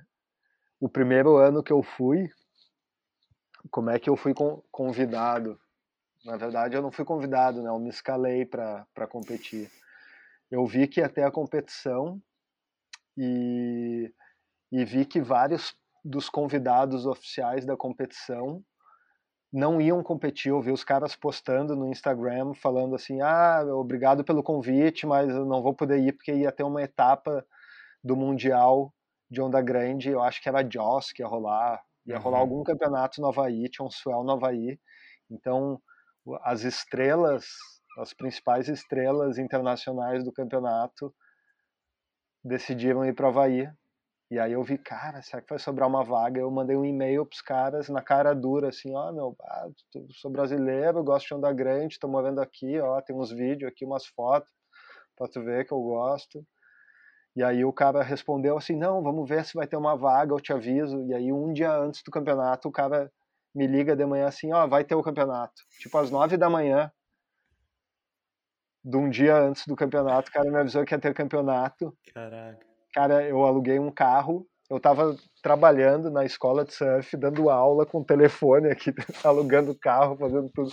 o 0.80 0.88
primeiro 0.88 1.36
ano 1.36 1.62
que 1.62 1.72
eu 1.72 1.82
fui, 1.82 2.28
como 3.70 3.90
é 3.90 3.98
que 3.98 4.10
eu 4.10 4.16
fui 4.16 4.34
convidado 4.70 5.58
Na 6.24 6.36
verdade, 6.36 6.76
eu 6.76 6.82
não 6.82 6.92
fui 6.92 7.04
convidado, 7.04 7.62
né? 7.62 7.70
Eu 7.70 7.78
me 7.78 7.88
escalei 7.88 8.44
para 8.44 9.06
competir. 9.08 9.70
Eu 10.50 10.66
vi 10.66 10.86
que 10.86 11.06
ter 11.08 11.22
a 11.22 11.30
competição 11.30 12.20
e, 13.16 14.12
e 14.70 14.84
vi 14.84 15.04
que 15.04 15.20
vários 15.20 15.74
dos 16.04 16.28
convidados 16.28 17.06
oficiais 17.06 17.64
da 17.64 17.76
competição 17.76 18.62
não 19.52 19.80
iam 19.80 20.02
competir. 20.02 20.50
Eu 20.50 20.62
vi 20.62 20.72
os 20.72 20.82
caras 20.82 21.14
postando 21.14 21.76
no 21.76 21.88
Instagram 21.88 22.54
falando 22.54 22.94
assim: 22.94 23.20
ah, 23.20 23.62
obrigado 23.72 24.24
pelo 24.24 24.42
convite, 24.42 25.06
mas 25.06 25.28
eu 25.28 25.44
não 25.44 25.62
vou 25.62 25.74
poder 25.74 25.98
ir 25.98 26.12
porque 26.12 26.32
ia 26.32 26.50
ter 26.50 26.62
uma 26.62 26.82
etapa 26.82 27.44
do 28.02 28.16
Mundial 28.16 28.92
de 29.30 29.40
Onda 29.42 29.60
Grande. 29.60 30.10
Eu 30.10 30.22
acho 30.22 30.42
que 30.42 30.48
era 30.48 30.68
Joss 30.68 31.12
que 31.12 31.22
ia 31.22 31.28
rolar. 31.28 31.82
Ia 32.06 32.18
rolar 32.18 32.38
uhum. 32.38 32.42
algum 32.42 32.64
campeonato 32.64 33.20
no 33.20 33.28
Havaí, 33.28 33.68
tinha 33.68 33.86
um 33.86 33.90
swell 33.90 34.24
no 34.24 34.32
Havaí. 34.32 34.78
Então, 35.30 35.80
as 36.42 36.62
estrelas, 36.62 37.46
as 37.98 38.12
principais 38.12 38.68
estrelas 38.68 39.38
internacionais 39.38 40.24
do 40.24 40.32
campeonato 40.32 41.14
decidiram 42.44 43.04
ir 43.04 43.14
para 43.14 43.26
o 43.26 43.28
Havaí 43.28 43.68
e 44.32 44.38
aí 44.38 44.52
eu 44.52 44.62
vi, 44.62 44.78
cara, 44.78 45.20
será 45.20 45.42
que 45.42 45.50
vai 45.50 45.59
sobrar 45.59 45.86
uma 45.86 46.02
vaga? 46.02 46.40
Eu 46.40 46.50
mandei 46.50 46.74
um 46.74 46.86
e-mail 46.86 47.26
pros 47.26 47.42
caras 47.42 47.90
na 47.90 48.00
cara 48.00 48.34
dura, 48.34 48.70
assim, 48.70 48.94
ó, 48.94 49.10
oh, 49.10 49.12
meu, 49.12 49.36
ah, 49.42 49.68
sou 50.12 50.30
brasileiro, 50.30 51.04
gosto 51.04 51.26
de 51.26 51.34
onda 51.34 51.52
grande, 51.52 51.98
tô 51.98 52.09
morando 52.09 52.40
aqui, 52.40 52.80
ó, 52.80 52.98
tem 53.02 53.14
uns 53.14 53.30
vídeos 53.30 53.70
aqui, 53.70 53.84
umas 53.84 54.06
fotos, 54.06 54.50
pra 55.18 55.28
tu 55.28 55.42
ver 55.44 55.66
que 55.66 55.72
eu 55.72 55.82
gosto. 55.82 56.42
E 57.36 57.44
aí 57.44 57.62
o 57.62 57.74
cara 57.74 58.02
respondeu 58.02 58.56
assim, 58.56 58.74
não, 58.74 59.02
vamos 59.02 59.28
ver 59.28 59.44
se 59.44 59.52
vai 59.52 59.66
ter 59.66 59.76
uma 59.76 59.94
vaga, 59.94 60.32
eu 60.32 60.40
te 60.40 60.50
aviso. 60.50 61.04
E 61.04 61.12
aí 61.12 61.30
um 61.30 61.52
dia 61.52 61.70
antes 61.70 62.02
do 62.02 62.10
campeonato, 62.10 62.70
o 62.70 62.72
cara 62.72 63.12
me 63.54 63.66
liga 63.66 63.94
de 63.94 64.06
manhã 64.06 64.28
assim, 64.28 64.50
ó, 64.50 64.64
oh, 64.64 64.68
vai 64.68 64.82
ter 64.82 64.94
o 64.94 65.02
campeonato. 65.02 65.60
Tipo, 65.78 65.98
às 65.98 66.10
nove 66.10 66.38
da 66.38 66.48
manhã, 66.48 66.90
de 68.82 68.96
um 68.96 69.10
dia 69.10 69.36
antes 69.36 69.66
do 69.66 69.76
campeonato, 69.76 70.30
o 70.30 70.32
cara 70.32 70.50
me 70.50 70.56
avisou 70.56 70.86
que 70.86 70.94
ia 70.94 70.98
ter 70.98 71.12
campeonato. 71.12 71.94
Caraca. 72.14 72.72
Cara, 72.93 73.23
eu 73.27 73.44
aluguei 73.44 73.78
um 73.78 73.90
carro. 73.90 74.47
Eu 74.70 74.81
tava 74.81 75.16
trabalhando 75.43 76.10
na 76.10 76.24
escola 76.24 76.64
de 76.64 76.73
surf, 76.73 77.16
dando 77.16 77.51
aula 77.51 77.85
com 77.85 78.01
o 78.01 78.05
telefone 78.05 78.70
aqui, 78.70 78.93
alugando 79.24 79.78
carro, 79.78 80.16
fazendo 80.16 80.51
tudo. 80.55 80.73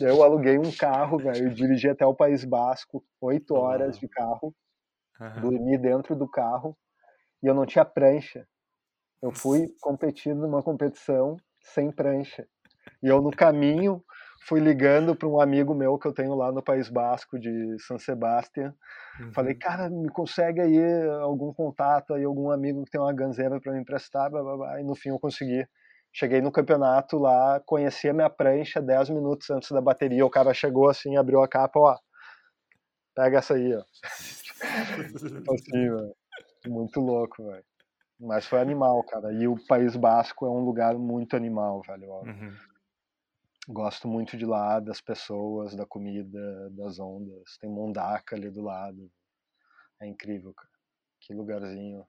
Eu 0.00 0.22
aluguei 0.22 0.58
um 0.58 0.70
carro, 0.76 1.18
velho, 1.18 1.54
dirigi 1.54 1.88
até 1.88 2.04
o 2.04 2.14
País 2.14 2.44
Basco, 2.44 3.04
oito 3.20 3.54
horas 3.54 3.98
de 3.98 4.08
carro, 4.08 4.54
uhum. 5.20 5.40
dormi 5.40 5.78
dentro 5.78 6.14
do 6.14 6.28
carro 6.28 6.76
e 7.42 7.46
eu 7.46 7.54
não 7.54 7.64
tinha 7.64 7.84
prancha. 7.84 8.46
Eu 9.22 9.32
fui 9.32 9.68
competir 9.80 10.34
numa 10.34 10.62
competição 10.62 11.36
sem 11.60 11.90
prancha. 11.90 12.46
E 13.02 13.08
eu 13.08 13.20
no 13.20 13.30
caminho 13.30 14.04
fui 14.40 14.60
ligando 14.60 15.14
para 15.14 15.28
um 15.28 15.40
amigo 15.40 15.74
meu 15.74 15.98
que 15.98 16.06
eu 16.06 16.12
tenho 16.12 16.34
lá 16.34 16.52
no 16.52 16.62
País 16.62 16.88
Basco 16.88 17.38
de 17.38 17.76
São 17.80 17.98
Sebastião. 17.98 18.74
Uhum. 19.20 19.32
Falei, 19.32 19.54
cara, 19.54 19.88
me 19.88 20.08
consegue 20.08 20.60
aí 20.60 21.08
algum 21.20 21.52
contato 21.52 22.14
aí, 22.14 22.24
algum 22.24 22.50
amigo 22.50 22.84
que 22.84 22.90
tem 22.90 23.00
uma 23.00 23.12
ganzeira 23.12 23.60
para 23.60 23.72
me 23.72 23.80
emprestar, 23.80 24.30
blá, 24.30 24.42
blá, 24.42 24.56
blá. 24.56 24.80
e 24.80 24.84
no 24.84 24.94
fim 24.94 25.10
eu 25.10 25.18
consegui. 25.18 25.66
Cheguei 26.12 26.40
no 26.40 26.50
campeonato 26.50 27.18
lá, 27.18 27.60
conheci 27.66 28.08
a 28.08 28.14
minha 28.14 28.30
prancha 28.30 28.80
10 28.80 29.10
minutos 29.10 29.50
antes 29.50 29.70
da 29.70 29.82
bateria. 29.82 30.24
O 30.24 30.30
cara 30.30 30.54
chegou 30.54 30.88
assim, 30.88 31.16
abriu 31.16 31.42
a 31.42 31.48
capa, 31.48 31.78
ó. 31.78 31.98
Pega 33.14 33.38
essa 33.38 33.54
aí, 33.54 33.74
ó. 33.74 33.82
assim, 35.52 35.70
velho. 35.90 36.14
Muito 36.66 37.00
louco, 37.00 37.44
velho. 37.44 37.64
Mas 38.18 38.46
foi 38.46 38.60
animal, 38.60 39.02
cara. 39.04 39.32
E 39.32 39.46
o 39.46 39.56
País 39.66 39.94
Basco 39.94 40.46
é 40.46 40.48
um 40.48 40.64
lugar 40.64 40.94
muito 40.94 41.36
animal, 41.36 41.82
velho. 41.86 42.08
Uhum. 42.08 42.52
Gosto 43.68 44.06
muito 44.06 44.36
de 44.36 44.46
lá, 44.46 44.78
das 44.78 45.00
pessoas, 45.00 45.74
da 45.74 45.84
comida, 45.84 46.70
das 46.70 47.00
ondas. 47.00 47.58
Tem 47.58 47.68
Mondaca 47.68 48.36
ali 48.36 48.50
do 48.50 48.62
lado. 48.62 49.10
É 50.00 50.06
incrível, 50.06 50.54
cara. 50.54 50.70
Que 51.20 51.34
lugarzinho. 51.34 52.06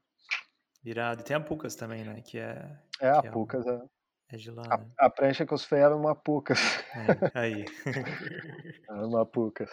Irado. 0.83 1.21
E 1.21 1.23
tem 1.23 1.35
a 1.35 1.39
Pucas 1.39 1.75
também, 1.75 2.03
né? 2.03 2.21
Que 2.21 2.37
é. 2.37 2.79
É, 3.01 3.09
a 3.09 3.21
que 3.21 3.31
Pucas 3.31 3.65
é. 3.65 3.81
É 4.29 4.35
de 4.35 4.51
lá, 4.51 4.63
a, 4.69 4.77
né? 4.77 4.91
a 4.99 5.09
prancha 5.09 5.45
que 5.45 5.53
os 5.53 5.63
fez 5.63 5.81
era 5.81 5.95
uma 5.95 6.13
Pucas. 6.13 6.59
É, 6.93 7.39
aí. 7.39 7.65
era 8.89 9.07
uma 9.07 9.25
Pucas. 9.25 9.71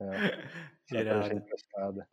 É. 0.00 0.06
Irado. 0.92 2.04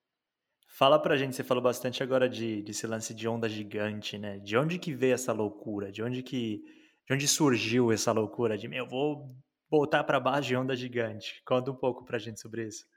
Fala 0.67 0.99
pra 1.01 1.17
gente, 1.17 1.35
você 1.35 1.43
falou 1.43 1.61
bastante 1.61 2.01
agora 2.01 2.29
de, 2.29 2.61
de 2.63 2.71
esse 2.71 2.87
lance 2.87 3.13
de 3.13 3.27
onda 3.27 3.49
gigante, 3.49 4.17
né? 4.17 4.39
De 4.39 4.57
onde 4.57 4.79
que 4.79 4.93
veio 4.93 5.13
essa 5.13 5.33
loucura? 5.33 5.91
De 5.91 6.01
onde 6.01 6.23
que 6.23 6.63
de 7.11 7.15
onde 7.15 7.27
surgiu 7.27 7.91
essa 7.91 8.13
loucura 8.13 8.57
de, 8.57 8.69
meu, 8.69 8.87
vou 8.87 9.35
voltar 9.69 10.01
para 10.05 10.19
baixo 10.19 10.47
de 10.47 10.55
onda 10.55 10.73
gigante? 10.75 11.41
Conta 11.45 11.69
um 11.69 11.75
pouco 11.75 12.05
pra 12.05 12.17
gente 12.17 12.39
sobre 12.39 12.65
isso. 12.65 12.87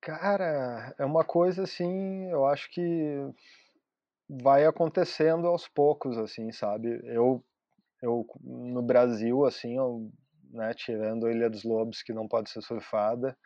Cara, 0.00 0.92
é 0.98 1.04
uma 1.04 1.24
coisa 1.24 1.62
assim, 1.62 2.28
eu 2.30 2.44
acho 2.46 2.68
que 2.70 2.82
vai 4.28 4.66
acontecendo 4.66 5.46
aos 5.46 5.68
poucos, 5.68 6.18
assim, 6.18 6.50
sabe? 6.50 7.00
Eu, 7.04 7.44
eu 8.02 8.26
no 8.42 8.82
Brasil, 8.82 9.44
assim, 9.44 9.76
eu, 9.76 10.10
né, 10.50 10.74
tirando 10.74 11.26
a 11.26 11.32
Ilha 11.32 11.48
dos 11.48 11.62
Lobos, 11.62 12.02
que 12.02 12.12
não 12.12 12.26
pode 12.26 12.50
ser 12.50 12.60
surfada, 12.60 13.36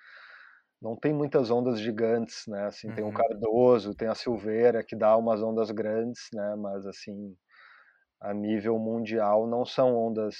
não 0.81 0.97
tem 0.97 1.12
muitas 1.12 1.51
ondas 1.51 1.78
gigantes, 1.78 2.47
né? 2.47 2.65
Assim, 2.65 2.89
uhum. 2.89 2.95
tem 2.95 3.05
o 3.05 3.09
uhum. 3.09 3.12
Cardoso, 3.12 3.95
tem 3.95 4.09
a 4.09 4.15
Silveira, 4.15 4.82
que 4.82 4.97
dá 4.97 5.15
umas 5.19 5.43
ondas 5.43 5.70
grandes, 5.70 6.28
né? 6.32 6.57
Mas, 6.57 6.87
assim, 6.87 7.37
a 8.20 8.34
nível 8.34 8.78
mundial 8.78 9.47
não 9.47 9.64
são 9.64 9.97
ondas 9.97 10.36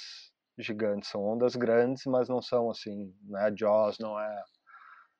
gigantes, 0.57 1.09
são 1.09 1.23
ondas 1.23 1.55
grandes, 1.55 2.05
mas 2.05 2.29
não 2.29 2.41
são 2.41 2.69
assim, 2.69 3.13
não 3.23 3.39
é 3.39 3.55
Jaws, 3.55 3.97
não 3.99 4.19
é 4.19 4.43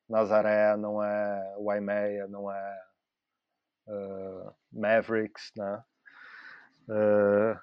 Nazaré, 0.08 0.76
não 0.78 1.04
é 1.04 1.56
Waimea, 1.58 2.28
não 2.28 2.52
é 2.52 2.82
uh, 3.88 4.54
Mavericks, 4.72 5.52
né? 5.56 5.84
Uh, 6.88 7.60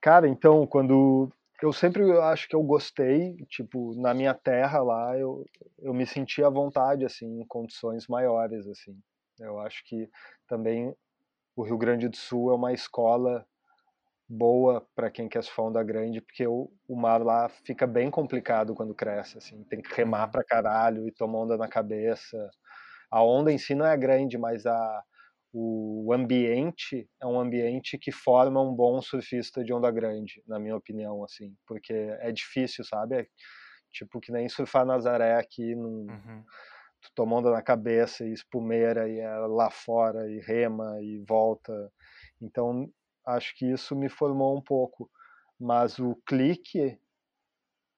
cara, 0.00 0.28
então, 0.28 0.66
quando 0.66 1.32
eu 1.62 1.72
sempre 1.72 2.10
acho 2.18 2.48
que 2.48 2.56
eu 2.56 2.62
gostei, 2.62 3.36
tipo, 3.48 3.94
na 4.00 4.12
minha 4.12 4.34
terra 4.34 4.82
lá, 4.82 5.16
eu, 5.16 5.46
eu 5.78 5.94
me 5.94 6.06
senti 6.06 6.42
à 6.42 6.50
vontade, 6.50 7.04
assim, 7.04 7.40
em 7.40 7.46
condições 7.46 8.06
maiores, 8.06 8.66
assim. 8.66 8.96
Eu 9.38 9.58
acho 9.60 9.82
que 9.84 10.08
também 10.46 10.94
o 11.56 11.62
Rio 11.62 11.78
Grande 11.78 12.08
do 12.08 12.16
Sul 12.16 12.50
é 12.50 12.54
uma 12.54 12.72
escola 12.72 13.46
boa 14.32 14.86
para 14.94 15.10
quem 15.10 15.28
quer 15.28 15.44
surfar 15.44 15.66
onda 15.66 15.82
grande, 15.82 16.22
porque 16.22 16.46
o, 16.46 16.72
o 16.88 16.96
mar 16.96 17.22
lá 17.22 17.50
fica 17.50 17.86
bem 17.86 18.10
complicado 18.10 18.74
quando 18.74 18.94
cresce, 18.94 19.36
assim, 19.36 19.62
tem 19.64 19.82
que 19.82 19.94
remar 19.94 20.24
uhum. 20.24 20.30
para 20.30 20.44
caralho 20.44 21.06
e 21.06 21.12
tomar 21.12 21.40
onda 21.40 21.58
na 21.58 21.68
cabeça. 21.68 22.50
A 23.10 23.22
onda 23.22 23.52
em 23.52 23.58
si 23.58 23.74
não 23.74 23.84
é 23.84 23.94
grande, 23.94 24.38
mas 24.38 24.64
a, 24.64 25.04
o 25.52 26.10
ambiente 26.14 27.06
é 27.20 27.26
um 27.26 27.38
ambiente 27.38 27.98
que 27.98 28.10
forma 28.10 28.58
um 28.62 28.74
bom 28.74 29.02
surfista 29.02 29.62
de 29.62 29.70
onda 29.70 29.90
grande, 29.90 30.42
na 30.46 30.58
minha 30.58 30.76
opinião, 30.76 31.22
assim, 31.22 31.54
porque 31.66 31.92
é 31.92 32.32
difícil, 32.32 32.84
sabe? 32.86 33.16
É 33.16 33.26
tipo 33.92 34.18
que 34.18 34.32
nem 34.32 34.48
surfar 34.48 34.86
Nazaré 34.86 35.34
aqui, 35.34 35.74
num, 35.74 36.06
uhum. 36.10 36.42
tu 37.02 37.10
toma 37.14 37.36
onda 37.36 37.50
na 37.50 37.60
cabeça 37.60 38.24
e 38.24 38.32
espumeira 38.32 39.06
e 39.10 39.18
é 39.18 39.36
lá 39.40 39.68
fora 39.68 40.26
e 40.30 40.40
rema 40.40 41.02
e 41.02 41.22
volta. 41.28 41.92
Então 42.40 42.90
acho 43.26 43.56
que 43.56 43.66
isso 43.66 43.94
me 43.96 44.08
formou 44.08 44.56
um 44.56 44.60
pouco. 44.60 45.10
Mas 45.58 45.98
o 45.98 46.16
clique 46.26 46.98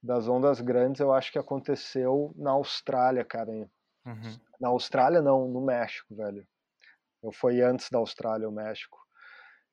das 0.02 0.28
ondas 0.28 0.60
grandes 0.60 1.00
eu 1.00 1.12
acho 1.12 1.32
que 1.32 1.38
aconteceu 1.38 2.32
na 2.36 2.50
Austrália, 2.50 3.24
cara. 3.24 3.50
Uhum. 3.50 4.38
Na 4.60 4.68
Austrália 4.68 5.22
não, 5.22 5.48
no 5.48 5.64
México, 5.64 6.14
velho. 6.14 6.46
Eu 7.22 7.32
fui 7.32 7.62
antes 7.62 7.88
da 7.90 7.98
Austrália, 7.98 8.48
o 8.48 8.52
México. 8.52 8.98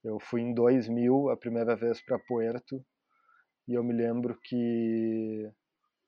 Eu 0.04 0.20
fui 0.20 0.42
em 0.42 0.54
2000 0.54 1.30
a 1.30 1.38
primeira 1.38 1.76
vez 1.76 2.02
para 2.02 2.18
Puerto 2.18 2.84
e 3.68 3.74
eu 3.74 3.84
me 3.84 3.94
lembro 3.94 4.38
que 4.42 5.52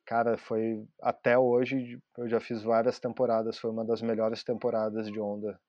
cara, 0.06 0.38
foi 0.38 0.86
até 1.02 1.38
hoje 1.38 2.02
eu 2.18 2.28
já 2.28 2.40
fiz 2.40 2.62
várias 2.62 3.00
temporadas, 3.00 3.58
foi 3.58 3.72
uma 3.72 3.86
das 3.86 4.02
melhores 4.02 4.44
temporadas 4.44 5.08
de 5.08 5.20
onda 5.20 5.60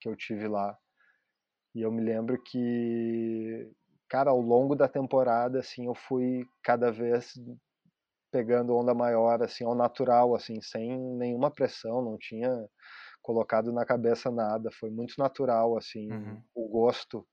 que 0.00 0.08
eu 0.08 0.16
tive 0.16 0.46
lá. 0.48 0.76
E 1.74 1.82
eu 1.82 1.90
me 1.90 2.02
lembro 2.02 2.40
que, 2.42 3.70
cara, 4.08 4.30
ao 4.30 4.40
longo 4.40 4.74
da 4.74 4.88
temporada, 4.88 5.60
assim, 5.60 5.86
eu 5.86 5.94
fui 5.94 6.44
cada 6.62 6.90
vez 6.90 7.34
pegando 8.30 8.76
onda 8.76 8.94
maior, 8.94 9.42
assim, 9.42 9.64
ao 9.64 9.74
natural, 9.74 10.34
assim, 10.34 10.60
sem 10.60 10.98
nenhuma 10.98 11.50
pressão, 11.50 12.02
não 12.02 12.16
tinha 12.18 12.66
colocado 13.22 13.72
na 13.72 13.84
cabeça 13.84 14.30
nada, 14.30 14.70
foi 14.72 14.90
muito 14.90 15.14
natural, 15.18 15.76
assim, 15.76 16.10
uhum. 16.12 16.42
o 16.54 16.68
gosto 16.68 17.26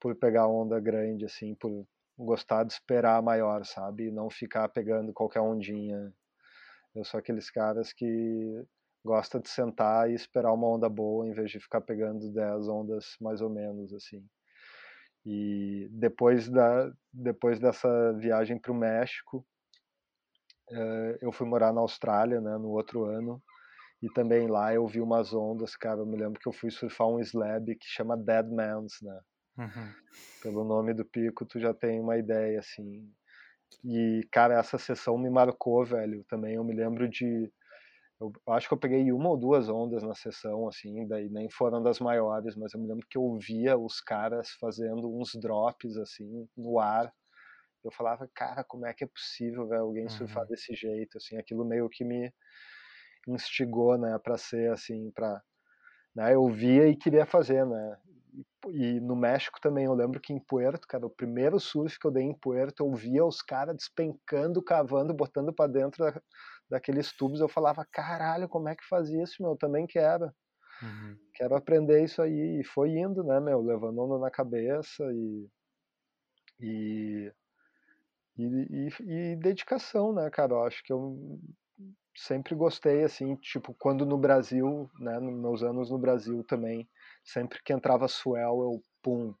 por 0.00 0.14
pegar 0.16 0.48
onda 0.48 0.80
grande, 0.80 1.24
assim, 1.24 1.54
por 1.54 1.86
gostar 2.16 2.64
de 2.64 2.72
esperar 2.72 3.22
maior, 3.22 3.64
sabe, 3.64 4.10
não 4.10 4.30
ficar 4.30 4.68
pegando 4.68 5.12
qualquer 5.12 5.40
ondinha. 5.40 6.12
Eu 6.94 7.04
sou 7.04 7.18
aqueles 7.18 7.50
caras 7.50 7.92
que 7.92 8.64
gosta 9.04 9.38
de 9.38 9.48
sentar 9.48 10.10
e 10.10 10.14
esperar 10.14 10.52
uma 10.52 10.68
onda 10.68 10.88
boa 10.88 11.26
em 11.28 11.32
vez 11.32 11.50
de 11.50 11.60
ficar 11.60 11.80
pegando 11.80 12.32
10 12.32 12.68
ondas 12.68 13.16
mais 13.20 13.40
ou 13.40 13.50
menos 13.50 13.92
assim. 13.92 14.24
E 15.26 15.88
depois 15.90 16.48
da 16.48 16.90
depois 17.12 17.58
dessa 17.58 18.12
viagem 18.14 18.58
para 18.58 18.72
o 18.72 18.74
México, 18.74 19.46
uh, 20.70 21.18
eu 21.20 21.32
fui 21.32 21.46
morar 21.46 21.72
na 21.72 21.80
Austrália, 21.80 22.40
né, 22.40 22.56
no 22.58 22.70
outro 22.70 23.04
ano, 23.04 23.42
e 24.02 24.08
também 24.10 24.48
lá 24.48 24.74
eu 24.74 24.86
vi 24.86 25.00
umas 25.00 25.32
ondas, 25.32 25.76
cara, 25.76 26.00
eu 26.00 26.06
me 26.06 26.16
lembro 26.16 26.40
que 26.40 26.48
eu 26.48 26.52
fui 26.52 26.70
surfar 26.70 27.08
um 27.08 27.20
slab 27.20 27.74
que 27.76 27.86
chama 27.86 28.16
Dead 28.16 28.46
Man's, 28.50 28.98
né, 29.00 29.20
uhum. 29.58 29.92
pelo 30.42 30.64
nome 30.64 30.92
do 30.92 31.04
pico 31.04 31.46
tu 31.46 31.58
já 31.58 31.72
tem 31.72 32.00
uma 32.00 32.18
ideia, 32.18 32.58
assim, 32.58 33.10
e, 33.82 34.26
cara, 34.30 34.58
essa 34.58 34.78
sessão 34.78 35.16
me 35.16 35.30
marcou, 35.30 35.84
velho, 35.84 36.24
também 36.28 36.54
eu 36.54 36.64
me 36.64 36.74
lembro 36.74 37.08
de 37.08 37.50
eu 38.46 38.52
acho 38.52 38.68
que 38.68 38.74
eu 38.74 38.78
peguei 38.78 39.12
uma 39.12 39.30
ou 39.30 39.36
duas 39.36 39.68
ondas 39.68 40.02
na 40.02 40.14
sessão, 40.14 40.68
assim, 40.68 41.06
daí 41.06 41.28
nem 41.28 41.48
foram 41.50 41.82
das 41.82 41.98
maiores, 41.98 42.56
mas 42.56 42.72
eu 42.74 42.80
me 42.80 42.86
lembro 42.86 43.06
que 43.08 43.18
eu 43.18 43.36
via 43.38 43.76
os 43.76 44.00
caras 44.00 44.50
fazendo 44.60 45.12
uns 45.12 45.34
drops, 45.34 45.96
assim, 45.96 46.48
no 46.56 46.78
ar. 46.78 47.12
Eu 47.82 47.90
falava, 47.90 48.28
cara, 48.34 48.64
como 48.64 48.86
é 48.86 48.94
que 48.94 49.04
é 49.04 49.06
possível, 49.06 49.68
velho, 49.68 49.82
alguém 49.82 50.08
surfar 50.08 50.44
uhum. 50.44 50.48
desse 50.48 50.74
jeito, 50.74 51.18
assim, 51.18 51.36
aquilo 51.36 51.64
meio 51.64 51.88
que 51.88 52.04
me 52.04 52.32
instigou, 53.28 53.98
né, 53.98 54.18
para 54.18 54.38
ser, 54.38 54.70
assim, 54.72 55.10
para 55.10 55.42
né, 56.14 56.34
eu 56.34 56.46
via 56.48 56.86
e 56.88 56.96
queria 56.96 57.26
fazer, 57.26 57.66
né, 57.66 57.98
e, 58.68 59.00
no 59.00 59.14
México 59.14 59.60
também, 59.60 59.84
eu 59.84 59.94
lembro 59.94 60.20
que 60.20 60.32
em 60.32 60.38
Puerto, 60.38 60.88
cara, 60.88 61.06
o 61.06 61.10
primeiro 61.10 61.60
surf 61.60 61.98
que 61.98 62.06
eu 62.06 62.10
dei 62.10 62.24
em 62.24 62.34
Puerto, 62.34 62.84
eu 62.84 62.92
via 62.92 63.24
os 63.24 63.42
caras 63.42 63.76
despencando, 63.76 64.62
cavando, 64.62 65.14
botando 65.14 65.52
para 65.52 65.70
dentro 65.70 66.04
da, 66.04 66.20
daqueles 66.68 67.12
tubos, 67.12 67.40
eu 67.40 67.48
falava, 67.48 67.86
caralho, 67.90 68.48
como 68.48 68.68
é 68.68 68.76
que 68.76 68.86
faz 68.88 69.08
isso, 69.08 69.42
meu? 69.42 69.52
Eu 69.52 69.56
também 69.56 69.86
quero. 69.86 70.26
Uhum. 70.82 71.16
Quero 71.34 71.56
aprender 71.56 72.02
isso 72.02 72.20
aí. 72.22 72.60
E 72.60 72.64
foi 72.64 72.90
indo, 72.90 73.22
né, 73.24 73.40
meu? 73.40 73.60
Levando 73.60 73.98
onda 74.00 74.18
na 74.18 74.30
cabeça 74.30 75.04
e. 75.12 75.48
E, 76.60 77.32
e, 78.38 78.44
e, 78.44 79.32
e 79.32 79.36
dedicação, 79.36 80.12
né, 80.12 80.30
cara? 80.30 80.52
Eu 80.52 80.64
acho 80.64 80.82
que 80.84 80.92
eu 80.92 81.40
sempre 82.16 82.54
gostei, 82.54 83.02
assim, 83.02 83.34
tipo, 83.36 83.74
quando 83.74 84.06
no 84.06 84.16
Brasil, 84.16 84.88
né, 85.00 85.18
nos 85.18 85.34
meus 85.34 85.62
anos 85.62 85.90
no 85.90 85.98
Brasil 85.98 86.44
também, 86.44 86.88
sempre 87.24 87.60
que 87.62 87.72
entrava 87.72 88.06
swell, 88.06 88.62
eu, 88.62 88.80
pum, 89.02 89.34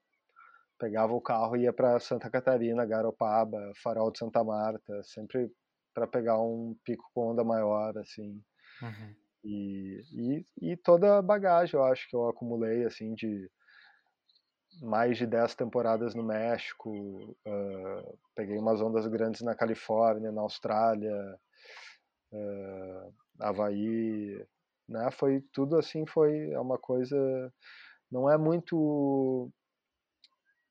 pegava 0.78 1.12
o 1.12 1.20
carro 1.20 1.56
e 1.56 1.62
ia 1.62 1.72
para 1.72 2.00
Santa 2.00 2.28
Catarina, 2.28 2.84
Garopaba, 2.84 3.72
Farol 3.82 4.10
de 4.10 4.18
Santa 4.18 4.42
Marta, 4.42 5.02
sempre 5.04 5.50
para 5.94 6.06
pegar 6.06 6.38
um 6.40 6.76
pico 6.84 7.08
com 7.14 7.30
onda 7.30 7.44
maior, 7.44 7.96
assim. 7.96 8.42
Uhum. 8.82 9.14
E, 9.44 10.00
e, 10.12 10.46
e, 10.72 10.76
toda 10.76 11.18
a 11.18 11.22
bagagem, 11.22 11.78
eu 11.78 11.84
acho 11.84 12.08
que 12.08 12.16
eu 12.16 12.28
acumulei, 12.28 12.84
assim, 12.84 13.14
de 13.14 13.50
mais 14.82 15.16
de 15.18 15.26
10 15.26 15.54
temporadas 15.54 16.14
no 16.14 16.22
México, 16.22 16.90
uh, 17.46 18.18
peguei 18.34 18.58
umas 18.58 18.80
ondas 18.80 19.06
grandes 19.06 19.42
na 19.42 19.54
Califórnia, 19.54 20.32
na 20.32 20.40
Austrália, 20.40 21.38
uh, 22.32 23.14
Havaí, 23.38 24.44
né? 24.88 25.10
Foi 25.12 25.40
tudo 25.52 25.76
assim, 25.76 26.06
foi 26.06 26.50
é 26.50 26.58
uma 26.58 26.78
coisa, 26.78 27.16
não 28.10 28.28
é 28.28 28.36
muito 28.36 29.50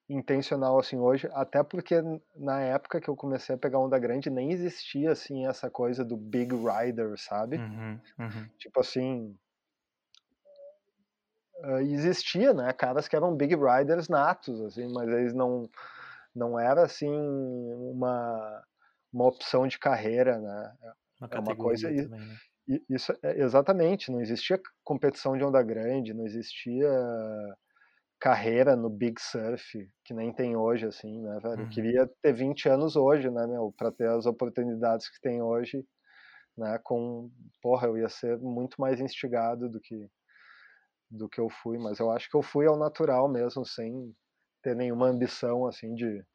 intencional 0.10 0.80
assim 0.80 0.98
hoje, 0.98 1.30
até 1.34 1.64
porque 1.64 1.96
na 2.36 2.62
época 2.62 3.00
que 3.00 3.10
eu 3.10 3.16
comecei 3.16 3.56
a 3.56 3.58
pegar 3.58 3.80
onda 3.80 3.98
grande 3.98 4.30
nem 4.30 4.52
existia 4.52 5.12
assim 5.12 5.48
essa 5.48 5.70
coisa 5.70 6.04
do 6.04 6.18
big 6.18 6.54
rider, 6.54 7.18
sabe? 7.18 7.58
Uhum, 7.58 8.00
uhum. 8.20 8.50
Tipo 8.58 8.82
assim, 8.82 9.38
uh, 11.64 11.80
existia, 11.80 12.54
né, 12.54 12.74
caras 12.74 13.08
que 13.08 13.16
eram 13.16 13.36
big 13.36 13.56
riders 13.56 14.10
natos 14.10 14.60
assim, 14.62 14.92
mas 14.92 15.08
eles 15.10 15.34
não 15.34 15.70
não 16.36 16.60
era 16.60 16.84
assim 16.84 17.12
uma 17.12 18.64
uma 19.12 19.28
opção 19.28 19.68
de 19.68 19.78
carreira, 19.78 20.40
né? 20.40 20.74
Uma 21.22 21.30
é 21.32 21.40
uma 21.40 21.56
coisa 21.56 21.88
também, 21.88 22.08
né? 22.08 22.38
isso 22.90 23.14
é, 23.22 23.40
exatamente, 23.42 24.12
não 24.12 24.22
existia 24.22 24.60
competição 24.84 25.38
de 25.38 25.44
onda 25.44 25.62
grande, 25.62 26.14
não 26.14 26.26
existia 26.26 26.90
carreira 28.24 28.74
no 28.74 28.90
Big 28.90 29.20
Surf, 29.20 29.86
que 30.06 30.14
nem 30.14 30.32
tem 30.32 30.56
hoje, 30.56 30.86
assim, 30.86 31.22
né, 31.22 31.42
velho? 31.42 31.56
Uhum. 31.56 31.64
Eu 31.64 31.70
queria 31.70 32.10
ter 32.22 32.32
20 32.32 32.70
anos 32.70 32.96
hoje, 32.96 33.30
né, 33.30 33.46
meu, 33.46 33.74
pra 33.78 33.92
ter 33.92 34.08
as 34.08 34.26
oportunidades 34.26 35.10
que 35.10 35.20
tem 35.20 35.42
hoje, 35.42 35.86
né, 36.58 36.80
com, 36.86 37.30
porra, 37.62 37.88
eu 37.88 37.98
ia 37.98 38.08
ser 38.08 38.38
muito 38.40 38.80
mais 38.80 39.02
instigado 39.02 39.70
do 39.70 39.78
que 39.82 40.10
do 41.12 41.28
que 41.28 41.40
eu 41.40 41.50
fui, 41.50 41.78
mas 41.78 42.00
eu 42.00 42.10
acho 42.10 42.30
que 42.30 42.38
eu 42.38 42.42
fui 42.42 42.66
ao 42.66 42.78
natural 42.78 43.30
mesmo, 43.30 43.66
sem 43.66 44.16
ter 44.64 44.74
nenhuma 44.74 45.08
ambição, 45.08 45.68
assim, 45.68 45.94
de 45.94 46.26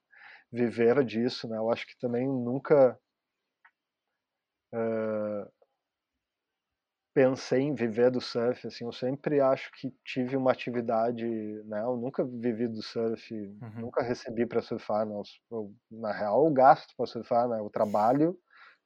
viver 0.53 1.03
disso, 1.07 1.49
né, 1.49 1.57
eu 1.57 1.71
acho 1.71 1.87
que 1.87 1.99
também 1.99 2.29
nunca 2.29 3.01
uh, 4.75 5.51
pensei 7.19 7.63
em 7.63 7.75
viver 7.75 8.13
do 8.13 8.21
surf, 8.21 8.65
assim, 8.65 8.85
eu 8.85 8.93
sempre 8.93 9.41
acho 9.41 9.73
que 9.73 9.93
tive 10.05 10.37
uma 10.37 10.53
atividade, 10.53 11.27
né, 11.65 11.83
eu 11.83 11.97
nunca 11.97 12.25
vivi 12.25 12.69
do 12.69 12.81
surf, 12.81 13.35
uhum. 13.35 13.81
nunca 13.81 14.05
recebi 14.05 14.47
para 14.47 14.63
surfar, 14.63 15.05
né, 15.05 15.21
eu, 15.51 15.75
na 15.91 16.13
real 16.13 16.47
eu 16.47 16.53
gasto 16.53 16.95
para 16.97 17.07
surfar, 17.07 17.49
né, 17.49 17.59
eu 17.59 17.69
trabalho 17.71 18.39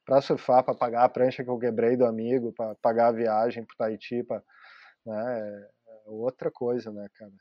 para 0.03 0.19
surfar, 0.19 0.63
para 0.63 0.73
pagar 0.73 1.03
a 1.03 1.09
prancha 1.09 1.43
que 1.43 1.49
eu 1.51 1.59
quebrei 1.59 1.95
do 1.95 2.07
amigo, 2.07 2.51
para 2.53 2.73
pagar 2.81 3.09
a 3.09 3.11
viagem 3.11 3.63
para 3.63 3.85
Tahiti, 3.85 4.23
pra, 4.23 4.41
né, 5.05 5.39
é, 5.39 5.69
é 6.07 6.09
outra 6.09 6.49
coisa, 6.49 6.91
né, 6.91 7.07
cara, 7.13 7.31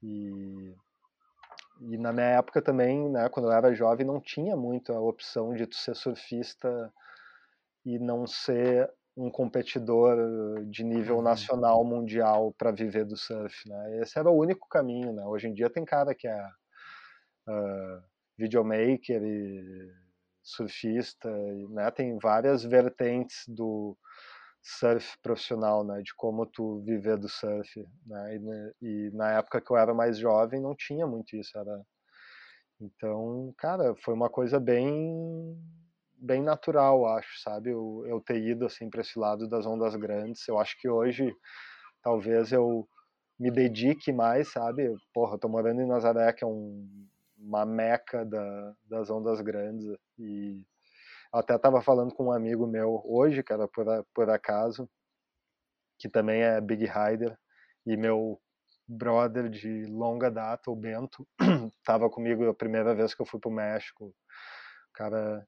e 0.00 0.76
e 1.80 1.98
na 1.98 2.12
minha 2.12 2.38
época 2.38 2.62
também, 2.62 3.10
né, 3.10 3.28
quando 3.28 3.46
eu 3.48 3.52
era 3.52 3.74
jovem, 3.74 4.06
não 4.06 4.20
tinha 4.20 4.56
muito 4.56 4.92
a 4.92 5.00
opção 5.00 5.52
de 5.54 5.66
tu 5.66 5.74
ser 5.74 5.96
surfista 5.96 6.92
e 7.84 7.98
não 7.98 8.28
ser 8.28 8.88
um 9.16 9.30
competidor 9.30 10.16
de 10.66 10.82
nível 10.82 11.16
uhum. 11.16 11.22
nacional, 11.22 11.84
mundial 11.84 12.52
para 12.58 12.72
viver 12.72 13.04
do 13.04 13.16
surf, 13.16 13.68
né? 13.68 14.00
Esse 14.00 14.18
era 14.18 14.28
o 14.28 14.36
único 14.36 14.68
caminho, 14.68 15.12
né? 15.12 15.24
Hoje 15.24 15.48
em 15.48 15.54
dia 15.54 15.70
tem 15.70 15.84
cara 15.84 16.14
que 16.14 16.26
é 16.26 16.46
uh, 17.48 18.02
videomaker 18.36 19.22
e 19.22 19.92
surfista, 20.42 21.30
né? 21.70 21.90
Tem 21.92 22.18
várias 22.18 22.64
vertentes 22.64 23.44
do 23.46 23.96
surf 24.62 25.16
profissional, 25.22 25.84
né? 25.84 26.02
De 26.02 26.12
como 26.16 26.44
tu 26.46 26.82
viver 26.84 27.16
do 27.16 27.28
surf, 27.28 27.86
né? 28.06 28.36
E, 28.36 28.86
e 28.86 29.10
na 29.12 29.32
época 29.32 29.60
que 29.60 29.70
eu 29.70 29.76
era 29.76 29.94
mais 29.94 30.18
jovem 30.18 30.60
não 30.60 30.74
tinha 30.74 31.06
muito 31.06 31.36
isso, 31.36 31.56
era 31.56 31.84
então, 32.80 33.54
cara, 33.56 33.94
foi 33.96 34.12
uma 34.12 34.28
coisa 34.28 34.58
bem 34.58 35.56
bem 36.24 36.42
natural, 36.42 37.06
acho, 37.06 37.40
sabe? 37.42 37.70
Eu, 37.70 38.04
eu 38.06 38.20
ter 38.20 38.42
ido 38.42 38.64
assim 38.64 38.88
para 38.88 39.02
esse 39.02 39.18
lado 39.18 39.48
das 39.48 39.66
ondas 39.66 39.94
grandes. 39.94 40.46
Eu 40.48 40.58
acho 40.58 40.78
que 40.80 40.88
hoje 40.88 41.34
talvez 42.02 42.50
eu 42.50 42.88
me 43.38 43.50
dedique 43.50 44.12
mais, 44.12 44.50
sabe? 44.50 44.94
Porra, 45.12 45.34
eu 45.34 45.38
tô 45.38 45.48
morando 45.48 45.82
em 45.82 45.86
Nazaré, 45.86 46.32
que 46.32 46.44
é 46.44 46.46
um, 46.46 46.88
uma 47.36 47.66
meca 47.66 48.24
da, 48.24 48.74
das 48.84 49.10
ondas 49.10 49.40
grandes 49.40 49.84
e 50.18 50.62
até 51.32 51.58
tava 51.58 51.82
falando 51.82 52.14
com 52.14 52.26
um 52.26 52.32
amigo 52.32 52.66
meu 52.66 53.02
hoje, 53.04 53.42
cara, 53.42 53.66
por, 53.68 53.86
por 54.14 54.30
acaso, 54.30 54.88
que 55.98 56.08
também 56.08 56.42
é 56.42 56.60
Big 56.60 56.86
Rider 56.86 57.36
e 57.84 57.96
meu 57.96 58.40
brother 58.86 59.48
de 59.48 59.84
longa 59.86 60.30
data, 60.30 60.70
o 60.70 60.76
Bento, 60.76 61.26
tava 61.84 62.08
comigo 62.08 62.48
a 62.48 62.54
primeira 62.54 62.94
vez 62.94 63.14
que 63.14 63.20
eu 63.20 63.26
fui 63.26 63.40
pro 63.40 63.50
México. 63.50 64.06
O 64.06 64.14
cara 64.92 65.46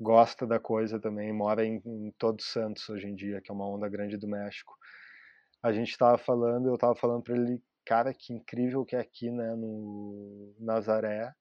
gosta 0.00 0.46
da 0.46 0.58
coisa 0.58 0.98
também, 0.98 1.32
mora 1.32 1.64
em, 1.64 1.80
em 1.84 2.10
Todos 2.18 2.46
Santos 2.46 2.88
hoje 2.88 3.06
em 3.06 3.14
dia, 3.14 3.40
que 3.40 3.50
é 3.50 3.54
uma 3.54 3.68
onda 3.68 3.88
grande 3.88 4.16
do 4.16 4.26
México. 4.26 4.74
A 5.62 5.72
gente 5.72 5.90
estava 5.90 6.16
falando, 6.16 6.68
eu 6.68 6.74
estava 6.74 6.94
falando 6.94 7.22
para 7.22 7.36
ele, 7.36 7.62
cara, 7.84 8.14
que 8.14 8.32
incrível 8.32 8.84
que 8.84 8.96
é 8.96 9.00
aqui, 9.00 9.30
né, 9.30 9.54
no 9.54 10.54
Nazaré, 10.58 11.32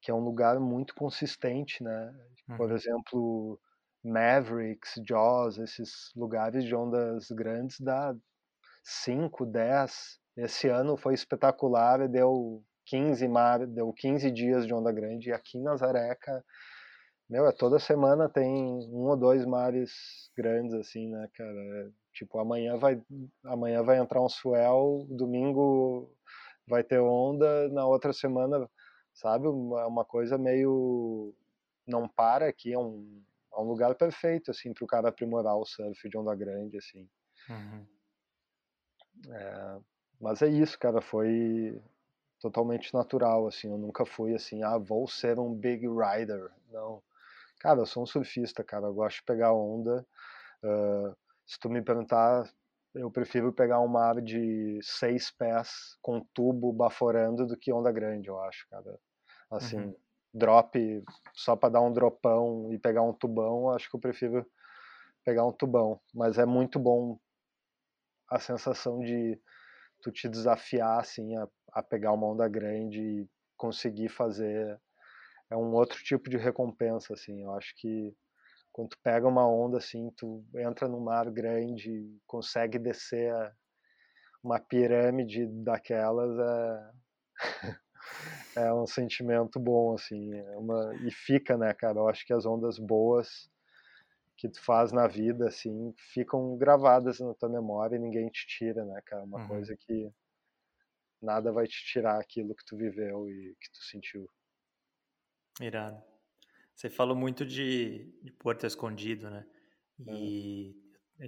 que 0.00 0.10
é 0.10 0.14
um 0.14 0.24
lugar 0.24 0.58
muito 0.58 0.94
consistente, 0.94 1.82
né? 1.82 2.14
Por 2.56 2.70
uhum. 2.70 2.76
exemplo, 2.76 3.60
Mavericks, 4.02 4.94
Jaws, 5.06 5.58
esses 5.58 6.12
lugares 6.16 6.64
de 6.64 6.74
ondas 6.74 7.30
grandes 7.30 7.78
dá 7.80 8.14
5, 8.84 9.44
10. 9.44 10.18
Esse 10.36 10.68
ano 10.68 10.96
foi 10.96 11.14
espetacular 11.14 12.08
deu 12.08 12.62
15 12.86 13.28
mar, 13.28 13.66
deu 13.66 13.92
15 13.92 14.30
dias 14.30 14.66
de 14.66 14.72
onda 14.72 14.90
grande 14.92 15.28
e 15.28 15.32
aqui 15.32 15.58
em 15.58 15.62
Nazaré, 15.62 16.14
cara, 16.14 16.42
meu, 17.28 17.46
é 17.46 17.52
toda 17.52 17.78
semana 17.78 18.28
tem 18.28 18.48
um 18.48 19.06
ou 19.06 19.16
dois 19.16 19.44
mares 19.44 20.30
grandes, 20.34 20.72
assim, 20.72 21.08
né, 21.08 21.28
cara? 21.34 21.60
É, 21.60 21.90
tipo, 22.12 22.38
amanhã 22.38 22.78
vai, 22.78 23.02
amanhã 23.44 23.82
vai 23.82 23.98
entrar 23.98 24.22
um 24.22 24.28
swell, 24.28 25.06
domingo 25.10 26.10
vai 26.66 26.82
ter 26.82 26.98
onda, 26.98 27.68
na 27.68 27.86
outra 27.86 28.12
semana, 28.12 28.68
sabe? 29.12 29.46
É 29.46 29.86
uma 29.86 30.04
coisa 30.04 30.38
meio. 30.38 31.34
Não 31.86 32.08
para 32.08 32.48
aqui, 32.48 32.72
é 32.72 32.78
um, 32.78 33.22
é 33.52 33.60
um 33.60 33.64
lugar 33.64 33.94
perfeito, 33.94 34.50
assim, 34.50 34.72
para 34.72 34.84
o 34.84 34.88
cara 34.88 35.08
aprimorar 35.08 35.56
o 35.56 35.64
surf 35.66 36.08
de 36.08 36.16
onda 36.16 36.34
grande, 36.34 36.76
assim. 36.78 37.08
Uhum. 37.48 37.86
É, 39.30 39.78
mas 40.20 40.42
é 40.42 40.48
isso, 40.48 40.78
cara, 40.78 41.00
foi 41.00 41.80
totalmente 42.40 42.92
natural, 42.94 43.46
assim, 43.46 43.70
eu 43.70 43.78
nunca 43.78 44.04
fui 44.04 44.34
assim, 44.34 44.62
ah, 44.62 44.78
vou 44.78 45.08
ser 45.08 45.38
um 45.38 45.52
big 45.52 45.86
rider, 45.88 46.50
não 46.70 47.02
Cara, 47.60 47.80
eu 47.80 47.86
sou 47.86 48.02
um 48.02 48.06
surfista, 48.06 48.62
cara. 48.62 48.86
Eu 48.86 48.94
gosto 48.94 49.16
de 49.16 49.24
pegar 49.24 49.52
onda. 49.52 50.06
Uh, 50.62 51.16
se 51.46 51.58
tu 51.58 51.68
me 51.68 51.82
perguntar, 51.82 52.48
eu 52.94 53.10
prefiro 53.10 53.52
pegar 53.52 53.80
um 53.80 53.88
mar 53.88 54.20
de 54.20 54.78
seis 54.82 55.30
pés 55.30 55.96
com 56.02 56.24
tubo 56.32 56.72
baforando 56.72 57.46
do 57.46 57.56
que 57.56 57.72
onda 57.72 57.90
grande, 57.90 58.28
eu 58.28 58.40
acho, 58.40 58.66
cara. 58.68 58.98
Assim, 59.50 59.78
uhum. 59.78 59.96
drop 60.32 61.04
só 61.34 61.56
para 61.56 61.70
dar 61.70 61.80
um 61.80 61.92
dropão 61.92 62.72
e 62.72 62.78
pegar 62.78 63.02
um 63.02 63.12
tubão, 63.12 63.70
acho 63.70 63.88
que 63.88 63.96
eu 63.96 64.00
prefiro 64.00 64.46
pegar 65.24 65.46
um 65.46 65.52
tubão. 65.52 66.00
Mas 66.14 66.38
é 66.38 66.44
muito 66.44 66.78
bom 66.78 67.18
a 68.30 68.38
sensação 68.38 69.00
de 69.00 69.40
tu 70.02 70.12
te 70.12 70.28
desafiar 70.28 71.00
assim 71.00 71.36
a, 71.36 71.48
a 71.72 71.82
pegar 71.82 72.12
uma 72.12 72.26
onda 72.26 72.46
grande 72.46 73.00
e 73.00 73.28
conseguir 73.56 74.08
fazer 74.08 74.78
é 75.50 75.56
um 75.56 75.72
outro 75.74 76.02
tipo 76.02 76.28
de 76.28 76.36
recompensa 76.36 77.14
assim 77.14 77.42
eu 77.42 77.52
acho 77.54 77.74
que 77.76 78.14
quando 78.72 78.90
tu 78.90 78.98
pega 79.02 79.26
uma 79.26 79.46
onda 79.48 79.78
assim 79.78 80.10
tu 80.16 80.44
entra 80.56 80.88
no 80.88 81.00
mar 81.00 81.30
grande 81.30 82.16
consegue 82.26 82.78
descer 82.78 83.32
uma 84.42 84.58
pirâmide 84.58 85.46
daquelas 85.46 86.38
é 86.38 86.90
é 88.56 88.72
um 88.72 88.86
sentimento 88.86 89.60
bom 89.60 89.94
assim 89.94 90.34
é 90.34 90.56
uma 90.56 90.94
e 91.06 91.10
fica 91.10 91.56
né 91.56 91.72
cara 91.74 91.98
eu 91.98 92.08
acho 92.08 92.26
que 92.26 92.32
as 92.32 92.46
ondas 92.46 92.78
boas 92.78 93.50
que 94.38 94.48
tu 94.48 94.62
faz 94.64 94.92
na 94.92 95.08
vida, 95.08 95.48
assim, 95.48 95.92
ficam 95.96 96.56
gravadas 96.56 97.18
na 97.18 97.34
tua 97.34 97.48
memória 97.48 97.96
e 97.96 97.98
ninguém 97.98 98.28
te 98.28 98.46
tira, 98.46 98.84
né, 98.84 99.02
cara? 99.04 99.24
Uma 99.24 99.40
uhum. 99.40 99.48
coisa 99.48 99.76
que 99.76 100.08
nada 101.20 101.50
vai 101.50 101.66
te 101.66 101.84
tirar 101.84 102.20
aquilo 102.20 102.54
que 102.54 102.64
tu 102.64 102.76
viveu 102.76 103.28
e 103.28 103.56
que 103.60 103.70
tu 103.72 103.82
sentiu. 103.82 104.30
Irado. 105.66 106.02
Você 106.74 106.88
falou 106.88 107.16
muito 107.16 107.44
de, 107.44 108.12
de 108.22 108.32
Porto 108.32 108.66
Escondido, 108.66 109.28
né? 109.28 109.44
E 110.06 110.76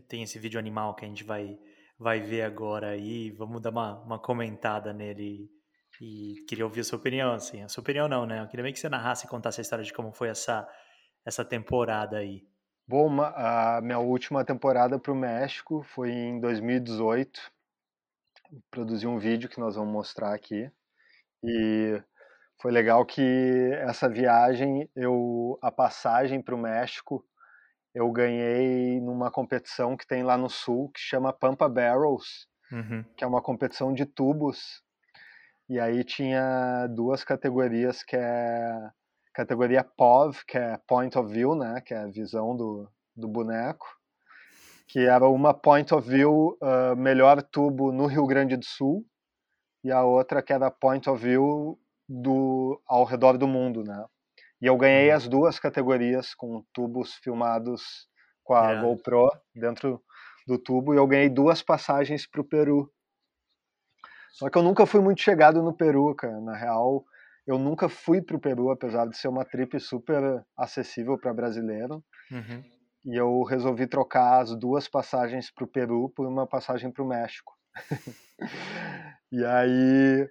tem 0.09 0.23
esse 0.23 0.39
vídeo 0.39 0.61
animal 0.61 0.94
que 0.94 1.05
a 1.05 1.09
gente 1.09 1.24
vai, 1.24 1.59
vai 1.98 2.20
ver 2.20 2.43
agora 2.43 2.90
aí. 2.90 3.31
Vamos 3.31 3.61
dar 3.61 3.70
uma, 3.70 4.01
uma 4.02 4.19
comentada 4.19 4.93
nele. 4.93 5.51
E 6.01 6.44
queria 6.48 6.65
ouvir 6.65 6.81
a 6.81 6.85
sua 6.85 6.98
opinião, 6.98 7.32
assim. 7.32 7.62
A 7.62 7.69
sua 7.69 7.82
opinião 7.82 8.09
não, 8.09 8.24
né? 8.24 8.40
Eu 8.40 8.47
queria 8.47 8.62
meio 8.62 8.73
que 8.73 8.81
você 8.81 8.89
narrasse 8.89 9.27
e 9.27 9.28
contasse 9.28 9.61
a 9.61 9.62
história 9.62 9.85
de 9.85 9.93
como 9.93 10.12
foi 10.12 10.28
essa, 10.28 10.69
essa 11.24 11.44
temporada 11.44 12.19
aí. 12.19 12.47
Bom, 12.86 13.20
a 13.20 13.81
minha 13.82 13.98
última 13.98 14.44
temporada 14.44 14.98
para 14.98 15.12
o 15.12 15.16
México 15.16 15.82
foi 15.82 16.11
em 16.11 16.40
2018. 16.40 17.40
Produzi 18.70 19.07
um 19.07 19.19
vídeo 19.19 19.48
que 19.48 19.61
nós 19.61 19.77
vamos 19.77 19.93
mostrar 19.93 20.32
aqui. 20.35 20.70
E 21.43 22.02
foi 22.61 22.70
legal 22.70 23.05
que 23.07 23.70
essa 23.81 24.09
viagem, 24.09 24.89
eu 24.95 25.59
a 25.62 25.70
passagem 25.70 26.43
para 26.43 26.55
o 26.55 26.59
México, 26.59 27.24
eu 27.95 28.11
ganhei 28.12 29.01
numa 29.01 29.31
competição 29.31 29.97
que 29.97 30.07
tem 30.07 30.23
lá 30.23 30.37
no 30.37 30.49
sul, 30.49 30.91
que 30.91 31.01
chama 31.01 31.32
Pampa 31.32 31.69
Barrels, 31.69 32.47
uhum. 32.70 33.05
que 33.16 33.24
é 33.24 33.27
uma 33.27 33.41
competição 33.41 33.93
de 33.93 34.05
tubos. 34.05 34.82
E 35.69 35.81
aí 35.81 36.05
tinha 36.05 36.87
duas 36.89 37.24
categorias 37.24 38.03
que 38.03 38.16
é 38.16 38.91
categoria 39.32 39.82
POV, 39.82 40.45
que 40.47 40.59
é 40.59 40.78
Point 40.87 41.19
of 41.19 41.32
View, 41.32 41.55
né, 41.55 41.81
que 41.81 41.95
é 41.95 41.99
a 41.99 42.09
visão 42.09 42.55
do, 42.55 42.91
do 43.16 43.27
boneco, 43.27 43.87
que 44.87 45.07
era 45.07 45.27
uma 45.27 45.55
Point 45.55 45.95
of 45.95 46.09
View 46.09 46.59
uh, 46.61 46.95
melhor 46.97 47.41
tubo 47.43 47.91
no 47.91 48.07
Rio 48.07 48.27
Grande 48.27 48.57
do 48.57 48.65
Sul 48.65 49.07
e 49.82 49.91
a 49.91 50.05
outra 50.05 50.43
que 50.43 50.53
era 50.53 50.70
Point 50.70 51.09
of 51.09 51.24
View 51.24 51.78
do 52.11 52.82
ao 52.89 53.05
redor 53.05 53.39
do 53.39 53.47
mundo, 53.47 53.85
né? 53.85 54.05
E 54.61 54.66
eu 54.66 54.77
ganhei 54.77 55.11
uhum. 55.11 55.16
as 55.16 55.28
duas 55.28 55.61
categorias 55.61 56.35
com 56.35 56.65
tubos 56.73 57.15
filmados 57.15 58.09
com 58.43 58.55
a 58.55 58.73
yeah. 58.73 58.82
GoPro 58.82 59.31
dentro 59.55 60.03
do 60.47 60.59
tubo 60.59 60.93
e 60.93 60.97
eu 60.97 61.07
ganhei 61.07 61.28
duas 61.28 61.62
passagens 61.62 62.27
para 62.27 62.41
o 62.41 62.45
Peru. 62.45 62.93
Só 64.32 64.51
que 64.51 64.59
eu 64.59 64.62
nunca 64.62 64.87
fui 64.87 65.01
muito 65.01 65.20
chegado 65.20 65.62
no 65.62 65.73
Peru, 65.73 66.12
cara. 66.15 66.41
Na 66.41 66.57
real, 66.57 67.05
eu 67.47 67.59
nunca 67.59 67.89
fui 67.89 68.20
para 68.20 68.37
o 68.37 68.41
Peru, 68.41 68.70
apesar 68.70 69.07
de 69.07 69.16
ser 69.16 69.28
uma 69.28 69.45
trip 69.45 69.78
super 69.78 70.45
acessível 70.57 71.16
para 71.16 71.32
brasileiro. 71.32 72.03
Uhum. 72.31 72.65
E 73.05 73.16
eu 73.16 73.43
resolvi 73.45 73.87
trocar 73.87 74.41
as 74.41 74.55
duas 74.57 74.89
passagens 74.89 75.51
para 75.51 75.65
o 75.65 75.69
Peru 75.69 76.11
por 76.11 76.27
uma 76.27 76.47
passagem 76.47 76.91
para 76.91 77.05
o 77.05 77.09
México. 77.09 77.57
e 79.32 79.45
aí 79.45 80.28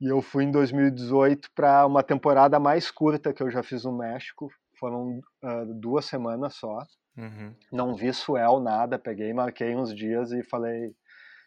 e 0.00 0.06
eu 0.08 0.22
fui 0.22 0.44
em 0.44 0.50
2018 0.50 1.50
para 1.54 1.86
uma 1.86 2.02
temporada 2.02 2.58
mais 2.58 2.90
curta 2.90 3.34
que 3.34 3.42
eu 3.42 3.50
já 3.50 3.62
fiz 3.62 3.84
no 3.84 3.96
México. 3.96 4.50
Foram 4.78 5.18
uh, 5.44 5.74
duas 5.74 6.06
semanas 6.06 6.54
só. 6.54 6.78
Uhum. 7.16 7.54
Não 7.70 7.94
vi 7.94 8.12
suel, 8.14 8.60
nada. 8.60 8.98
Peguei, 8.98 9.32
marquei 9.34 9.76
uns 9.76 9.94
dias 9.94 10.32
e 10.32 10.42
falei, 10.42 10.94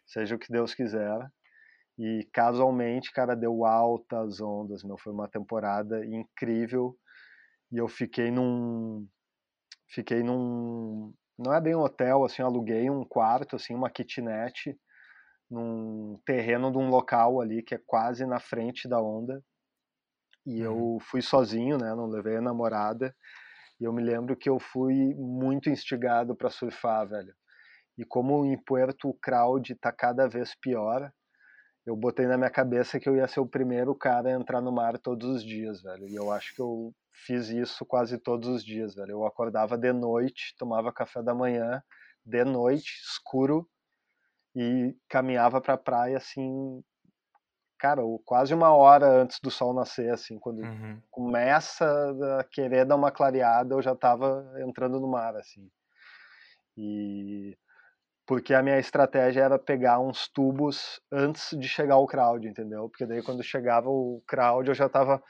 seja 0.06 0.36
o 0.36 0.40
que 0.40 0.52
Deus 0.52 0.76
quiser. 0.76 1.28
E 1.98 2.28
casualmente, 2.32 3.12
cara, 3.12 3.36
deu 3.36 3.66
altas 3.66 4.40
ondas, 4.40 4.84
meu. 4.84 4.98
Foi 5.00 5.12
uma 5.12 5.28
temporada 5.28 6.06
incrível. 6.06 6.96
E 7.72 7.78
eu 7.78 7.88
fiquei 7.88 8.30
num. 8.30 9.08
Fiquei 9.88 10.22
num. 10.22 11.12
Não 11.38 11.52
é 11.52 11.60
bem 11.60 11.76
um 11.76 11.82
hotel, 11.82 12.24
assim, 12.24 12.44
aluguei 12.44 12.88
um 12.88 13.04
quarto, 13.04 13.56
assim, 13.56 13.74
uma 13.74 13.90
kitnet, 13.90 14.78
num 15.54 16.20
terreno 16.26 16.72
de 16.72 16.78
um 16.80 16.90
local 16.90 17.40
ali 17.40 17.62
que 17.62 17.76
é 17.76 17.82
quase 17.86 18.26
na 18.26 18.40
frente 18.40 18.88
da 18.88 19.00
onda. 19.00 19.40
E 20.46 20.60
eu 20.60 20.76
uhum. 20.76 21.00
fui 21.00 21.22
sozinho, 21.22 21.78
né? 21.78 21.94
Não 21.94 22.08
levei 22.08 22.38
a 22.38 22.42
namorada. 22.42 23.16
E 23.80 23.84
eu 23.84 23.94
me 23.94 24.02
lembro 24.02 24.36
que 24.36 24.50
eu 24.50 24.60
fui 24.60 25.14
muito 25.16 25.70
instigado 25.70 26.36
para 26.36 26.50
surfar, 26.50 27.08
velho. 27.08 27.34
E 27.98 28.04
como 28.04 28.44
em 28.46 28.58
Puerto 28.58 29.10
o 29.10 29.14
crowd 29.14 29.76
tá 29.76 29.92
cada 29.92 30.28
vez 30.28 30.56
pior, 30.56 31.12
eu 31.86 31.96
botei 31.96 32.26
na 32.26 32.38
minha 32.38 32.50
cabeça 32.50 33.00
que 33.00 33.08
eu 33.08 33.16
ia 33.16 33.28
ser 33.28 33.40
o 33.40 33.48
primeiro 33.48 33.94
cara 33.94 34.30
a 34.30 34.40
entrar 34.40 34.60
no 34.60 34.72
mar 34.72 34.98
todos 34.98 35.30
os 35.30 35.44
dias, 35.44 35.84
velho. 35.84 36.08
E 36.08 36.16
eu 36.16 36.32
acho 36.32 36.56
que 36.56 36.62
eu 36.62 36.92
fiz 37.12 37.50
isso 37.50 37.86
quase 37.86 38.18
todos 38.18 38.50
os 38.50 38.66
dias, 38.66 38.96
velho. 38.96 39.12
Eu 39.12 39.26
acordava 39.26 39.78
de 39.78 39.94
noite, 39.94 40.56
tomava 40.58 40.92
café 40.92 41.22
da 41.22 41.36
manhã, 41.36 41.84
de 42.26 42.44
noite, 42.44 43.00
escuro, 43.04 43.70
e 44.56 44.96
caminhava 45.10 45.60
pra 45.60 45.78
praia 45.78 46.18
assim, 46.18 46.84
cara, 47.78 48.02
quase 48.24 48.54
uma 48.54 48.72
hora 48.74 49.08
antes 49.22 49.40
do 49.42 49.52
sol 49.52 49.74
nascer, 49.74 50.12
assim, 50.12 50.40
quando 50.40 50.60
uhum. 50.60 51.02
começa 51.12 51.86
a 52.40 52.44
querer 52.44 52.86
dar 52.86 52.96
uma 52.96 53.12
clareada, 53.12 53.76
eu 53.76 53.82
já 53.82 53.96
tava 53.96 54.54
entrando 54.66 55.00
no 55.00 55.08
mar, 55.08 55.36
assim. 55.36 55.70
E 56.78 57.58
porque 58.26 58.54
a 58.54 58.64
minha 58.64 58.80
estratégia 58.80 59.42
era 59.42 59.60
pegar 59.60 60.00
uns 60.00 60.30
tubos 60.30 61.02
antes 61.12 61.58
de 61.60 61.68
chegar 61.68 61.98
o 61.98 62.08
crowd, 62.08 62.48
entendeu? 62.48 62.88
Porque 62.88 63.06
daí 63.06 63.22
quando 63.22 63.44
chegava 63.44 63.90
o 63.90 64.24
crowd 64.26 64.70
eu 64.70 64.74
já 64.74 64.86
estava 64.86 65.22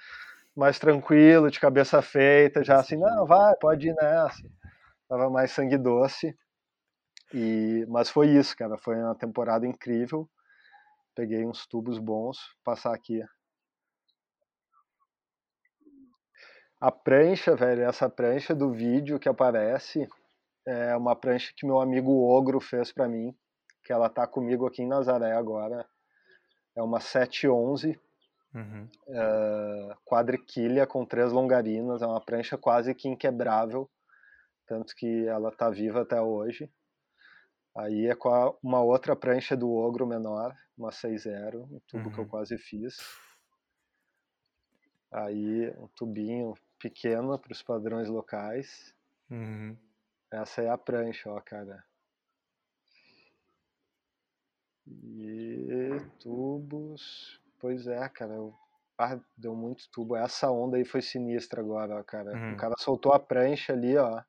mais 0.55 0.77
tranquilo, 0.77 1.49
de 1.49 1.59
cabeça 1.59 2.01
feita, 2.01 2.63
já 2.63 2.79
assim, 2.79 2.95
não, 2.97 3.25
vai, 3.25 3.55
pode 3.55 3.87
ir 3.87 3.95
nessa. 3.95 4.47
Tava 5.09 5.29
mais 5.29 5.51
sangue 5.51 5.77
doce. 5.77 6.35
E 7.33 7.85
mas 7.87 8.09
foi 8.09 8.27
isso, 8.29 8.55
cara, 8.55 8.77
foi 8.77 8.95
uma 8.95 9.15
temporada 9.15 9.65
incrível. 9.65 10.29
Peguei 11.15 11.45
uns 11.45 11.65
tubos 11.65 11.97
bons, 11.97 12.37
passar 12.63 12.93
aqui. 12.93 13.23
A 16.79 16.91
prancha, 16.91 17.55
velho, 17.55 17.83
essa 17.83 18.09
prancha 18.09 18.53
do 18.53 18.71
vídeo 18.71 19.19
que 19.19 19.29
aparece, 19.29 20.07
é 20.65 20.95
uma 20.95 21.15
prancha 21.15 21.53
que 21.55 21.65
meu 21.65 21.79
amigo 21.79 22.11
Ogro 22.11 22.59
fez 22.59 22.91
para 22.91 23.07
mim, 23.07 23.35
que 23.83 23.91
ela 23.91 24.09
tá 24.09 24.27
comigo 24.27 24.67
aqui 24.67 24.83
em 24.83 24.87
Nazaré 24.87 25.31
agora. 25.33 25.87
É 26.75 26.81
uma 26.81 26.99
711, 26.99 27.99
uhum. 28.53 28.87
é, 29.07 29.95
quadriquilha 30.05 30.85
com 30.85 31.05
três 31.05 31.31
longarinas, 31.31 32.01
é 32.01 32.05
uma 32.05 32.21
prancha 32.21 32.57
quase 32.57 32.93
que 32.93 33.07
inquebrável, 33.07 33.89
tanto 34.67 34.95
que 34.95 35.27
ela 35.27 35.51
tá 35.51 35.69
viva 35.69 36.01
até 36.01 36.21
hoje. 36.21 36.69
Aí 37.75 38.07
é 38.07 38.15
com 38.15 38.29
a, 38.29 38.53
uma 38.61 38.81
outra 38.81 39.15
prancha 39.15 39.57
do 39.57 39.71
Ogro 39.71 40.05
menor, 40.05 40.55
uma 40.77 40.89
6.0, 40.89 41.63
um 41.63 41.79
tubo 41.87 42.05
uhum. 42.05 42.11
que 42.11 42.19
eu 42.19 42.23
uhum. 42.23 42.29
quase 42.29 42.57
fiz. 42.57 42.97
Aí 45.11 45.71
um 45.77 45.87
tubinho 45.87 46.53
pequeno 46.77 47.37
para 47.39 47.51
os 47.51 47.63
padrões 47.63 48.09
locais. 48.09 48.93
Uhum. 49.29 49.75
Essa 50.31 50.61
é 50.61 50.69
a 50.69 50.77
prancha, 50.77 51.31
ó, 51.31 51.39
cara. 51.39 51.83
E 54.87 55.97
tubos. 56.19 57.39
Pois 57.59 57.87
é, 57.87 58.07
cara. 58.09 58.35
Ah, 58.97 59.19
deu 59.37 59.55
muito 59.55 59.89
tubo. 59.89 60.15
Essa 60.15 60.51
onda 60.51 60.77
aí 60.77 60.85
foi 60.85 61.01
sinistra 61.01 61.61
agora, 61.61 61.99
ó, 61.99 62.03
cara. 62.03 62.33
Uhum. 62.33 62.53
O 62.53 62.57
cara 62.57 62.75
soltou 62.77 63.13
a 63.13 63.19
prancha 63.19 63.73
ali, 63.73 63.97
ó. 63.97 64.21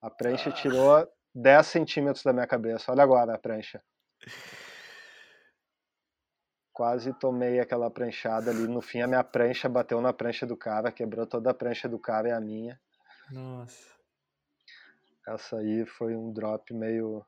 A 0.00 0.10
prancha 0.10 0.50
ah. 0.50 0.52
tirou 0.52 1.08
10 1.34 1.66
centímetros 1.66 2.24
da 2.24 2.32
minha 2.32 2.46
cabeça. 2.46 2.92
Olha 2.92 3.02
agora 3.02 3.34
a 3.34 3.38
prancha. 3.38 3.82
Quase 6.72 7.12
tomei 7.14 7.60
aquela 7.60 7.90
pranchada 7.90 8.50
ali. 8.50 8.66
No 8.66 8.80
fim, 8.80 9.00
a 9.02 9.06
minha 9.06 9.24
prancha 9.24 9.68
bateu 9.68 10.00
na 10.00 10.12
prancha 10.12 10.46
do 10.46 10.56
cara, 10.56 10.92
quebrou 10.92 11.26
toda 11.26 11.50
a 11.50 11.54
prancha 11.54 11.88
do 11.88 11.98
cara 11.98 12.28
e 12.28 12.32
a 12.32 12.40
minha. 12.40 12.80
Nossa. 13.30 13.92
Essa 15.26 15.58
aí 15.58 15.86
foi 15.86 16.16
um 16.16 16.32
drop 16.32 16.72
meio 16.74 17.24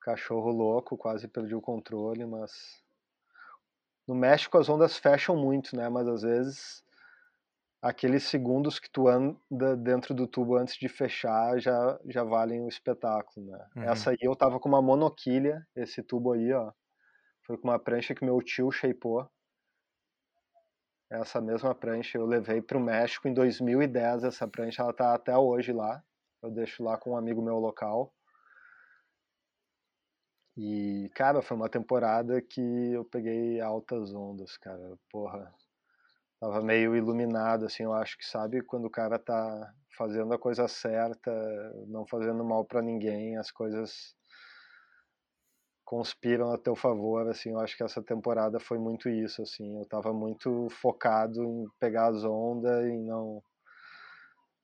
cachorro 0.00 0.50
louco, 0.50 0.96
quase 0.96 1.28
perdi 1.28 1.54
o 1.54 1.60
controle, 1.60 2.24
mas 2.24 2.82
no 4.08 4.14
México 4.14 4.56
as 4.56 4.68
ondas 4.68 4.96
fecham 4.96 5.36
muito, 5.36 5.76
né? 5.76 5.88
Mas 5.88 6.08
às 6.08 6.22
vezes 6.22 6.84
aqueles 7.82 8.24
segundos 8.24 8.78
que 8.78 8.90
tu 8.90 9.08
anda 9.08 9.76
dentro 9.76 10.14
do 10.14 10.26
tubo 10.26 10.56
antes 10.56 10.76
de 10.76 10.88
fechar 10.88 11.58
já, 11.58 11.98
já 12.06 12.22
valem 12.22 12.62
o 12.62 12.68
espetáculo, 12.68 13.46
né? 13.46 13.66
Uhum. 13.76 13.82
Essa 13.84 14.10
aí 14.10 14.18
eu 14.20 14.36
tava 14.36 14.60
com 14.60 14.68
uma 14.68 14.82
monoquilha, 14.82 15.66
esse 15.74 16.02
tubo 16.02 16.32
aí, 16.32 16.52
ó. 16.52 16.72
Foi 17.46 17.56
com 17.56 17.68
uma 17.68 17.78
prancha 17.78 18.14
que 18.14 18.24
meu 18.24 18.40
tio 18.42 18.70
shapeou. 18.70 19.28
Essa 21.10 21.40
mesma 21.40 21.74
prancha 21.74 22.18
eu 22.18 22.26
levei 22.26 22.62
para 22.62 22.78
o 22.78 22.80
México 22.80 23.26
em 23.26 23.34
2010. 23.34 24.24
Essa 24.24 24.46
prancha 24.46 24.82
ela 24.82 24.92
tá 24.92 25.14
até 25.14 25.36
hoje 25.36 25.72
lá. 25.72 26.02
Eu 26.42 26.50
deixo 26.50 26.84
lá 26.84 26.96
com 26.96 27.10
um 27.10 27.16
amigo 27.16 27.42
meu 27.42 27.58
local. 27.58 28.14
E, 30.56 31.10
cara, 31.14 31.42
foi 31.42 31.56
uma 31.56 31.68
temporada 31.68 32.40
que 32.40 32.60
eu 32.92 33.04
peguei 33.04 33.60
altas 33.60 34.14
ondas, 34.14 34.56
cara. 34.58 34.96
Porra, 35.10 35.52
tava 36.40 36.62
meio 36.62 36.96
iluminado, 36.96 37.66
assim, 37.66 37.82
eu 37.82 37.92
acho 37.92 38.16
que 38.16 38.24
sabe 38.24 38.62
quando 38.62 38.86
o 38.86 38.90
cara 38.90 39.18
tá 39.18 39.74
fazendo 39.96 40.32
a 40.32 40.38
coisa 40.38 40.66
certa, 40.66 41.30
não 41.86 42.06
fazendo 42.06 42.42
mal 42.42 42.64
para 42.64 42.80
ninguém, 42.80 43.36
as 43.36 43.50
coisas 43.50 44.16
conspiram 45.84 46.50
a 46.50 46.56
teu 46.56 46.74
favor, 46.74 47.28
assim, 47.28 47.50
eu 47.50 47.60
acho 47.60 47.76
que 47.76 47.82
essa 47.82 48.02
temporada 48.02 48.58
foi 48.58 48.78
muito 48.78 49.08
isso, 49.10 49.42
assim, 49.42 49.78
eu 49.78 49.84
tava 49.86 50.14
muito 50.14 50.68
focado 50.70 51.42
em 51.42 51.66
pegar 51.78 52.06
as 52.06 52.24
ondas 52.24 52.86
e 52.86 52.96
não 52.96 53.42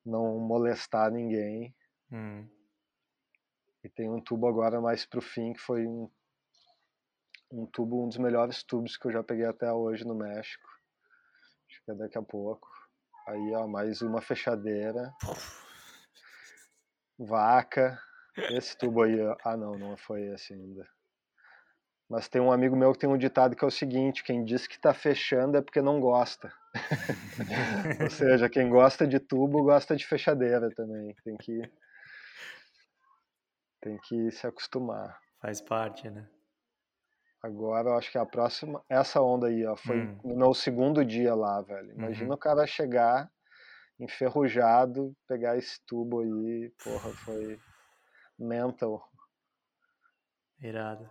não 0.04 0.38
molestar 0.38 1.10
ninguém. 1.10 1.74
Hum. 2.12 2.48
E 3.82 3.88
tem 3.88 4.08
um 4.08 4.20
tubo 4.20 4.46
agora 4.46 4.80
mais 4.80 5.04
pro 5.04 5.20
fim 5.20 5.52
que 5.52 5.60
foi 5.60 5.84
um, 5.84 6.08
um 7.50 7.66
tubo, 7.66 8.04
um 8.04 8.08
dos 8.08 8.16
melhores 8.16 8.62
tubos 8.62 8.96
que 8.96 9.08
eu 9.08 9.12
já 9.12 9.24
peguei 9.24 9.46
até 9.46 9.72
hoje 9.72 10.04
no 10.04 10.14
México 10.14 10.75
Daqui 11.86 12.18
a 12.18 12.22
pouco. 12.22 12.68
Aí, 13.26 13.54
ó, 13.54 13.66
mais 13.66 14.02
uma 14.02 14.20
fechadeira. 14.20 15.12
Vaca. 17.18 17.98
Esse 18.50 18.76
tubo 18.76 19.02
aí, 19.02 19.20
ó. 19.20 19.36
ah 19.44 19.56
não, 19.56 19.72
não 19.72 19.96
foi 19.96 20.22
esse 20.26 20.52
ainda. 20.52 20.86
Mas 22.08 22.28
tem 22.28 22.40
um 22.40 22.52
amigo 22.52 22.76
meu 22.76 22.92
que 22.92 23.00
tem 23.00 23.10
um 23.10 23.18
ditado 23.18 23.56
que 23.56 23.64
é 23.64 23.66
o 23.68 23.70
seguinte: 23.70 24.22
quem 24.22 24.44
diz 24.44 24.66
que 24.66 24.78
tá 24.78 24.94
fechando 24.94 25.56
é 25.56 25.62
porque 25.62 25.82
não 25.82 26.00
gosta. 26.00 26.52
Ou 28.02 28.10
seja, 28.10 28.48
quem 28.48 28.68
gosta 28.68 29.06
de 29.06 29.18
tubo 29.18 29.64
gosta 29.64 29.96
de 29.96 30.06
fechadeira 30.06 30.70
também. 30.70 31.14
Tem 31.24 31.36
que 31.36 31.62
tem 33.80 33.98
que 33.98 34.30
se 34.30 34.46
acostumar. 34.46 35.18
Faz 35.40 35.60
parte, 35.60 36.08
né? 36.10 36.28
Agora, 37.42 37.90
eu 37.90 37.96
acho 37.96 38.10
que 38.10 38.18
a 38.18 38.26
próxima. 38.26 38.82
Essa 38.88 39.20
onda 39.20 39.48
aí, 39.48 39.64
ó, 39.66 39.76
foi 39.76 40.00
hum. 40.00 40.18
no 40.24 40.36
meu 40.36 40.54
segundo 40.54 41.04
dia 41.04 41.34
lá, 41.34 41.60
velho. 41.62 41.92
Imagina 41.92 42.30
uhum. 42.30 42.34
o 42.34 42.38
cara 42.38 42.66
chegar 42.66 43.30
enferrujado, 43.98 45.14
pegar 45.28 45.56
esse 45.56 45.80
tubo 45.86 46.20
aí. 46.20 46.72
Porra, 46.82 47.10
foi 47.24 47.58
mental. 48.38 49.02
Irado. 50.60 51.08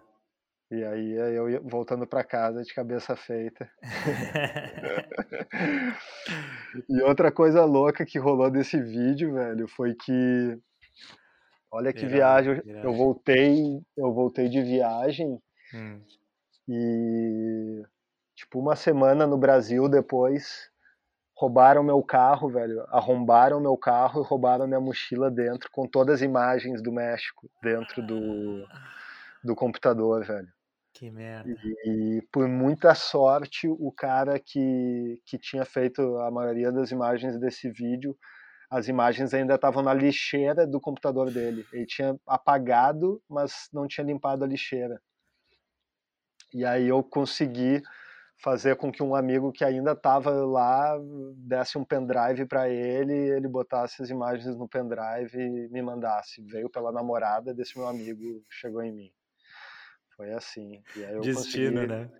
E 0.71 0.83
aí 0.83 1.11
eu 1.35 1.63
voltando 1.63 2.07
para 2.07 2.23
casa 2.23 2.63
de 2.63 2.73
cabeça 2.73 3.15
feita. 3.15 3.69
e 6.89 7.01
outra 7.03 7.31
coisa 7.31 7.63
louca 7.63 8.03
que 8.05 8.17
rolou 8.17 8.49
desse 8.49 8.81
vídeo, 8.81 9.35
velho, 9.35 9.67
foi 9.67 9.93
que 9.93 10.57
olha 11.71 11.93
que 11.93 12.05
irado, 12.05 12.13
viagem, 12.13 12.61
irado. 12.65 12.87
eu 12.87 12.93
voltei, 12.93 13.79
eu 13.95 14.11
voltei 14.11 14.49
de 14.49 14.63
viagem 14.63 15.39
hum. 15.75 16.01
E, 16.67 17.83
tipo, 18.35 18.59
uma 18.59 18.75
semana 18.75 19.27
no 19.27 19.37
Brasil 19.37 19.87
depois, 19.87 20.69
roubaram 21.35 21.83
meu 21.83 22.01
carro, 22.01 22.49
velho. 22.49 22.81
Arrombaram 22.89 23.59
meu 23.59 23.77
carro 23.77 24.21
e 24.21 24.25
roubaram 24.25 24.67
minha 24.67 24.79
mochila 24.79 25.29
dentro, 25.29 25.69
com 25.71 25.87
todas 25.87 26.15
as 26.15 26.21
imagens 26.21 26.81
do 26.81 26.91
México 26.91 27.49
dentro 27.61 28.05
do, 28.05 28.65
do 29.43 29.55
computador, 29.55 30.25
velho. 30.25 30.47
Que 30.93 31.11
merda. 31.11 31.49
E, 31.49 31.89
e, 31.89 32.21
por 32.31 32.47
muita 32.47 32.95
sorte, 32.95 33.67
o 33.67 33.91
cara 33.91 34.39
que, 34.39 35.21
que 35.25 35.37
tinha 35.37 35.65
feito 35.65 36.17
a 36.19 36.31
maioria 36.31 36.71
das 36.71 36.89
imagens 36.89 37.37
desse 37.37 37.69
vídeo, 37.69 38.17
as 38.71 38.87
imagens 38.87 39.33
ainda 39.33 39.55
estavam 39.55 39.83
na 39.83 39.93
lixeira 39.93 40.65
do 40.65 40.79
computador 40.79 41.29
dele. 41.29 41.65
Ele 41.73 41.85
tinha 41.85 42.17
apagado, 42.25 43.21
mas 43.29 43.67
não 43.73 43.87
tinha 43.87 44.07
limpado 44.07 44.45
a 44.45 44.47
lixeira. 44.47 45.01
E 46.55 46.63
aí 46.63 46.87
eu 46.87 47.03
consegui 47.03 47.83
fazer 48.37 48.77
com 48.77 48.89
que 48.89 49.03
um 49.03 49.13
amigo 49.13 49.51
que 49.51 49.61
ainda 49.61 49.91
estava 49.91 50.31
lá 50.45 50.97
desse 51.35 51.77
um 51.77 51.83
pendrive 51.83 52.45
para 52.45 52.69
ele, 52.69 53.13
ele 53.13 53.45
botasse 53.45 54.01
as 54.01 54.09
imagens 54.09 54.55
no 54.55 54.65
pendrive 54.65 55.37
e 55.37 55.67
me 55.67 55.81
mandasse. 55.81 56.41
Veio 56.43 56.69
pela 56.69 56.93
namorada 56.93 57.53
desse 57.53 57.77
meu 57.77 57.85
amigo, 57.89 58.41
chegou 58.49 58.81
em 58.81 58.93
mim. 58.93 59.11
Foi 60.15 60.31
assim. 60.31 60.81
E 60.95 61.03
aí 61.03 61.15
eu 61.15 61.19
Destino, 61.19 61.73
consegui, 61.73 61.87
né? 61.87 62.11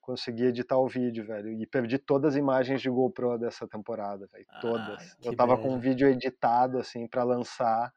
consegui 0.00 0.44
editar 0.46 0.76
o 0.76 0.88
vídeo, 0.88 1.24
velho. 1.24 1.52
E 1.52 1.64
perdi 1.64 1.96
todas 1.96 2.34
as 2.34 2.36
imagens 2.36 2.82
de 2.82 2.90
GoPro 2.90 3.38
dessa 3.38 3.68
temporada, 3.68 4.28
velho. 4.32 4.46
Todas. 4.60 5.12
Ah, 5.12 5.16
eu 5.22 5.36
tava 5.36 5.56
com 5.56 5.72
um 5.72 5.78
vídeo 5.78 6.08
editado, 6.08 6.78
assim, 6.78 7.06
para 7.06 7.22
lançar, 7.22 7.94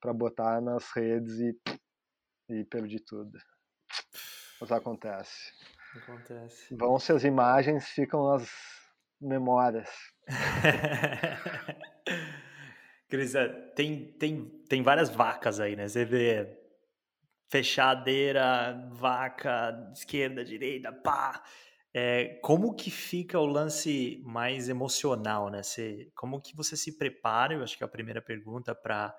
para 0.00 0.12
botar 0.12 0.60
nas 0.60 0.88
redes 0.92 1.40
e, 1.40 1.60
e 2.50 2.64
perdi 2.66 3.00
tudo. 3.00 3.36
Mas 4.60 4.72
acontece. 4.72 5.52
Acontece. 5.96 6.74
Vão-se 6.74 7.12
as 7.12 7.24
imagens, 7.24 7.88
ficam 7.88 8.32
as 8.32 8.50
memórias. 9.20 9.88
Cris, 13.08 13.34
é, 13.34 13.48
tem, 13.74 14.12
tem, 14.12 14.44
tem 14.68 14.82
várias 14.82 15.08
vacas 15.08 15.60
aí, 15.60 15.74
né? 15.74 15.88
Você 15.88 16.04
vê 16.04 16.58
fechadeira, 17.48 18.88
vaca, 18.92 19.90
esquerda, 19.94 20.44
direita, 20.44 20.92
pá. 20.92 21.42
É, 21.94 22.38
como 22.42 22.74
que 22.74 22.90
fica 22.90 23.38
o 23.38 23.46
lance 23.46 24.20
mais 24.24 24.68
emocional, 24.68 25.48
né? 25.48 25.62
Você, 25.62 26.10
como 26.14 26.40
que 26.40 26.54
você 26.54 26.76
se 26.76 26.98
prepara? 26.98 27.54
Eu 27.54 27.62
acho 27.62 27.78
que 27.78 27.82
é 27.82 27.86
a 27.86 27.90
primeira 27.90 28.20
pergunta 28.20 28.74
para 28.74 29.14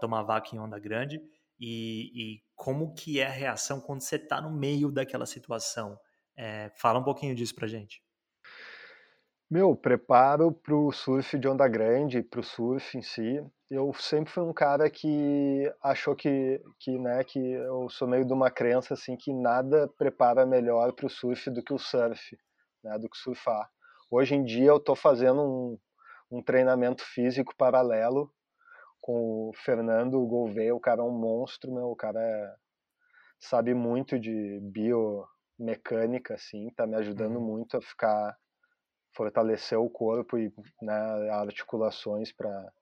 tomar 0.00 0.22
vaca 0.22 0.54
em 0.54 0.58
onda 0.58 0.78
grande 0.78 1.20
e, 1.58 2.10
e, 2.14 2.42
como 2.54 2.94
que 2.94 3.20
é 3.20 3.26
a 3.26 3.30
reação 3.30 3.80
quando 3.80 4.02
você 4.02 4.16
está 4.16 4.40
no 4.40 4.50
meio 4.50 4.90
daquela 4.90 5.26
situação. 5.26 5.98
É, 6.36 6.70
fala 6.76 6.98
um 6.98 7.04
pouquinho 7.04 7.34
disso 7.34 7.54
pra 7.54 7.66
gente. 7.66 8.02
Meu, 9.48 9.76
preparo 9.76 10.50
para 10.50 10.74
o 10.74 10.90
surf 10.90 11.38
de 11.38 11.46
onda 11.46 11.68
grande, 11.68 12.20
para 12.20 12.40
o 12.40 12.42
surf 12.42 12.98
em 12.98 13.02
si. 13.02 13.40
Eu 13.70 13.92
sempre 13.94 14.32
fui 14.32 14.42
um 14.42 14.52
cara 14.52 14.90
que 14.90 15.72
achou 15.80 16.16
que, 16.16 16.60
que, 16.80 16.98
né, 16.98 17.22
que 17.22 17.38
eu 17.38 17.88
sou 17.88 18.08
meio 18.08 18.26
de 18.26 18.32
uma 18.32 18.50
crença 18.50 18.94
assim 18.94 19.16
que 19.16 19.32
nada 19.32 19.88
prepara 19.96 20.44
melhor 20.44 20.92
para 20.92 21.06
o 21.06 21.10
surf 21.10 21.48
do 21.50 21.62
que 21.62 21.72
o 21.72 21.78
surf, 21.78 22.36
né, 22.82 22.98
do 22.98 23.08
que 23.08 23.16
surfar. 23.16 23.70
Hoje 24.10 24.34
em 24.34 24.44
dia 24.44 24.66
eu 24.66 24.78
estou 24.78 24.96
fazendo 24.96 25.40
um, 25.42 25.78
um 26.30 26.42
treinamento 26.42 27.04
físico 27.04 27.54
paralelo 27.56 28.32
com 29.06 29.50
o 29.50 29.52
Fernando 29.54 30.26
Gouveia, 30.26 30.74
o 30.74 30.80
cara 30.80 31.00
é 31.00 31.04
um 31.04 31.16
monstro, 31.16 31.72
meu, 31.72 31.84
o 31.84 31.94
cara 31.94 32.20
é, 32.20 32.54
sabe 33.38 33.72
muito 33.72 34.18
de 34.18 34.58
biomecânica, 34.60 36.34
assim, 36.34 36.70
tá 36.70 36.88
me 36.88 36.96
ajudando 36.96 37.36
uhum. 37.36 37.46
muito 37.46 37.76
a 37.76 37.80
ficar, 37.80 38.36
fortalecer 39.14 39.78
o 39.78 39.88
corpo 39.88 40.36
e 40.36 40.52
né, 40.82 41.30
articulações 41.30 42.32
para 42.32 42.72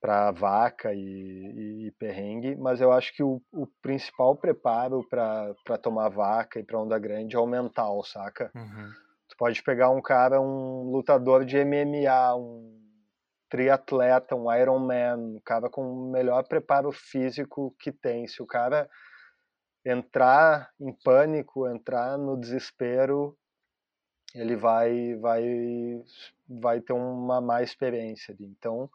para 0.00 0.30
vaca 0.30 0.94
e, 0.94 1.00
e, 1.00 1.88
e, 1.88 1.92
perrengue, 1.98 2.54
mas 2.54 2.80
eu 2.80 2.92
acho 2.92 3.12
que 3.16 3.20
o, 3.20 3.42
o 3.50 3.66
principal 3.82 4.36
preparo 4.36 5.04
para 5.08 5.76
tomar 5.82 6.08
vaca 6.08 6.60
e 6.60 6.62
para 6.62 6.78
onda 6.78 6.96
grande 7.00 7.34
é 7.34 7.38
o 7.40 7.48
mental, 7.48 8.04
saca? 8.04 8.48
Uhum. 8.54 8.92
Tu 9.28 9.36
pode 9.36 9.60
pegar 9.60 9.90
um 9.90 10.00
cara, 10.00 10.40
um 10.40 10.88
lutador 10.88 11.44
de 11.44 11.56
MMA, 11.64 12.36
um 12.36 12.87
triatleta, 13.48 14.34
um 14.34 14.52
Ironman, 14.52 15.36
um 15.36 15.40
cara 15.44 15.70
com 15.70 15.82
o 15.82 16.10
melhor 16.10 16.46
preparo 16.46 16.92
físico 16.92 17.74
que 17.78 17.90
tem. 17.92 18.26
Se 18.26 18.42
o 18.42 18.46
cara 18.46 18.88
entrar 19.84 20.70
em 20.80 20.92
pânico, 20.92 21.66
entrar 21.68 22.18
no 22.18 22.36
desespero, 22.38 23.36
ele 24.34 24.56
vai 24.56 25.16
vai 25.16 25.44
vai 26.48 26.80
ter 26.80 26.92
uma 26.92 27.40
má 27.40 27.62
experiência. 27.62 28.36
Então, 28.40 28.90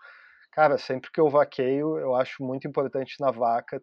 cara, 0.51 0.77
sempre 0.77 1.11
que 1.11 1.19
eu 1.19 1.29
vaqueio, 1.29 1.97
eu 1.97 2.15
acho 2.15 2.43
muito 2.43 2.67
importante 2.67 3.15
na 3.19 3.31
vaca 3.31 3.81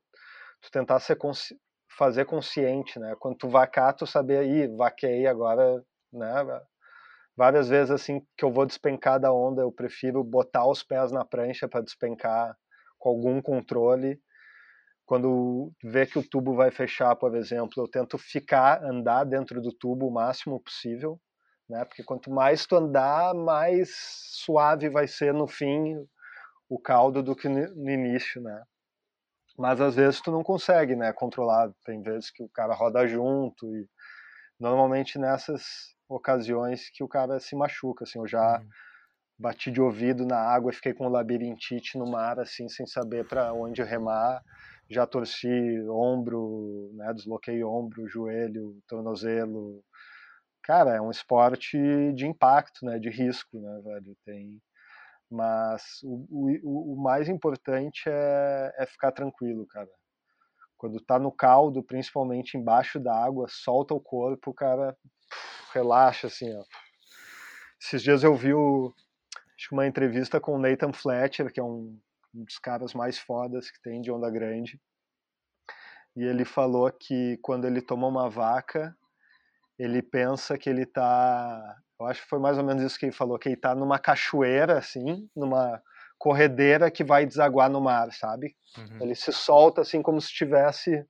tu 0.63 0.71
tentar 0.71 1.01
ser 1.01 1.17
consci... 1.17 1.57
fazer 1.99 2.27
consciente, 2.27 2.99
né? 2.99 3.15
Quando 3.19 3.37
tu 3.39 3.49
vacar, 3.49 3.95
tu 3.95 4.07
saber 4.07 4.39
aí, 4.39 4.69
vaquei 4.77 5.27
agora, 5.27 5.83
né? 6.13 6.61
Várias 7.41 7.71
vezes 7.71 7.91
assim 7.91 8.21
que 8.37 8.45
eu 8.45 8.53
vou 8.53 8.67
despencar 8.67 9.19
da 9.19 9.33
onda, 9.33 9.63
eu 9.63 9.73
prefiro 9.73 10.23
botar 10.23 10.67
os 10.67 10.83
pés 10.83 11.11
na 11.11 11.25
prancha 11.25 11.67
para 11.67 11.81
despencar 11.81 12.55
com 12.99 13.09
algum 13.09 13.41
controle. 13.41 14.21
Quando 15.07 15.73
vê 15.83 16.05
que 16.05 16.19
o 16.19 16.23
tubo 16.23 16.55
vai 16.55 16.71
fechar, 16.71 17.17
por 17.17 17.35
exemplo, 17.35 17.83
eu 17.83 17.89
tento 17.89 18.19
ficar, 18.19 18.85
andar 18.85 19.25
dentro 19.25 19.59
do 19.63 19.73
tubo 19.73 20.07
o 20.07 20.13
máximo 20.13 20.61
possível, 20.61 21.19
né? 21.67 21.83
Porque 21.87 22.05
quanto 22.05 22.31
mais 22.31 22.67
tu 22.67 22.77
andar, 22.77 23.33
mais 23.33 23.89
suave 24.45 24.91
vai 24.91 25.09
ser 25.09 25.33
no 25.33 25.49
fim 25.49 25.97
o 26.69 26.79
caldo 26.79 27.23
do 27.23 27.35
que 27.35 27.49
no 27.49 27.91
início, 27.91 28.43
né? 28.43 28.63
Mas 29.57 29.81
às 29.81 29.95
vezes 29.95 30.21
tu 30.21 30.31
não 30.31 30.43
consegue, 30.43 30.95
né, 30.95 31.11
controlar. 31.15 31.73
Tem 31.87 32.03
vezes 32.03 32.31
que 32.31 32.43
o 32.43 32.51
cara 32.51 32.75
roda 32.75 33.07
junto 33.07 33.75
e 33.75 33.89
normalmente 34.61 35.19
nessas 35.19 35.95
ocasiões 36.09 36.91
que 36.91 37.03
o 37.03 37.09
cara 37.09 37.41
se 37.41 37.57
machuca, 37.57 38.05
assim, 38.05 38.19
eu 38.19 38.29
já 38.29 38.59
uhum. 38.59 38.69
bati 39.39 39.71
de 39.71 39.81
ouvido 39.81 40.27
na 40.27 40.39
água, 40.39 40.73
fiquei 40.73 40.93
com 40.93 41.09
labirintite 41.09 41.99
no 41.99 42.07
mar, 42.07 42.39
assim, 42.39 42.69
sem 42.69 42.87
saber 42.87 43.27
para 43.27 43.53
onde 43.55 43.83
remar, 43.83 44.43
já 44.89 45.07
torci 45.07 45.49
ombro, 45.89 46.91
né, 46.95 47.13
desloquei 47.15 47.65
ombro, 47.65 48.09
joelho, 48.09 48.79
tornozelo. 48.87 49.83
Cara, 50.63 50.95
é 50.97 51.01
um 51.01 51.11
esporte 51.11 51.79
de 52.15 52.27
impacto, 52.27 52.85
né, 52.85 52.99
de 52.99 53.09
risco, 53.09 53.59
né, 53.59 53.81
velho, 53.83 54.17
tem 54.25 54.61
mas 55.31 56.01
o, 56.03 56.27
o, 56.29 56.95
o 56.95 57.03
mais 57.03 57.29
importante 57.29 58.03
é, 58.09 58.75
é 58.79 58.87
ficar 58.87 59.13
tranquilo, 59.13 59.65
cara. 59.67 59.89
Quando 60.81 60.99
tá 60.99 61.19
no 61.19 61.31
caldo, 61.31 61.83
principalmente 61.83 62.57
embaixo 62.57 62.99
da 62.99 63.15
água, 63.15 63.47
solta 63.51 63.93
o 63.93 64.01
corpo, 64.01 64.55
cara, 64.55 64.97
relaxa, 65.75 66.29
assim, 66.29 66.51
ó. 66.57 66.65
Esses 67.79 68.03
dias 68.03 68.25
eu 68.25 68.35
vi 68.35 68.55
o, 68.55 68.91
uma 69.71 69.87
entrevista 69.87 70.41
com 70.41 70.55
o 70.55 70.59
Nathan 70.59 70.91
Fletcher, 70.95 71.53
que 71.53 71.61
é 71.61 71.63
um, 71.63 72.01
um 72.35 72.45
dos 72.45 72.59
caras 72.59 72.95
mais 72.95 73.19
fodas 73.19 73.71
que 73.71 73.79
tem 73.83 74.01
de 74.01 74.11
onda 74.11 74.31
grande. 74.31 74.81
E 76.17 76.25
ele 76.25 76.47
falou 76.47 76.91
que 76.91 77.37
quando 77.43 77.67
ele 77.67 77.83
toma 77.83 78.07
uma 78.07 78.31
vaca, 78.31 78.97
ele 79.79 80.01
pensa 80.01 80.57
que 80.57 80.71
ele 80.71 80.87
tá. 80.87 81.77
Eu 82.01 82.07
acho 82.07 82.23
que 82.23 82.29
foi 82.31 82.39
mais 82.39 82.57
ou 82.57 82.65
menos 82.65 82.83
isso 82.83 82.99
que 82.99 83.05
ele 83.05 83.13
falou, 83.13 83.39
que 83.39 83.51
ele 83.51 83.57
tá 83.57 83.75
numa 83.75 83.99
cachoeira, 83.99 84.79
assim, 84.79 85.29
numa 85.37 85.83
corredeira 86.21 86.91
que 86.91 87.03
vai 87.03 87.25
desaguar 87.25 87.71
no 87.71 87.81
mar, 87.81 88.13
sabe? 88.13 88.55
Uhum. 88.77 88.99
Ele 89.01 89.15
se 89.15 89.33
solta 89.33 89.81
assim 89.81 90.03
como 90.03 90.21
se 90.21 90.29
estivesse 90.29 91.03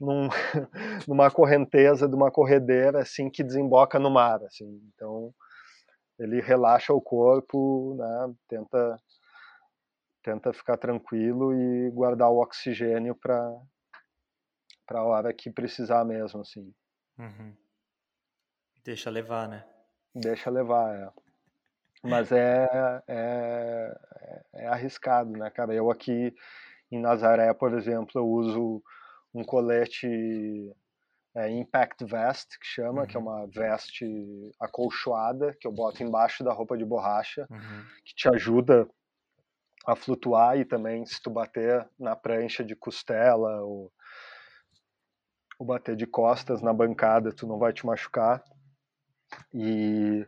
num, 0.00 0.28
numa 1.06 1.30
correnteza 1.30 2.08
de 2.08 2.14
uma 2.14 2.30
corredeira 2.30 3.02
assim 3.02 3.28
que 3.28 3.44
desemboca 3.44 3.98
no 3.98 4.10
mar, 4.10 4.42
assim. 4.42 4.80
Então 4.94 5.34
ele 6.18 6.40
relaxa 6.40 6.90
o 6.92 7.02
corpo, 7.02 7.96
né? 7.98 8.34
Tenta 8.48 8.96
tenta 10.22 10.52
ficar 10.54 10.78
tranquilo 10.78 11.54
e 11.54 11.90
guardar 11.90 12.30
o 12.30 12.40
oxigênio 12.40 13.14
para 13.14 13.54
para 14.86 15.00
a 15.00 15.04
hora 15.04 15.34
que 15.34 15.50
precisar 15.50 16.02
mesmo, 16.02 16.40
assim. 16.40 16.72
Uhum. 17.18 17.54
Deixa 18.82 19.10
levar, 19.10 19.46
né? 19.46 19.66
Deixa 20.14 20.48
levar, 20.48 20.96
é. 20.96 21.27
Mas 22.02 22.30
é, 22.32 22.68
é, 23.08 23.98
é 24.54 24.66
arriscado, 24.66 25.30
né, 25.32 25.50
cara? 25.50 25.74
Eu 25.74 25.90
aqui 25.90 26.34
em 26.90 27.00
Nazaré, 27.00 27.52
por 27.52 27.74
exemplo, 27.74 28.12
eu 28.14 28.26
uso 28.26 28.82
um 29.34 29.44
colete 29.44 30.08
é, 31.34 31.50
Impact 31.50 32.04
Vest, 32.04 32.58
que 32.58 32.66
chama, 32.66 33.02
uhum. 33.02 33.06
que 33.06 33.16
é 33.16 33.20
uhum. 33.20 33.26
uma 33.26 33.46
veste 33.46 34.04
acolchoada, 34.60 35.54
que 35.60 35.66
eu 35.66 35.72
boto 35.72 36.02
embaixo 36.02 36.42
da 36.42 36.52
roupa 36.52 36.76
de 36.76 36.84
borracha, 36.84 37.46
uhum. 37.50 37.84
que 38.04 38.14
te 38.14 38.28
ajuda 38.28 38.88
a 39.86 39.94
flutuar 39.94 40.58
e 40.58 40.64
também 40.64 41.04
se 41.06 41.20
tu 41.22 41.30
bater 41.30 41.88
na 41.98 42.14
prancha 42.14 42.64
de 42.64 42.74
costela 42.74 43.62
ou, 43.62 43.92
ou 45.58 45.66
bater 45.66 45.96
de 45.96 46.06
costas 46.06 46.60
na 46.60 46.72
bancada, 46.72 47.32
tu 47.32 47.46
não 47.46 47.58
vai 47.58 47.72
te 47.72 47.86
machucar. 47.86 48.42
E 49.52 50.26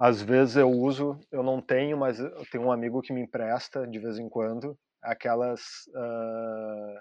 às 0.00 0.22
vezes 0.22 0.56
eu 0.56 0.70
uso, 0.70 1.20
eu 1.30 1.42
não 1.42 1.60
tenho, 1.60 1.98
mas 1.98 2.18
eu 2.18 2.46
tenho 2.50 2.64
um 2.64 2.72
amigo 2.72 3.02
que 3.02 3.12
me 3.12 3.20
empresta 3.20 3.86
de 3.86 3.98
vez 3.98 4.18
em 4.18 4.30
quando 4.30 4.74
aquelas 5.02 5.60
uh, 5.88 6.98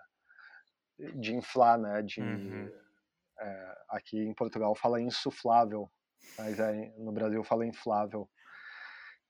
de 1.15 1.33
inflar, 1.33 1.79
né? 1.79 2.01
De, 2.01 2.19
uhum. 2.19 2.69
é, 3.39 3.77
aqui 3.91 4.19
em 4.19 4.33
Portugal 4.33 4.75
fala 4.75 4.99
insuflável, 4.99 5.89
mas 6.37 6.59
é, 6.59 6.93
no 6.97 7.13
Brasil 7.13 7.41
fala 7.41 7.65
inflável, 7.65 8.29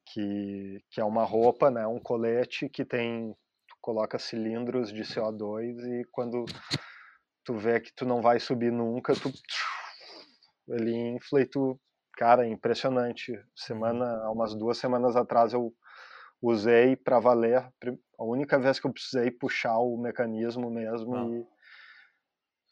que, 0.07 0.83
que 0.89 0.99
é 0.99 1.05
uma 1.05 1.23
roupa, 1.23 1.69
né? 1.69 1.85
Um 1.85 1.99
colete 1.99 2.67
que 2.69 2.83
tem, 2.83 3.35
tu 3.67 3.75
coloca 3.79 4.17
cilindros 4.17 4.91
de 4.91 5.03
CO2 5.03 5.77
e 5.83 6.05
quando 6.11 6.43
tu 7.45 7.55
vê 7.55 7.79
que 7.79 7.93
tu 7.93 8.03
não 8.03 8.19
vai 8.19 8.39
subir 8.39 8.71
nunca, 8.71 9.13
tu 9.13 9.31
ele 10.69 10.95
infla 10.95 11.41
e 11.41 11.45
tu, 11.45 11.79
cara, 12.19 12.45
é 12.45 12.49
impressionante. 12.49 13.31
Semana, 13.55 14.05
há 14.25 14.29
umas 14.29 14.53
duas 14.53 14.77
semanas 14.77 15.15
atrás 15.15 15.53
eu 15.53 15.73
usei 16.41 16.97
para 16.97 17.17
valer 17.17 17.65
a 18.17 18.23
única 18.25 18.59
vez 18.59 18.77
que 18.77 18.85
eu 18.85 18.91
precisei 18.91 19.31
puxar 19.31 19.77
o 19.77 19.97
mecanismo 19.97 20.69
mesmo 20.69 21.15
ah. 21.15 21.23
e 21.23 21.39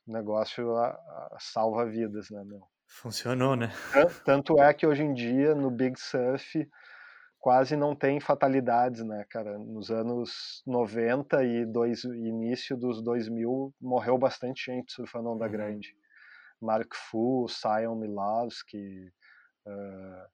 o 0.06 0.12
negócio 0.14 0.76
a, 0.76 0.90
a 1.32 1.38
salva 1.40 1.86
vidas, 1.86 2.30
né, 2.30 2.44
meu? 2.44 2.62
Funcionou, 2.88 3.56
né? 3.56 3.72
Tanto 4.26 4.62
é 4.62 4.74
que 4.74 4.86
hoje 4.86 5.04
em 5.04 5.14
dia 5.14 5.56
no 5.56 5.72
Big 5.72 5.98
Surf 5.98 6.70
quase 7.40 7.78
não 7.78 7.96
tem 7.96 8.20
fatalidades, 8.20 9.02
né, 9.02 9.26
cara? 9.30 9.58
Nos 9.58 9.90
anos 9.90 10.62
90 10.68 11.42
e 11.46 11.66
dois, 11.66 12.04
início 12.04 12.76
dos 12.76 13.02
2000 13.02 13.74
morreu 13.80 14.18
bastante 14.18 14.66
gente 14.66 14.92
surfando 14.92 15.30
onda 15.30 15.46
uhum. 15.46 15.52
grande. 15.52 15.96
Mark 16.62 16.94
Fu, 16.94 17.48
Sion 17.48 17.96
Milowski, 17.96 19.12
uh, 19.68 20.28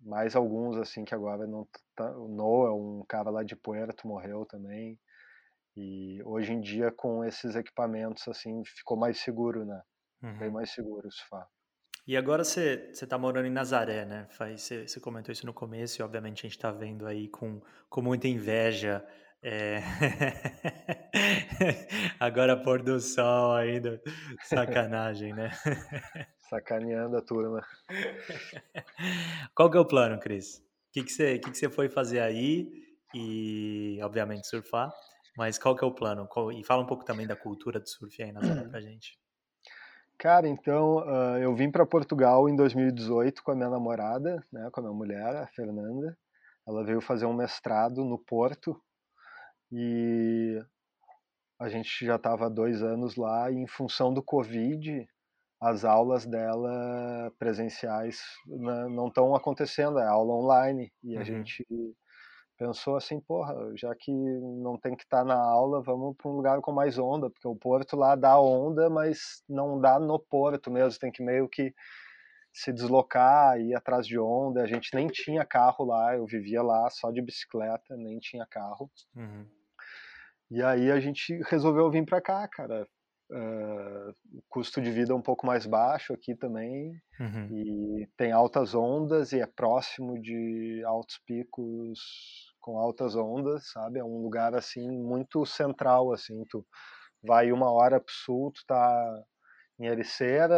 mais 0.00 0.36
alguns 0.36 0.76
assim 0.76 1.04
que 1.04 1.14
agora 1.14 1.46
não 1.46 1.66
tá, 1.94 2.10
o 2.16 2.28
Noah, 2.28 2.74
um 2.74 3.04
cara 3.08 3.30
lá 3.30 3.42
de 3.42 3.56
Puerto 3.56 4.06
morreu 4.06 4.46
também. 4.46 4.98
E 5.76 6.22
hoje 6.24 6.52
em 6.52 6.60
dia 6.60 6.92
com 6.92 7.24
esses 7.24 7.56
equipamentos 7.56 8.28
assim 8.28 8.62
ficou 8.64 8.96
mais 8.96 9.18
seguro, 9.18 9.64
né? 9.64 9.82
Uhum. 10.22 10.38
Bem 10.38 10.50
mais 10.50 10.70
seguro 10.70 11.08
isso 11.08 11.26
fato. 11.28 11.50
E 12.06 12.16
agora 12.16 12.44
você 12.44 12.90
está 12.92 13.16
morando 13.16 13.46
em 13.46 13.50
Nazaré, 13.50 14.04
né? 14.04 14.28
Você, 14.56 14.86
você 14.86 15.00
comentou 15.00 15.32
isso 15.32 15.46
no 15.46 15.54
começo 15.54 16.00
e 16.00 16.04
obviamente 16.04 16.40
a 16.40 16.42
gente 16.42 16.56
está 16.56 16.70
vendo 16.70 17.06
aí 17.06 17.28
com, 17.28 17.62
com 17.88 18.02
muita 18.02 18.28
inveja 18.28 19.04
é... 19.44 19.82
Agora 22.18 22.56
pôr 22.56 22.82
do 22.82 22.98
sol 22.98 23.52
ainda. 23.52 24.00
Sacanagem, 24.44 25.34
né? 25.34 25.50
Sacaneando 26.48 27.16
a 27.16 27.22
turma. 27.22 27.64
Qual 29.54 29.70
que 29.70 29.76
é 29.76 29.80
o 29.80 29.84
plano, 29.84 30.18
Cris? 30.18 30.58
O 30.58 30.92
que, 30.92 31.04
que, 31.04 31.12
você, 31.12 31.38
que, 31.38 31.50
que 31.50 31.58
você 31.58 31.68
foi 31.68 31.88
fazer 31.88 32.20
aí? 32.20 32.70
E, 33.14 33.98
obviamente, 34.02 34.46
surfar. 34.46 34.92
Mas 35.36 35.58
qual 35.58 35.74
que 35.74 35.84
é 35.84 35.86
o 35.86 35.94
plano? 35.94 36.28
E 36.56 36.62
fala 36.64 36.82
um 36.82 36.86
pouco 36.86 37.04
também 37.04 37.26
da 37.26 37.34
cultura 37.34 37.80
do 37.80 37.88
surf 37.88 38.22
aí 38.22 38.30
na 38.30 38.40
zona 38.40 38.68
pra 38.68 38.80
gente. 38.80 39.18
Cara, 40.16 40.46
então, 40.46 40.98
uh, 40.98 41.38
eu 41.38 41.54
vim 41.56 41.70
para 41.70 41.84
Portugal 41.84 42.48
em 42.48 42.54
2018 42.54 43.42
com 43.42 43.50
a 43.50 43.56
minha 43.56 43.68
namorada, 43.68 44.44
né, 44.52 44.68
com 44.72 44.80
a 44.80 44.82
minha 44.84 44.94
mulher, 44.94 45.36
a 45.36 45.46
Fernanda. 45.48 46.16
Ela 46.66 46.84
veio 46.84 47.00
fazer 47.00 47.26
um 47.26 47.34
mestrado 47.34 48.04
no 48.04 48.16
Porto, 48.16 48.80
e 49.76 50.64
a 51.58 51.68
gente 51.68 52.06
já 52.06 52.14
estava 52.14 52.48
dois 52.48 52.80
anos 52.80 53.16
lá 53.16 53.50
e 53.50 53.56
em 53.56 53.66
função 53.66 54.14
do 54.14 54.22
Covid 54.22 55.04
as 55.64 55.82
aulas 55.82 56.26
dela 56.26 57.32
presenciais 57.38 58.20
não 58.46 59.08
estão 59.08 59.34
acontecendo, 59.34 59.98
é 59.98 60.06
aula 60.06 60.34
online 60.34 60.92
e 61.02 61.16
a 61.16 61.20
uhum. 61.20 61.24
gente 61.24 61.66
pensou 62.58 62.96
assim, 62.96 63.18
porra, 63.18 63.54
já 63.74 63.94
que 63.94 64.12
não 64.12 64.78
tem 64.78 64.94
que 64.94 65.04
estar 65.04 65.20
tá 65.20 65.24
na 65.24 65.40
aula, 65.40 65.82
vamos 65.82 66.14
para 66.18 66.30
um 66.30 66.36
lugar 66.36 66.60
com 66.60 66.70
mais 66.70 66.98
onda, 66.98 67.30
porque 67.30 67.48
o 67.48 67.56
porto 67.56 67.96
lá 67.96 68.14
dá 68.14 68.38
onda, 68.38 68.90
mas 68.90 69.42
não 69.48 69.80
dá 69.80 69.98
no 69.98 70.18
porto 70.18 70.70
mesmo, 70.70 71.00
tem 71.00 71.10
que 71.10 71.22
meio 71.22 71.48
que 71.48 71.74
se 72.52 72.70
deslocar, 72.70 73.58
ir 73.58 73.74
atrás 73.74 74.06
de 74.06 74.18
onda. 74.18 74.62
A 74.62 74.66
gente 74.66 74.94
nem 74.94 75.08
tinha 75.08 75.46
carro 75.46 75.86
lá, 75.86 76.14
eu 76.14 76.26
vivia 76.26 76.62
lá 76.62 76.90
só 76.90 77.10
de 77.10 77.22
bicicleta, 77.22 77.96
nem 77.96 78.18
tinha 78.18 78.46
carro. 78.46 78.90
Uhum. 79.16 79.46
E 80.50 80.62
aí 80.62 80.90
a 80.90 81.00
gente 81.00 81.40
resolveu 81.48 81.90
vir 81.90 82.04
para 82.04 82.20
cá, 82.20 82.46
cara. 82.46 82.86
Uh, 83.30 84.10
o 84.34 84.42
custo 84.50 84.82
de 84.82 84.90
vida 84.90 85.12
é 85.12 85.16
um 85.16 85.22
pouco 85.22 85.46
mais 85.46 85.64
baixo 85.64 86.12
aqui 86.12 86.36
também 86.36 86.92
uhum. 87.18 87.48
e 87.50 88.06
tem 88.18 88.32
altas 88.32 88.74
ondas 88.74 89.32
e 89.32 89.40
é 89.40 89.46
próximo 89.46 90.20
de 90.20 90.82
altos 90.84 91.18
picos 91.26 91.98
com 92.60 92.78
altas 92.78 93.16
ondas, 93.16 93.70
sabe? 93.70 93.98
É 93.98 94.04
um 94.04 94.22
lugar 94.22 94.54
assim 94.54 94.90
muito 94.90 95.44
central, 95.46 96.12
assim. 96.12 96.44
Tu 96.50 96.64
vai 97.22 97.50
uma 97.50 97.70
hora 97.70 97.98
pro 97.98 98.12
sul, 98.12 98.52
tu 98.52 98.60
tá 98.66 99.24
em 99.78 99.86
Ericeira, 99.86 100.56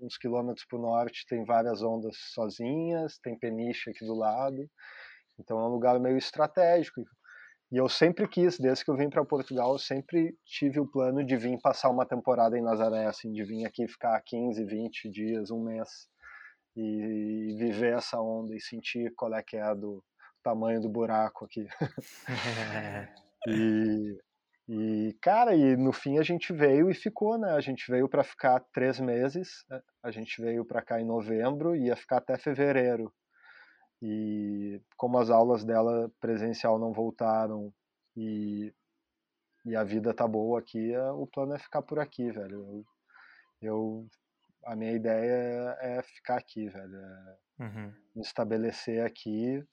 uns 0.00 0.18
quilômetros 0.18 0.66
para 0.66 0.78
o 0.78 0.82
norte 0.82 1.26
tem 1.28 1.44
várias 1.44 1.82
ondas 1.82 2.16
sozinhas, 2.34 3.18
tem 3.18 3.38
Peniche 3.38 3.90
aqui 3.90 4.04
do 4.04 4.14
lado, 4.14 4.68
então 5.38 5.58
é 5.58 5.64
um 5.64 5.72
lugar 5.72 5.98
meio 5.98 6.18
estratégico. 6.18 7.00
E 7.70 7.76
eu 7.76 7.88
sempre 7.88 8.28
quis, 8.28 8.58
desde 8.58 8.84
que 8.84 8.90
eu 8.90 8.96
vim 8.96 9.10
para 9.10 9.24
Portugal, 9.24 9.72
eu 9.72 9.78
sempre 9.78 10.36
tive 10.44 10.78
o 10.78 10.86
plano 10.86 11.24
de 11.24 11.36
vir 11.36 11.58
passar 11.60 11.90
uma 11.90 12.06
temporada 12.06 12.56
em 12.56 12.62
Nazaré, 12.62 13.06
assim, 13.06 13.32
de 13.32 13.42
vir 13.42 13.66
aqui 13.66 13.88
ficar 13.88 14.20
15, 14.24 14.64
20 14.64 15.10
dias, 15.10 15.50
um 15.50 15.64
mês, 15.64 15.88
e 16.76 17.56
viver 17.58 17.96
essa 17.96 18.20
onda 18.20 18.54
e 18.54 18.60
sentir 18.60 19.12
qual 19.16 19.34
é 19.34 19.42
que 19.42 19.56
é 19.56 19.74
do 19.74 20.02
tamanho 20.44 20.80
do 20.80 20.88
buraco 20.88 21.44
aqui. 21.44 21.66
e, 23.48 24.16
e, 24.68 25.16
cara, 25.20 25.56
e 25.56 25.76
no 25.76 25.92
fim 25.92 26.18
a 26.18 26.22
gente 26.22 26.52
veio 26.52 26.88
e 26.88 26.94
ficou, 26.94 27.36
né? 27.36 27.50
A 27.50 27.60
gente 27.60 27.90
veio 27.90 28.08
para 28.08 28.22
ficar 28.22 28.60
três 28.72 29.00
meses, 29.00 29.64
a 30.04 30.12
gente 30.12 30.40
veio 30.40 30.64
para 30.64 30.82
cá 30.82 31.00
em 31.00 31.04
novembro 31.04 31.74
e 31.74 31.86
ia 31.86 31.96
ficar 31.96 32.18
até 32.18 32.38
fevereiro. 32.38 33.12
E 34.02 34.80
como 34.96 35.18
as 35.18 35.30
aulas 35.30 35.64
dela 35.64 36.10
presencial 36.20 36.78
não 36.78 36.92
voltaram 36.92 37.72
e, 38.16 38.72
e 39.64 39.74
a 39.74 39.82
vida 39.82 40.12
tá 40.12 40.26
boa 40.26 40.58
aqui, 40.58 40.96
o 41.14 41.26
plano 41.26 41.54
é 41.54 41.58
ficar 41.58 41.82
por 41.82 41.98
aqui, 41.98 42.30
velho. 42.30 42.60
Eu, 42.60 42.84
eu 43.62 44.08
a 44.64 44.76
minha 44.76 44.92
ideia 44.92 45.76
é 45.80 46.02
ficar 46.02 46.36
aqui, 46.36 46.68
velho. 46.68 46.96
É 46.96 47.64
uhum. 47.64 47.92
Me 48.14 48.22
estabelecer 48.22 49.04
aqui, 49.04 49.64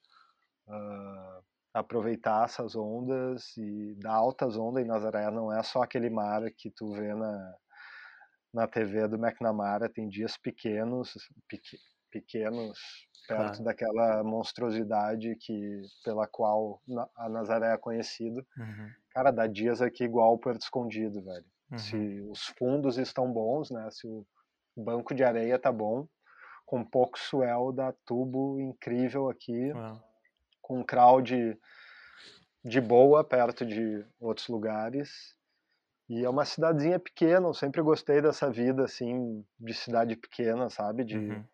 uh, 0.68 1.44
aproveitar 1.74 2.44
essas 2.44 2.76
ondas 2.76 3.56
e 3.56 3.94
dar 3.96 4.14
altas 4.14 4.56
ondas 4.56 4.84
em 4.84 4.86
Nazaré. 4.86 5.30
Não 5.30 5.52
é 5.52 5.62
só 5.62 5.82
aquele 5.82 6.08
mar 6.08 6.42
que 6.56 6.70
tu 6.70 6.92
vê 6.92 7.12
na, 7.14 7.54
na 8.54 8.66
TV 8.68 9.08
do 9.08 9.16
McNamara, 9.16 9.92
tem 9.92 10.08
dias 10.08 10.38
pequenos, 10.38 11.12
pequ, 11.48 11.76
pequenos 12.10 12.78
perto 13.26 13.56
claro. 13.56 13.64
daquela 13.64 14.22
monstruosidade 14.22 15.34
que 15.36 15.82
pela 16.04 16.26
qual 16.26 16.80
a 17.16 17.28
Nazaré 17.28 17.72
é 17.72 17.78
conhecido. 17.78 18.46
Uhum. 18.56 18.90
Cara, 19.10 19.30
dá 19.30 19.46
dias 19.46 19.80
aqui 19.80 20.04
igual 20.04 20.34
o 20.34 20.38
Porto 20.38 20.62
Escondido, 20.62 21.22
velho. 21.22 21.44
Uhum. 21.70 21.78
Se 21.78 22.20
os 22.30 22.46
fundos 22.58 22.98
estão 22.98 23.32
bons, 23.32 23.70
né? 23.70 23.88
Se 23.90 24.06
o 24.06 24.26
banco 24.76 25.14
de 25.14 25.24
areia 25.24 25.58
tá 25.58 25.72
bom, 25.72 26.06
com 26.66 26.84
pouco 26.84 27.18
swell 27.18 27.72
dá 27.72 27.92
tubo 28.04 28.60
incrível 28.60 29.28
aqui, 29.28 29.72
uhum. 29.72 30.00
com 30.60 30.84
crowd 30.84 31.58
de 32.64 32.80
boa 32.80 33.22
perto 33.24 33.64
de 33.64 34.04
outros 34.20 34.48
lugares. 34.48 35.34
E 36.08 36.22
é 36.22 36.28
uma 36.28 36.44
cidadezinha 36.44 36.98
pequena, 36.98 37.48
eu 37.48 37.54
sempre 37.54 37.80
gostei 37.80 38.20
dessa 38.20 38.50
vida 38.50 38.84
assim 38.84 39.42
de 39.58 39.72
cidade 39.72 40.16
pequena, 40.16 40.68
sabe? 40.68 41.02
De 41.02 41.16
uhum 41.16 41.44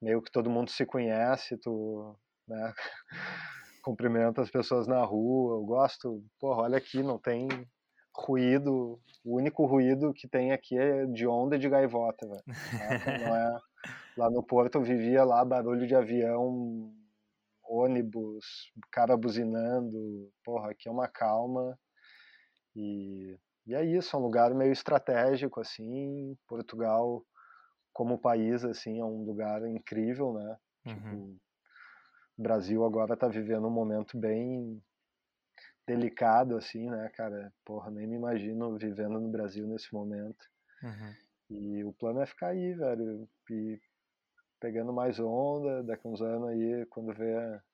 meio 0.00 0.22
que 0.22 0.30
todo 0.30 0.50
mundo 0.50 0.70
se 0.70 0.84
conhece, 0.84 1.56
tu 1.58 2.16
né, 2.46 2.74
cumprimenta 3.82 4.42
as 4.42 4.50
pessoas 4.50 4.86
na 4.86 5.04
rua, 5.04 5.56
eu 5.56 5.64
gosto, 5.64 6.24
porra, 6.38 6.62
olha 6.62 6.78
aqui, 6.78 7.02
não 7.02 7.18
tem 7.18 7.48
ruído, 8.14 9.00
o 9.24 9.36
único 9.36 9.66
ruído 9.66 10.12
que 10.12 10.28
tem 10.28 10.52
aqui 10.52 10.78
é 10.78 11.06
de 11.06 11.26
onda 11.26 11.56
e 11.56 11.58
de 11.58 11.68
gaivota, 11.68 12.26
velho. 12.26 12.44
Não 12.46 13.36
é, 13.36 13.58
lá 14.16 14.30
no 14.30 14.42
Porto 14.42 14.76
eu 14.76 14.82
vivia 14.82 15.24
lá 15.24 15.44
barulho 15.44 15.86
de 15.86 15.94
avião, 15.94 16.92
ônibus, 17.62 18.72
cara 18.90 19.16
buzinando, 19.16 20.30
porra, 20.44 20.70
aqui 20.70 20.88
é 20.88 20.92
uma 20.92 21.08
calma. 21.08 21.78
E, 22.74 23.36
e 23.66 23.74
é 23.74 23.84
isso, 23.84 24.14
é 24.14 24.18
um 24.18 24.22
lugar 24.22 24.54
meio 24.54 24.72
estratégico 24.72 25.60
assim, 25.60 26.36
Portugal 26.46 27.22
como 27.96 28.18
país, 28.18 28.62
assim, 28.62 29.00
é 29.00 29.04
um 29.06 29.24
lugar 29.24 29.66
incrível, 29.66 30.34
né? 30.34 30.58
Uhum. 30.84 30.94
Tipo, 30.94 31.16
o 32.36 32.42
Brasil 32.42 32.84
agora 32.84 33.14
está 33.14 33.26
vivendo 33.26 33.66
um 33.66 33.70
momento 33.70 34.18
bem 34.18 34.84
delicado, 35.86 36.58
assim, 36.58 36.90
né, 36.90 37.10
cara? 37.16 37.50
Porra, 37.64 37.90
nem 37.90 38.06
me 38.06 38.16
imagino 38.16 38.76
vivendo 38.76 39.18
no 39.18 39.30
Brasil 39.30 39.66
nesse 39.66 39.94
momento. 39.94 40.44
Uhum. 40.82 41.14
E 41.48 41.84
o 41.84 41.92
plano 41.94 42.20
é 42.20 42.26
ficar 42.26 42.48
aí, 42.48 42.74
velho, 42.74 43.26
e 43.50 43.80
pegando 44.60 44.92
mais 44.92 45.18
onda, 45.18 45.82
daqui 45.82 46.06
uns 46.06 46.20
anos 46.20 46.50
aí, 46.50 46.84
quando 46.90 47.14
vier 47.14 47.64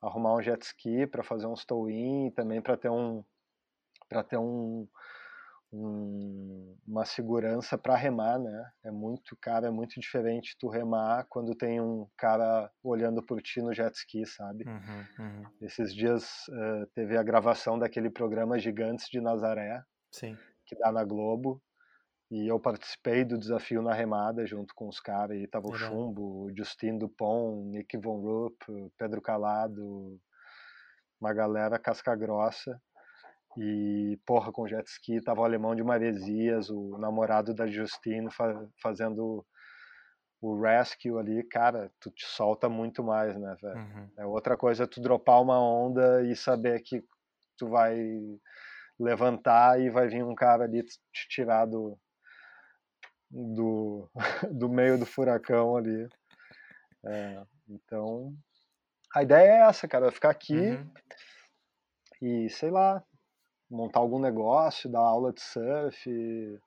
arrumar 0.00 0.36
um 0.36 0.42
jet 0.42 0.62
ski 0.62 1.06
para 1.06 1.22
fazer 1.22 1.44
um 1.44 1.54
tow-in, 1.66 2.30
também 2.30 2.62
para 2.62 2.78
ter 2.78 2.88
um 2.88 3.22
para 4.08 4.24
ter 4.24 4.38
um 4.38 4.88
um, 5.72 6.76
uma 6.86 7.04
segurança 7.04 7.76
para 7.76 7.96
remar, 7.96 8.38
né? 8.38 8.70
É 8.84 8.90
muito, 8.90 9.36
cara, 9.40 9.68
é 9.68 9.70
muito 9.70 9.98
diferente 10.00 10.56
tu 10.58 10.68
remar 10.68 11.26
quando 11.28 11.54
tem 11.54 11.80
um 11.80 12.06
cara 12.16 12.70
olhando 12.82 13.22
por 13.22 13.42
ti 13.42 13.60
no 13.60 13.74
jet 13.74 13.94
ski, 13.96 14.24
sabe? 14.26 14.64
Uhum, 14.66 15.04
uhum. 15.18 15.42
Esses 15.60 15.94
dias 15.94 16.24
uh, 16.48 16.86
teve 16.94 17.16
a 17.16 17.22
gravação 17.22 17.78
daquele 17.78 18.10
programa 18.10 18.58
Gigantes 18.58 19.08
de 19.10 19.20
Nazaré, 19.20 19.82
Sim. 20.12 20.36
que 20.64 20.76
dá 20.76 20.92
na 20.92 21.04
Globo, 21.04 21.60
e 22.30 22.50
eu 22.50 22.58
participei 22.58 23.24
do 23.24 23.38
desafio 23.38 23.82
na 23.82 23.94
remada 23.94 24.44
junto 24.46 24.74
com 24.74 24.88
os 24.88 25.00
caras, 25.00 25.36
e 25.38 25.46
tava 25.46 25.68
o 25.68 25.74
Chumbo, 25.74 26.50
Justin 26.56 26.98
Dupont, 26.98 27.68
Nick 27.68 27.96
Von 27.98 28.20
Rupp, 28.20 28.56
Pedro 28.98 29.22
Calado, 29.22 30.18
uma 31.20 31.32
galera 31.32 31.78
casca 31.78 32.14
grossa. 32.16 32.80
E, 33.56 34.18
porra, 34.26 34.52
com 34.52 34.68
jet 34.68 34.86
ski, 34.88 35.20
tava 35.20 35.40
o 35.40 35.44
alemão 35.44 35.74
de 35.74 35.82
Maresias, 35.82 36.68
o 36.68 36.98
namorado 36.98 37.54
da 37.54 37.66
Justine 37.66 38.30
fa 38.30 38.68
fazendo 38.82 39.44
o 40.40 40.60
rescue 40.60 41.18
ali, 41.18 41.42
cara, 41.42 41.90
tu 41.98 42.10
te 42.10 42.26
solta 42.26 42.68
muito 42.68 43.02
mais, 43.02 43.36
né, 43.38 43.56
velho? 43.60 43.78
Uhum. 43.78 44.10
É 44.18 44.26
outra 44.26 44.56
coisa 44.56 44.86
tu 44.86 45.00
dropar 45.00 45.40
uma 45.40 45.58
onda 45.58 46.22
e 46.22 46.36
saber 46.36 46.80
que 46.80 47.02
tu 47.56 47.68
vai 47.68 47.98
levantar 48.98 49.80
e 49.80 49.88
vai 49.88 50.08
vir 50.08 50.22
um 50.22 50.34
cara 50.34 50.64
ali 50.64 50.82
te 50.82 51.28
tirar 51.28 51.66
do, 51.66 51.98
do, 53.30 54.10
do 54.52 54.68
meio 54.68 54.98
do 54.98 55.06
furacão 55.06 55.76
ali. 55.76 56.08
É, 57.04 57.42
então, 57.68 58.34
a 59.14 59.22
ideia 59.22 59.50
é 59.50 59.68
essa, 59.68 59.88
cara, 59.88 60.12
ficar 60.12 60.30
aqui 60.30 60.58
uhum. 60.58 60.92
e, 62.20 62.50
sei 62.50 62.70
lá, 62.70 63.02
montar 63.70 64.00
algum 64.00 64.18
negócio, 64.18 64.90
dar 64.90 65.00
aula 65.00 65.32
de 65.32 65.40
surf. 65.40 66.60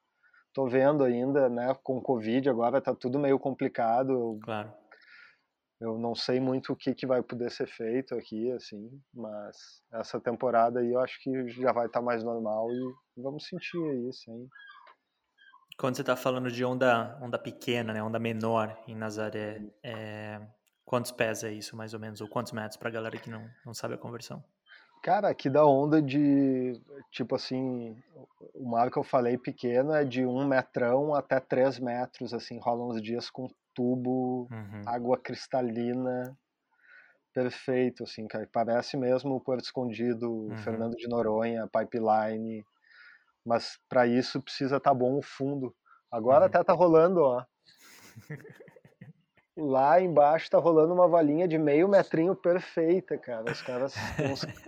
Tô 0.54 0.68
vendo 0.68 1.04
ainda, 1.04 1.48
né, 1.48 1.76
com 1.84 2.02
Covid 2.02 2.50
agora 2.50 2.82
tá 2.82 2.94
tudo 2.94 3.20
meio 3.20 3.40
complicado. 3.40 4.40
Claro. 4.44 4.74
Eu 5.80 5.98
não 5.98 6.14
sei 6.14 6.42
muito 6.42 6.74
o 6.74 6.76
que, 6.76 6.94
que 6.94 7.08
vai 7.08 7.24
poder 7.24 7.50
ser 7.50 7.66
feito 7.66 8.14
aqui, 8.14 8.52
assim, 8.52 9.02
mas 9.14 9.82
essa 9.94 10.20
temporada 10.20 10.82
aí 10.82 10.92
eu 10.92 11.00
acho 11.00 11.18
que 11.24 11.48
já 11.50 11.72
vai 11.72 11.86
estar 11.86 12.00
tá 12.00 12.06
mais 12.06 12.22
normal 12.22 12.70
e 12.70 12.94
vamos 13.16 13.48
sentir 13.48 13.82
aí, 13.82 14.12
sim. 14.12 14.50
Quando 15.78 15.96
você 15.96 16.02
está 16.02 16.18
falando 16.18 16.52
de 16.52 16.66
onda, 16.66 17.18
onda 17.22 17.40
pequena, 17.40 17.94
né, 17.94 18.04
onda 18.04 18.20
menor 18.20 18.78
em 18.86 18.94
Nazaré, 18.94 19.62
é, 19.82 20.42
quantos 20.84 21.14
pés 21.14 21.46
é 21.46 21.54
isso, 21.54 21.78
mais 21.78 21.94
ou 21.94 22.00
menos? 22.02 22.20
Ou 22.20 22.28
quantos 22.28 22.52
metros 22.52 22.76
para 22.76 22.90
a 22.90 22.92
galera 22.92 23.18
que 23.18 23.30
não, 23.30 23.50
não 23.66 23.74
sabe 23.74 23.94
a 23.94 23.98
conversão? 23.98 24.44
Cara, 25.02 25.30
aqui 25.30 25.50
dá 25.50 25.66
onda 25.66 26.02
de, 26.02 26.80
tipo 27.10 27.36
assim, 27.36 27.96
o 28.54 28.70
mar 28.70 28.92
que 28.92 28.98
eu 28.98 29.04
falei 29.04 29.38
pequeno 29.38 29.94
é 29.94 30.04
de 30.04 30.26
um 30.26 30.46
metrão 30.46 31.16
até 31.16 31.40
três 31.40 31.80
metros, 31.80 32.34
assim, 32.34 32.60
rolam 32.60 32.90
uns 32.90 33.02
dias 33.02 33.30
com 33.30 33.48
tubo, 33.74 34.48
uhum. 34.52 34.82
água 34.86 35.18
cristalina, 35.18 36.38
perfeito, 37.34 38.04
assim, 38.04 38.28
cara, 38.28 38.48
parece 38.52 38.98
mesmo 38.98 39.36
o 39.36 39.40
Porto 39.40 39.64
Escondido, 39.64 40.30
uhum. 40.30 40.58
Fernando 40.58 40.96
de 40.96 41.08
Noronha, 41.08 41.68
Pipeline, 41.68 42.66
mas 43.46 43.80
para 43.88 44.06
isso 44.06 44.42
precisa 44.42 44.78
estar 44.78 44.90
tá 44.90 44.94
bom 44.94 45.18
o 45.18 45.22
fundo. 45.22 45.74
Agora 46.12 46.42
uhum. 46.42 46.46
até 46.48 46.64
tá 46.64 46.74
rolando, 46.74 47.22
ó. 47.22 47.46
Lá 49.60 50.00
embaixo 50.00 50.50
tá 50.50 50.58
rolando 50.58 50.94
uma 50.94 51.08
valinha 51.08 51.46
de 51.46 51.58
meio 51.58 51.88
metrinho 51.88 52.34
perfeita, 52.34 53.18
cara. 53.18 53.52
Os 53.52 53.62
caras 53.62 53.94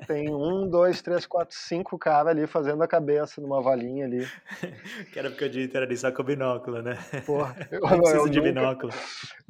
tem 0.06 0.30
um, 0.30 0.70
dois, 0.70 1.02
três, 1.02 1.26
quatro, 1.26 1.56
cinco 1.56 1.98
caras 1.98 2.32
ali 2.32 2.46
fazendo 2.46 2.84
a 2.84 2.88
cabeça 2.88 3.40
numa 3.40 3.62
valinha 3.62 4.06
ali. 4.06 4.28
Que 5.14 5.20
era 5.20 5.30
porque 5.30 5.46
o 5.46 5.50
dia 5.50 5.64
inteiro 5.64 5.86
ali 5.86 5.98
só 5.98 6.12
com 6.12 6.24
binóculo, 6.24 6.82
né? 6.82 6.98
Porra, 7.26 7.56
eu, 7.72 7.80
não 7.82 8.00
preciso 8.00 8.30
de 8.30 8.40
nunca, 8.40 8.54
binóculo. 8.54 8.94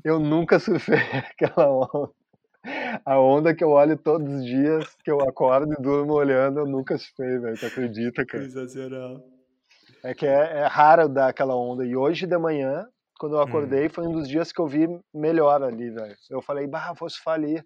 Eu 0.04 0.20
nunca 0.20 0.60
surfei 0.60 1.00
aquela 1.32 1.70
onda. 1.70 2.12
A 3.04 3.20
onda 3.20 3.56
que 3.56 3.64
eu 3.64 3.70
olho 3.70 3.98
todos 3.98 4.32
os 4.32 4.46
dias, 4.46 4.96
que 5.04 5.10
eu 5.10 5.20
acordo 5.22 5.74
e 5.74 5.82
durmo 5.82 6.14
olhando, 6.14 6.60
eu 6.60 6.68
nunca 6.68 6.98
surfei, 6.98 7.40
velho. 7.40 7.58
Tu 7.58 7.66
acredita, 7.66 8.24
cara? 8.24 8.44
Sensacional. 8.44 9.24
É 10.04 10.14
que 10.14 10.28
é, 10.28 10.60
é 10.60 10.66
raro 10.68 11.10
dar 11.10 11.30
aquela 11.30 11.56
onda. 11.56 11.84
E 11.84 11.96
hoje 11.96 12.28
de 12.28 12.38
manhã, 12.38 12.88
quando 13.22 13.36
eu 13.36 13.42
acordei, 13.42 13.86
hum. 13.86 13.90
foi 13.92 14.08
um 14.08 14.14
dos 14.14 14.28
dias 14.28 14.52
que 14.52 14.60
eu 14.60 14.66
vi 14.66 14.88
melhor 15.14 15.62
ali, 15.62 15.92
velho. 15.92 16.18
Eu 16.28 16.42
falei, 16.42 16.66
bah, 16.66 16.92
vou 16.94 17.08
se 17.08 17.22
falir. 17.22 17.64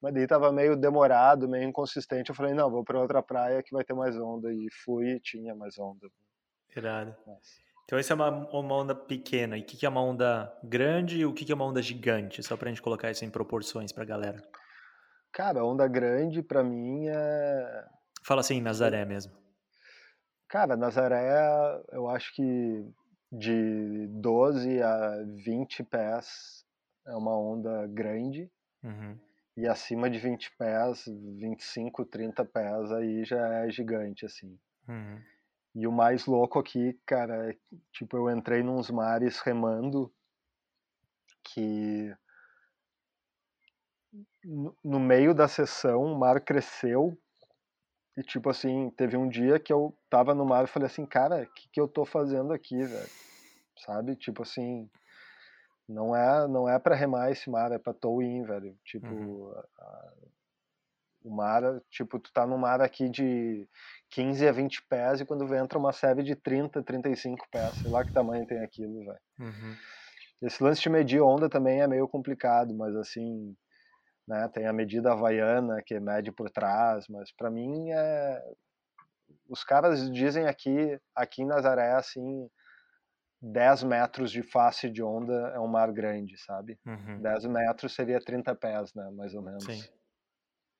Mas 0.00 0.14
daí 0.14 0.28
tava 0.28 0.52
meio 0.52 0.76
demorado, 0.76 1.48
meio 1.48 1.68
inconsistente. 1.68 2.28
Eu 2.30 2.36
falei, 2.36 2.54
não, 2.54 2.70
vou 2.70 2.84
para 2.84 3.00
outra 3.00 3.20
praia 3.20 3.64
que 3.64 3.74
vai 3.74 3.82
ter 3.82 3.94
mais 3.94 4.16
onda. 4.16 4.52
E 4.52 4.68
fui 4.84 5.14
e 5.14 5.20
tinha 5.20 5.56
mais 5.56 5.76
onda. 5.76 6.08
Irado. 6.76 7.16
Mas... 7.26 7.38
Então 7.84 7.98
essa 7.98 8.12
é 8.12 8.14
uma, 8.14 8.30
uma 8.30 8.74
onda 8.76 8.94
pequena. 8.94 9.58
E 9.58 9.62
o 9.62 9.64
que, 9.64 9.76
que 9.76 9.84
é 9.84 9.88
uma 9.88 10.02
onda 10.02 10.56
grande 10.62 11.18
e 11.18 11.26
o 11.26 11.34
que, 11.34 11.44
que 11.44 11.50
é 11.50 11.54
uma 11.56 11.64
onda 11.64 11.82
gigante? 11.82 12.40
Só 12.44 12.56
pra 12.56 12.68
gente 12.68 12.80
colocar 12.80 13.10
isso 13.10 13.24
em 13.24 13.30
proporções 13.30 13.90
pra 13.90 14.04
galera. 14.04 14.40
Cara, 15.32 15.64
onda 15.64 15.88
grande 15.88 16.44
pra 16.44 16.62
mim 16.62 17.08
é. 17.08 17.84
Fala 18.24 18.40
assim, 18.40 18.60
Nazaré 18.60 19.04
mesmo. 19.04 19.32
Cara, 20.48 20.76
Nazaré, 20.76 21.82
eu 21.90 22.08
acho 22.08 22.32
que 22.36 22.88
de 23.30 24.06
12 24.08 24.82
a 24.82 25.22
20 25.44 25.82
pés 25.84 26.64
é 27.06 27.14
uma 27.14 27.36
onda 27.36 27.86
grande. 27.88 28.50
Uhum. 28.82 29.18
E 29.56 29.66
acima 29.66 30.10
de 30.10 30.18
20 30.18 30.54
pés, 30.58 31.04
25, 31.06 32.04
30 32.04 32.44
pés, 32.44 32.92
aí 32.92 33.24
já 33.24 33.64
é 33.64 33.70
gigante, 33.70 34.26
assim. 34.26 34.58
Uhum. 34.86 35.22
E 35.74 35.86
o 35.86 35.92
mais 35.92 36.26
louco 36.26 36.58
aqui, 36.58 36.98
cara, 37.06 37.50
é 37.50 37.52
que, 37.54 37.80
tipo, 37.92 38.16
eu 38.16 38.30
entrei 38.30 38.62
nos 38.62 38.90
mares 38.90 39.40
remando 39.40 40.12
que 41.44 42.14
no 44.84 45.00
meio 45.00 45.34
da 45.34 45.48
sessão 45.48 46.02
o 46.02 46.18
mar 46.18 46.40
cresceu 46.40 47.18
e 48.16 48.22
tipo 48.22 48.50
assim, 48.50 48.90
teve 48.90 49.16
um 49.16 49.28
dia 49.28 49.60
que 49.60 49.72
eu 49.72 49.96
tava 50.10 50.34
no 50.34 50.44
mar 50.46 50.64
e 50.64 50.68
falei 50.68 50.86
assim, 50.86 51.06
cara, 51.06 51.42
o 51.44 51.46
que, 51.54 51.68
que 51.72 51.80
eu 51.80 51.88
tô 51.88 52.04
fazendo 52.04 52.52
aqui, 52.52 52.76
velho? 52.76 53.10
Sabe? 53.78 54.16
Tipo 54.16 54.42
assim, 54.42 54.90
não 55.88 56.14
é 56.16 56.48
não 56.48 56.68
é 56.68 56.78
para 56.78 56.94
remar 56.94 57.30
esse 57.30 57.48
mar, 57.50 57.72
é 57.72 57.78
para 57.78 57.94
towing, 57.94 58.42
velho. 58.44 58.76
Tipo, 58.84 59.08
Uhum. 59.08 59.52
a- 59.52 59.66
a- 59.78 60.14
o 61.24 61.30
mar, 61.34 61.62
tipo, 61.90 62.18
tu 62.18 62.32
tá 62.32 62.46
no 62.46 62.56
mar 62.56 62.80
aqui 62.80 63.08
de 63.10 63.68
15 64.10 64.46
a 64.48 64.52
20 64.52 64.82
pés 64.88 65.20
e 65.20 65.26
quando 65.26 65.52
entra 65.54 65.78
uma 65.78 65.92
série 65.92 66.22
de 66.22 66.36
30, 66.36 66.82
35 66.82 67.46
pés, 67.50 67.76
sei 67.78 67.90
lá 67.90 68.04
que 68.04 68.12
tamanho 68.12 68.46
tem 68.46 68.62
aquilo, 68.62 69.04
velho. 69.04 69.20
Uhum. 69.38 69.76
Esse 70.42 70.62
lance 70.62 70.80
de 70.80 70.88
medir 70.88 71.20
onda 71.20 71.48
também 71.48 71.80
é 71.82 71.86
meio 71.86 72.08
complicado, 72.08 72.74
mas 72.74 72.94
assim, 72.96 73.54
né, 74.28 74.48
tem 74.52 74.66
a 74.66 74.72
medida 74.72 75.12
havaiana 75.12 75.82
que 75.84 75.98
mede 76.00 76.32
por 76.32 76.50
trás, 76.50 77.06
mas 77.08 77.32
para 77.34 77.50
mim 77.50 77.90
é 77.92 78.42
os 79.48 79.64
caras 79.64 80.10
dizem 80.12 80.46
aqui, 80.46 81.00
aqui 81.14 81.42
em 81.42 81.46
Nazaré 81.46 81.92
assim, 81.92 82.48
10 83.40 83.82
metros 83.82 84.30
de 84.32 84.42
face 84.42 84.90
de 84.90 85.02
onda 85.02 85.52
é 85.54 85.60
um 85.60 85.68
mar 85.68 85.92
grande, 85.92 86.38
sabe? 86.38 86.78
Uhum. 86.86 87.20
10 87.20 87.46
metros 87.46 87.94
seria 87.94 88.20
30 88.20 88.54
pés, 88.54 88.94
né, 88.94 89.10
mais 89.12 89.34
ou 89.34 89.42
menos. 89.42 89.64
Sim. 89.64 89.86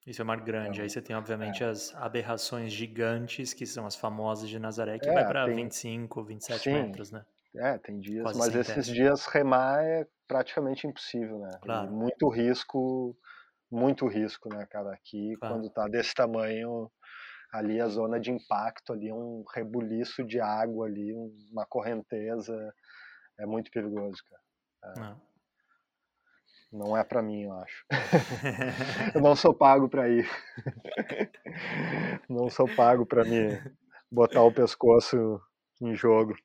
Isso 0.06 0.23
é 0.23 0.24
mar 0.24 0.40
grande. 0.43 0.81
Então, 0.81 0.82
Aí 0.82 0.89
você 0.90 1.02
tem, 1.02 1.16
obviamente, 1.16 1.64
as 1.64 1.94
aberrações 1.94 2.73
gigantes, 2.73 3.55
que 3.55 3.66
são 3.66 3.86
as 3.86 3.97
famosas 3.97 4.48
de 4.48 4.59
Nazaré, 4.59 4.98
que 4.98 5.10
É, 5.10 5.12
vai 5.12 5.24
para 5.27 5.47
tem- 5.47 5.48
25, 5.48 6.24
27 6.24 6.73
Sim. 6.73 6.73
metros, 6.73 7.10
né? 7.12 7.27
É, 7.56 7.78
tem 7.78 8.01
dias, 8.01 8.32
Quase 8.32 8.35
mas 8.35 8.55
esses 8.56 8.86
teste. 8.86 8.86
dias 8.86 9.27
remar 9.27 9.85
é 9.85 10.06
praticamente 10.28 10.86
impossível, 10.86 11.39
né? 11.40 11.60
Claro. 11.60 11.93
muito 11.93 12.28
risco, 12.31 13.16
muito 13.70 14.06
risco, 14.06 14.48
né, 14.48 14.66
cara? 14.66 14.93
Aqui, 14.93 15.34
Claro. 15.36 15.55
quando 15.55 15.70
tá 15.70 15.86
desse 15.88 16.14
tamanho, 16.14 16.90
ali 17.52 17.80
a 17.80 17.88
zona 17.88 18.18
de 18.20 18.30
impacto, 18.30 18.93
ali 18.93 19.09
é 19.09 19.14
um 19.14 19.44
rebuliço 19.55 20.24
de 20.24 20.40
água 20.40 20.86
ali, 20.86 21.12
um- 21.14 21.34
uma 21.52 21.66
correnteza, 21.66 22.55
é 23.38 23.47
muito 23.47 23.70
perigoso, 23.70 24.22
cara. 24.28 24.94
Não. 24.97 25.26
Não 26.72 26.97
é 26.97 27.02
pra 27.05 27.22
mim, 27.22 27.44
eu 27.44 27.52
acho. 27.55 27.84
Eu 29.14 29.20
não 29.22 29.34
sou 29.36 29.55
pago 29.55 29.88
pra 29.88 30.09
ir. 30.09 30.28
Não 32.28 32.51
sou 32.51 32.68
pago 32.74 33.06
pra 33.06 33.24
me 33.24 33.59
botar 34.10 34.43
o 34.43 34.52
pescoço 34.52 35.40
em 35.80 35.94
jogo. 35.94 36.36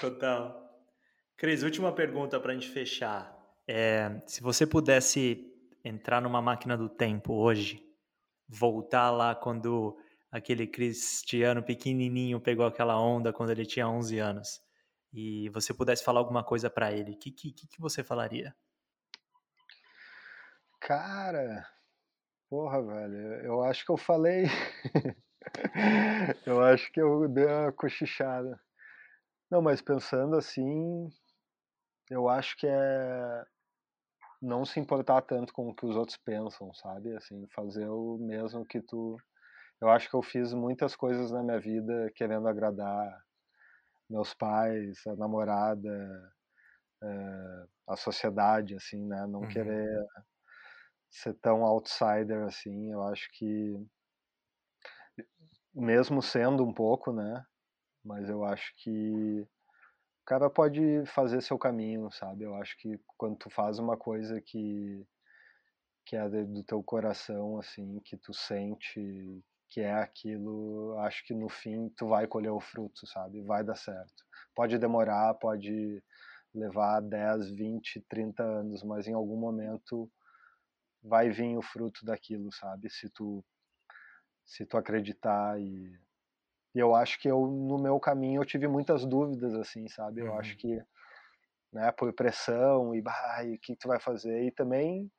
Total. 0.00 0.68
Cris, 1.36 1.62
última 1.62 1.92
pergunta 1.92 2.38
para 2.40 2.52
a 2.52 2.54
gente 2.54 2.68
fechar. 2.68 3.34
É, 3.66 4.20
se 4.26 4.42
você 4.42 4.66
pudesse 4.66 5.47
entrar 5.84 6.20
numa 6.20 6.42
máquina 6.42 6.76
do 6.76 6.88
tempo 6.88 7.34
hoje, 7.34 7.82
voltar 8.48 9.10
lá 9.10 9.34
quando 9.34 9.98
aquele 10.30 10.66
Cristiano 10.66 11.62
pequenininho 11.62 12.40
pegou 12.40 12.66
aquela 12.66 13.00
onda 13.00 13.32
quando 13.32 13.50
ele 13.50 13.64
tinha 13.64 13.88
11 13.88 14.18
anos, 14.18 14.60
e 15.12 15.48
você 15.50 15.72
pudesse 15.72 16.04
falar 16.04 16.20
alguma 16.20 16.44
coisa 16.44 16.68
para 16.68 16.92
ele, 16.92 17.12
o 17.12 17.18
que, 17.18 17.30
que, 17.30 17.52
que 17.52 17.80
você 17.80 18.04
falaria? 18.04 18.54
Cara, 20.80 21.66
porra, 22.48 22.82
velho, 22.82 23.16
eu 23.44 23.62
acho 23.62 23.84
que 23.84 23.92
eu 23.92 23.96
falei. 23.96 24.44
eu 26.46 26.62
acho 26.62 26.90
que 26.92 27.00
eu 27.00 27.28
dei 27.28 27.46
uma 27.46 27.72
cochichada. 27.72 28.60
Não, 29.50 29.62
mas 29.62 29.80
pensando 29.80 30.36
assim, 30.36 31.08
eu 32.10 32.28
acho 32.28 32.56
que 32.56 32.66
é 32.66 33.44
não 34.40 34.64
se 34.64 34.80
importar 34.80 35.22
tanto 35.22 35.52
com 35.52 35.68
o 35.70 35.74
que 35.74 35.86
os 35.86 35.96
outros 35.96 36.16
pensam, 36.18 36.72
sabe? 36.74 37.14
Assim, 37.16 37.46
fazer 37.54 37.88
o 37.88 38.18
mesmo 38.18 38.64
que 38.66 38.80
tu. 38.80 39.16
Eu 39.80 39.90
acho 39.90 40.10
que 40.10 40.16
eu 40.16 40.22
fiz 40.22 40.54
muitas 40.54 40.96
coisas 40.96 41.32
na 41.32 41.42
minha 41.42 41.60
vida 41.60 42.10
querendo 42.16 42.48
agradar 42.48 43.20
meus 44.10 44.34
pais, 44.34 45.06
a 45.06 45.16
namorada, 45.16 46.32
eh, 47.02 47.66
a 47.88 47.96
sociedade, 47.96 48.74
assim, 48.76 49.06
né? 49.06 49.26
Não 49.26 49.44
Uhum. 49.44 49.46
querer 49.46 50.04
ser 51.10 51.34
tão 51.34 51.64
outsider 51.64 52.44
assim. 52.44 52.90
Eu 52.92 53.02
acho 53.02 53.28
que 53.32 53.76
mesmo 55.74 56.22
sendo 56.22 56.64
um 56.64 56.72
pouco, 56.72 57.12
né? 57.12 57.44
Mas 58.04 58.28
eu 58.30 58.44
acho 58.44 58.72
que 58.78 59.46
cara 60.28 60.50
pode 60.50 61.06
fazer 61.06 61.40
seu 61.40 61.58
caminho, 61.58 62.10
sabe? 62.12 62.44
Eu 62.44 62.54
acho 62.56 62.76
que 62.76 63.00
quando 63.16 63.36
tu 63.38 63.48
faz 63.48 63.78
uma 63.78 63.96
coisa 63.96 64.40
que 64.42 65.06
que 66.04 66.16
é 66.16 66.28
do 66.28 66.64
teu 66.64 66.82
coração, 66.82 67.58
assim, 67.58 68.00
que 68.00 68.16
tu 68.16 68.32
sente 68.32 69.44
que 69.70 69.80
é 69.80 69.92
aquilo, 69.92 70.96
acho 71.00 71.24
que 71.26 71.34
no 71.34 71.48
fim 71.50 71.90
tu 71.90 72.08
vai 72.08 72.26
colher 72.26 72.50
o 72.50 72.60
fruto, 72.60 73.06
sabe? 73.06 73.42
Vai 73.42 73.62
dar 73.64 73.76
certo. 73.76 74.24
Pode 74.54 74.78
demorar, 74.78 75.34
pode 75.34 76.02
levar 76.54 77.00
10, 77.00 77.50
20, 77.50 78.00
30 78.08 78.42
anos, 78.42 78.82
mas 78.82 79.06
em 79.06 79.14
algum 79.14 79.36
momento 79.36 80.10
vai 81.02 81.30
vir 81.30 81.56
o 81.56 81.62
fruto 81.62 82.04
daquilo, 82.04 82.52
sabe? 82.52 82.90
Se 82.90 83.08
tu 83.10 83.44
se 84.44 84.66
tu 84.66 84.76
acreditar 84.78 85.60
e 85.60 85.98
e 86.74 86.78
eu 86.80 86.94
acho 86.94 87.20
que 87.20 87.28
eu 87.30 87.40
no 87.46 87.78
meu 87.78 87.98
caminho 88.00 88.42
eu 88.42 88.46
tive 88.46 88.68
muitas 88.68 89.04
dúvidas 89.06 89.54
assim, 89.54 89.88
sabe? 89.88 90.22
Eu 90.22 90.34
acho 90.36 90.54
Uhum. 90.54 90.58
que 90.58 90.82
né, 91.72 91.92
por 91.92 92.12
pressão 92.14 92.94
e 92.94 93.02
bah, 93.02 93.44
e 93.44 93.54
o 93.56 93.58
que 93.60 93.76
tu 93.76 93.88
vai 93.88 94.00
fazer 94.00 94.44
e 94.44 94.50
também, 94.52 95.10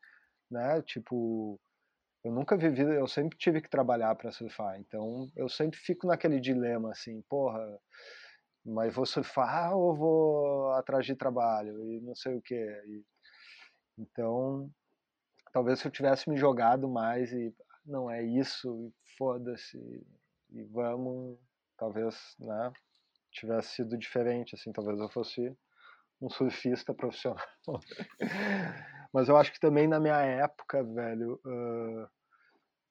né, 0.51 0.81
tipo, 0.83 1.59
eu 2.23 2.31
nunca 2.33 2.57
vivi, 2.57 2.83
eu 2.83 3.07
sempre 3.07 3.37
tive 3.37 3.61
que 3.61 3.69
trabalhar 3.69 4.15
para 4.15 4.31
surfar, 4.31 4.79
então 4.79 5.27
eu 5.37 5.49
sempre 5.49 5.79
fico 5.79 6.07
naquele 6.07 6.39
dilema 6.41 6.91
assim, 6.91 7.23
porra, 7.29 7.79
mas 8.65 8.93
vou 8.95 9.05
surfar 9.05 9.75
ou 9.75 9.95
vou 9.95 10.71
atrás 10.73 11.05
de 11.05 11.15
trabalho 11.15 11.83
e 11.93 12.01
não 12.01 12.15
sei 12.15 12.35
o 12.37 12.41
que. 12.41 12.55
Então, 13.97 14.71
talvez 15.53 15.79
se 15.79 15.87
eu 15.87 15.91
tivesse 15.91 16.29
me 16.29 16.37
jogado 16.37 16.89
mais 16.89 17.31
e 17.33 17.53
não 17.85 18.09
é 18.09 18.23
isso, 18.23 18.75
e 18.77 18.93
foda-se 19.17 19.79
e 20.51 20.63
vamos, 20.63 21.37
talvez, 21.77 22.35
né, 22.39 22.71
tivesse 23.31 23.75
sido 23.75 23.97
diferente, 23.97 24.55
assim, 24.55 24.71
talvez 24.71 24.99
eu 24.99 25.09
fosse 25.09 25.55
um 26.21 26.29
surfista 26.29 26.93
profissional. 26.95 27.43
Mas 29.13 29.29
eu 29.29 29.37
acho 29.37 29.51
que 29.51 29.59
também 29.59 29.87
na 29.87 29.99
minha 29.99 30.19
época, 30.21 30.83
velho, 30.83 31.39
uh, 31.45 32.07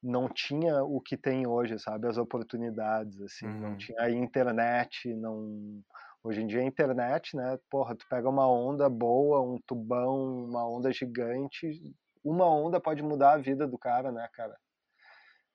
não 0.03 0.29
tinha 0.29 0.83
o 0.83 1.01
que 1.01 1.17
tem 1.17 1.47
hoje, 1.47 1.79
sabe? 1.79 2.09
As 2.09 2.17
oportunidades, 2.17 3.21
assim, 3.21 3.47
uhum. 3.47 3.61
não 3.61 3.77
tinha 3.77 4.01
a 4.01 4.11
internet, 4.11 5.15
não... 5.15 5.83
Hoje 6.23 6.43
em 6.43 6.47
dia 6.49 6.61
a 6.61 6.65
internet, 6.65 7.37
né? 7.37 7.59
Porra, 7.71 7.95
tu 7.95 8.05
pega 8.11 8.29
uma 8.29 8.47
onda 8.51 8.89
boa, 8.89 9.41
um 9.41 9.57
tubão, 9.65 10.45
uma 10.47 10.69
onda 10.69 10.93
gigante, 10.93 11.81
uma 12.25 12.45
onda 12.45 12.81
pode 12.81 13.03
mudar 13.03 13.35
a 13.35 13.39
vida 13.39 13.69
do 13.69 13.79
cara, 13.79 14.11
né, 14.11 14.29
cara? 14.33 14.59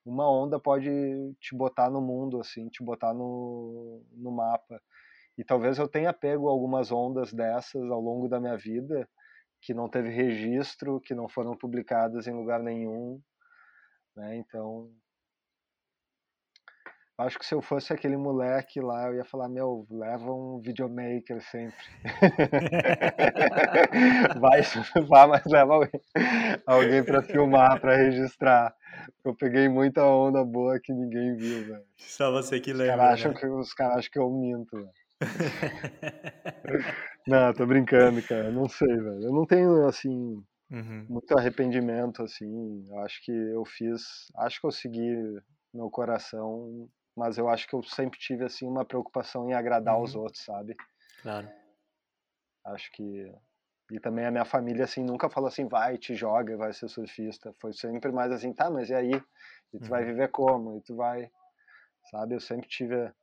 Uma 0.05 0.29
onda 0.29 0.59
pode 0.59 0.89
te 1.39 1.55
botar 1.55 1.89
no 1.89 2.01
mundo, 2.01 2.39
assim, 2.39 2.67
te 2.69 2.83
botar 2.83 3.13
no, 3.13 4.03
no 4.11 4.31
mapa. 4.31 4.81
E 5.37 5.43
talvez 5.43 5.77
eu 5.79 5.87
tenha 5.87 6.13
pego 6.13 6.49
algumas 6.49 6.91
ondas 6.91 7.33
dessas 7.33 7.89
ao 7.89 8.01
longo 8.01 8.27
da 8.27 8.39
minha 8.39 8.57
vida 8.57 9.07
que 9.61 9.73
não 9.73 9.89
teve 9.89 10.09
registro, 10.09 10.99
que 10.99 11.15
não 11.15 11.29
foram 11.29 11.55
publicadas 11.57 12.27
em 12.27 12.33
lugar 12.33 12.61
nenhum, 12.61 13.21
né? 14.15 14.37
Então, 14.37 14.91
acho 17.17 17.37
que 17.37 17.45
se 17.45 17.53
eu 17.53 17.61
fosse 17.61 17.93
aquele 17.93 18.17
moleque 18.17 18.81
lá, 18.81 19.07
eu 19.07 19.15
ia 19.15 19.25
falar, 19.25 19.47
meu, 19.47 19.85
leva 19.89 20.31
um 20.31 20.59
videomaker 20.59 21.41
sempre. 21.41 21.77
vai, 24.39 24.61
vai, 25.07 25.27
mas 25.27 25.45
leva 25.45 25.73
alguém, 25.73 26.01
alguém 26.65 27.03
para 27.03 27.21
filmar, 27.21 27.79
para 27.79 27.95
registrar. 27.95 28.75
Eu 29.23 29.35
peguei 29.35 29.69
muita 29.69 30.03
onda 30.05 30.43
boa 30.43 30.79
que 30.79 30.93
ninguém 30.93 31.35
viu, 31.35 31.65
velho. 31.65 31.83
Só 31.97 32.31
você 32.31 32.59
que 32.59 32.73
lembra. 32.73 32.93
Os 32.93 32.99
caras 32.99 33.13
acham, 33.13 33.31
né? 33.31 33.39
que, 33.39 33.47
os 33.47 33.73
cara 33.73 33.95
acham 33.95 34.11
que 34.11 34.19
eu 34.19 34.29
minto, 34.29 34.75
velho. 34.75 34.91
não, 37.27 37.53
tô 37.53 37.65
brincando, 37.65 38.21
cara. 38.23 38.51
Não 38.51 38.67
sei, 38.67 38.87
velho. 38.87 39.23
Eu 39.23 39.31
não 39.31 39.45
tenho, 39.45 39.87
assim, 39.87 40.43
uhum. 40.71 41.05
muito 41.09 41.37
arrependimento, 41.37 42.23
assim. 42.23 42.85
Eu 42.89 42.99
acho 42.99 43.23
que 43.23 43.31
eu 43.31 43.63
fiz. 43.65 44.01
Acho 44.35 44.59
que 44.59 44.67
eu 44.67 44.71
segui 44.71 45.15
meu 45.73 45.89
coração, 45.89 46.87
mas 47.15 47.37
eu 47.37 47.47
acho 47.47 47.67
que 47.67 47.75
eu 47.75 47.83
sempre 47.83 48.19
tive, 48.19 48.43
assim, 48.43 48.67
uma 48.67 48.85
preocupação 48.85 49.49
em 49.49 49.53
agradar 49.53 49.95
uhum. 49.97 50.03
os 50.03 50.15
outros, 50.15 50.43
sabe? 50.43 50.75
Claro. 51.21 51.49
Acho 52.65 52.91
que. 52.91 53.33
E 53.91 53.99
também 53.99 54.25
a 54.25 54.31
minha 54.31 54.45
família, 54.45 54.85
assim, 54.85 55.03
nunca 55.03 55.29
falou 55.29 55.47
assim, 55.47 55.67
vai, 55.67 55.97
te 55.97 56.15
joga, 56.15 56.57
vai 56.57 56.73
ser 56.73 56.87
surfista. 56.87 57.53
Foi 57.59 57.73
sempre 57.73 58.11
mais 58.11 58.31
assim, 58.31 58.53
tá, 58.53 58.69
mas 58.69 58.89
e 58.89 58.93
aí? 58.93 59.11
E 59.73 59.77
tu 59.77 59.83
uhum. 59.83 59.89
vai 59.89 60.05
viver 60.05 60.29
como? 60.29 60.77
E 60.77 60.81
tu 60.81 60.95
vai. 60.95 61.29
Sabe? 62.09 62.35
Eu 62.35 62.39
sempre 62.39 62.67
tive 62.67 63.13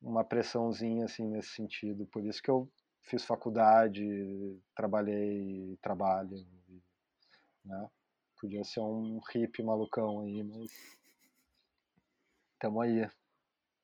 uma 0.00 0.24
pressãozinha, 0.24 1.04
assim, 1.04 1.28
nesse 1.28 1.50
sentido. 1.50 2.06
Por 2.06 2.24
isso 2.24 2.42
que 2.42 2.50
eu 2.50 2.68
fiz 3.02 3.24
faculdade, 3.24 4.58
trabalhei, 4.74 5.78
trabalho. 5.80 6.36
Né? 7.64 7.90
Podia 8.40 8.64
ser 8.64 8.80
um 8.80 9.20
hippie 9.30 9.62
malucão 9.62 10.20
aí, 10.20 10.42
mas. 10.42 10.97
Tamo 12.58 12.80
aí, 12.80 13.08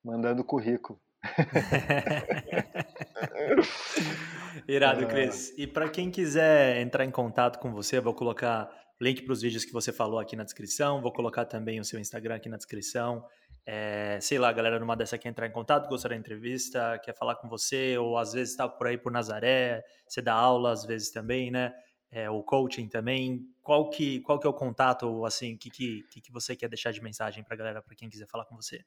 mandando 0.05 0.43
currículo. 0.43 1.01
Irado, 4.67 5.07
Cris. 5.07 5.53
E 5.57 5.67
para 5.67 5.89
quem 5.89 6.11
quiser 6.11 6.81
entrar 6.81 7.05
em 7.05 7.11
contato 7.11 7.61
com 7.61 7.73
você, 7.73 8.01
vou 8.01 8.15
colocar 8.15 8.69
link 9.01 9.23
para 9.23 9.33
os 9.33 9.43
vídeos 9.43 9.65
que 9.65 9.73
você 9.73 9.93
falou 9.93 10.19
aqui 10.19 10.35
na 10.35 10.45
descrição, 10.45 11.01
vou 11.01 11.13
colocar 11.13 11.45
também 11.45 11.79
o 11.79 11.85
seu 11.85 12.01
Instagram 12.01 12.37
aqui 12.37 12.49
na 12.49 12.57
descrição. 12.57 13.25
É, 13.67 14.19
sei 14.21 14.39
lá, 14.39 14.53
galera 14.53 14.79
numa 14.79 14.97
dessa 14.97 15.17
quer 15.17 15.31
entrar 15.31 15.47
em 15.47 15.53
contato, 15.53 15.89
gostaria 15.89 16.17
da 16.17 16.21
entrevista, 16.21 16.99
quer 17.03 17.15
falar 17.15 17.37
com 17.37 17.49
você, 17.49 17.97
ou 17.97 18.19
às 18.19 18.33
vezes 18.33 18.51
está 18.51 18.69
por 18.69 18.87
aí 18.87 18.99
por 18.99 19.11
Nazaré, 19.11 19.83
você 20.07 20.21
dá 20.21 20.35
aula 20.35 20.73
às 20.73 20.85
vezes 20.85 21.11
também, 21.11 21.51
né? 21.51 21.73
É, 22.17 22.31
o 22.31 22.45
coaching 22.45 22.87
também. 22.87 23.45
Qual 23.61 23.91
que, 23.91 24.21
qual 24.21 24.39
que 24.39 24.47
é 24.47 24.51
o 24.51 24.55
contato, 24.55 25.25
assim, 25.25 25.57
que, 25.57 25.69
que, 25.69 26.21
que 26.21 26.31
você 26.31 26.55
quer 26.55 26.69
deixar 26.69 26.93
de 26.93 27.03
mensagem 27.03 27.43
para 27.43 27.57
galera, 27.57 27.83
para 27.83 27.97
quem 27.97 28.09
quiser 28.09 28.29
falar 28.29 28.45
com 28.45 28.55
você? 28.55 28.85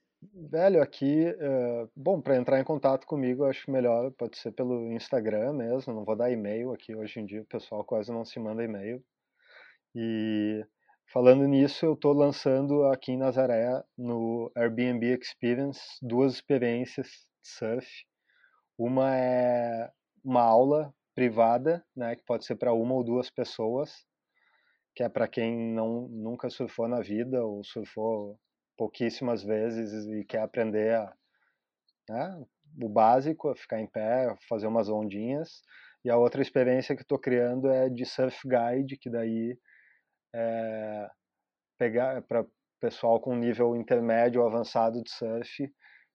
Velho, 0.50 0.82
aqui, 0.82 1.26
é, 1.28 1.88
bom, 1.94 2.22
para 2.22 2.38
entrar 2.38 2.58
em 2.58 2.64
contato 2.64 3.06
comigo, 3.06 3.44
acho 3.44 3.70
melhor, 3.70 4.12
pode 4.12 4.38
ser 4.38 4.54
pelo 4.54 4.94
Instagram 4.94 5.52
mesmo, 5.52 5.94
não 5.94 6.06
vou 6.06 6.16
dar 6.16 6.32
e-mail 6.32 6.72
aqui, 6.72 6.96
hoje 6.96 7.20
em 7.20 7.26
dia 7.26 7.42
o 7.42 7.46
pessoal 7.46 7.84
quase 7.84 8.14
não 8.14 8.24
se 8.24 8.40
manda 8.40 8.64
e-mail. 8.64 9.04
E 9.94 10.66
falando 11.12 11.46
nisso, 11.46 11.86
eu 11.86 11.96
estou 11.96 12.14
lançando 12.14 12.86
aqui 12.86 13.12
em 13.12 13.18
Nazaré, 13.18 13.84
no 13.98 14.50
Airbnb 14.56 15.06
Experience, 15.22 15.82
duas 16.02 16.36
experiências 16.36 17.08
de 17.44 17.50
surf. 17.50 17.86
Uma 18.78 19.14
é 19.14 19.92
uma 20.24 20.44
aula 20.44 20.94
privada, 21.18 21.84
né, 21.96 22.16
que 22.16 22.24
pode 22.24 22.46
ser 22.46 22.58
para 22.58 22.72
uma 22.74 22.94
ou 22.94 23.04
duas 23.04 23.28
pessoas, 23.28 24.06
que 24.96 25.02
é 25.02 25.10
para 25.10 25.28
quem 25.28 25.74
não 25.74 26.08
nunca 26.10 26.48
surfou 26.48 26.88
na 26.88 27.02
vida 27.02 27.44
ou 27.44 27.64
surfou 27.64 28.40
pouquíssimas 28.78 29.44
vezes 29.44 30.06
e 30.06 30.24
quer 30.24 30.42
aprender 30.42 30.94
a, 30.94 31.12
né, 32.08 32.46
o 32.80 32.88
básico, 32.88 33.50
a 33.50 33.56
ficar 33.56 33.82
em 33.82 33.88
pé, 33.88 34.32
fazer 34.48 34.68
umas 34.68 34.90
ondinhas. 34.90 35.64
E 36.06 36.10
a 36.12 36.18
outra 36.18 36.40
experiência 36.40 36.96
que 36.96 37.02
estou 37.02 37.18
criando 37.18 37.68
é 37.72 37.90
de 37.90 38.06
surf 38.06 38.38
guide, 38.48 38.96
que 38.96 39.10
daí 39.10 39.58
é 40.36 41.10
pegar 41.80 42.22
para 42.22 42.46
pessoal 42.80 43.20
com 43.20 43.36
nível 43.36 43.76
intermédio 43.76 44.42
ou 44.42 44.48
avançado 44.48 45.02
de 45.02 45.10
surf, 45.10 45.68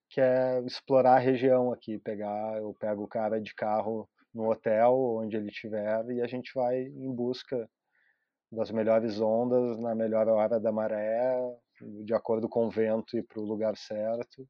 que 0.08 0.20
é 0.20 0.60
explorar 0.64 1.16
a 1.16 1.18
região 1.18 1.72
aqui, 1.72 1.98
pegar, 1.98 2.58
eu 2.58 2.72
pego 2.78 3.02
o 3.02 3.08
cara 3.08 3.40
de 3.40 3.52
carro 3.52 4.08
no 4.34 4.50
hotel 4.50 4.94
onde 4.94 5.36
ele 5.36 5.48
estiver 5.48 6.10
e 6.10 6.20
a 6.22 6.26
gente 6.26 6.52
vai 6.54 6.82
em 6.82 7.12
busca 7.12 7.68
das 8.50 8.70
melhores 8.70 9.18
ondas 9.20 9.78
na 9.78 9.94
melhor 9.94 10.28
hora 10.28 10.60
da 10.60 10.70
maré, 10.70 11.38
de 12.04 12.14
acordo 12.14 12.48
com 12.48 12.66
o 12.66 12.70
vento 12.70 13.16
e 13.16 13.22
para 13.22 13.40
o 13.40 13.44
lugar 13.44 13.76
certo. 13.76 14.46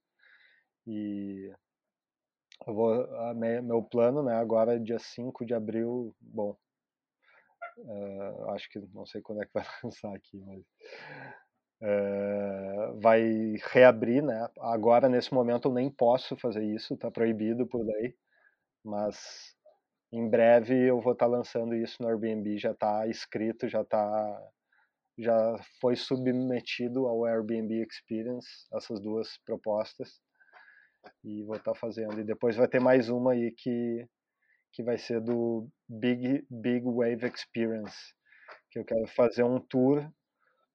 E 0.87 1.53
eu 2.67 2.75
vou, 2.75 3.09
meu 3.63 3.83
plano, 3.83 4.23
né, 4.23 4.35
agora 4.35 4.75
é 4.75 4.79
dia 4.79 4.99
5 4.99 5.45
de 5.47 5.55
abril, 5.55 6.15
bom, 6.21 6.57
uh, 7.79 8.51
acho 8.51 8.69
que 8.71 8.81
não 8.93 9.07
sei 9.07 9.23
quando 9.23 9.43
é 9.43 9.47
que 9.47 9.53
vai 9.55 9.65
lançar 9.85 10.15
aqui, 10.15 10.37
mas 10.39 10.61
uh, 11.83 13.01
vai 13.01 13.55
reabrir, 13.73 14.23
né? 14.23 14.49
Agora 14.61 15.09
nesse 15.09 15.33
momento 15.33 15.69
eu 15.69 15.75
nem 15.75 15.91
posso 15.91 16.37
fazer 16.37 16.65
isso, 16.65 16.95
está 16.95 17.11
proibido 17.11 17.67
por 17.67 17.85
lei, 17.85 18.15
mas 18.85 19.57
em 20.12 20.28
breve 20.28 20.74
eu 20.74 21.01
vou 21.01 21.14
estar 21.14 21.26
tá 21.26 21.30
lançando 21.30 21.74
isso 21.74 22.02
no 22.02 22.09
Airbnb, 22.09 22.59
já 22.59 22.72
está 22.72 23.06
escrito, 23.06 23.68
já 23.68 23.80
está 23.80 24.52
já 25.18 25.59
foi 25.80 25.94
submetido 25.97 27.06
ao 27.06 27.24
Airbnb 27.24 27.86
Experience 27.86 28.48
essas 28.72 29.01
duas 29.01 29.39
propostas. 29.44 30.20
E 31.24 31.43
vou 31.43 31.56
estar 31.56 31.72
tá 31.72 31.78
fazendo. 31.78 32.20
E 32.20 32.24
depois 32.24 32.56
vai 32.56 32.68
ter 32.68 32.80
mais 32.80 33.09
uma 33.09 33.32
aí 33.32 33.51
que 33.52 34.06
que 34.72 34.82
vai 34.82 34.97
ser 34.97 35.20
do 35.20 35.68
Big 35.86 36.47
Big 36.51 36.84
Wave 36.84 37.26
Experience, 37.26 37.97
que 38.70 38.78
eu 38.78 38.84
quero 38.84 39.06
fazer 39.09 39.43
um 39.43 39.60
tour 39.60 40.10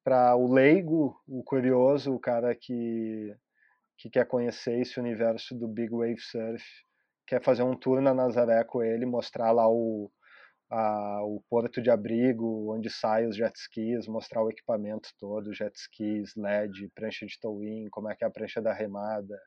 para 0.04 0.36
o 0.36 0.52
leigo, 0.54 1.20
o 1.28 1.44
curioso, 1.44 2.14
o 2.14 2.20
cara 2.20 2.56
que 2.56 3.36
que 3.98 4.10
quer 4.10 4.28
conhecer 4.28 4.80
esse 4.80 5.00
universo 5.00 5.56
do 5.56 5.68
Big 5.68 5.90
Wave 5.92 6.20
Surf, 6.20 6.64
quer 7.28 7.44
fazer 7.44 7.64
um 7.64 7.76
tour 7.76 8.02
na 8.02 8.14
Nazaré 8.14 8.64
com 8.64 8.82
ele, 8.82 9.06
mostrar 9.06 9.52
lá 9.52 9.70
o 9.70 10.10
a, 10.70 11.24
o 11.24 11.42
porto 11.50 11.82
de 11.82 11.90
abrigo, 11.90 12.74
onde 12.74 12.90
saem 12.90 13.28
os 13.28 13.38
jet 13.38 13.58
skis, 13.58 14.08
mostrar 14.08 14.44
o 14.44 14.50
equipamento 14.50 15.10
todo, 15.20 15.54
jet 15.54 15.74
skis, 15.78 16.36
LED, 16.36 16.90
prancha 16.94 17.26
de 17.26 17.40
towing, 17.40 17.90
como 17.90 18.10
é 18.10 18.16
que 18.16 18.24
é 18.24 18.28
a 18.28 18.32
prancha 18.32 18.62
da 18.62 18.74
remada, 18.74 19.40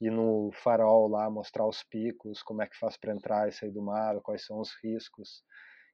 ir 0.00 0.10
no 0.10 0.50
farol 0.52 1.08
lá, 1.08 1.30
mostrar 1.30 1.66
os 1.66 1.82
picos, 1.84 2.42
como 2.42 2.62
é 2.62 2.66
que 2.66 2.78
faz 2.78 2.96
para 2.96 3.12
entrar 3.14 3.48
e 3.48 3.52
sair 3.52 3.70
do 3.70 3.82
mar, 3.82 4.20
quais 4.20 4.44
são 4.44 4.60
os 4.60 4.70
riscos. 4.82 5.42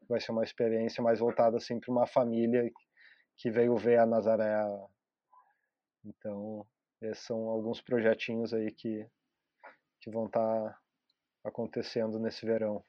Vai 0.09 0.21
ser 0.21 0.33
uma 0.33 0.45
experiência 0.45 1.03
mais 1.03 1.21
voltada 1.21 1.57
assim 1.57 1.79
para 1.79 1.93
uma 1.93 2.07
família 2.07 2.71
que 3.37 3.51
veio 3.51 3.77
ver 3.77 3.99
a 4.01 4.07
Nazaré. 4.07 4.65
Então, 6.05 6.67
esses 7.03 7.25
são 7.25 7.49
alguns 7.49 7.81
projetinhos 7.81 8.53
aí 8.53 8.73
que, 8.73 9.07
que 10.01 10.11
vão 10.11 10.27
estar 10.27 10.41
tá 10.41 10.79
acontecendo 11.49 12.19
nesse 12.19 12.47
verão. 12.47 12.83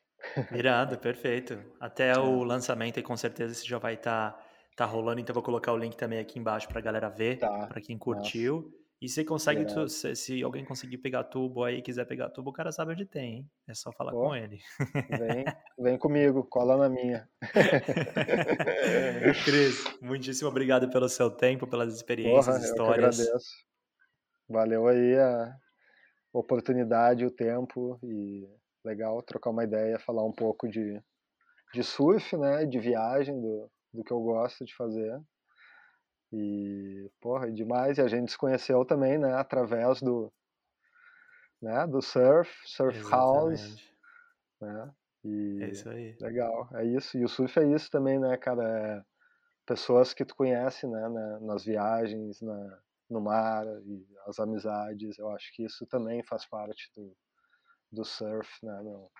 Irado, 0.51 0.97
perfeito. 0.97 1.59
Até 1.79 2.17
o 2.17 2.43
lançamento 2.43 2.99
e 2.99 3.03
com 3.03 3.15
certeza 3.15 3.53
isso 3.53 3.67
já 3.67 3.77
vai 3.77 3.93
estar 3.93 4.31
tá, 4.31 4.43
tá 4.75 4.85
rolando, 4.85 5.19
então 5.19 5.33
vou 5.33 5.43
colocar 5.43 5.73
o 5.73 5.77
link 5.77 5.95
também 5.95 6.19
aqui 6.19 6.39
embaixo 6.39 6.67
para 6.67 6.79
a 6.79 6.83
galera 6.83 7.09
ver, 7.09 7.37
tá. 7.37 7.67
para 7.67 7.81
quem 7.81 7.97
curtiu. 7.97 8.61
Nossa. 8.61 8.79
E 9.01 9.07
você 9.07 9.23
consegue, 9.23 9.63
é. 9.63 9.87
se, 9.87 10.13
se, 10.13 10.43
alguém 10.43 10.65
conseguir 10.65 10.97
pegar 10.97 11.23
tubo 11.23 11.63
aí, 11.63 11.81
quiser 11.81 12.03
pegar 12.03 12.29
tubo, 12.29 12.49
o 12.49 12.53
cara 12.53 12.69
sabe 12.69 12.91
onde 12.91 13.05
tem, 13.05 13.35
hein? 13.35 13.49
É 13.65 13.73
só 13.73 13.93
falar 13.93 14.11
Pô, 14.11 14.23
com 14.23 14.35
ele. 14.35 14.59
Vem, 14.93 15.45
vem 15.79 15.97
comigo, 15.97 16.43
cola 16.43 16.75
na 16.75 16.89
minha. 16.89 17.25
Cris, 19.45 19.85
muitíssimo 20.01 20.49
obrigado 20.49 20.89
pelo 20.89 21.07
seu 21.07 21.31
tempo, 21.31 21.65
pelas 21.65 21.95
experiências, 21.95 22.45
Porra, 22.45 22.59
histórias. 22.59 23.19
Eu 23.19 23.25
que 23.25 23.29
agradeço. 23.29 23.49
Valeu 24.49 24.87
aí 24.87 25.17
a 25.17 25.55
oportunidade, 26.33 27.25
o 27.25 27.31
tempo 27.31 27.99
e 28.03 28.47
legal 28.83 29.21
trocar 29.21 29.49
uma 29.49 29.63
ideia, 29.63 29.99
falar 29.99 30.23
um 30.23 30.31
pouco 30.31 30.67
de, 30.67 31.01
de 31.73 31.83
surf, 31.83 32.35
né, 32.37 32.65
de 32.65 32.79
viagem, 32.79 33.39
do, 33.39 33.69
do 33.93 34.03
que 34.03 34.11
eu 34.11 34.21
gosto 34.21 34.63
de 34.65 34.75
fazer. 34.75 35.19
E, 36.31 37.09
porra, 37.19 37.51
demais. 37.51 37.97
E 37.97 38.01
a 38.01 38.07
gente 38.07 38.31
se 38.31 38.37
conheceu 38.37 38.85
também, 38.85 39.17
né, 39.17 39.33
através 39.33 40.01
do, 40.01 40.31
né, 41.61 41.87
do 41.87 42.01
surf, 42.01 42.51
surf 42.65 42.97
Exatamente. 42.99 43.11
house, 43.11 43.93
né? 44.61 44.93
E 45.25 45.59
é 45.61 45.69
isso 45.69 45.89
aí. 45.89 46.15
Legal, 46.21 46.69
é 46.73 46.85
isso. 46.85 47.17
E 47.17 47.25
o 47.25 47.27
surf 47.27 47.59
é 47.59 47.67
isso 47.67 47.89
também, 47.89 48.19
né, 48.19 48.37
cara? 48.37 48.63
É 48.63 49.19
pessoas 49.69 50.15
que 50.15 50.25
tu 50.25 50.35
conhece, 50.35 50.87
né, 50.87 51.09
né 51.09 51.39
nas 51.41 51.63
viagens, 51.63 52.41
na, 52.41 52.79
no 53.09 53.21
mar 53.21 53.65
e 53.85 54.05
as 54.27 54.39
amizades. 54.39 55.17
Eu 55.17 55.29
acho 55.31 55.53
que 55.53 55.63
isso 55.63 55.85
também 55.87 56.23
faz 56.23 56.45
parte 56.47 56.91
do, 56.95 57.15
do 57.91 58.05
surf, 58.05 58.49
né? 58.63 58.81
No, 58.81 59.11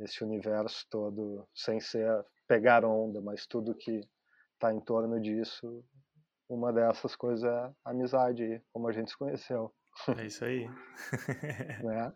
esse 0.00 0.24
universo 0.24 0.86
todo, 0.90 1.46
sem 1.54 1.80
ser 1.80 2.24
pegar 2.48 2.84
onda, 2.84 3.20
mas 3.20 3.46
tudo 3.46 3.74
que 3.74 4.00
está 4.56 4.72
em 4.72 4.80
torno 4.80 5.20
disso 5.20 5.84
uma 6.48 6.72
dessas 6.72 7.16
coisas 7.16 7.44
é 7.44 7.72
a 7.84 7.90
amizade, 7.90 8.62
como 8.72 8.88
a 8.88 8.92
gente 8.92 9.10
se 9.10 9.16
conheceu. 9.16 9.72
É 10.18 10.26
isso 10.26 10.44
aí. 10.44 10.68
né? 11.82 12.12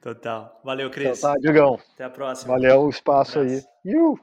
Total. 0.00 0.60
Valeu, 0.64 0.90
Cris. 0.90 1.18
Então 1.18 1.32
tá, 1.32 1.38
Digão. 1.40 1.78
Até 1.94 2.04
a 2.04 2.10
próxima. 2.10 2.54
Valeu 2.54 2.82
o 2.82 2.90
espaço 2.90 3.38
um 3.38 3.42
aí. 3.42 3.62
Iu! 3.84 4.18